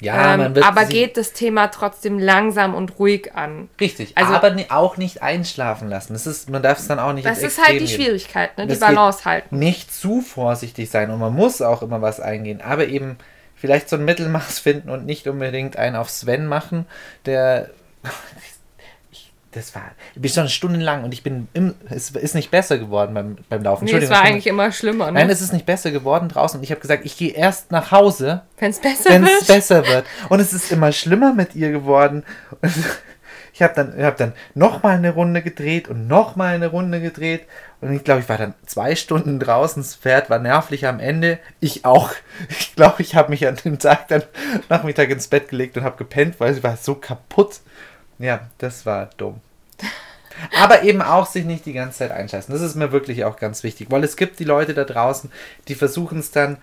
ja, 0.00 0.34
ähm, 0.34 0.40
man 0.40 0.54
wird 0.54 0.64
aber 0.64 0.84
geht 0.84 1.16
das 1.16 1.32
Thema 1.32 1.68
trotzdem 1.68 2.18
langsam 2.18 2.74
und 2.74 2.98
ruhig 2.98 3.34
an. 3.34 3.68
Richtig, 3.80 4.16
also- 4.16 4.32
aber 4.32 4.54
auch 4.70 4.96
nicht 4.96 5.22
einschlafen 5.22 5.88
lassen. 5.88 6.12
Das 6.12 6.26
ist, 6.26 6.50
man 6.50 6.62
darf 6.62 6.78
es 6.78 6.86
dann 6.88 6.98
auch 6.98 7.12
nicht 7.12 7.26
Das 7.26 7.42
ist 7.42 7.64
halt 7.64 7.80
die. 7.80 7.88
Schwierigkeit, 7.88 8.56
ne? 8.58 8.66
die 8.66 8.70
Das 8.70 8.80
Balance 8.80 9.24
halten. 9.24 9.58
Nicht 9.58 9.92
zu 9.92 10.20
vorsichtig 10.20 10.90
sein 10.90 11.10
und 11.10 11.18
man 11.18 11.34
muss 11.34 11.60
auch 11.62 11.82
immer 11.82 12.00
was 12.00 12.20
eingehen, 12.20 12.60
aber 12.60 12.86
eben 12.86 13.16
vielleicht 13.56 13.88
so 13.88 13.96
ein 13.96 14.04
Mittelmaß 14.04 14.60
finden 14.60 14.88
und 14.88 15.04
nicht 15.04 15.26
unbedingt 15.26 15.76
einen 15.76 15.96
auf 15.96 16.10
Sven 16.10 16.46
machen, 16.46 16.86
der. 17.26 17.70
Das 19.58 19.74
war. 19.74 19.90
Ich 20.14 20.22
bin 20.22 20.30
schon 20.30 20.48
stundenlang 20.48 21.02
und 21.02 21.12
ich 21.12 21.24
bin. 21.24 21.48
Im, 21.52 21.74
es 21.90 22.10
ist 22.10 22.36
nicht 22.36 22.52
besser 22.52 22.78
geworden 22.78 23.12
beim, 23.12 23.36
beim 23.48 23.64
Laufen. 23.64 23.86
Nee, 23.86 23.92
es 23.96 24.08
war 24.08 24.22
eigentlich 24.22 24.46
immer 24.46 24.70
schlimmer, 24.70 25.10
Nein, 25.10 25.26
ne? 25.26 25.32
es 25.32 25.40
ist 25.40 25.52
nicht 25.52 25.66
besser 25.66 25.90
geworden 25.90 26.28
draußen 26.28 26.60
und 26.60 26.64
ich 26.64 26.70
habe 26.70 26.80
gesagt, 26.80 27.04
ich 27.04 27.16
gehe 27.16 27.32
erst 27.32 27.72
nach 27.72 27.90
Hause, 27.90 28.42
Wenn 28.58 28.70
es 28.70 28.78
besser 28.78 29.20
wird. 29.20 29.46
besser 29.48 29.84
wird. 29.84 30.06
Und 30.28 30.38
es 30.38 30.52
ist 30.52 30.70
immer 30.70 30.92
schlimmer 30.92 31.34
mit 31.34 31.56
ihr 31.56 31.72
geworden. 31.72 32.22
Und 32.60 32.72
ich 33.52 33.62
habe 33.62 33.74
dann, 33.74 33.98
ich 33.98 34.04
hab 34.04 34.16
dann 34.16 34.32
nochmal 34.54 34.96
eine 34.96 35.10
Runde 35.10 35.42
gedreht 35.42 35.88
und 35.88 36.06
nochmal 36.06 36.54
eine 36.54 36.68
Runde 36.68 37.00
gedreht. 37.00 37.42
Und 37.80 37.92
ich 37.92 38.04
glaube, 38.04 38.20
ich 38.20 38.28
war 38.28 38.38
dann 38.38 38.54
zwei 38.64 38.94
Stunden 38.94 39.40
draußen. 39.40 39.82
Das 39.82 39.96
Pferd 39.96 40.30
war 40.30 40.38
nervlich 40.38 40.86
am 40.86 41.00
Ende. 41.00 41.40
Ich 41.58 41.84
auch. 41.84 42.12
Ich 42.48 42.76
glaube, 42.76 43.02
ich 43.02 43.16
habe 43.16 43.30
mich 43.30 43.44
an 43.48 43.56
dem 43.64 43.80
Tag 43.80 44.06
dann 44.06 44.22
Nachmittag 44.68 45.10
ins 45.10 45.26
Bett 45.26 45.48
gelegt 45.48 45.76
und 45.76 45.82
habe 45.82 45.96
gepennt, 45.96 46.38
weil 46.38 46.54
sie 46.54 46.62
war 46.62 46.76
so 46.76 46.94
kaputt. 46.94 47.58
Ja, 48.20 48.48
das 48.58 48.86
war 48.86 49.10
dumm. 49.16 49.40
Aber 50.60 50.82
eben 50.82 51.02
auch 51.02 51.26
sich 51.26 51.44
nicht 51.44 51.66
die 51.66 51.72
ganze 51.72 51.98
Zeit 51.98 52.10
einscheißen. 52.12 52.52
Das 52.52 52.62
ist 52.62 52.76
mir 52.76 52.92
wirklich 52.92 53.24
auch 53.24 53.36
ganz 53.36 53.64
wichtig, 53.64 53.88
weil 53.90 54.04
es 54.04 54.16
gibt 54.16 54.38
die 54.38 54.44
Leute 54.44 54.72
da 54.72 54.84
draußen, 54.84 55.32
die 55.66 55.74
versuchen 55.74 56.20
es 56.20 56.30
dann 56.30 56.58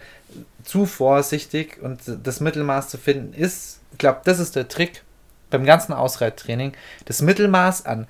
zu 0.63 0.85
vorsichtig 0.85 1.81
und 1.81 1.99
das 2.23 2.39
Mittelmaß 2.39 2.89
zu 2.89 2.97
finden 2.97 3.33
ist, 3.33 3.79
ich 3.91 3.97
glaube, 3.97 4.21
das 4.23 4.39
ist 4.39 4.55
der 4.55 4.67
Trick 4.67 5.03
beim 5.49 5.65
ganzen 5.65 5.93
Ausreittraining, 5.93 6.73
das 7.05 7.21
Mittelmaß 7.21 7.85
an 7.85 8.07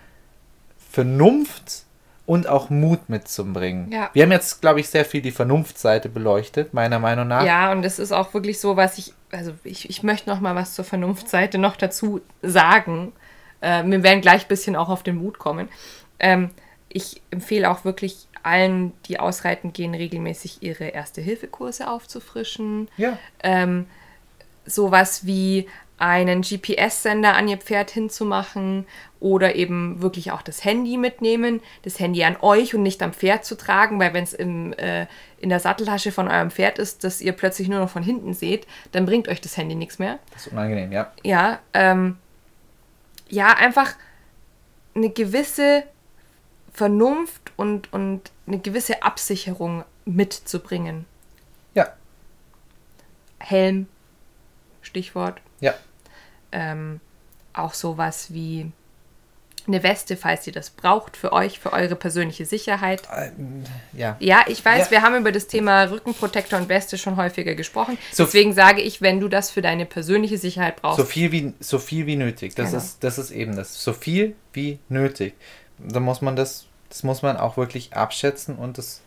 Vernunft 0.91 1.83
und 2.25 2.47
auch 2.47 2.69
Mut 2.69 3.09
mitzubringen. 3.09 3.91
Ja. 3.91 4.09
Wir 4.13 4.23
haben 4.23 4.31
jetzt, 4.31 4.61
glaube 4.61 4.79
ich, 4.79 4.89
sehr 4.89 5.05
viel 5.05 5.21
die 5.21 5.31
Vernunftseite 5.31 6.09
beleuchtet, 6.09 6.73
meiner 6.73 6.99
Meinung 6.99 7.27
nach. 7.27 7.45
Ja, 7.45 7.71
und 7.71 7.83
es 7.83 7.99
ist 7.99 8.11
auch 8.11 8.33
wirklich 8.33 8.59
so, 8.59 8.77
was 8.77 8.97
ich, 8.97 9.13
also 9.31 9.53
ich, 9.63 9.89
ich 9.89 10.01
möchte 10.01 10.29
noch 10.29 10.39
mal 10.39 10.55
was 10.55 10.73
zur 10.73 10.85
Vernunftseite 10.85 11.57
noch 11.57 11.75
dazu 11.75 12.21
sagen. 12.41 13.11
Äh, 13.65 13.83
wir 13.85 14.03
werden 14.03 14.21
gleich 14.21 14.45
ein 14.45 14.47
bisschen 14.47 14.75
auch 14.75 14.89
auf 14.89 15.03
den 15.03 15.17
Mut 15.17 15.39
kommen. 15.39 15.69
Ähm, 16.19 16.51
ich 16.87 17.21
empfehle 17.31 17.69
auch 17.69 17.83
wirklich 17.83 18.27
allen, 18.43 18.93
die 19.07 19.19
ausreiten 19.19 19.73
gehen, 19.73 19.95
regelmäßig 19.95 20.61
ihre 20.61 20.85
Erste-Hilfe-Kurse 20.85 21.89
aufzufrischen. 21.89 22.87
Ja. 22.95 23.17
Ähm, 23.41 23.87
sowas 24.65 25.25
wie 25.25 25.67
einen 25.97 26.41
GPS-Sender 26.41 27.35
an 27.35 27.47
ihr 27.47 27.57
Pferd 27.57 27.89
hinzumachen 27.89 28.85
oder 29.19 29.55
eben 29.55 30.01
wirklich 30.01 30.31
auch 30.31 30.41
das 30.41 30.63
Handy 30.65 30.97
mitnehmen, 30.97 31.61
das 31.83 31.99
Handy 31.99 32.23
an 32.23 32.35
euch 32.41 32.75
und 32.75 32.83
nicht 32.83 33.01
am 33.01 33.13
Pferd 33.13 33.45
zu 33.45 33.55
tragen, 33.55 33.99
weil 33.99 34.13
wenn 34.13 34.25
es 34.25 34.33
äh, 34.33 35.05
in 35.39 35.49
der 35.49 35.59
Satteltasche 35.59 36.11
von 36.11 36.27
eurem 36.27 36.51
Pferd 36.51 36.79
ist, 36.79 37.03
dass 37.03 37.21
ihr 37.21 37.31
plötzlich 37.31 37.69
nur 37.69 37.79
noch 37.79 37.89
von 37.89 38.03
hinten 38.03 38.33
seht, 38.33 38.67
dann 38.91 39.05
bringt 39.05 39.29
euch 39.29 39.39
das 39.39 39.57
Handy 39.57 39.75
nichts 39.75 39.97
mehr. 39.97 40.19
Das 40.33 40.47
ist 40.47 40.53
unangenehm, 40.53 40.91
ja. 40.91 41.11
Ja, 41.23 41.59
ähm, 41.73 42.17
ja, 43.29 43.53
einfach 43.53 43.95
eine 44.95 45.09
gewisse 45.09 45.83
Vernunft 46.73 47.51
und, 47.55 47.91
und 47.93 48.31
eine 48.47 48.59
gewisse 48.59 49.03
Absicherung 49.03 49.83
mitzubringen. 50.05 51.05
Ja. 51.73 51.93
Helm, 53.39 53.87
Stichwort. 54.81 55.41
Ja. 55.59 55.73
Ähm, 56.51 56.99
auch 57.53 57.73
sowas 57.73 58.33
wie 58.33 58.71
eine 59.67 59.81
Weste, 59.83 60.15
falls 60.17 60.45
ihr 60.47 60.53
das 60.53 60.69
braucht, 60.69 61.17
für 61.17 61.33
euch, 61.33 61.59
für 61.59 61.73
eure 61.73 61.95
persönliche 61.95 62.45
Sicherheit. 62.45 63.01
Ähm, 63.15 63.63
ja. 63.93 64.15
Ja, 64.19 64.45
ich 64.47 64.63
weiß, 64.63 64.85
Ja. 64.85 64.91
wir 64.91 65.01
haben 65.01 65.15
über 65.15 65.31
das 65.31 65.47
Thema 65.47 65.83
Rückenprotektor 65.85 66.59
und 66.59 66.69
Weste 66.69 66.97
schon 66.97 67.15
häufiger 67.17 67.55
gesprochen. 67.55 67.97
So- 68.11 68.25
Deswegen 68.25 68.53
sage 68.53 68.81
ich, 68.81 69.01
wenn 69.01 69.19
du 69.19 69.27
das 69.27 69.49
für 69.51 69.61
deine 69.61 69.85
persönliche 69.85 70.37
Sicherheit 70.37 70.75
brauchst, 70.81 70.97
So 70.97 71.03
viel 71.05 71.31
wie, 71.31 71.53
so 71.59 71.79
viel 71.79 72.05
wie 72.05 72.15
nötig. 72.15 72.53
Das, 72.55 72.71
Genau. 72.71 72.77
ist, 72.83 73.03
das 73.03 73.17
ist 73.17 73.31
eben 73.31 73.55
das. 73.55 73.83
So 73.83 73.93
viel 73.93 74.35
wie 74.53 74.79
nötig. 74.89 75.33
Da 75.79 75.99
muss 75.99 76.21
man 76.21 76.35
das, 76.35 76.65
das 76.89 77.03
muss 77.03 77.21
man 77.21 77.37
auch 77.37 77.57
wirklich 77.57 77.93
abschätzen 77.93 78.55
und 78.55 78.77
das. 78.77 79.01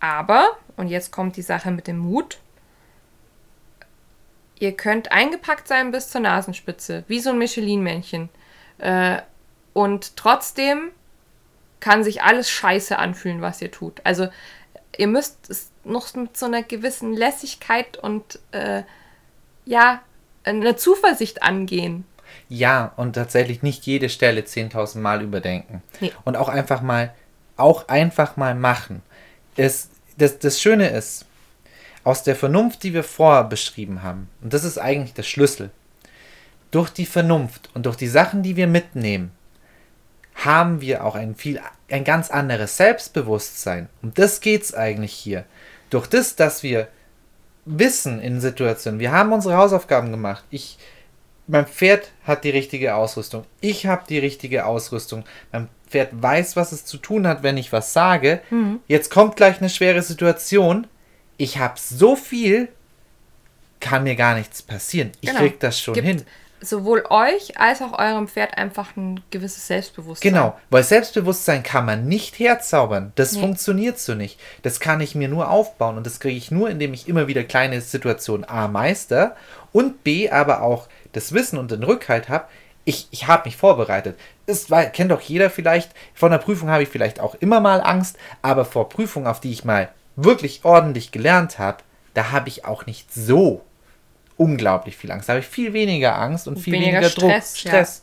Aber, 0.00 0.56
und 0.76 0.88
jetzt 0.88 1.10
kommt 1.12 1.36
die 1.36 1.42
Sache 1.42 1.70
mit 1.70 1.86
dem 1.86 1.98
Mut, 1.98 2.38
ihr 4.58 4.72
könnt 4.72 5.12
eingepackt 5.12 5.66
sein 5.68 5.90
bis 5.90 6.08
zur 6.10 6.20
Nasenspitze, 6.20 7.04
wie 7.08 7.20
so 7.20 7.30
ein 7.30 7.38
Michelin-Männchen. 7.38 8.28
Äh, 8.78 9.18
und 9.74 10.16
trotzdem 10.16 10.90
kann 11.80 12.02
sich 12.02 12.22
alles 12.22 12.48
scheiße 12.48 12.98
anfühlen, 12.98 13.42
was 13.42 13.60
ihr 13.60 13.70
tut. 13.70 14.00
Also 14.04 14.28
ihr 14.96 15.06
müsst 15.06 15.50
es 15.50 15.70
noch 15.84 16.14
mit 16.14 16.34
so 16.36 16.46
einer 16.46 16.62
gewissen 16.62 17.12
Lässigkeit 17.12 17.98
und 17.98 18.38
äh, 18.52 18.84
ja, 19.66 20.00
einer 20.44 20.78
Zuversicht 20.78 21.42
angehen. 21.42 22.06
Ja, 22.48 22.92
und 22.96 23.14
tatsächlich 23.14 23.62
nicht 23.62 23.84
jede 23.84 24.08
Stelle 24.08 24.42
10.000 24.42 24.98
Mal 24.98 25.22
überdenken. 25.22 25.82
Nee. 26.00 26.12
Und 26.24 26.36
auch 26.36 26.48
einfach 26.48 26.80
mal, 26.80 27.12
auch 27.56 27.88
einfach 27.88 28.36
mal 28.36 28.54
machen. 28.54 29.02
Es, 29.56 29.90
das, 30.16 30.38
das 30.38 30.60
Schöne 30.60 30.88
ist, 30.88 31.26
aus 32.02 32.22
der 32.22 32.36
Vernunft, 32.36 32.82
die 32.82 32.94
wir 32.94 33.04
vorher 33.04 33.44
beschrieben 33.44 34.02
haben, 34.02 34.28
und 34.42 34.52
das 34.52 34.64
ist 34.64 34.78
eigentlich 34.78 35.14
der 35.14 35.22
Schlüssel, 35.22 35.70
durch 36.70 36.90
die 36.90 37.06
Vernunft 37.06 37.70
und 37.74 37.86
durch 37.86 37.96
die 37.96 38.08
Sachen, 38.08 38.42
die 38.42 38.56
wir 38.56 38.66
mitnehmen, 38.66 39.30
haben 40.34 40.80
wir 40.80 41.04
auch 41.04 41.14
ein 41.14 41.34
viel, 41.34 41.60
ein 41.90 42.04
ganz 42.04 42.30
anderes 42.30 42.76
Selbstbewusstsein. 42.76 43.88
Um 44.02 44.12
das 44.14 44.40
geht 44.40 44.62
es 44.62 44.74
eigentlich 44.74 45.12
hier. 45.12 45.44
Durch 45.90 46.06
das, 46.06 46.36
dass 46.36 46.62
wir 46.62 46.88
wissen 47.64 48.20
in 48.20 48.40
Situationen, 48.40 49.00
wir 49.00 49.12
haben 49.12 49.32
unsere 49.32 49.56
Hausaufgaben 49.56 50.10
gemacht. 50.10 50.44
Ich, 50.50 50.78
mein 51.46 51.66
Pferd 51.66 52.10
hat 52.24 52.44
die 52.44 52.50
richtige 52.50 52.94
Ausrüstung. 52.94 53.44
Ich 53.60 53.86
habe 53.86 54.02
die 54.08 54.18
richtige 54.18 54.66
Ausrüstung. 54.66 55.24
Mein 55.52 55.68
Pferd 55.88 56.10
weiß, 56.12 56.56
was 56.56 56.72
es 56.72 56.84
zu 56.84 56.96
tun 56.98 57.26
hat, 57.26 57.42
wenn 57.42 57.56
ich 57.56 57.72
was 57.72 57.92
sage. 57.92 58.40
Jetzt 58.88 59.10
kommt 59.10 59.36
gleich 59.36 59.58
eine 59.60 59.70
schwere 59.70 60.02
Situation. 60.02 60.86
Ich 61.36 61.58
habe 61.58 61.74
so 61.78 62.16
viel, 62.16 62.68
kann 63.80 64.02
mir 64.04 64.16
gar 64.16 64.34
nichts 64.34 64.62
passieren. 64.62 65.12
Ich 65.20 65.28
Genau. 65.30 65.40
krieg 65.40 65.60
das 65.60 65.78
schon 65.80 65.94
Gibt 65.94 66.06
hin. 66.06 66.22
Sowohl 66.64 67.04
euch 67.10 67.58
als 67.58 67.80
auch 67.82 67.98
eurem 67.98 68.28
Pferd 68.28 68.56
einfach 68.58 68.96
ein 68.96 69.20
gewisses 69.30 69.66
Selbstbewusstsein. 69.66 70.32
Genau, 70.32 70.58
weil 70.70 70.82
Selbstbewusstsein 70.82 71.62
kann 71.62 71.84
man 71.86 72.06
nicht 72.06 72.38
herzaubern. 72.38 73.12
Das 73.14 73.32
Nee. 73.32 73.40
funktioniert 73.40 73.98
so 73.98 74.14
nicht. 74.14 74.38
Das 74.62 74.80
kann 74.80 75.00
ich 75.00 75.14
mir 75.14 75.28
nur 75.28 75.50
aufbauen 75.50 75.96
und 75.96 76.06
das 76.06 76.20
kriege 76.20 76.36
ich 76.36 76.50
nur, 76.50 76.70
indem 76.70 76.94
ich 76.94 77.08
immer 77.08 77.26
wieder 77.28 77.44
kleine 77.44 77.80
Situationen 77.80 78.48
A 78.48 78.68
meister 78.68 79.36
und 79.72 80.04
B 80.04 80.30
aber 80.30 80.62
auch 80.62 80.88
das 81.12 81.32
Wissen 81.32 81.58
und 81.58 81.70
den 81.70 81.82
Rückhalt 81.82 82.28
habe. 82.28 82.46
Ich, 82.86 83.08
ich 83.12 83.26
habe 83.28 83.44
mich 83.46 83.56
vorbereitet. 83.56 84.18
Das 84.46 84.66
kennt 84.92 85.10
doch 85.10 85.20
jeder 85.22 85.48
vielleicht. 85.48 85.90
Vor 86.12 86.28
einer 86.28 86.38
Prüfung 86.38 86.68
habe 86.68 86.82
ich 86.82 86.88
vielleicht 86.88 87.18
auch 87.18 87.34
immer 87.36 87.60
mal 87.60 87.80
Angst, 87.80 88.16
aber 88.42 88.64
vor 88.64 88.88
Prüfungen, 88.90 89.26
auf 89.26 89.40
die 89.40 89.52
ich 89.52 89.64
mal 89.64 89.88
wirklich 90.16 90.64
ordentlich 90.64 91.10
gelernt 91.10 91.58
habe, 91.58 91.78
da 92.12 92.30
habe 92.30 92.48
ich 92.48 92.64
auch 92.66 92.84
nicht 92.86 93.12
so 93.12 93.62
unglaublich 94.36 94.96
viel 94.96 95.10
Angst. 95.12 95.28
Da 95.28 95.34
habe 95.34 95.40
ich 95.40 95.46
viel 95.46 95.72
weniger 95.72 96.18
Angst 96.18 96.48
und 96.48 96.58
viel 96.58 96.72
Weniger 96.74 96.98
weniger, 97.00 97.10
Druck, 97.10 97.30
Stress, 97.30 97.62
ja. 97.62 97.70
Stress. 97.70 98.02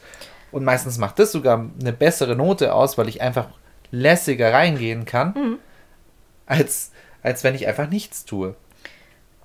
Und 0.52 0.64
meistens 0.64 0.98
macht 0.98 1.20
das 1.20 1.32
sogar 1.32 1.66
eine 1.80 1.94
bessere 1.94 2.36
Note 2.36 2.74
aus, 2.74 2.98
weil 2.98 3.08
ich 3.08 3.22
einfach 3.22 3.48
lässiger 3.92 4.54
reingehen 4.54 5.06
kann, 5.06 5.34
Mhm. 5.36 5.58
als, 6.46 6.92
als 7.24 7.44
wenn 7.44 7.56
ich 7.56 7.68
einfach 7.68 7.90
nichts 7.90 8.26
tue. 8.26 8.56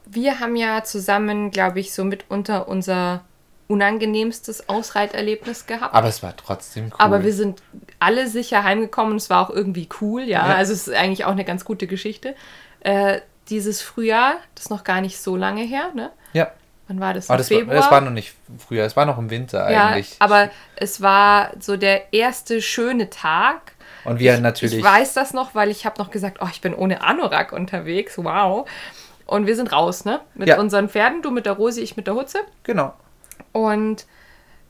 Wir 0.07 0.39
haben 0.41 0.55
ja 0.57 0.84
zusammen, 0.84 1.51
glaube 1.51 1.80
ich, 1.80 1.93
so 1.93 2.05
mitunter 2.05 2.68
unser 2.68 3.24
unangenehmstes 3.68 4.68
Ausreiterlebnis 4.68 5.66
gehabt. 5.66 5.93
Aber 5.95 6.07
es 6.09 6.22
war 6.22 6.37
trotzdem 6.37 6.87
cool. 6.87 6.95
Aber 6.99 7.24
wir 7.24 7.32
sind 7.32 7.62
alle 7.99 8.28
sicher 8.28 8.62
heimgekommen 8.62 9.16
es 9.16 9.28
war 9.28 9.45
auch 9.45 9.51
irgendwie 9.51 9.89
cool, 10.01 10.22
ja. 10.22 10.49
Ja. 10.49 10.55
Also 10.55 10.72
es 10.72 10.87
ist 10.87 10.95
eigentlich 10.95 11.24
auch 11.24 11.32
eine 11.32 11.45
ganz 11.45 11.64
gute 11.64 11.89
Geschichte. 11.89 12.37
Äh, 12.80 13.20
dieses 13.49 13.82
Frühjahr, 13.82 14.34
das 14.55 14.64
ist 14.66 14.70
noch 14.70 14.84
gar 14.84 15.01
nicht 15.01 15.18
so 15.20 15.37
lange 15.37 15.62
her, 15.62 15.91
ne? 15.95 16.11
ja, 16.32 16.51
Wann 16.89 17.01
war 17.01 17.14
das? 17.14 17.28
Aber 17.28 17.39
das 17.39 17.51
war, 17.51 17.59
Februar? 17.59 17.76
das 17.76 17.91
war 17.91 18.01
noch 18.01 18.11
nicht 18.11 18.34
früher, 18.64 18.84
es 18.84 18.97
war 18.97 19.07
noch 19.07 19.18
im 19.18 19.30
Winter 19.30 19.70
ja, 19.70 19.89
eigentlich. 19.89 20.16
aber 20.20 20.51
es 20.76 21.01
war 21.01 21.51
so 21.59 21.76
der 21.76 22.12
erste 22.12 22.62
schöne 22.62 23.11
Tag. 23.11 23.72
Und 24.05 24.20
wir 24.20 24.34
ich, 24.34 24.41
natürlich. 24.41 24.78
Ich 24.78 24.84
weiß 24.84 25.14
das 25.14 25.32
noch, 25.34 25.55
weil 25.55 25.68
ich 25.70 25.84
habe 25.84 25.99
noch 26.01 26.11
gesagt, 26.11 26.39
oh, 26.41 26.47
ich 26.51 26.61
bin 26.61 26.74
ohne 26.74 27.03
Anorak 27.03 27.53
unterwegs, 27.53 28.16
wow. 28.18 28.68
Und 29.26 29.47
wir 29.49 29.57
sind 29.57 29.72
raus, 29.72 30.05
ne? 30.05 30.20
Mit 30.34 30.49
Ja. 30.49 30.61
unseren 30.61 30.89
Pferden, 30.89 31.22
du 31.22 31.32
mit 31.32 31.47
der 31.47 31.55
Rosi, 31.55 31.80
ich 31.80 31.97
mit 31.97 32.07
der 32.07 32.14
Hutze. 32.14 32.39
Genau. 32.62 32.95
Und 33.51 34.07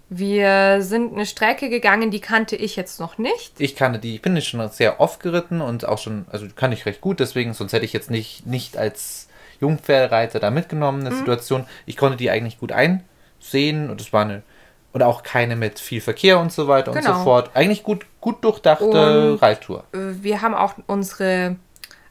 wir 0.08 0.80
sind 0.82 1.12
eine 1.12 1.26
Strecke 1.26 1.68
gegangen, 1.68 2.10
die 2.10 2.20
kannte 2.20 2.56
ich 2.56 2.76
jetzt 2.76 3.00
noch 3.00 3.18
nicht. 3.18 3.60
Ich 3.60 3.76
kannte 3.76 3.98
die, 3.98 4.14
ich 4.14 4.22
bin 4.22 4.36
jetzt 4.36 4.46
schon 4.46 4.66
sehr 4.70 5.00
oft 5.00 5.20
geritten 5.20 5.60
und 5.60 5.86
auch 5.86 5.98
schon, 5.98 6.26
also 6.30 6.46
kann 6.54 6.72
ich 6.72 6.86
recht 6.86 7.00
gut, 7.00 7.20
deswegen, 7.20 7.52
sonst 7.54 7.72
hätte 7.72 7.84
ich 7.84 7.92
jetzt 7.92 8.10
nicht, 8.10 8.46
nicht 8.46 8.76
als 8.78 9.28
Jungpferdereiter 9.61 10.38
da 10.40 10.50
mitgenommen, 10.50 11.00
Mhm. 11.00 11.07
eine 11.07 11.16
Situation. 11.16 11.66
Ich 11.86 11.96
konnte 11.96 12.16
die 12.16 12.30
eigentlich 12.30 12.59
gut 12.59 12.72
einsehen 12.72 13.90
und 13.90 14.00
es 14.00 14.12
war 14.12 14.22
eine, 14.22 14.42
und 14.92 15.02
auch 15.02 15.22
keine 15.22 15.57
mit 15.57 15.78
viel 15.78 16.00
Verkehr 16.00 16.38
und 16.40 16.52
so 16.52 16.68
weiter 16.68 16.92
und 16.92 16.98
Genau. 16.98 17.18
so 17.18 17.24
fort. 17.24 17.50
Eigentlich 17.54 17.82
gut, 17.82 18.07
gut 18.20 18.42
durchdachte 18.44 19.32
Und- 19.32 19.42
Reittour. 19.42 19.84
Äh, 19.92 19.98
Wir 20.22 20.42
haben 20.42 20.54
auch 20.54 20.74
unsere 20.86 21.57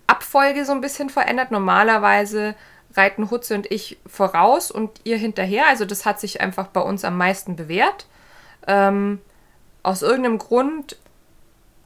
Abfolge 0.08 0.66
so 0.66 0.72
ein 0.72 0.82
bisschen 0.82 1.10
verändert. 1.10 1.50
Normalerweise 1.52 2.56
reiten 2.96 3.30
Hutze 3.32 3.56
und 3.56 3.70
ich 3.72 3.98
voraus 4.06 4.72
und 4.72 5.02
ihr 5.04 5.18
hinterher. 5.18 5.66
Also 5.68 5.84
das 5.86 6.06
hat 6.06 6.20
sich 6.20 6.42
einfach 6.42 6.68
bei 6.68 6.80
uns 6.82 7.04
am 7.04 7.18
meisten 7.18 7.56
bewährt. 7.56 8.06
Ähm, 8.68 9.20
aus 9.84 10.02
irgendeinem 10.02 10.38
Grund 10.38 10.96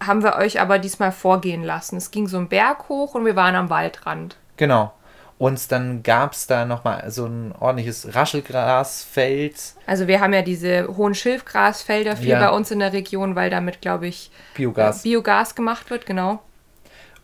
haben 0.06 0.24
wir 0.24 0.36
euch 0.36 0.62
aber 0.62 0.80
diesmal 0.80 1.12
vorgehen 1.12 1.64
lassen. 1.64 1.98
Es 1.98 2.12
ging 2.12 2.28
so 2.28 2.38
einen 2.38 2.48
Berg 2.50 2.88
hoch 2.90 3.16
und 3.16 3.26
wir 3.26 3.36
waren 3.36 3.56
am 3.56 3.70
Waldrand. 3.70 4.38
Genau. 4.58 4.94
Und 5.40 5.72
dann 5.72 6.04
gab 6.04 6.34
es 6.34 6.48
da 6.48 6.66
nochmal 6.66 7.10
so 7.10 7.26
ein 7.26 7.54
ordentliches 7.58 8.14
Raschelgrasfeld. 8.14 9.56
Also 9.88 10.06
wir 10.08 10.20
haben 10.20 10.34
ja 10.34 10.42
diese 10.42 10.88
hohen 10.98 11.16
Schilfgrasfelder 11.16 12.18
viel 12.18 12.28
Ja. 12.28 12.50
bei 12.50 12.56
uns 12.56 12.72
in 12.72 12.80
der 12.80 12.92
Region, 12.92 13.36
weil 13.36 13.50
damit, 13.50 13.80
glaube 13.80 14.08
ich, 14.08 14.32
Biogas. 14.56 15.04
Biogas 15.04 15.56
gemacht 15.56 15.90
wird, 15.90 16.06
genau. 16.06 16.42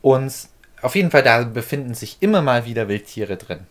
Und 0.01 0.33
auf 0.81 0.95
jeden 0.95 1.11
Fall, 1.11 1.23
da 1.23 1.43
befinden 1.43 1.93
sich 1.93 2.17
immer 2.21 2.41
mal 2.41 2.65
wieder 2.65 2.87
Wildtiere 2.87 3.35
drin. 3.35 3.67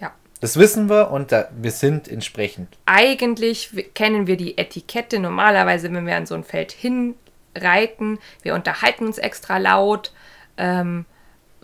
Ja. 0.00 0.12
Das 0.40 0.56
wissen 0.58 0.90
wir 0.90 1.12
und 1.12 1.30
da, 1.30 1.48
wir 1.56 1.70
sind 1.70 2.08
entsprechend 2.08 2.76
eigentlich 2.86 3.70
kennen 3.94 4.26
wir 4.26 4.36
die 4.36 4.58
Etikette 4.58 5.20
normalerweise, 5.20 5.92
wenn 5.92 6.06
wir 6.06 6.16
an 6.16 6.26
so 6.26 6.34
ein 6.34 6.42
Feld 6.44 6.72
hin 6.72 7.14
reiten, 7.56 8.18
wir 8.42 8.54
unterhalten 8.54 9.06
uns 9.06 9.18
extra 9.18 9.58
laut. 9.58 10.12
Ähm, 10.56 11.04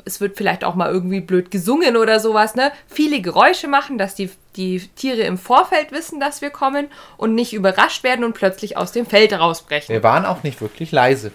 es 0.05 0.21
wird 0.21 0.37
vielleicht 0.37 0.65
auch 0.65 0.75
mal 0.75 0.91
irgendwie 0.91 1.21
blöd 1.21 1.51
gesungen 1.51 1.97
oder 1.97 2.21
sowas, 2.21 2.55
ne? 2.55 2.73
Viele 2.87 3.21
Geräusche 3.21 3.69
machen, 3.69 3.99
dass 3.99 4.15
die, 4.15 4.31
die 4.57 4.81
Tiere 4.97 5.23
im 5.23 5.39
Vorfeld 5.39 5.93
wissen, 5.93 6.21
dass 6.21 6.43
wir 6.43 6.51
kommen 6.51 6.89
und 7.17 7.35
nicht 7.35 7.53
überrascht 7.53 8.05
werden 8.05 8.25
und 8.25 8.35
plötzlich 8.35 8.77
aus 8.77 8.93
dem 8.93 9.07
Feld 9.07 9.33
rausbrechen. 9.33 9.93
Wir 9.93 10.03
waren 10.03 10.25
auch 10.25 10.43
nicht 10.43 10.61
wirklich 10.61 10.93
leise. 10.93 11.33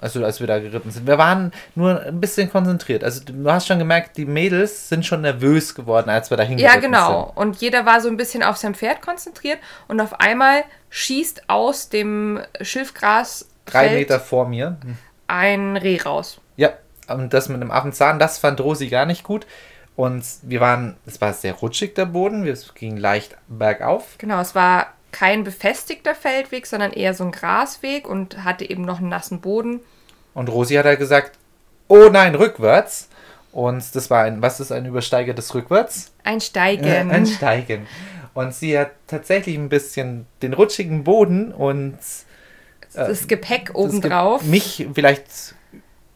Also 0.00 0.24
als 0.24 0.40
wir 0.40 0.46
da 0.46 0.58
geritten 0.58 0.90
sind. 0.90 1.06
Wir 1.06 1.18
waren 1.18 1.52
nur 1.74 2.00
ein 2.00 2.20
bisschen 2.20 2.50
konzentriert. 2.50 3.04
Also 3.04 3.20
du 3.22 3.52
hast 3.52 3.66
schon 3.66 3.78
gemerkt, 3.78 4.16
die 4.16 4.24
Mädels 4.24 4.88
sind 4.88 5.04
schon 5.04 5.20
nervös 5.20 5.74
geworden, 5.74 6.08
als 6.08 6.30
wir 6.30 6.38
da 6.38 6.42
hingeritten 6.42 6.74
Ja, 6.74 6.80
genau. 6.80 7.30
Und 7.34 7.60
jeder 7.60 7.84
war 7.84 8.00
so 8.00 8.08
ein 8.08 8.16
bisschen 8.16 8.42
auf 8.42 8.56
sein 8.56 8.74
Pferd 8.74 9.02
konzentriert 9.02 9.58
und 9.88 10.00
auf 10.00 10.18
einmal 10.18 10.64
schießt 10.88 11.50
aus 11.50 11.90
dem 11.90 12.40
Schilfgras 12.62 13.46
Drei 13.66 13.90
Meter 13.90 14.18
vor 14.20 14.48
mir. 14.48 14.78
ein 15.26 15.76
Reh 15.76 16.00
raus. 16.00 16.40
Ja, 16.56 16.70
und 17.10 17.32
das 17.32 17.48
mit 17.48 17.60
einem 17.60 17.70
Affenzahn, 17.70 18.18
das 18.18 18.38
fand 18.38 18.60
Rosi 18.60 18.88
gar 18.88 19.06
nicht 19.06 19.24
gut. 19.24 19.46
Und 19.96 20.24
wir 20.42 20.60
waren, 20.60 20.96
es 21.06 21.20
war 21.20 21.32
sehr 21.32 21.54
rutschig 21.54 21.94
der 21.94 22.06
Boden, 22.06 22.46
es 22.46 22.74
ging 22.74 22.96
leicht 22.96 23.36
bergauf. 23.48 24.16
Genau, 24.18 24.40
es 24.40 24.54
war 24.54 24.94
kein 25.12 25.44
befestigter 25.44 26.14
Feldweg, 26.14 26.66
sondern 26.66 26.92
eher 26.92 27.14
so 27.14 27.24
ein 27.24 27.32
Grasweg 27.32 28.08
und 28.08 28.44
hatte 28.44 28.68
eben 28.68 28.82
noch 28.82 28.98
einen 28.98 29.08
nassen 29.08 29.40
Boden. 29.40 29.80
Und 30.34 30.48
Rosi 30.48 30.74
hat 30.74 30.86
halt 30.86 30.98
gesagt, 30.98 31.32
oh 31.88 32.08
nein, 32.10 32.34
rückwärts. 32.34 33.08
Und 33.52 33.94
das 33.94 34.10
war 34.10 34.24
ein, 34.24 34.40
was 34.40 34.60
ist 34.60 34.70
ein 34.70 34.86
Übersteiger 34.86 35.34
des 35.34 35.54
Rückwärts? 35.54 36.12
Ein 36.22 36.40
Steigen. 36.40 36.84
Äh, 36.84 37.04
ein 37.10 37.26
Steigen. 37.26 37.86
Und 38.32 38.54
sie 38.54 38.78
hat 38.78 38.92
tatsächlich 39.08 39.56
ein 39.56 39.68
bisschen 39.68 40.26
den 40.40 40.52
rutschigen 40.52 41.02
Boden 41.02 41.52
und 41.52 41.98
das 42.94 43.26
Gepäck 43.26 43.66
das 43.66 43.76
obendrauf. 43.76 44.42
Mich 44.44 44.86
vielleicht 44.94 45.54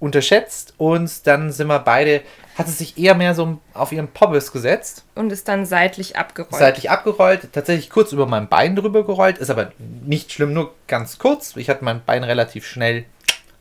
unterschätzt. 0.04 0.74
Und 0.76 1.26
dann 1.26 1.50
sind 1.50 1.66
wir 1.66 1.78
beide, 1.80 2.22
hat 2.56 2.68
es 2.68 2.78
sich 2.78 2.98
eher 2.98 3.14
mehr 3.14 3.34
so 3.34 3.58
auf 3.72 3.90
ihren 3.90 4.08
Pobbes 4.08 4.52
gesetzt. 4.52 5.04
und 5.14 5.32
ist 5.32 5.48
dann 5.48 5.66
seitlich 5.66 6.16
abgerollt. 6.16 6.54
seitlich 6.54 6.90
abgerollt, 6.90 7.52
tatsächlich 7.52 7.90
kurz 7.90 8.12
über 8.12 8.26
mein 8.26 8.48
Bein 8.48 8.76
drüber 8.76 9.04
gerollt, 9.04 9.38
ist 9.38 9.50
aber 9.50 9.72
nicht 9.78 10.32
schlimm, 10.32 10.52
nur 10.52 10.74
ganz 10.86 11.18
kurz. 11.18 11.56
Ich 11.56 11.68
hatte 11.68 11.84
mein 11.84 12.04
Bein 12.04 12.22
relativ 12.22 12.66
schnell 12.66 13.04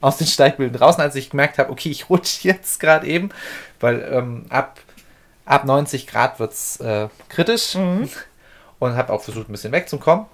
aus 0.02 0.18
den 0.18 0.28
Steigböden 0.28 0.78
draußen, 0.78 1.02
als 1.02 1.16
ich 1.16 1.30
gemerkt 1.30 1.58
habe, 1.58 1.72
okay, 1.72 1.90
ich 1.90 2.10
rutsche 2.10 2.48
jetzt 2.50 2.80
gerade 2.80 3.08
eben, 3.08 3.30
weil 3.80 4.02
ähm, 4.12 4.46
ab, 4.50 4.80
ab 5.46 5.64
90 5.66 6.08
Grad 6.08 6.40
wird 6.40 6.52
es 6.52 6.80
äh, 6.82 7.08
kritisch 7.30 7.76
und 7.76 8.96
habe 8.96 9.14
auch 9.14 9.22
versucht, 9.22 9.48
ein 9.48 9.54
bisschen 9.54 9.72
wegzukommen. 9.72 10.26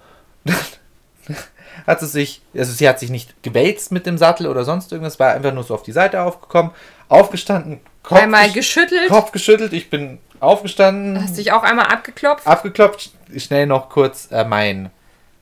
Hat 1.86 2.00
sie 2.00 2.06
sich, 2.06 2.42
also 2.56 2.72
sie 2.72 2.88
hat 2.88 2.98
sich 2.98 3.10
nicht 3.10 3.42
gewälzt 3.42 3.92
mit 3.92 4.06
dem 4.06 4.18
Sattel 4.18 4.46
oder 4.46 4.64
sonst 4.64 4.92
irgendwas, 4.92 5.18
war 5.20 5.32
einfach 5.32 5.52
nur 5.52 5.64
so 5.64 5.74
auf 5.74 5.82
die 5.82 5.92
Seite 5.92 6.22
aufgekommen, 6.22 6.72
aufgestanden, 7.08 7.80
Kopf, 8.02 8.18
Einmal 8.22 8.46
gesch- 8.46 8.54
geschüttelt, 8.54 9.08
Kopf 9.08 9.32
geschüttelt, 9.32 9.72
ich 9.72 9.90
bin 9.90 10.18
aufgestanden, 10.40 11.22
hast 11.22 11.36
dich 11.36 11.52
auch 11.52 11.62
einmal 11.62 11.86
abgeklopft. 11.86 12.46
abgeklopft, 12.46 13.10
schnell 13.36 13.66
noch 13.66 13.90
kurz 13.90 14.28
äh, 14.30 14.44
mein, 14.44 14.90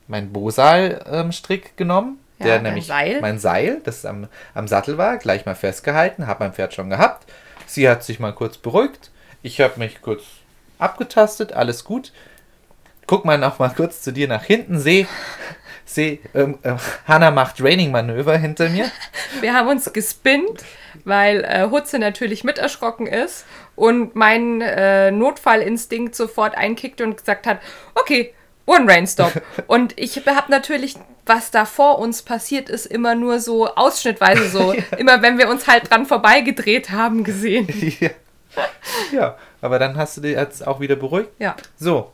mein 0.07 0.31
Bosal-Strick 0.33 1.77
genommen. 1.77 2.19
Ja, 2.39 2.45
der 2.45 2.61
nämlich 2.61 2.87
Seil. 2.87 3.19
mein 3.19 3.37
Seil, 3.37 3.81
das 3.83 4.05
am, 4.05 4.27
am 4.53 4.67
Sattel 4.67 4.97
war, 4.97 5.17
gleich 5.17 5.45
mal 5.45 5.55
festgehalten, 5.55 6.25
habe 6.25 6.43
mein 6.45 6.53
Pferd 6.53 6.73
schon 6.73 6.89
gehabt. 6.89 7.29
Sie 7.65 7.89
hat 7.89 8.03
sich 8.03 8.19
mal 8.19 8.31
kurz 8.33 8.57
beruhigt. 8.57 9.11
Ich 9.41 9.59
habe 9.59 9.77
mich 9.77 10.01
kurz 10.01 10.23
abgetastet, 10.79 11.51
alles 11.53 11.83
gut. 11.83 12.13
Guck 13.07 13.25
mal 13.25 13.37
noch 13.37 13.59
mal 13.59 13.69
kurz 13.69 14.01
zu 14.01 14.13
dir 14.13 14.27
nach 14.29 14.43
hinten, 14.43 14.79
sehe, 14.79 15.05
seh, 15.89 16.19
ähm, 16.33 16.59
äh, 16.63 16.75
Hanna 17.07 17.31
macht 17.31 17.57
Training-Manöver 17.57 18.37
hinter 18.37 18.69
mir. 18.69 18.91
Wir 19.41 19.53
haben 19.53 19.67
uns 19.67 19.91
gespinnt, 19.91 20.63
weil 21.03 21.43
äh, 21.43 21.69
Hutze 21.69 21.99
natürlich 21.99 22.43
mit 22.43 22.57
erschrocken 22.57 23.07
ist 23.07 23.45
und 23.75 24.15
mein 24.15 24.61
äh, 24.61 25.11
Notfallinstinkt 25.11 26.15
sofort 26.15 26.55
einkickte 26.55 27.03
und 27.03 27.17
gesagt 27.17 27.47
hat, 27.47 27.59
okay, 27.95 28.33
One 28.69 28.87
Rain 28.87 29.07
Stop. 29.07 29.31
Und 29.67 29.97
ich 29.97 30.23
habe 30.27 30.51
natürlich, 30.51 30.95
was 31.25 31.49
da 31.49 31.65
vor 31.65 31.97
uns 31.97 32.21
passiert 32.21 32.69
ist, 32.69 32.85
immer 32.85 33.15
nur 33.15 33.39
so 33.39 33.67
ausschnittweise 33.67 34.47
so, 34.47 34.75
immer 34.97 35.23
wenn 35.23 35.39
wir 35.39 35.49
uns 35.49 35.67
halt 35.67 35.89
dran 35.89 36.05
vorbeigedreht 36.05 36.91
haben, 36.91 37.23
gesehen. 37.23 37.67
ja. 37.99 38.11
ja, 39.11 39.37
aber 39.61 39.79
dann 39.79 39.97
hast 39.97 40.17
du 40.17 40.21
dich 40.21 40.35
jetzt 40.35 40.65
auch 40.67 40.79
wieder 40.79 40.95
beruhigt. 40.95 41.31
Ja, 41.39 41.55
So, 41.77 42.11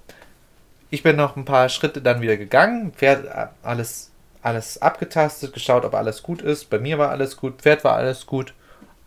ich 0.95 1.03
bin 1.03 1.17
noch 1.17 1.35
ein 1.35 1.43
paar 1.43 1.67
Schritte 1.67 2.01
dann 2.01 2.21
wieder 2.21 2.37
gegangen, 2.37 2.93
Pferd 2.93 3.25
äh, 3.25 3.47
alles, 3.63 4.11
alles 4.41 4.81
abgetastet, 4.81 5.53
geschaut, 5.53 5.83
ob 5.83 5.93
alles 5.93 6.23
gut 6.23 6.41
ist. 6.41 6.69
Bei 6.69 6.79
mir 6.79 6.97
war 6.97 7.09
alles 7.09 7.35
gut, 7.35 7.61
Pferd 7.61 7.83
war 7.83 7.97
alles 7.97 8.25
gut, 8.25 8.53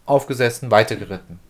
aufgesessen, 0.05 0.71
weitergeritten. 0.71 1.41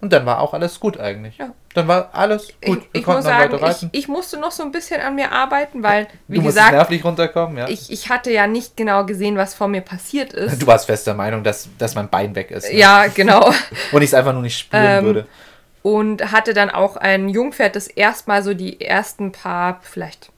Und 0.00 0.12
dann 0.12 0.26
war 0.26 0.40
auch 0.40 0.52
alles 0.52 0.80
gut 0.80 0.98
eigentlich. 0.98 1.38
Ja. 1.38 1.54
Dann 1.74 1.86
war 1.86 2.10
alles 2.12 2.48
ich, 2.48 2.66
gut. 2.66 2.82
ich 2.92 3.06
muss 3.06 3.22
sagen, 3.22 3.60
ich, 3.64 3.88
ich 3.92 4.08
musste 4.08 4.40
noch 4.40 4.50
so 4.50 4.64
ein 4.64 4.72
bisschen 4.72 5.00
an 5.00 5.14
mir 5.14 5.30
arbeiten, 5.30 5.84
weil, 5.84 6.08
wie 6.26 6.38
du 6.38 6.42
gesagt, 6.42 6.72
nervlich 6.72 7.04
runterkommen, 7.04 7.56
ja. 7.56 7.68
ich, 7.68 7.92
ich 7.92 8.08
hatte 8.08 8.32
ja 8.32 8.48
nicht 8.48 8.76
genau 8.76 9.06
gesehen, 9.06 9.36
was 9.36 9.54
vor 9.54 9.68
mir 9.68 9.82
passiert 9.82 10.32
ist. 10.32 10.60
du 10.60 10.66
warst 10.66 10.86
fester 10.86 11.14
Meinung, 11.14 11.44
dass, 11.44 11.68
dass 11.78 11.94
mein 11.94 12.08
Bein 12.08 12.34
weg 12.34 12.50
ist. 12.50 12.68
Ne? 12.72 12.78
Ja, 12.78 13.06
genau. 13.06 13.46
Und 13.92 14.02
ich 14.02 14.10
es 14.10 14.14
einfach 14.14 14.32
nur 14.32 14.42
nicht 14.42 14.58
spüren 14.58 14.84
Ähm, 14.84 15.04
würde. 15.04 15.26
Und 15.82 16.30
hatte 16.32 16.54
dann 16.54 16.70
auch 16.70 16.96
ein 16.96 17.28
Jungpferd, 17.28 17.74
das 17.76 17.86
erstmal 17.88 18.42
so 18.42 18.54
die 18.54 18.80
ersten 18.80 19.32
paar, 19.32 19.80
vielleicht 19.82 20.30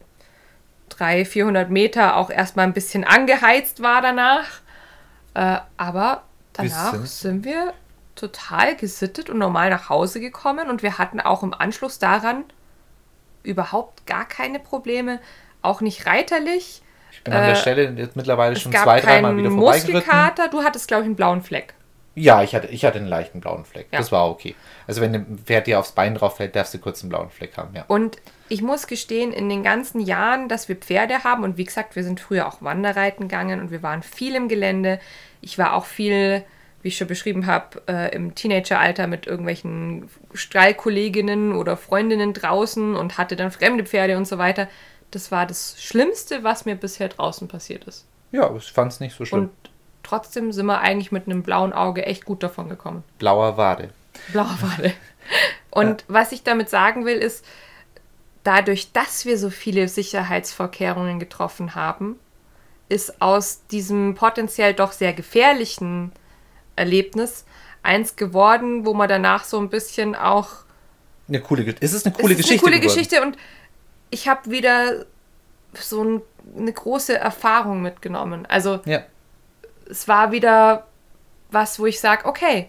300, 0.90 1.26
400 1.28 1.70
Meter 1.70 2.16
auch 2.16 2.30
erstmal 2.30 2.66
ein 2.66 2.72
bisschen 2.72 3.04
angeheizt 3.04 3.82
war 3.82 4.00
danach. 4.00 4.46
Äh, 5.34 5.58
aber 5.76 6.22
danach 6.52 6.92
sind- 6.92 7.08
sind 7.08 7.44
wir 7.44 7.72
total 8.14 8.76
gesittet 8.76 9.28
und 9.28 9.38
normal 9.38 9.70
nach 9.70 9.88
Hause 9.88 10.20
gekommen 10.20 10.68
und 10.70 10.82
wir 10.84 10.98
hatten 10.98 11.20
auch 11.20 11.42
im 11.42 11.52
Anschluss 11.52 11.98
daran 11.98 12.44
überhaupt 13.42 14.06
gar 14.06 14.24
keine 14.26 14.60
Probleme, 14.60 15.18
auch 15.62 15.80
nicht 15.80 16.06
reiterlich. 16.06 16.80
Ich 17.10 17.22
bin 17.24 17.34
an 17.34 17.42
der 17.42 17.52
äh, 17.52 17.56
Stelle 17.56 17.90
jetzt 17.96 18.16
mittlerweile 18.16 18.56
schon 18.56 18.72
zwei, 18.72 19.00
dreimal 19.00 19.36
wieder 19.36 19.50
vorbeigeritten. 19.50 19.94
Muskelkater, 19.94 20.48
du 20.48 20.62
hattest, 20.62 20.88
glaube 20.88 21.02
ich, 21.02 21.06
einen 21.06 21.16
blauen 21.16 21.42
Fleck. 21.42 21.74
Ja, 22.14 22.42
ich 22.42 22.54
hatte, 22.54 22.68
ich 22.68 22.84
hatte 22.84 22.98
einen 22.98 23.08
leichten 23.08 23.40
blauen 23.40 23.64
Fleck. 23.64 23.88
Ja. 23.90 23.98
Das 23.98 24.12
war 24.12 24.30
okay. 24.30 24.54
Also 24.86 25.00
wenn 25.00 25.14
ein 25.14 25.38
Pferd 25.44 25.66
dir 25.66 25.80
aufs 25.80 25.92
Bein 25.92 26.14
drauf 26.14 26.36
fällt, 26.36 26.54
darfst 26.54 26.72
du 26.72 26.78
kurz 26.78 27.02
einen 27.02 27.10
blauen 27.10 27.30
Fleck 27.30 27.56
haben, 27.56 27.74
ja. 27.74 27.84
Und 27.88 28.18
ich 28.48 28.62
muss 28.62 28.86
gestehen, 28.86 29.32
in 29.32 29.48
den 29.48 29.62
ganzen 29.62 30.00
Jahren, 30.00 30.48
dass 30.48 30.68
wir 30.68 30.76
Pferde 30.76 31.24
haben, 31.24 31.42
und 31.42 31.56
wie 31.56 31.64
gesagt, 31.64 31.96
wir 31.96 32.04
sind 32.04 32.20
früher 32.20 32.46
auch 32.46 32.62
Wanderreiten 32.62 33.28
gegangen 33.28 33.60
und 33.60 33.70
wir 33.70 33.82
waren 33.82 34.02
viel 34.02 34.34
im 34.34 34.48
Gelände. 34.48 35.00
Ich 35.40 35.58
war 35.58 35.74
auch 35.74 35.86
viel, 35.86 36.44
wie 36.82 36.88
ich 36.88 36.96
schon 36.96 37.08
beschrieben 37.08 37.46
habe, 37.46 37.82
äh, 37.88 38.14
im 38.14 38.34
Teenageralter 38.34 39.06
mit 39.06 39.26
irgendwelchen 39.26 40.08
Stallkolleginnen 40.34 41.54
oder 41.54 41.76
Freundinnen 41.76 42.32
draußen 42.32 42.94
und 42.94 43.18
hatte 43.18 43.34
dann 43.34 43.50
fremde 43.50 43.84
Pferde 43.84 44.16
und 44.16 44.28
so 44.28 44.38
weiter. 44.38 44.68
Das 45.10 45.32
war 45.32 45.46
das 45.46 45.82
Schlimmste, 45.82 46.44
was 46.44 46.64
mir 46.64 46.74
bisher 46.74 47.08
draußen 47.08 47.48
passiert 47.48 47.84
ist. 47.84 48.06
Ja, 48.30 48.54
ich 48.54 48.70
fand 48.72 48.92
es 48.92 49.00
nicht 49.00 49.16
so 49.16 49.24
schlimm. 49.24 49.44
Und 49.44 49.50
trotzdem 50.04 50.52
sind 50.52 50.66
wir 50.66 50.80
eigentlich 50.80 51.10
mit 51.12 51.26
einem 51.26 51.42
blauen 51.42 51.72
Auge 51.72 52.06
echt 52.06 52.24
gut 52.24 52.42
davon 52.42 52.68
gekommen. 52.68 53.02
Blauer 53.18 53.56
Wade. 53.56 53.90
Blaue 54.32 54.56
Wade. 54.60 54.92
Und 55.70 56.04
was 56.08 56.30
ich 56.32 56.42
damit 56.44 56.70
sagen 56.70 57.04
will, 57.04 57.16
ist, 57.18 57.44
dadurch, 58.44 58.92
dass 58.92 59.24
wir 59.24 59.38
so 59.38 59.50
viele 59.50 59.88
Sicherheitsvorkehrungen 59.88 61.18
getroffen 61.18 61.74
haben, 61.74 62.18
ist 62.88 63.20
aus 63.22 63.62
diesem 63.70 64.14
potenziell 64.14 64.74
doch 64.74 64.92
sehr 64.92 65.12
gefährlichen 65.14 66.12
Erlebnis 66.76 67.44
eins 67.82 68.16
geworden, 68.16 68.84
wo 68.86 68.94
man 68.94 69.08
danach 69.08 69.44
so 69.44 69.58
ein 69.58 69.70
bisschen 69.70 70.14
auch. 70.14 70.50
Eine 71.28 71.40
coole, 71.40 71.64
Ge- 71.64 71.74
es 71.80 71.92
ist 71.94 72.04
eine 72.06 72.14
coole 72.14 72.34
es 72.34 72.40
ist 72.40 72.46
Geschichte. 72.46 72.66
Eine 72.66 72.76
coole 72.76 72.80
geworden. 72.80 72.96
Geschichte 72.98 73.22
und 73.22 73.36
ich 74.10 74.28
habe 74.28 74.50
wieder 74.50 75.06
so 75.72 76.04
ein, 76.04 76.22
eine 76.56 76.72
große 76.72 77.16
Erfahrung 77.18 77.80
mitgenommen. 77.82 78.44
Also 78.46 78.80
Ja, 78.84 79.02
es 79.90 80.08
war 80.08 80.32
wieder 80.32 80.86
was, 81.50 81.78
wo 81.78 81.86
ich 81.86 82.00
sage, 82.00 82.24
okay, 82.26 82.68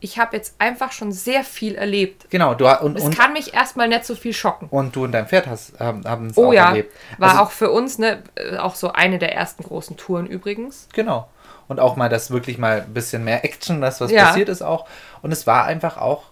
ich 0.00 0.18
habe 0.18 0.36
jetzt 0.36 0.54
einfach 0.58 0.92
schon 0.92 1.10
sehr 1.10 1.42
viel 1.42 1.74
erlebt. 1.74 2.26
genau. 2.30 2.54
Du, 2.54 2.66
und, 2.68 2.96
Es 2.96 3.04
und, 3.04 3.16
kann 3.16 3.32
mich 3.32 3.54
erstmal 3.54 3.88
nicht 3.88 4.04
so 4.04 4.14
viel 4.14 4.34
schocken. 4.34 4.68
und 4.70 4.94
du 4.94 5.04
und 5.04 5.12
dein 5.12 5.26
Pferd 5.26 5.46
hast, 5.46 5.80
haben, 5.80 6.04
haben 6.06 6.26
es 6.26 6.36
Oh 6.36 6.48
auch 6.48 6.52
ja, 6.52 6.68
erlebt. 6.68 6.92
war 7.18 7.30
Also, 7.30 7.42
auch 7.42 7.50
für 7.50 7.70
uns 7.70 7.98
ne, 7.98 8.22
äh, 8.34 8.58
auch 8.58 8.74
so 8.74 8.92
eine 8.92 9.18
der 9.18 9.34
ersten 9.34 9.62
großen 9.62 9.96
Touren 9.96 10.26
übrigens. 10.26 10.88
Genau. 10.92 11.28
Und 11.66 11.80
auch 11.80 11.96
mal 11.96 12.08
das 12.10 12.30
wirklich 12.30 12.58
mal 12.58 12.82
ein 12.82 12.92
bisschen 12.94 13.24
mehr 13.24 13.44
Action, 13.44 13.80
das 13.80 14.00
was 14.00 14.10
Ja. 14.10 14.26
passiert 14.26 14.48
ist 14.50 14.62
auch. 14.62 14.86
Und 15.22 15.32
es 15.32 15.46
war 15.46 15.64
einfach 15.64 15.96
auch 15.96 16.24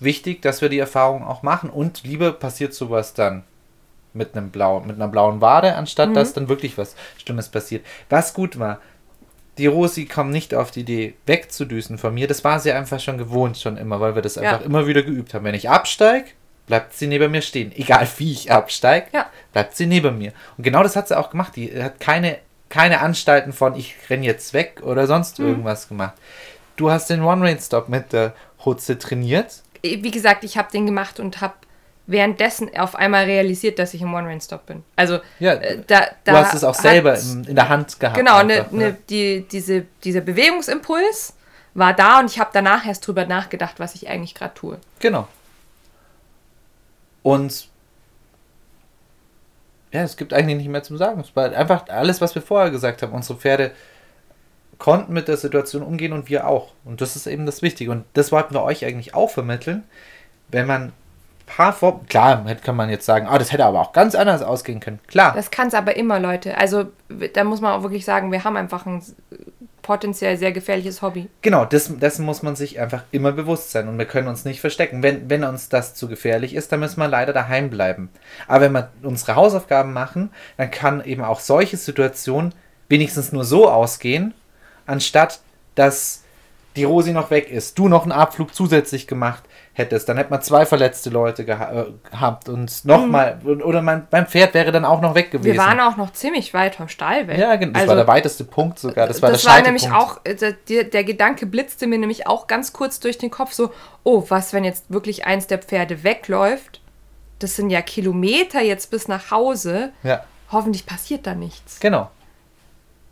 wichtig, 0.00 0.42
dass 0.42 0.60
wir 0.60 0.68
die 0.68 0.78
Erfahrung 0.80 1.24
auch 1.26 1.42
machen. 1.42 1.70
Und 1.70 2.02
lieber 2.02 2.32
passiert 2.32 2.74
sowas 2.74 3.14
dann 3.14 3.44
mit 4.12 4.36
einem 4.36 4.50
blauen, 4.50 4.86
mit 4.88 4.96
einer 4.96 5.08
blauen 5.08 5.40
Wade, 5.40 5.74
anstatt 5.76 6.10
Mhm. 6.10 6.14
dass 6.14 6.32
dann 6.34 6.48
wirklich 6.48 6.76
was 6.76 6.96
Schlimmes 7.24 7.48
passiert. 7.48 7.86
Was 8.10 8.34
gut 8.34 8.58
war, 8.58 8.78
die 9.58 9.66
Rosi 9.66 10.06
kam 10.06 10.30
nicht 10.30 10.54
auf 10.54 10.70
die 10.70 10.80
Idee, 10.80 11.14
wegzudüsen 11.26 11.98
von 11.98 12.14
mir. 12.14 12.26
Das 12.26 12.42
war 12.44 12.58
sie 12.60 12.72
einfach 12.72 13.00
schon 13.00 13.18
gewohnt, 13.18 13.58
schon 13.58 13.76
immer, 13.76 14.00
weil 14.00 14.14
wir 14.14 14.22
das 14.22 14.36
Ja. 14.36 14.42
einfach 14.42 14.64
immer 14.64 14.86
wieder 14.86 15.02
geübt 15.02 15.34
haben. 15.34 15.44
Wenn 15.44 15.54
ich 15.54 15.68
absteige, 15.68 16.26
bleibt 16.66 16.94
sie 16.94 17.06
neben 17.06 17.30
mir 17.30 17.42
stehen. 17.42 17.70
Egal 17.74 18.08
wie 18.16 18.32
ich 18.32 18.50
absteige, 18.50 19.06
Ja. 19.12 19.26
bleibt 19.52 19.76
sie 19.76 19.86
neben 19.86 20.16
mir. 20.18 20.32
Und 20.56 20.64
genau 20.64 20.82
das 20.82 20.96
hat 20.96 21.08
sie 21.08 21.18
auch 21.18 21.30
gemacht. 21.30 21.54
Die 21.56 21.82
hat 21.82 22.00
keine, 22.00 22.38
keine 22.70 23.00
Anstalten 23.00 23.52
von, 23.52 23.74
ich 23.76 23.94
renn 24.08 24.22
jetzt 24.22 24.54
weg 24.54 24.80
oder 24.82 25.06
sonst 25.06 25.38
Mhm. 25.38 25.48
irgendwas 25.48 25.88
gemacht. 25.88 26.14
Du 26.76 26.90
hast 26.90 27.10
den 27.10 27.22
One-Rain-Stop 27.22 27.88
mit 27.90 28.12
der 28.14 28.32
Hutze 28.64 28.98
trainiert. 28.98 29.56
Wie 29.82 30.10
gesagt, 30.10 30.44
ich 30.44 30.56
habe 30.56 30.70
den 30.72 30.86
gemacht 30.86 31.20
und 31.20 31.40
habe 31.42 31.54
währenddessen 32.06 32.76
auf 32.76 32.94
einmal 32.96 33.24
realisiert, 33.24 33.78
dass 33.78 33.94
ich 33.94 34.02
im 34.02 34.12
One-Rain-Stop 34.12 34.66
bin. 34.66 34.82
Also 34.96 35.20
Ja, 35.38 35.52
äh, 35.54 35.82
da, 35.86 36.06
da 36.24 36.32
du 36.32 36.38
hast 36.38 36.54
es 36.54 36.64
auch 36.64 36.74
hat- 36.74 36.82
selber 36.82 37.18
in, 37.18 37.44
in 37.44 37.54
der 37.54 37.68
Hand 37.68 37.98
gehabt. 38.00 38.16
Genau, 38.18 38.42
ne, 38.42 38.54
einfach, 38.60 38.72
ne, 38.72 38.96
die, 39.08 39.46
diese, 39.50 39.86
dieser 40.02 40.20
Bewegungsimpuls 40.20 41.34
war 41.74 41.94
da 41.94 42.18
und 42.20 42.30
ich 42.30 42.38
habe 42.38 42.50
danach 42.52 42.84
erst 42.86 43.06
drüber 43.06 43.24
nachgedacht, 43.24 43.78
was 43.78 43.94
ich 43.94 44.08
eigentlich 44.08 44.34
gerade 44.34 44.52
tue. 44.54 44.78
Genau. 44.98 45.26
Und 47.22 47.68
ja, 49.92 50.02
es 50.02 50.16
gibt 50.16 50.32
eigentlich 50.32 50.56
nicht 50.56 50.68
mehr 50.68 50.82
zum 50.82 50.96
Sagen. 50.96 51.20
Es 51.20 51.34
war 51.36 51.52
einfach 51.52 51.88
alles, 51.88 52.20
was 52.20 52.34
wir 52.34 52.42
vorher 52.42 52.70
gesagt 52.70 53.02
haben. 53.02 53.12
Unsere 53.12 53.38
Pferde 53.38 53.72
konnten 54.78 55.12
mit 55.12 55.28
der 55.28 55.36
Situation 55.36 55.82
umgehen 55.82 56.12
und 56.12 56.28
wir 56.28 56.48
auch. 56.48 56.72
Und 56.84 57.00
das 57.00 57.14
ist 57.14 57.26
eben 57.26 57.46
das 57.46 57.62
Wichtige. 57.62 57.90
Und 57.90 58.04
das 58.14 58.32
wollten 58.32 58.54
wir 58.54 58.62
euch 58.62 58.84
eigentlich 58.84 59.14
auch 59.14 59.30
vermitteln. 59.30 59.84
Wenn 60.48 60.66
man 60.66 60.92
paar 61.46 61.72
Vor... 61.72 62.04
Klar, 62.06 62.44
kann 62.62 62.76
man 62.76 62.90
jetzt 62.90 63.06
sagen, 63.06 63.26
ah, 63.26 63.38
das 63.38 63.52
hätte 63.52 63.64
aber 63.64 63.80
auch 63.80 63.92
ganz 63.92 64.14
anders 64.14 64.42
ausgehen 64.42 64.80
können. 64.80 65.00
Klar. 65.06 65.32
Das 65.34 65.50
kann 65.50 65.68
es 65.68 65.74
aber 65.74 65.96
immer, 65.96 66.18
Leute. 66.18 66.56
Also 66.58 66.86
da 67.34 67.44
muss 67.44 67.60
man 67.60 67.72
auch 67.72 67.82
wirklich 67.82 68.04
sagen, 68.04 68.32
wir 68.32 68.44
haben 68.44 68.56
einfach 68.56 68.86
ein 68.86 69.02
potenziell 69.82 70.36
sehr 70.36 70.52
gefährliches 70.52 71.02
Hobby. 71.02 71.28
Genau, 71.42 71.64
das, 71.64 71.98
dessen 71.98 72.24
muss 72.24 72.42
man 72.42 72.56
sich 72.56 72.80
einfach 72.80 73.02
immer 73.10 73.32
bewusst 73.32 73.72
sein 73.72 73.88
und 73.88 73.98
wir 73.98 74.06
können 74.06 74.28
uns 74.28 74.44
nicht 74.44 74.60
verstecken. 74.60 75.02
Wenn, 75.02 75.28
wenn 75.28 75.44
uns 75.44 75.68
das 75.68 75.94
zu 75.94 76.08
gefährlich 76.08 76.54
ist, 76.54 76.72
dann 76.72 76.80
müssen 76.80 77.00
wir 77.00 77.08
leider 77.08 77.32
daheim 77.32 77.68
bleiben. 77.68 78.08
Aber 78.46 78.60
wenn 78.62 78.72
wir 78.72 78.90
unsere 79.02 79.34
Hausaufgaben 79.34 79.92
machen, 79.92 80.30
dann 80.56 80.70
kann 80.70 81.04
eben 81.04 81.24
auch 81.24 81.40
solche 81.40 81.76
Situationen 81.76 82.54
wenigstens 82.88 83.32
nur 83.32 83.44
so 83.44 83.68
ausgehen, 83.68 84.34
anstatt 84.86 85.40
dass 85.74 86.22
die 86.76 86.84
Rosi 86.84 87.12
noch 87.12 87.30
weg 87.30 87.50
ist, 87.50 87.78
du 87.78 87.88
noch 87.88 88.02
einen 88.02 88.12
Abflug 88.12 88.54
zusätzlich 88.54 89.06
gemacht 89.06 89.42
hättest, 89.74 90.08
dann 90.08 90.18
hätte 90.18 90.30
man 90.30 90.42
zwei 90.42 90.66
verletzte 90.66 91.08
Leute 91.10 91.44
geha 91.46 91.72
äh, 91.72 91.86
gehabt 92.10 92.48
und 92.48 92.84
nochmal, 92.84 93.38
oder 93.44 93.80
mein, 93.80 94.06
mein 94.10 94.26
Pferd 94.26 94.52
wäre 94.54 94.70
dann 94.70 94.84
auch 94.84 95.00
noch 95.00 95.14
weg 95.14 95.30
gewesen. 95.30 95.54
Wir 95.54 95.58
waren 95.60 95.80
auch 95.80 95.96
noch 95.96 96.12
ziemlich 96.12 96.52
weit 96.52 96.74
vom 96.74 96.88
Stall 96.88 97.26
weg. 97.26 97.38
ja, 97.38 97.56
genau, 97.56 97.72
das 97.72 97.82
Also, 97.82 97.88
war 97.90 97.96
der 97.96 98.06
weiteste 98.06 98.44
Punkt 98.44 98.78
sogar. 98.78 99.06
Das 99.06 99.22
war 99.22 99.30
das 99.30 99.42
der 99.42 99.50
war 99.52 99.62
nämlich 99.62 99.90
auch, 99.90 100.20
äh, 100.24 100.34
der, 100.34 100.52
der- 100.52 100.84
der 100.84 101.04
Gedanke 101.04 101.46
blitzte 101.46 101.86
mir 101.86 101.98
nämlich 101.98 102.26
auch 102.26 102.46
ganz 102.48 102.72
kurz 102.74 103.00
durch 103.00 103.16
den 103.16 103.30
Kopf 103.30 103.52
so, 103.54 103.72
oh, 104.04 104.24
was, 104.28 104.52
wenn 104.52 104.64
jetzt 104.64 104.84
wirklich 104.92 105.24
eins 105.26 105.46
der 105.46 105.58
Pferde 105.58 106.04
wegläuft? 106.04 106.80
Das 107.38 107.56
sind 107.56 107.70
ja 107.70 107.80
Kilometer 107.82 108.60
jetzt 108.60 108.90
bis 108.90 109.08
nach 109.08 109.30
Hause. 109.30 109.92
Ja, 110.02 110.22
Hoffentlich 110.50 110.84
passiert 110.84 111.26
da 111.26 111.34
nichts. 111.34 111.80
genau. 111.80 112.10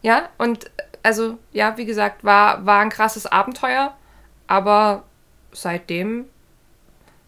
Ja, 0.02 0.28
und 0.36 0.66
äh, 0.66 0.68
also, 1.02 1.38
ja, 1.52 1.76
wie 1.78 1.86
gesagt, 1.86 2.22
war, 2.22 2.66
war 2.66 2.80
ein 2.80 2.90
krasses 2.90 3.24
Abenteuer, 3.26 3.94
aber 4.46 5.04
seitdem, 5.52 6.26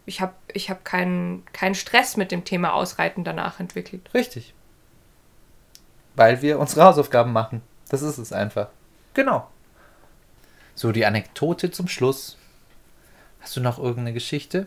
ich 0.07 0.20
habe 0.20 0.35
ich 0.53 0.70
hab 0.70 0.85
keinen 0.85 1.45
keinen 1.53 1.74
Stress 1.74 2.16
mit 2.16 2.31
dem 2.33 2.45
Thema 2.45 2.73
Ausreiten 2.74 3.24
danach 3.24 3.61
entwickelt. 3.61 4.11
Richtig. 4.15 4.55
Weil 6.15 6.43
wir 6.43 6.59
unsere 6.59 6.85
Hausaufgaben 6.85 7.33
machen. 7.33 7.62
Das 7.89 8.03
ist 8.03 8.19
es 8.19 8.33
einfach. 8.33 8.69
Genau. 9.15 9.49
So, 10.74 10.93
die 10.93 11.07
Anekdote 11.07 11.70
zum 11.70 11.89
Schluss. 11.89 12.39
Hast 13.41 13.57
du 13.57 13.61
noch 13.61 13.79
irgendeine 13.79 14.12
Geschichte? 14.12 14.66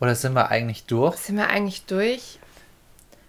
Oder 0.00 0.14
sind 0.14 0.34
wir 0.34 0.48
eigentlich 0.50 0.86
durch? 0.86 1.16
Sind 1.16 1.36
wir 1.36 1.48
eigentlich 1.48 1.84
durch? 1.86 2.38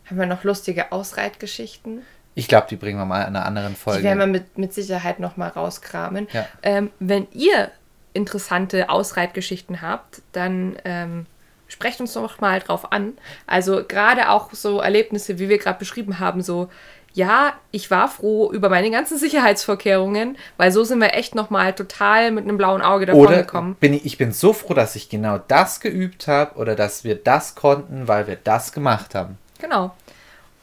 Haben 0.05 0.19
wir 0.19 0.25
noch 0.25 0.43
lustige 0.43 0.91
Ausreitgeschichten? 0.91 2.03
Ich 2.33 2.47
glaube, 2.47 2.67
die 2.69 2.75
bringen 2.75 2.97
wir 2.97 3.05
mal 3.05 3.21
in 3.21 3.35
einer 3.35 3.45
anderen 3.45 3.75
Die 3.75 3.85
werden 4.03 4.03
wir 4.03 4.25
Folge. 4.25 4.27
mit, 4.27 4.57
mit 4.57 4.73
Sicherheit 4.73 5.19
nochmal 5.19 5.49
rauskramen. 5.49 6.27
Ja. 6.31 6.47
Ähm, 6.63 6.91
wenn 6.99 7.27
ihr 7.31 7.71
interessante 8.13 8.89
Ausreitgeschichten 8.89 9.81
habt, 9.81 10.21
dann 10.31 10.77
ähm, 10.85 11.25
sprecht 11.67 11.99
uns 12.01 12.13
doch 12.13 12.39
mal 12.41 12.59
drauf 12.59 12.91
an. 12.91 13.13
Also 13.47 13.83
gerade 13.87 14.29
auch 14.29 14.53
so 14.53 14.79
Erlebnisse, 14.79 15.39
wie 15.39 15.49
wir 15.49 15.57
gerade 15.57 15.79
beschrieben 15.79 16.19
haben, 16.19 16.41
so 16.41 16.69
ja, 17.13 17.53
ich 17.71 17.91
war 17.91 18.07
froh 18.07 18.51
über 18.51 18.69
meine 18.69 18.89
ganzen 18.89 19.17
Sicherheitsvorkehrungen, 19.17 20.37
weil 20.57 20.71
so 20.71 20.83
sind 20.83 20.99
wir 20.99 21.13
echt 21.13 21.35
nochmal 21.35 21.73
total 21.73 22.31
mit 22.31 22.45
einem 22.45 22.57
blauen 22.57 22.81
Auge 22.81 23.05
davon 23.05 23.21
Oder 23.21 23.37
gekommen. 23.37 23.75
bin 23.79 23.93
ich, 23.93 24.05
ich 24.05 24.17
bin 24.17 24.31
so 24.31 24.53
froh, 24.53 24.73
dass 24.73 24.95
ich 24.95 25.09
genau 25.09 25.37
das 25.37 25.81
geübt 25.81 26.27
habe 26.27 26.57
oder 26.57 26.75
dass 26.75 27.03
wir 27.03 27.15
das 27.15 27.55
konnten, 27.55 28.07
weil 28.07 28.27
wir 28.27 28.37
das 28.37 28.71
gemacht 28.71 29.13
haben. 29.13 29.37
Genau. 29.59 29.93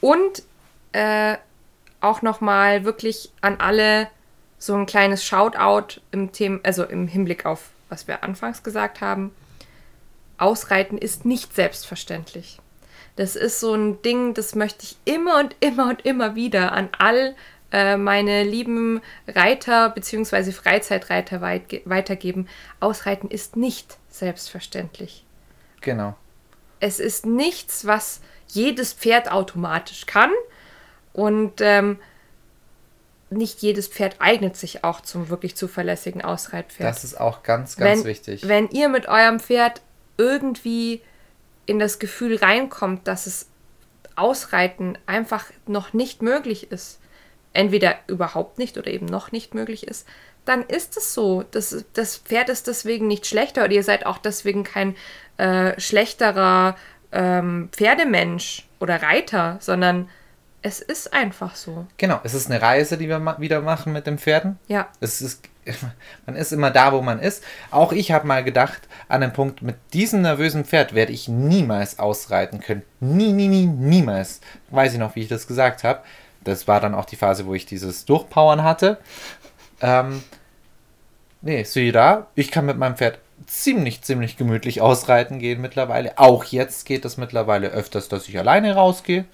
Und 0.00 0.42
äh, 0.92 1.36
auch 2.00 2.22
nochmal 2.22 2.84
wirklich 2.84 3.30
an 3.40 3.56
alle 3.58 4.08
so 4.58 4.74
ein 4.74 4.86
kleines 4.86 5.24
Shoutout 5.24 6.00
im 6.10 6.32
Thema, 6.32 6.60
also 6.62 6.84
im 6.84 7.06
Hinblick 7.06 7.46
auf, 7.46 7.70
was 7.88 8.08
wir 8.08 8.24
anfangs 8.24 8.62
gesagt 8.62 9.00
haben. 9.00 9.32
Ausreiten 10.36 10.98
ist 10.98 11.24
nicht 11.24 11.54
selbstverständlich. 11.54 12.60
Das 13.16 13.34
ist 13.34 13.60
so 13.60 13.74
ein 13.74 14.00
Ding, 14.02 14.34
das 14.34 14.54
möchte 14.54 14.84
ich 14.84 14.96
immer 15.04 15.40
und 15.40 15.56
immer 15.60 15.88
und 15.88 16.04
immer 16.04 16.36
wieder 16.36 16.72
an 16.72 16.88
all 16.98 17.34
äh, 17.72 17.96
meine 17.96 18.44
lieben 18.44 19.00
Reiter 19.26 19.90
bzw. 19.90 20.52
Freizeitreiter 20.52 21.40
weit, 21.40 21.82
weitergeben. 21.84 22.48
Ausreiten 22.80 23.30
ist 23.30 23.56
nicht 23.56 23.98
selbstverständlich. 24.08 25.24
Genau. 25.80 26.16
Es 26.80 27.00
ist 27.00 27.26
nichts, 27.26 27.86
was 27.86 28.20
jedes 28.46 28.92
Pferd 28.92 29.30
automatisch 29.30 30.06
kann. 30.06 30.30
Und 31.12 31.60
ähm, 31.60 31.98
nicht 33.30 33.60
jedes 33.60 33.88
Pferd 33.88 34.16
eignet 34.20 34.56
sich 34.56 34.84
auch 34.84 35.00
zum 35.00 35.28
wirklich 35.28 35.56
zuverlässigen 35.56 36.22
Ausreitpferd. 36.22 36.88
Das 36.88 37.04
ist 37.04 37.20
auch 37.20 37.42
ganz, 37.42 37.76
ganz 37.76 38.00
wenn, 38.00 38.04
wichtig. 38.06 38.48
Wenn 38.48 38.68
ihr 38.70 38.88
mit 38.88 39.08
eurem 39.08 39.40
Pferd 39.40 39.82
irgendwie 40.16 41.02
in 41.66 41.78
das 41.78 41.98
Gefühl 41.98 42.36
reinkommt, 42.36 43.06
dass 43.06 43.26
es 43.26 43.48
Ausreiten 44.16 44.98
einfach 45.06 45.46
noch 45.66 45.92
nicht 45.92 46.22
möglich 46.22 46.72
ist, 46.72 46.98
entweder 47.52 47.96
überhaupt 48.06 48.58
nicht 48.58 48.78
oder 48.78 48.88
eben 48.88 49.06
noch 49.06 49.32
nicht 49.32 49.54
möglich 49.54 49.86
ist, 49.86 50.06
dann 50.44 50.62
ist 50.62 50.96
es 50.96 51.12
so. 51.12 51.44
Das, 51.50 51.84
das 51.92 52.16
Pferd 52.16 52.48
ist 52.48 52.66
deswegen 52.66 53.06
nicht 53.06 53.26
schlechter 53.26 53.64
oder 53.64 53.72
ihr 53.72 53.84
seid 53.84 54.06
auch 54.06 54.18
deswegen 54.18 54.64
kein 54.64 54.96
äh, 55.36 55.78
schlechterer 55.78 56.76
ähm, 57.12 57.68
Pferdemensch 57.72 58.66
oder 58.80 59.02
Reiter, 59.02 59.58
sondern 59.60 60.08
es 60.62 60.80
ist 60.80 61.12
einfach 61.12 61.54
so. 61.54 61.86
Genau, 61.96 62.20
es 62.24 62.34
ist 62.34 62.50
eine 62.50 62.60
Reise, 62.60 62.98
die 62.98 63.08
wir 63.08 63.18
ma 63.18 63.36
wieder 63.38 63.60
machen 63.60 63.92
mit 63.92 64.06
den 64.06 64.18
Pferden. 64.18 64.58
Ja. 64.66 64.88
Es 65.00 65.20
ist, 65.22 65.42
man 66.26 66.36
ist 66.36 66.52
immer 66.52 66.70
da, 66.70 66.92
wo 66.92 67.00
man 67.00 67.20
ist. 67.20 67.44
Auch 67.70 67.92
ich 67.92 68.10
habe 68.10 68.26
mal 68.26 68.42
gedacht, 68.42 68.82
an 69.08 69.20
dem 69.20 69.32
Punkt, 69.32 69.62
mit 69.62 69.76
diesem 69.92 70.22
nervösen 70.22 70.64
Pferd 70.64 70.94
werde 70.94 71.12
ich 71.12 71.28
niemals 71.28 71.98
ausreiten 71.98 72.60
können. 72.60 72.82
Nie, 73.00 73.32
nie, 73.32 73.48
nie, 73.48 73.66
niemals. 73.66 74.40
Weiß 74.70 74.92
ich 74.92 74.98
noch, 74.98 75.14
wie 75.14 75.22
ich 75.22 75.28
das 75.28 75.46
gesagt 75.46 75.84
habe. 75.84 76.02
Das 76.42 76.66
war 76.66 76.80
dann 76.80 76.94
auch 76.94 77.04
die 77.04 77.16
Phase, 77.16 77.46
wo 77.46 77.54
ich 77.54 77.66
dieses 77.66 78.04
Durchpowern 78.04 78.62
hatte. 78.62 78.98
Ähm, 79.80 80.22
nee, 81.40 81.62
siehe 81.62 81.92
da, 81.92 82.26
ich 82.34 82.50
kann 82.50 82.66
mit 82.66 82.78
meinem 82.78 82.96
Pferd 82.96 83.18
ziemlich, 83.46 84.02
ziemlich 84.02 84.36
gemütlich 84.36 84.80
ausreiten 84.80 85.38
gehen 85.38 85.60
mittlerweile. 85.60 86.18
Auch 86.18 86.44
jetzt 86.44 86.86
geht 86.86 87.04
es 87.04 87.16
mittlerweile 87.16 87.68
öfters, 87.68 88.08
dass 88.08 88.28
ich 88.28 88.38
alleine 88.38 88.74
rausgehe. 88.74 89.24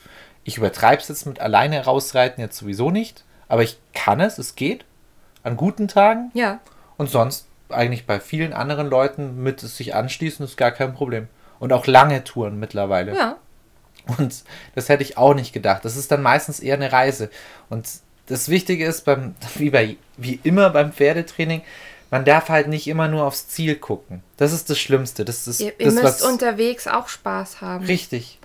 Ich 0.44 0.58
übertreibe 0.58 1.00
es 1.02 1.08
jetzt 1.08 1.26
mit 1.26 1.40
alleine 1.40 1.84
rausreiten 1.84 2.40
jetzt 2.40 2.58
sowieso 2.58 2.90
nicht. 2.90 3.24
Aber 3.48 3.62
ich 3.62 3.78
kann 3.92 4.20
es, 4.20 4.38
es 4.38 4.54
geht. 4.54 4.84
An 5.42 5.56
guten 5.56 5.88
Tagen. 5.88 6.30
Ja. 6.34 6.60
Und 6.96 7.10
sonst 7.10 7.46
eigentlich 7.68 8.06
bei 8.06 8.20
vielen 8.20 8.52
anderen 8.52 8.88
Leuten 8.88 9.42
mit 9.42 9.62
es 9.62 9.76
sich 9.76 9.94
anschließen, 9.94 10.44
ist 10.44 10.56
gar 10.56 10.70
kein 10.70 10.94
Problem. 10.94 11.28
Und 11.58 11.72
auch 11.72 11.86
lange 11.86 12.24
Touren 12.24 12.58
mittlerweile. 12.58 13.14
Ja. 13.16 13.36
Und 14.18 14.44
das 14.74 14.88
hätte 14.88 15.02
ich 15.02 15.16
auch 15.16 15.34
nicht 15.34 15.52
gedacht. 15.52 15.84
Das 15.84 15.96
ist 15.96 16.10
dann 16.10 16.22
meistens 16.22 16.60
eher 16.60 16.74
eine 16.74 16.92
Reise. 16.92 17.30
Und 17.70 17.88
das 18.26 18.48
Wichtige 18.48 18.86
ist, 18.86 19.04
beim, 19.04 19.34
wie, 19.56 19.70
bei, 19.70 19.96
wie 20.16 20.40
immer 20.42 20.70
beim 20.70 20.92
Pferdetraining, 20.92 21.62
man 22.10 22.24
darf 22.24 22.48
halt 22.48 22.68
nicht 22.68 22.86
immer 22.86 23.08
nur 23.08 23.24
aufs 23.24 23.48
Ziel 23.48 23.76
gucken. 23.76 24.22
Das 24.36 24.52
ist 24.52 24.70
das 24.70 24.78
Schlimmste. 24.78 25.24
Das 25.24 25.48
ist 25.48 25.60
Ihr, 25.60 25.72
ihr 25.78 25.86
das, 25.86 25.94
müsst 25.94 26.22
unterwegs 26.22 26.86
auch 26.86 27.08
Spaß 27.08 27.60
haben. 27.60 27.84
richtig. 27.86 28.38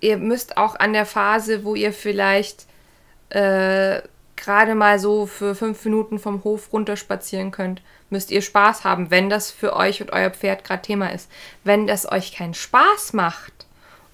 Ihr 0.00 0.16
müsst 0.16 0.56
auch 0.56 0.76
an 0.78 0.92
der 0.92 1.06
Phase, 1.06 1.64
wo 1.64 1.74
ihr 1.74 1.92
vielleicht 1.92 2.66
äh, 3.30 4.00
gerade 4.36 4.74
mal 4.74 4.98
so 4.98 5.26
für 5.26 5.54
fünf 5.54 5.84
Minuten 5.84 6.18
vom 6.18 6.44
Hof 6.44 6.72
runterspazieren 6.72 7.50
könnt, 7.50 7.82
müsst 8.10 8.30
ihr 8.30 8.42
Spaß 8.42 8.84
haben, 8.84 9.10
wenn 9.10 9.28
das 9.30 9.50
für 9.50 9.74
euch 9.74 10.00
und 10.00 10.12
euer 10.12 10.30
Pferd 10.30 10.64
gerade 10.64 10.82
Thema 10.82 11.12
ist. 11.12 11.30
Wenn 11.64 11.86
das 11.86 12.10
euch 12.10 12.32
keinen 12.32 12.54
Spaß 12.54 13.14
macht 13.14 13.66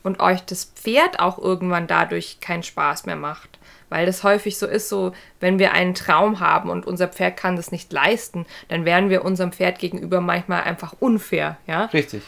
und 0.03 0.21
euch 0.21 0.43
das 0.43 0.65
Pferd 0.65 1.21
auch 1.21 1.39
irgendwann 1.39 1.87
dadurch 1.87 2.41
keinen 2.41 2.63
Spaß 2.63 3.07
mehr 3.07 3.17
macht, 3.17 3.59
weil 3.91 4.07
das 4.07 4.25
häufig 4.25 4.57
so 4.57 4.67
ist, 4.67 4.89
so 4.89 5.13
wenn 5.41 5.59
wir 5.59 5.73
einen 5.73 5.95
Traum 5.95 6.41
haben 6.41 6.71
und 6.71 6.87
unser 6.87 7.09
Pferd 7.09 7.37
kann 7.37 7.57
das 7.57 7.73
nicht 7.73 7.93
leisten, 7.93 8.47
dann 8.69 8.87
wären 8.87 9.11
wir 9.11 9.25
unserem 9.25 9.53
Pferd 9.53 9.79
gegenüber 9.79 10.21
manchmal 10.23 10.63
einfach 10.63 10.95
unfair, 10.99 11.59
ja 11.67 11.85
Richtig. 11.87 12.23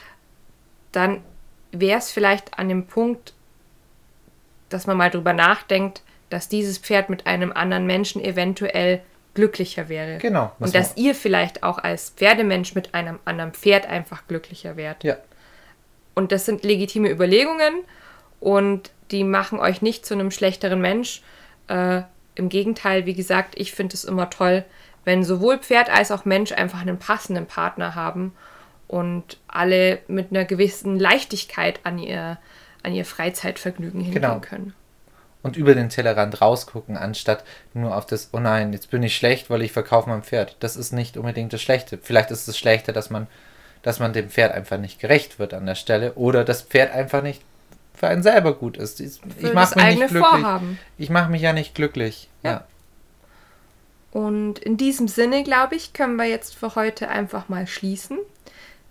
dann 0.93 1.23
wäre 1.73 1.99
es 1.99 2.11
vielleicht 2.11 2.59
an 2.59 2.69
dem 2.69 2.87
Punkt, 2.87 3.33
dass 4.75 4.87
man 4.87 4.97
mal 4.97 5.11
drüber 5.11 5.33
nachdenkt, 5.33 6.03
dass 6.31 6.49
dieses 6.49 6.79
Pferd 6.79 7.09
mit 7.09 7.27
einem 7.27 7.53
anderen 7.53 7.87
Menschen 7.87 8.23
eventuell 8.23 9.03
glücklicher 9.35 9.89
wäre. 9.89 10.19
Genau. 10.19 10.53
Und 10.59 10.75
dass 10.75 10.97
ihr 10.97 11.15
vielleicht 11.15 11.63
auch 11.63 11.79
als 11.79 12.11
Pferdemensch 12.11 12.75
mit 12.75 12.95
einem 12.95 13.19
anderen 13.25 13.53
Pferd 13.53 13.87
einfach 13.87 14.27
glücklicher 14.27 14.77
wärt. 14.77 15.05
Ja, 15.05 15.17
Und 16.15 16.33
das 16.33 16.45
sind 16.45 16.65
legitime 16.65 17.11
Überlegungen 17.11 17.75
und 18.41 18.91
die 19.11 19.25
machen 19.25 19.59
euch 19.59 19.83
nicht 19.83 20.07
zu 20.07 20.15
einem 20.15 20.31
schlechteren 20.31 20.81
Mensch. 20.81 21.23
Äh, 21.69 22.03
Im 22.35 22.49
Gegenteil, 22.49 23.07
wie 23.07 23.15
gesagt, 23.15 23.55
ich 23.57 23.73
finde 23.73 23.95
es 23.95 24.05
immer 24.05 24.31
toll, 24.31 24.65
wenn 25.05 25.23
sowohl 25.23 25.59
Pferd 25.59 25.91
als 25.91 26.11
auch 26.11 26.25
Mensch 26.25 26.53
einfach 26.53 26.81
einen 26.81 26.99
passenden 26.99 27.47
Partner 27.47 27.95
haben 27.95 28.33
und 28.89 29.39
alle 29.47 30.01
mit 30.09 30.31
einer 30.31 30.45
gewissen 30.45 30.99
Leichtigkeit 30.99 31.81
an 31.85 31.99
ihr, 31.99 32.39
an 32.85 32.95
ihr 32.95 33.05
Freizeitvergnügen 33.05 34.01
hingehen 34.01 34.23
Genau. 34.23 34.39
können. 34.41 34.73
und 35.43 35.57
über 35.59 35.75
den 35.75 35.91
Tellerrand 35.91 36.41
rausgucken, 36.41 36.97
anstatt 36.97 37.45
nur 37.75 37.95
auf 37.97 38.07
das, 38.07 38.31
oh 38.33 38.39
nein, 38.41 38.73
jetzt 38.73 38.91
bin 38.91 39.03
ich 39.03 39.15
schlecht, 39.17 39.51
weil 39.51 39.61
ich 39.63 39.73
verkaufe 39.73 40.09
mein 40.09 40.23
Pferd. 40.23 40.57
Das 40.61 40.75
ist 40.77 40.93
nicht 40.93 41.17
unbedingt 41.19 41.53
das 41.53 41.61
Schlechte. 41.61 41.99
Vielleicht 42.01 42.31
ist 42.31 42.49
es 42.49 42.57
Schlechte, 42.57 42.93
dass 42.95 43.11
man, 43.11 43.27
dass 43.83 43.99
man 43.99 44.13
dem 44.15 44.31
Pferd 44.31 44.53
einfach 44.55 44.79
nicht 44.79 45.01
gerecht 45.01 45.39
wird 45.39 45.53
an 45.53 45.67
der 45.67 45.75
Stelle 45.75 46.15
oder 46.15 46.45
das 46.45 46.63
Pferd 46.63 46.95
einfach 46.95 47.23
nicht 47.23 47.43
für 47.95 48.09
einen 48.09 48.23
selber 48.23 48.55
gut 48.55 48.77
ist. 48.79 49.01
Ich, 49.01 49.21
ich 49.39 49.53
mache 49.53 49.79
mich 49.79 49.99
nicht 49.99 50.09
glücklich. 50.09 50.25
Vorhaben. 50.25 50.79
Ich 50.97 51.11
mache 51.11 51.31
mich 51.31 51.43
ja 51.43 51.53
nicht 51.53 51.75
glücklich. 51.75 52.29
Ja. 52.43 52.51
Ja. 52.53 52.65
Und 54.13 54.59
in 54.61 54.77
diesem 54.77 55.09
Sinne, 55.09 55.43
glaube 55.43 55.75
ich, 55.75 55.93
können 55.93 56.17
wir 56.17 56.25
jetzt 56.27 56.55
für 56.55 56.75
heute 56.77 57.09
einfach 57.09 57.49
mal 57.49 57.67
schließen. 57.67 58.19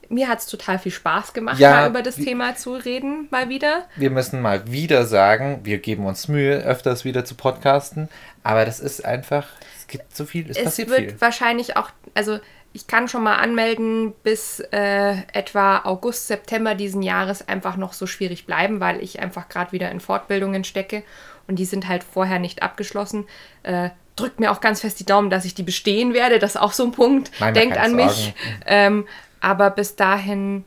Mir 0.10 0.28
hat 0.28 0.40
es 0.40 0.46
total 0.48 0.80
viel 0.80 0.92
Spaß 0.92 1.34
gemacht, 1.34 1.60
Ja, 1.60 1.72
mal 1.82 1.90
über 1.90 2.02
das 2.02 2.18
wie- 2.18 2.26
Thema 2.26 2.56
zu 2.56 2.74
reden, 2.76 3.28
mal 3.32 3.50
wieder. 3.50 3.86
Wir 3.96 4.10
müssen 4.10 4.42
mal 4.42 4.72
wieder 4.72 5.06
sagen, 5.06 5.62
wir 5.64 5.78
geben 5.80 6.06
uns 6.06 6.28
Mühe, 6.28 6.58
öfters 6.58 7.06
wieder 7.06 7.26
zu 7.26 7.36
podcasten, 7.36 8.10
aber 8.44 8.66
das 8.66 8.80
ist 8.80 9.04
einfach, 9.06 9.48
es 9.78 9.88
gibt 9.88 10.16
so 10.16 10.26
viel, 10.26 10.50
es, 10.50 10.58
Es 10.58 10.64
passiert 10.66 10.90
wird 10.90 11.00
viel. 11.00 11.22
wahrscheinlich 11.22 11.78
auch, 11.78 11.90
also 12.14 12.40
ich 12.76 12.88
kann 12.88 13.08
schon 13.08 13.22
mal 13.24 13.36
anmelden, 13.36 14.14
bis 14.24 14.60
äh, 14.72 15.16
etwa 15.34 15.82
August, 15.84 16.28
September 16.28 16.74
diesen 16.74 17.04
Jahres 17.04 17.48
einfach 17.48 17.78
noch 17.78 17.94
so 17.94 18.08
schwierig 18.08 18.46
bleiben, 18.48 18.80
weil 18.80 19.02
ich 19.04 19.20
einfach 19.20 19.48
gerade 19.48 19.72
wieder 19.74 19.92
in 19.92 20.00
Fortbildungen 20.00 20.64
stecke 20.64 21.04
und 21.48 21.60
die 21.60 21.66
sind 21.66 21.88
halt 21.88 22.04
vorher 22.04 22.40
nicht 22.40 22.64
abgeschlossen. 22.64 23.26
Äh, 23.62 23.90
drückt 24.16 24.40
mir 24.40 24.52
auch 24.52 24.62
ganz 24.62 24.82
fest 24.82 25.00
die 25.00 25.06
Daumen, 25.06 25.30
dass 25.30 25.44
ich 25.46 25.54
die 25.56 25.64
bestehen 25.64 26.14
werde. 26.14 26.38
Das 26.40 26.52
ist 26.56 26.62
auch 26.62 26.72
so 26.72 26.84
ein 26.86 26.92
Punkt. 26.92 27.32
Nein, 27.40 27.54
Denkt 27.54 27.78
an 27.78 27.96
mich. 27.96 28.34
Ähm, 28.66 29.08
aber 29.44 29.70
bis 29.70 29.98
dahin, 29.98 30.64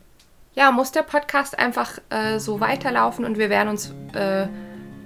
ja, 0.55 0.70
muss 0.70 0.93
der 0.93 1.03
Podcast 1.03 1.59
einfach 1.59 1.98
äh, 2.11 2.39
so 2.39 2.61
weiterlaufen 2.61 3.24
und 3.24 3.39
wir 3.39 3.48
werden 3.48 3.69
uns 3.70 3.94
äh, 4.12 4.47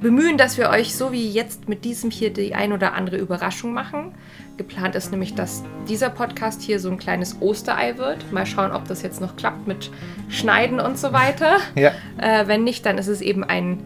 bemühen, 0.01 0.37
dass 0.37 0.59
wir 0.59 0.71
euch 0.71 0.97
so 0.97 1.13
wie 1.13 1.31
jetzt 1.31 1.69
mit 1.69 1.85
diesem 1.85 2.11
hier 2.11 2.33
die 2.33 2.55
ein 2.55 2.73
oder 2.73 2.95
andere 2.95 3.17
Überraschung 3.17 3.73
machen. 3.73 4.15
Geplant 4.57 4.97
ist 4.97 5.13
nämlich, 5.13 5.37
dass 5.37 5.63
dieser 5.89 6.11
Podcast 6.11 6.63
hier 6.63 6.81
so 6.81 6.91
ein 6.91 6.99
kleines 6.99 7.41
Osterei 7.41 7.97
wird. 7.97 8.33
Mal 8.33 8.45
schauen, 8.45 8.73
ob 8.73 8.89
das 8.89 9.03
jetzt 9.03 9.21
noch 9.21 9.37
klappt 9.37 9.69
mit 9.69 9.91
Schneiden 10.29 10.81
und 10.81 10.99
so 10.99 11.13
weiter. 11.13 11.59
Ja, 11.77 11.93
Äh, 12.19 12.49
wenn 12.49 12.65
nicht, 12.65 12.85
dann 12.87 12.99
ist 12.99 13.07
es 13.07 13.21
eben 13.21 13.45
ein 13.45 13.85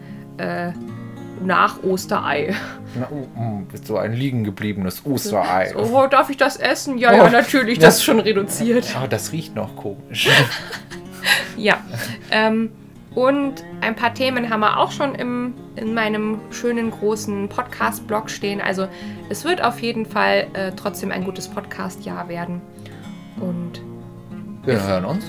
äh, 1.45 1.47
Nach-Osterei. 1.47 2.53
Na, 2.99 3.07
oh, 3.11 3.27
oh, 3.37 3.61
so 3.83 3.97
ein 3.97 4.13
liegen 4.13 4.43
gebliebenes 4.43 5.05
Osterei. 5.05 5.73
Oh, 5.75 6.07
darf 6.07 6.29
ich 6.29 6.37
das 6.37 6.57
essen? 6.57 6.97
Ja, 6.97 7.13
ja, 7.13 7.25
Oh. 7.25 7.29
natürlich, 7.29 7.77
Ja. 7.79 7.85
das 7.87 7.95
ist 7.97 8.03
schon 8.03 8.19
reduziert. 8.19 8.85
Oh, 9.01 9.07
das 9.07 9.31
riecht 9.31 9.55
noch 9.55 9.75
komisch. 9.75 10.29
Ja. 11.57 11.77
Ähm, 12.29 12.69
und 13.15 13.63
ein 13.81 13.95
paar 13.95 14.13
Themen 14.13 14.49
haben 14.49 14.59
wir 14.59 14.77
auch 14.77 14.91
schon 14.91 15.15
im, 15.15 15.53
in 15.75 15.93
meinem 15.93 16.39
schönen 16.51 16.91
großen 16.91 17.47
Podcast-Blog 17.49 18.29
stehen. 18.29 18.61
Also 18.61 18.87
es 19.29 19.43
wird 19.45 19.63
auf 19.63 19.79
jeden 19.79 20.05
Fall 20.05 20.47
äh, 20.53 20.71
trotzdem 20.75 21.11
ein 21.11 21.23
gutes 21.23 21.47
Podcast-Jahr 21.47 22.27
werden. 22.29 22.61
Und 23.39 23.81
Wir 24.65 24.85
hören 24.85 25.05
uns. 25.05 25.25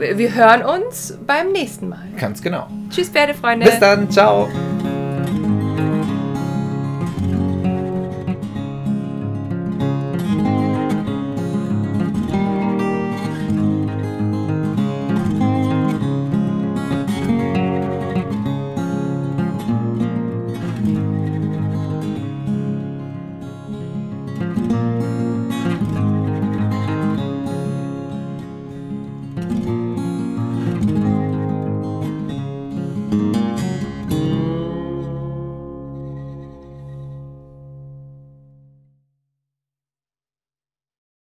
äh, 0.00 0.18
wir 0.18 0.34
hören 0.34 0.62
uns 0.64 1.16
beim 1.26 1.52
nächsten 1.52 1.88
Mal. 1.88 2.08
Ganz 2.18 2.42
genau. 2.42 2.66
Tschüss, 2.90 3.08
Pferdefreunde. 3.08 3.64
Bis 3.66 3.78
dann. 3.78 4.10
Ciao. 4.10 4.48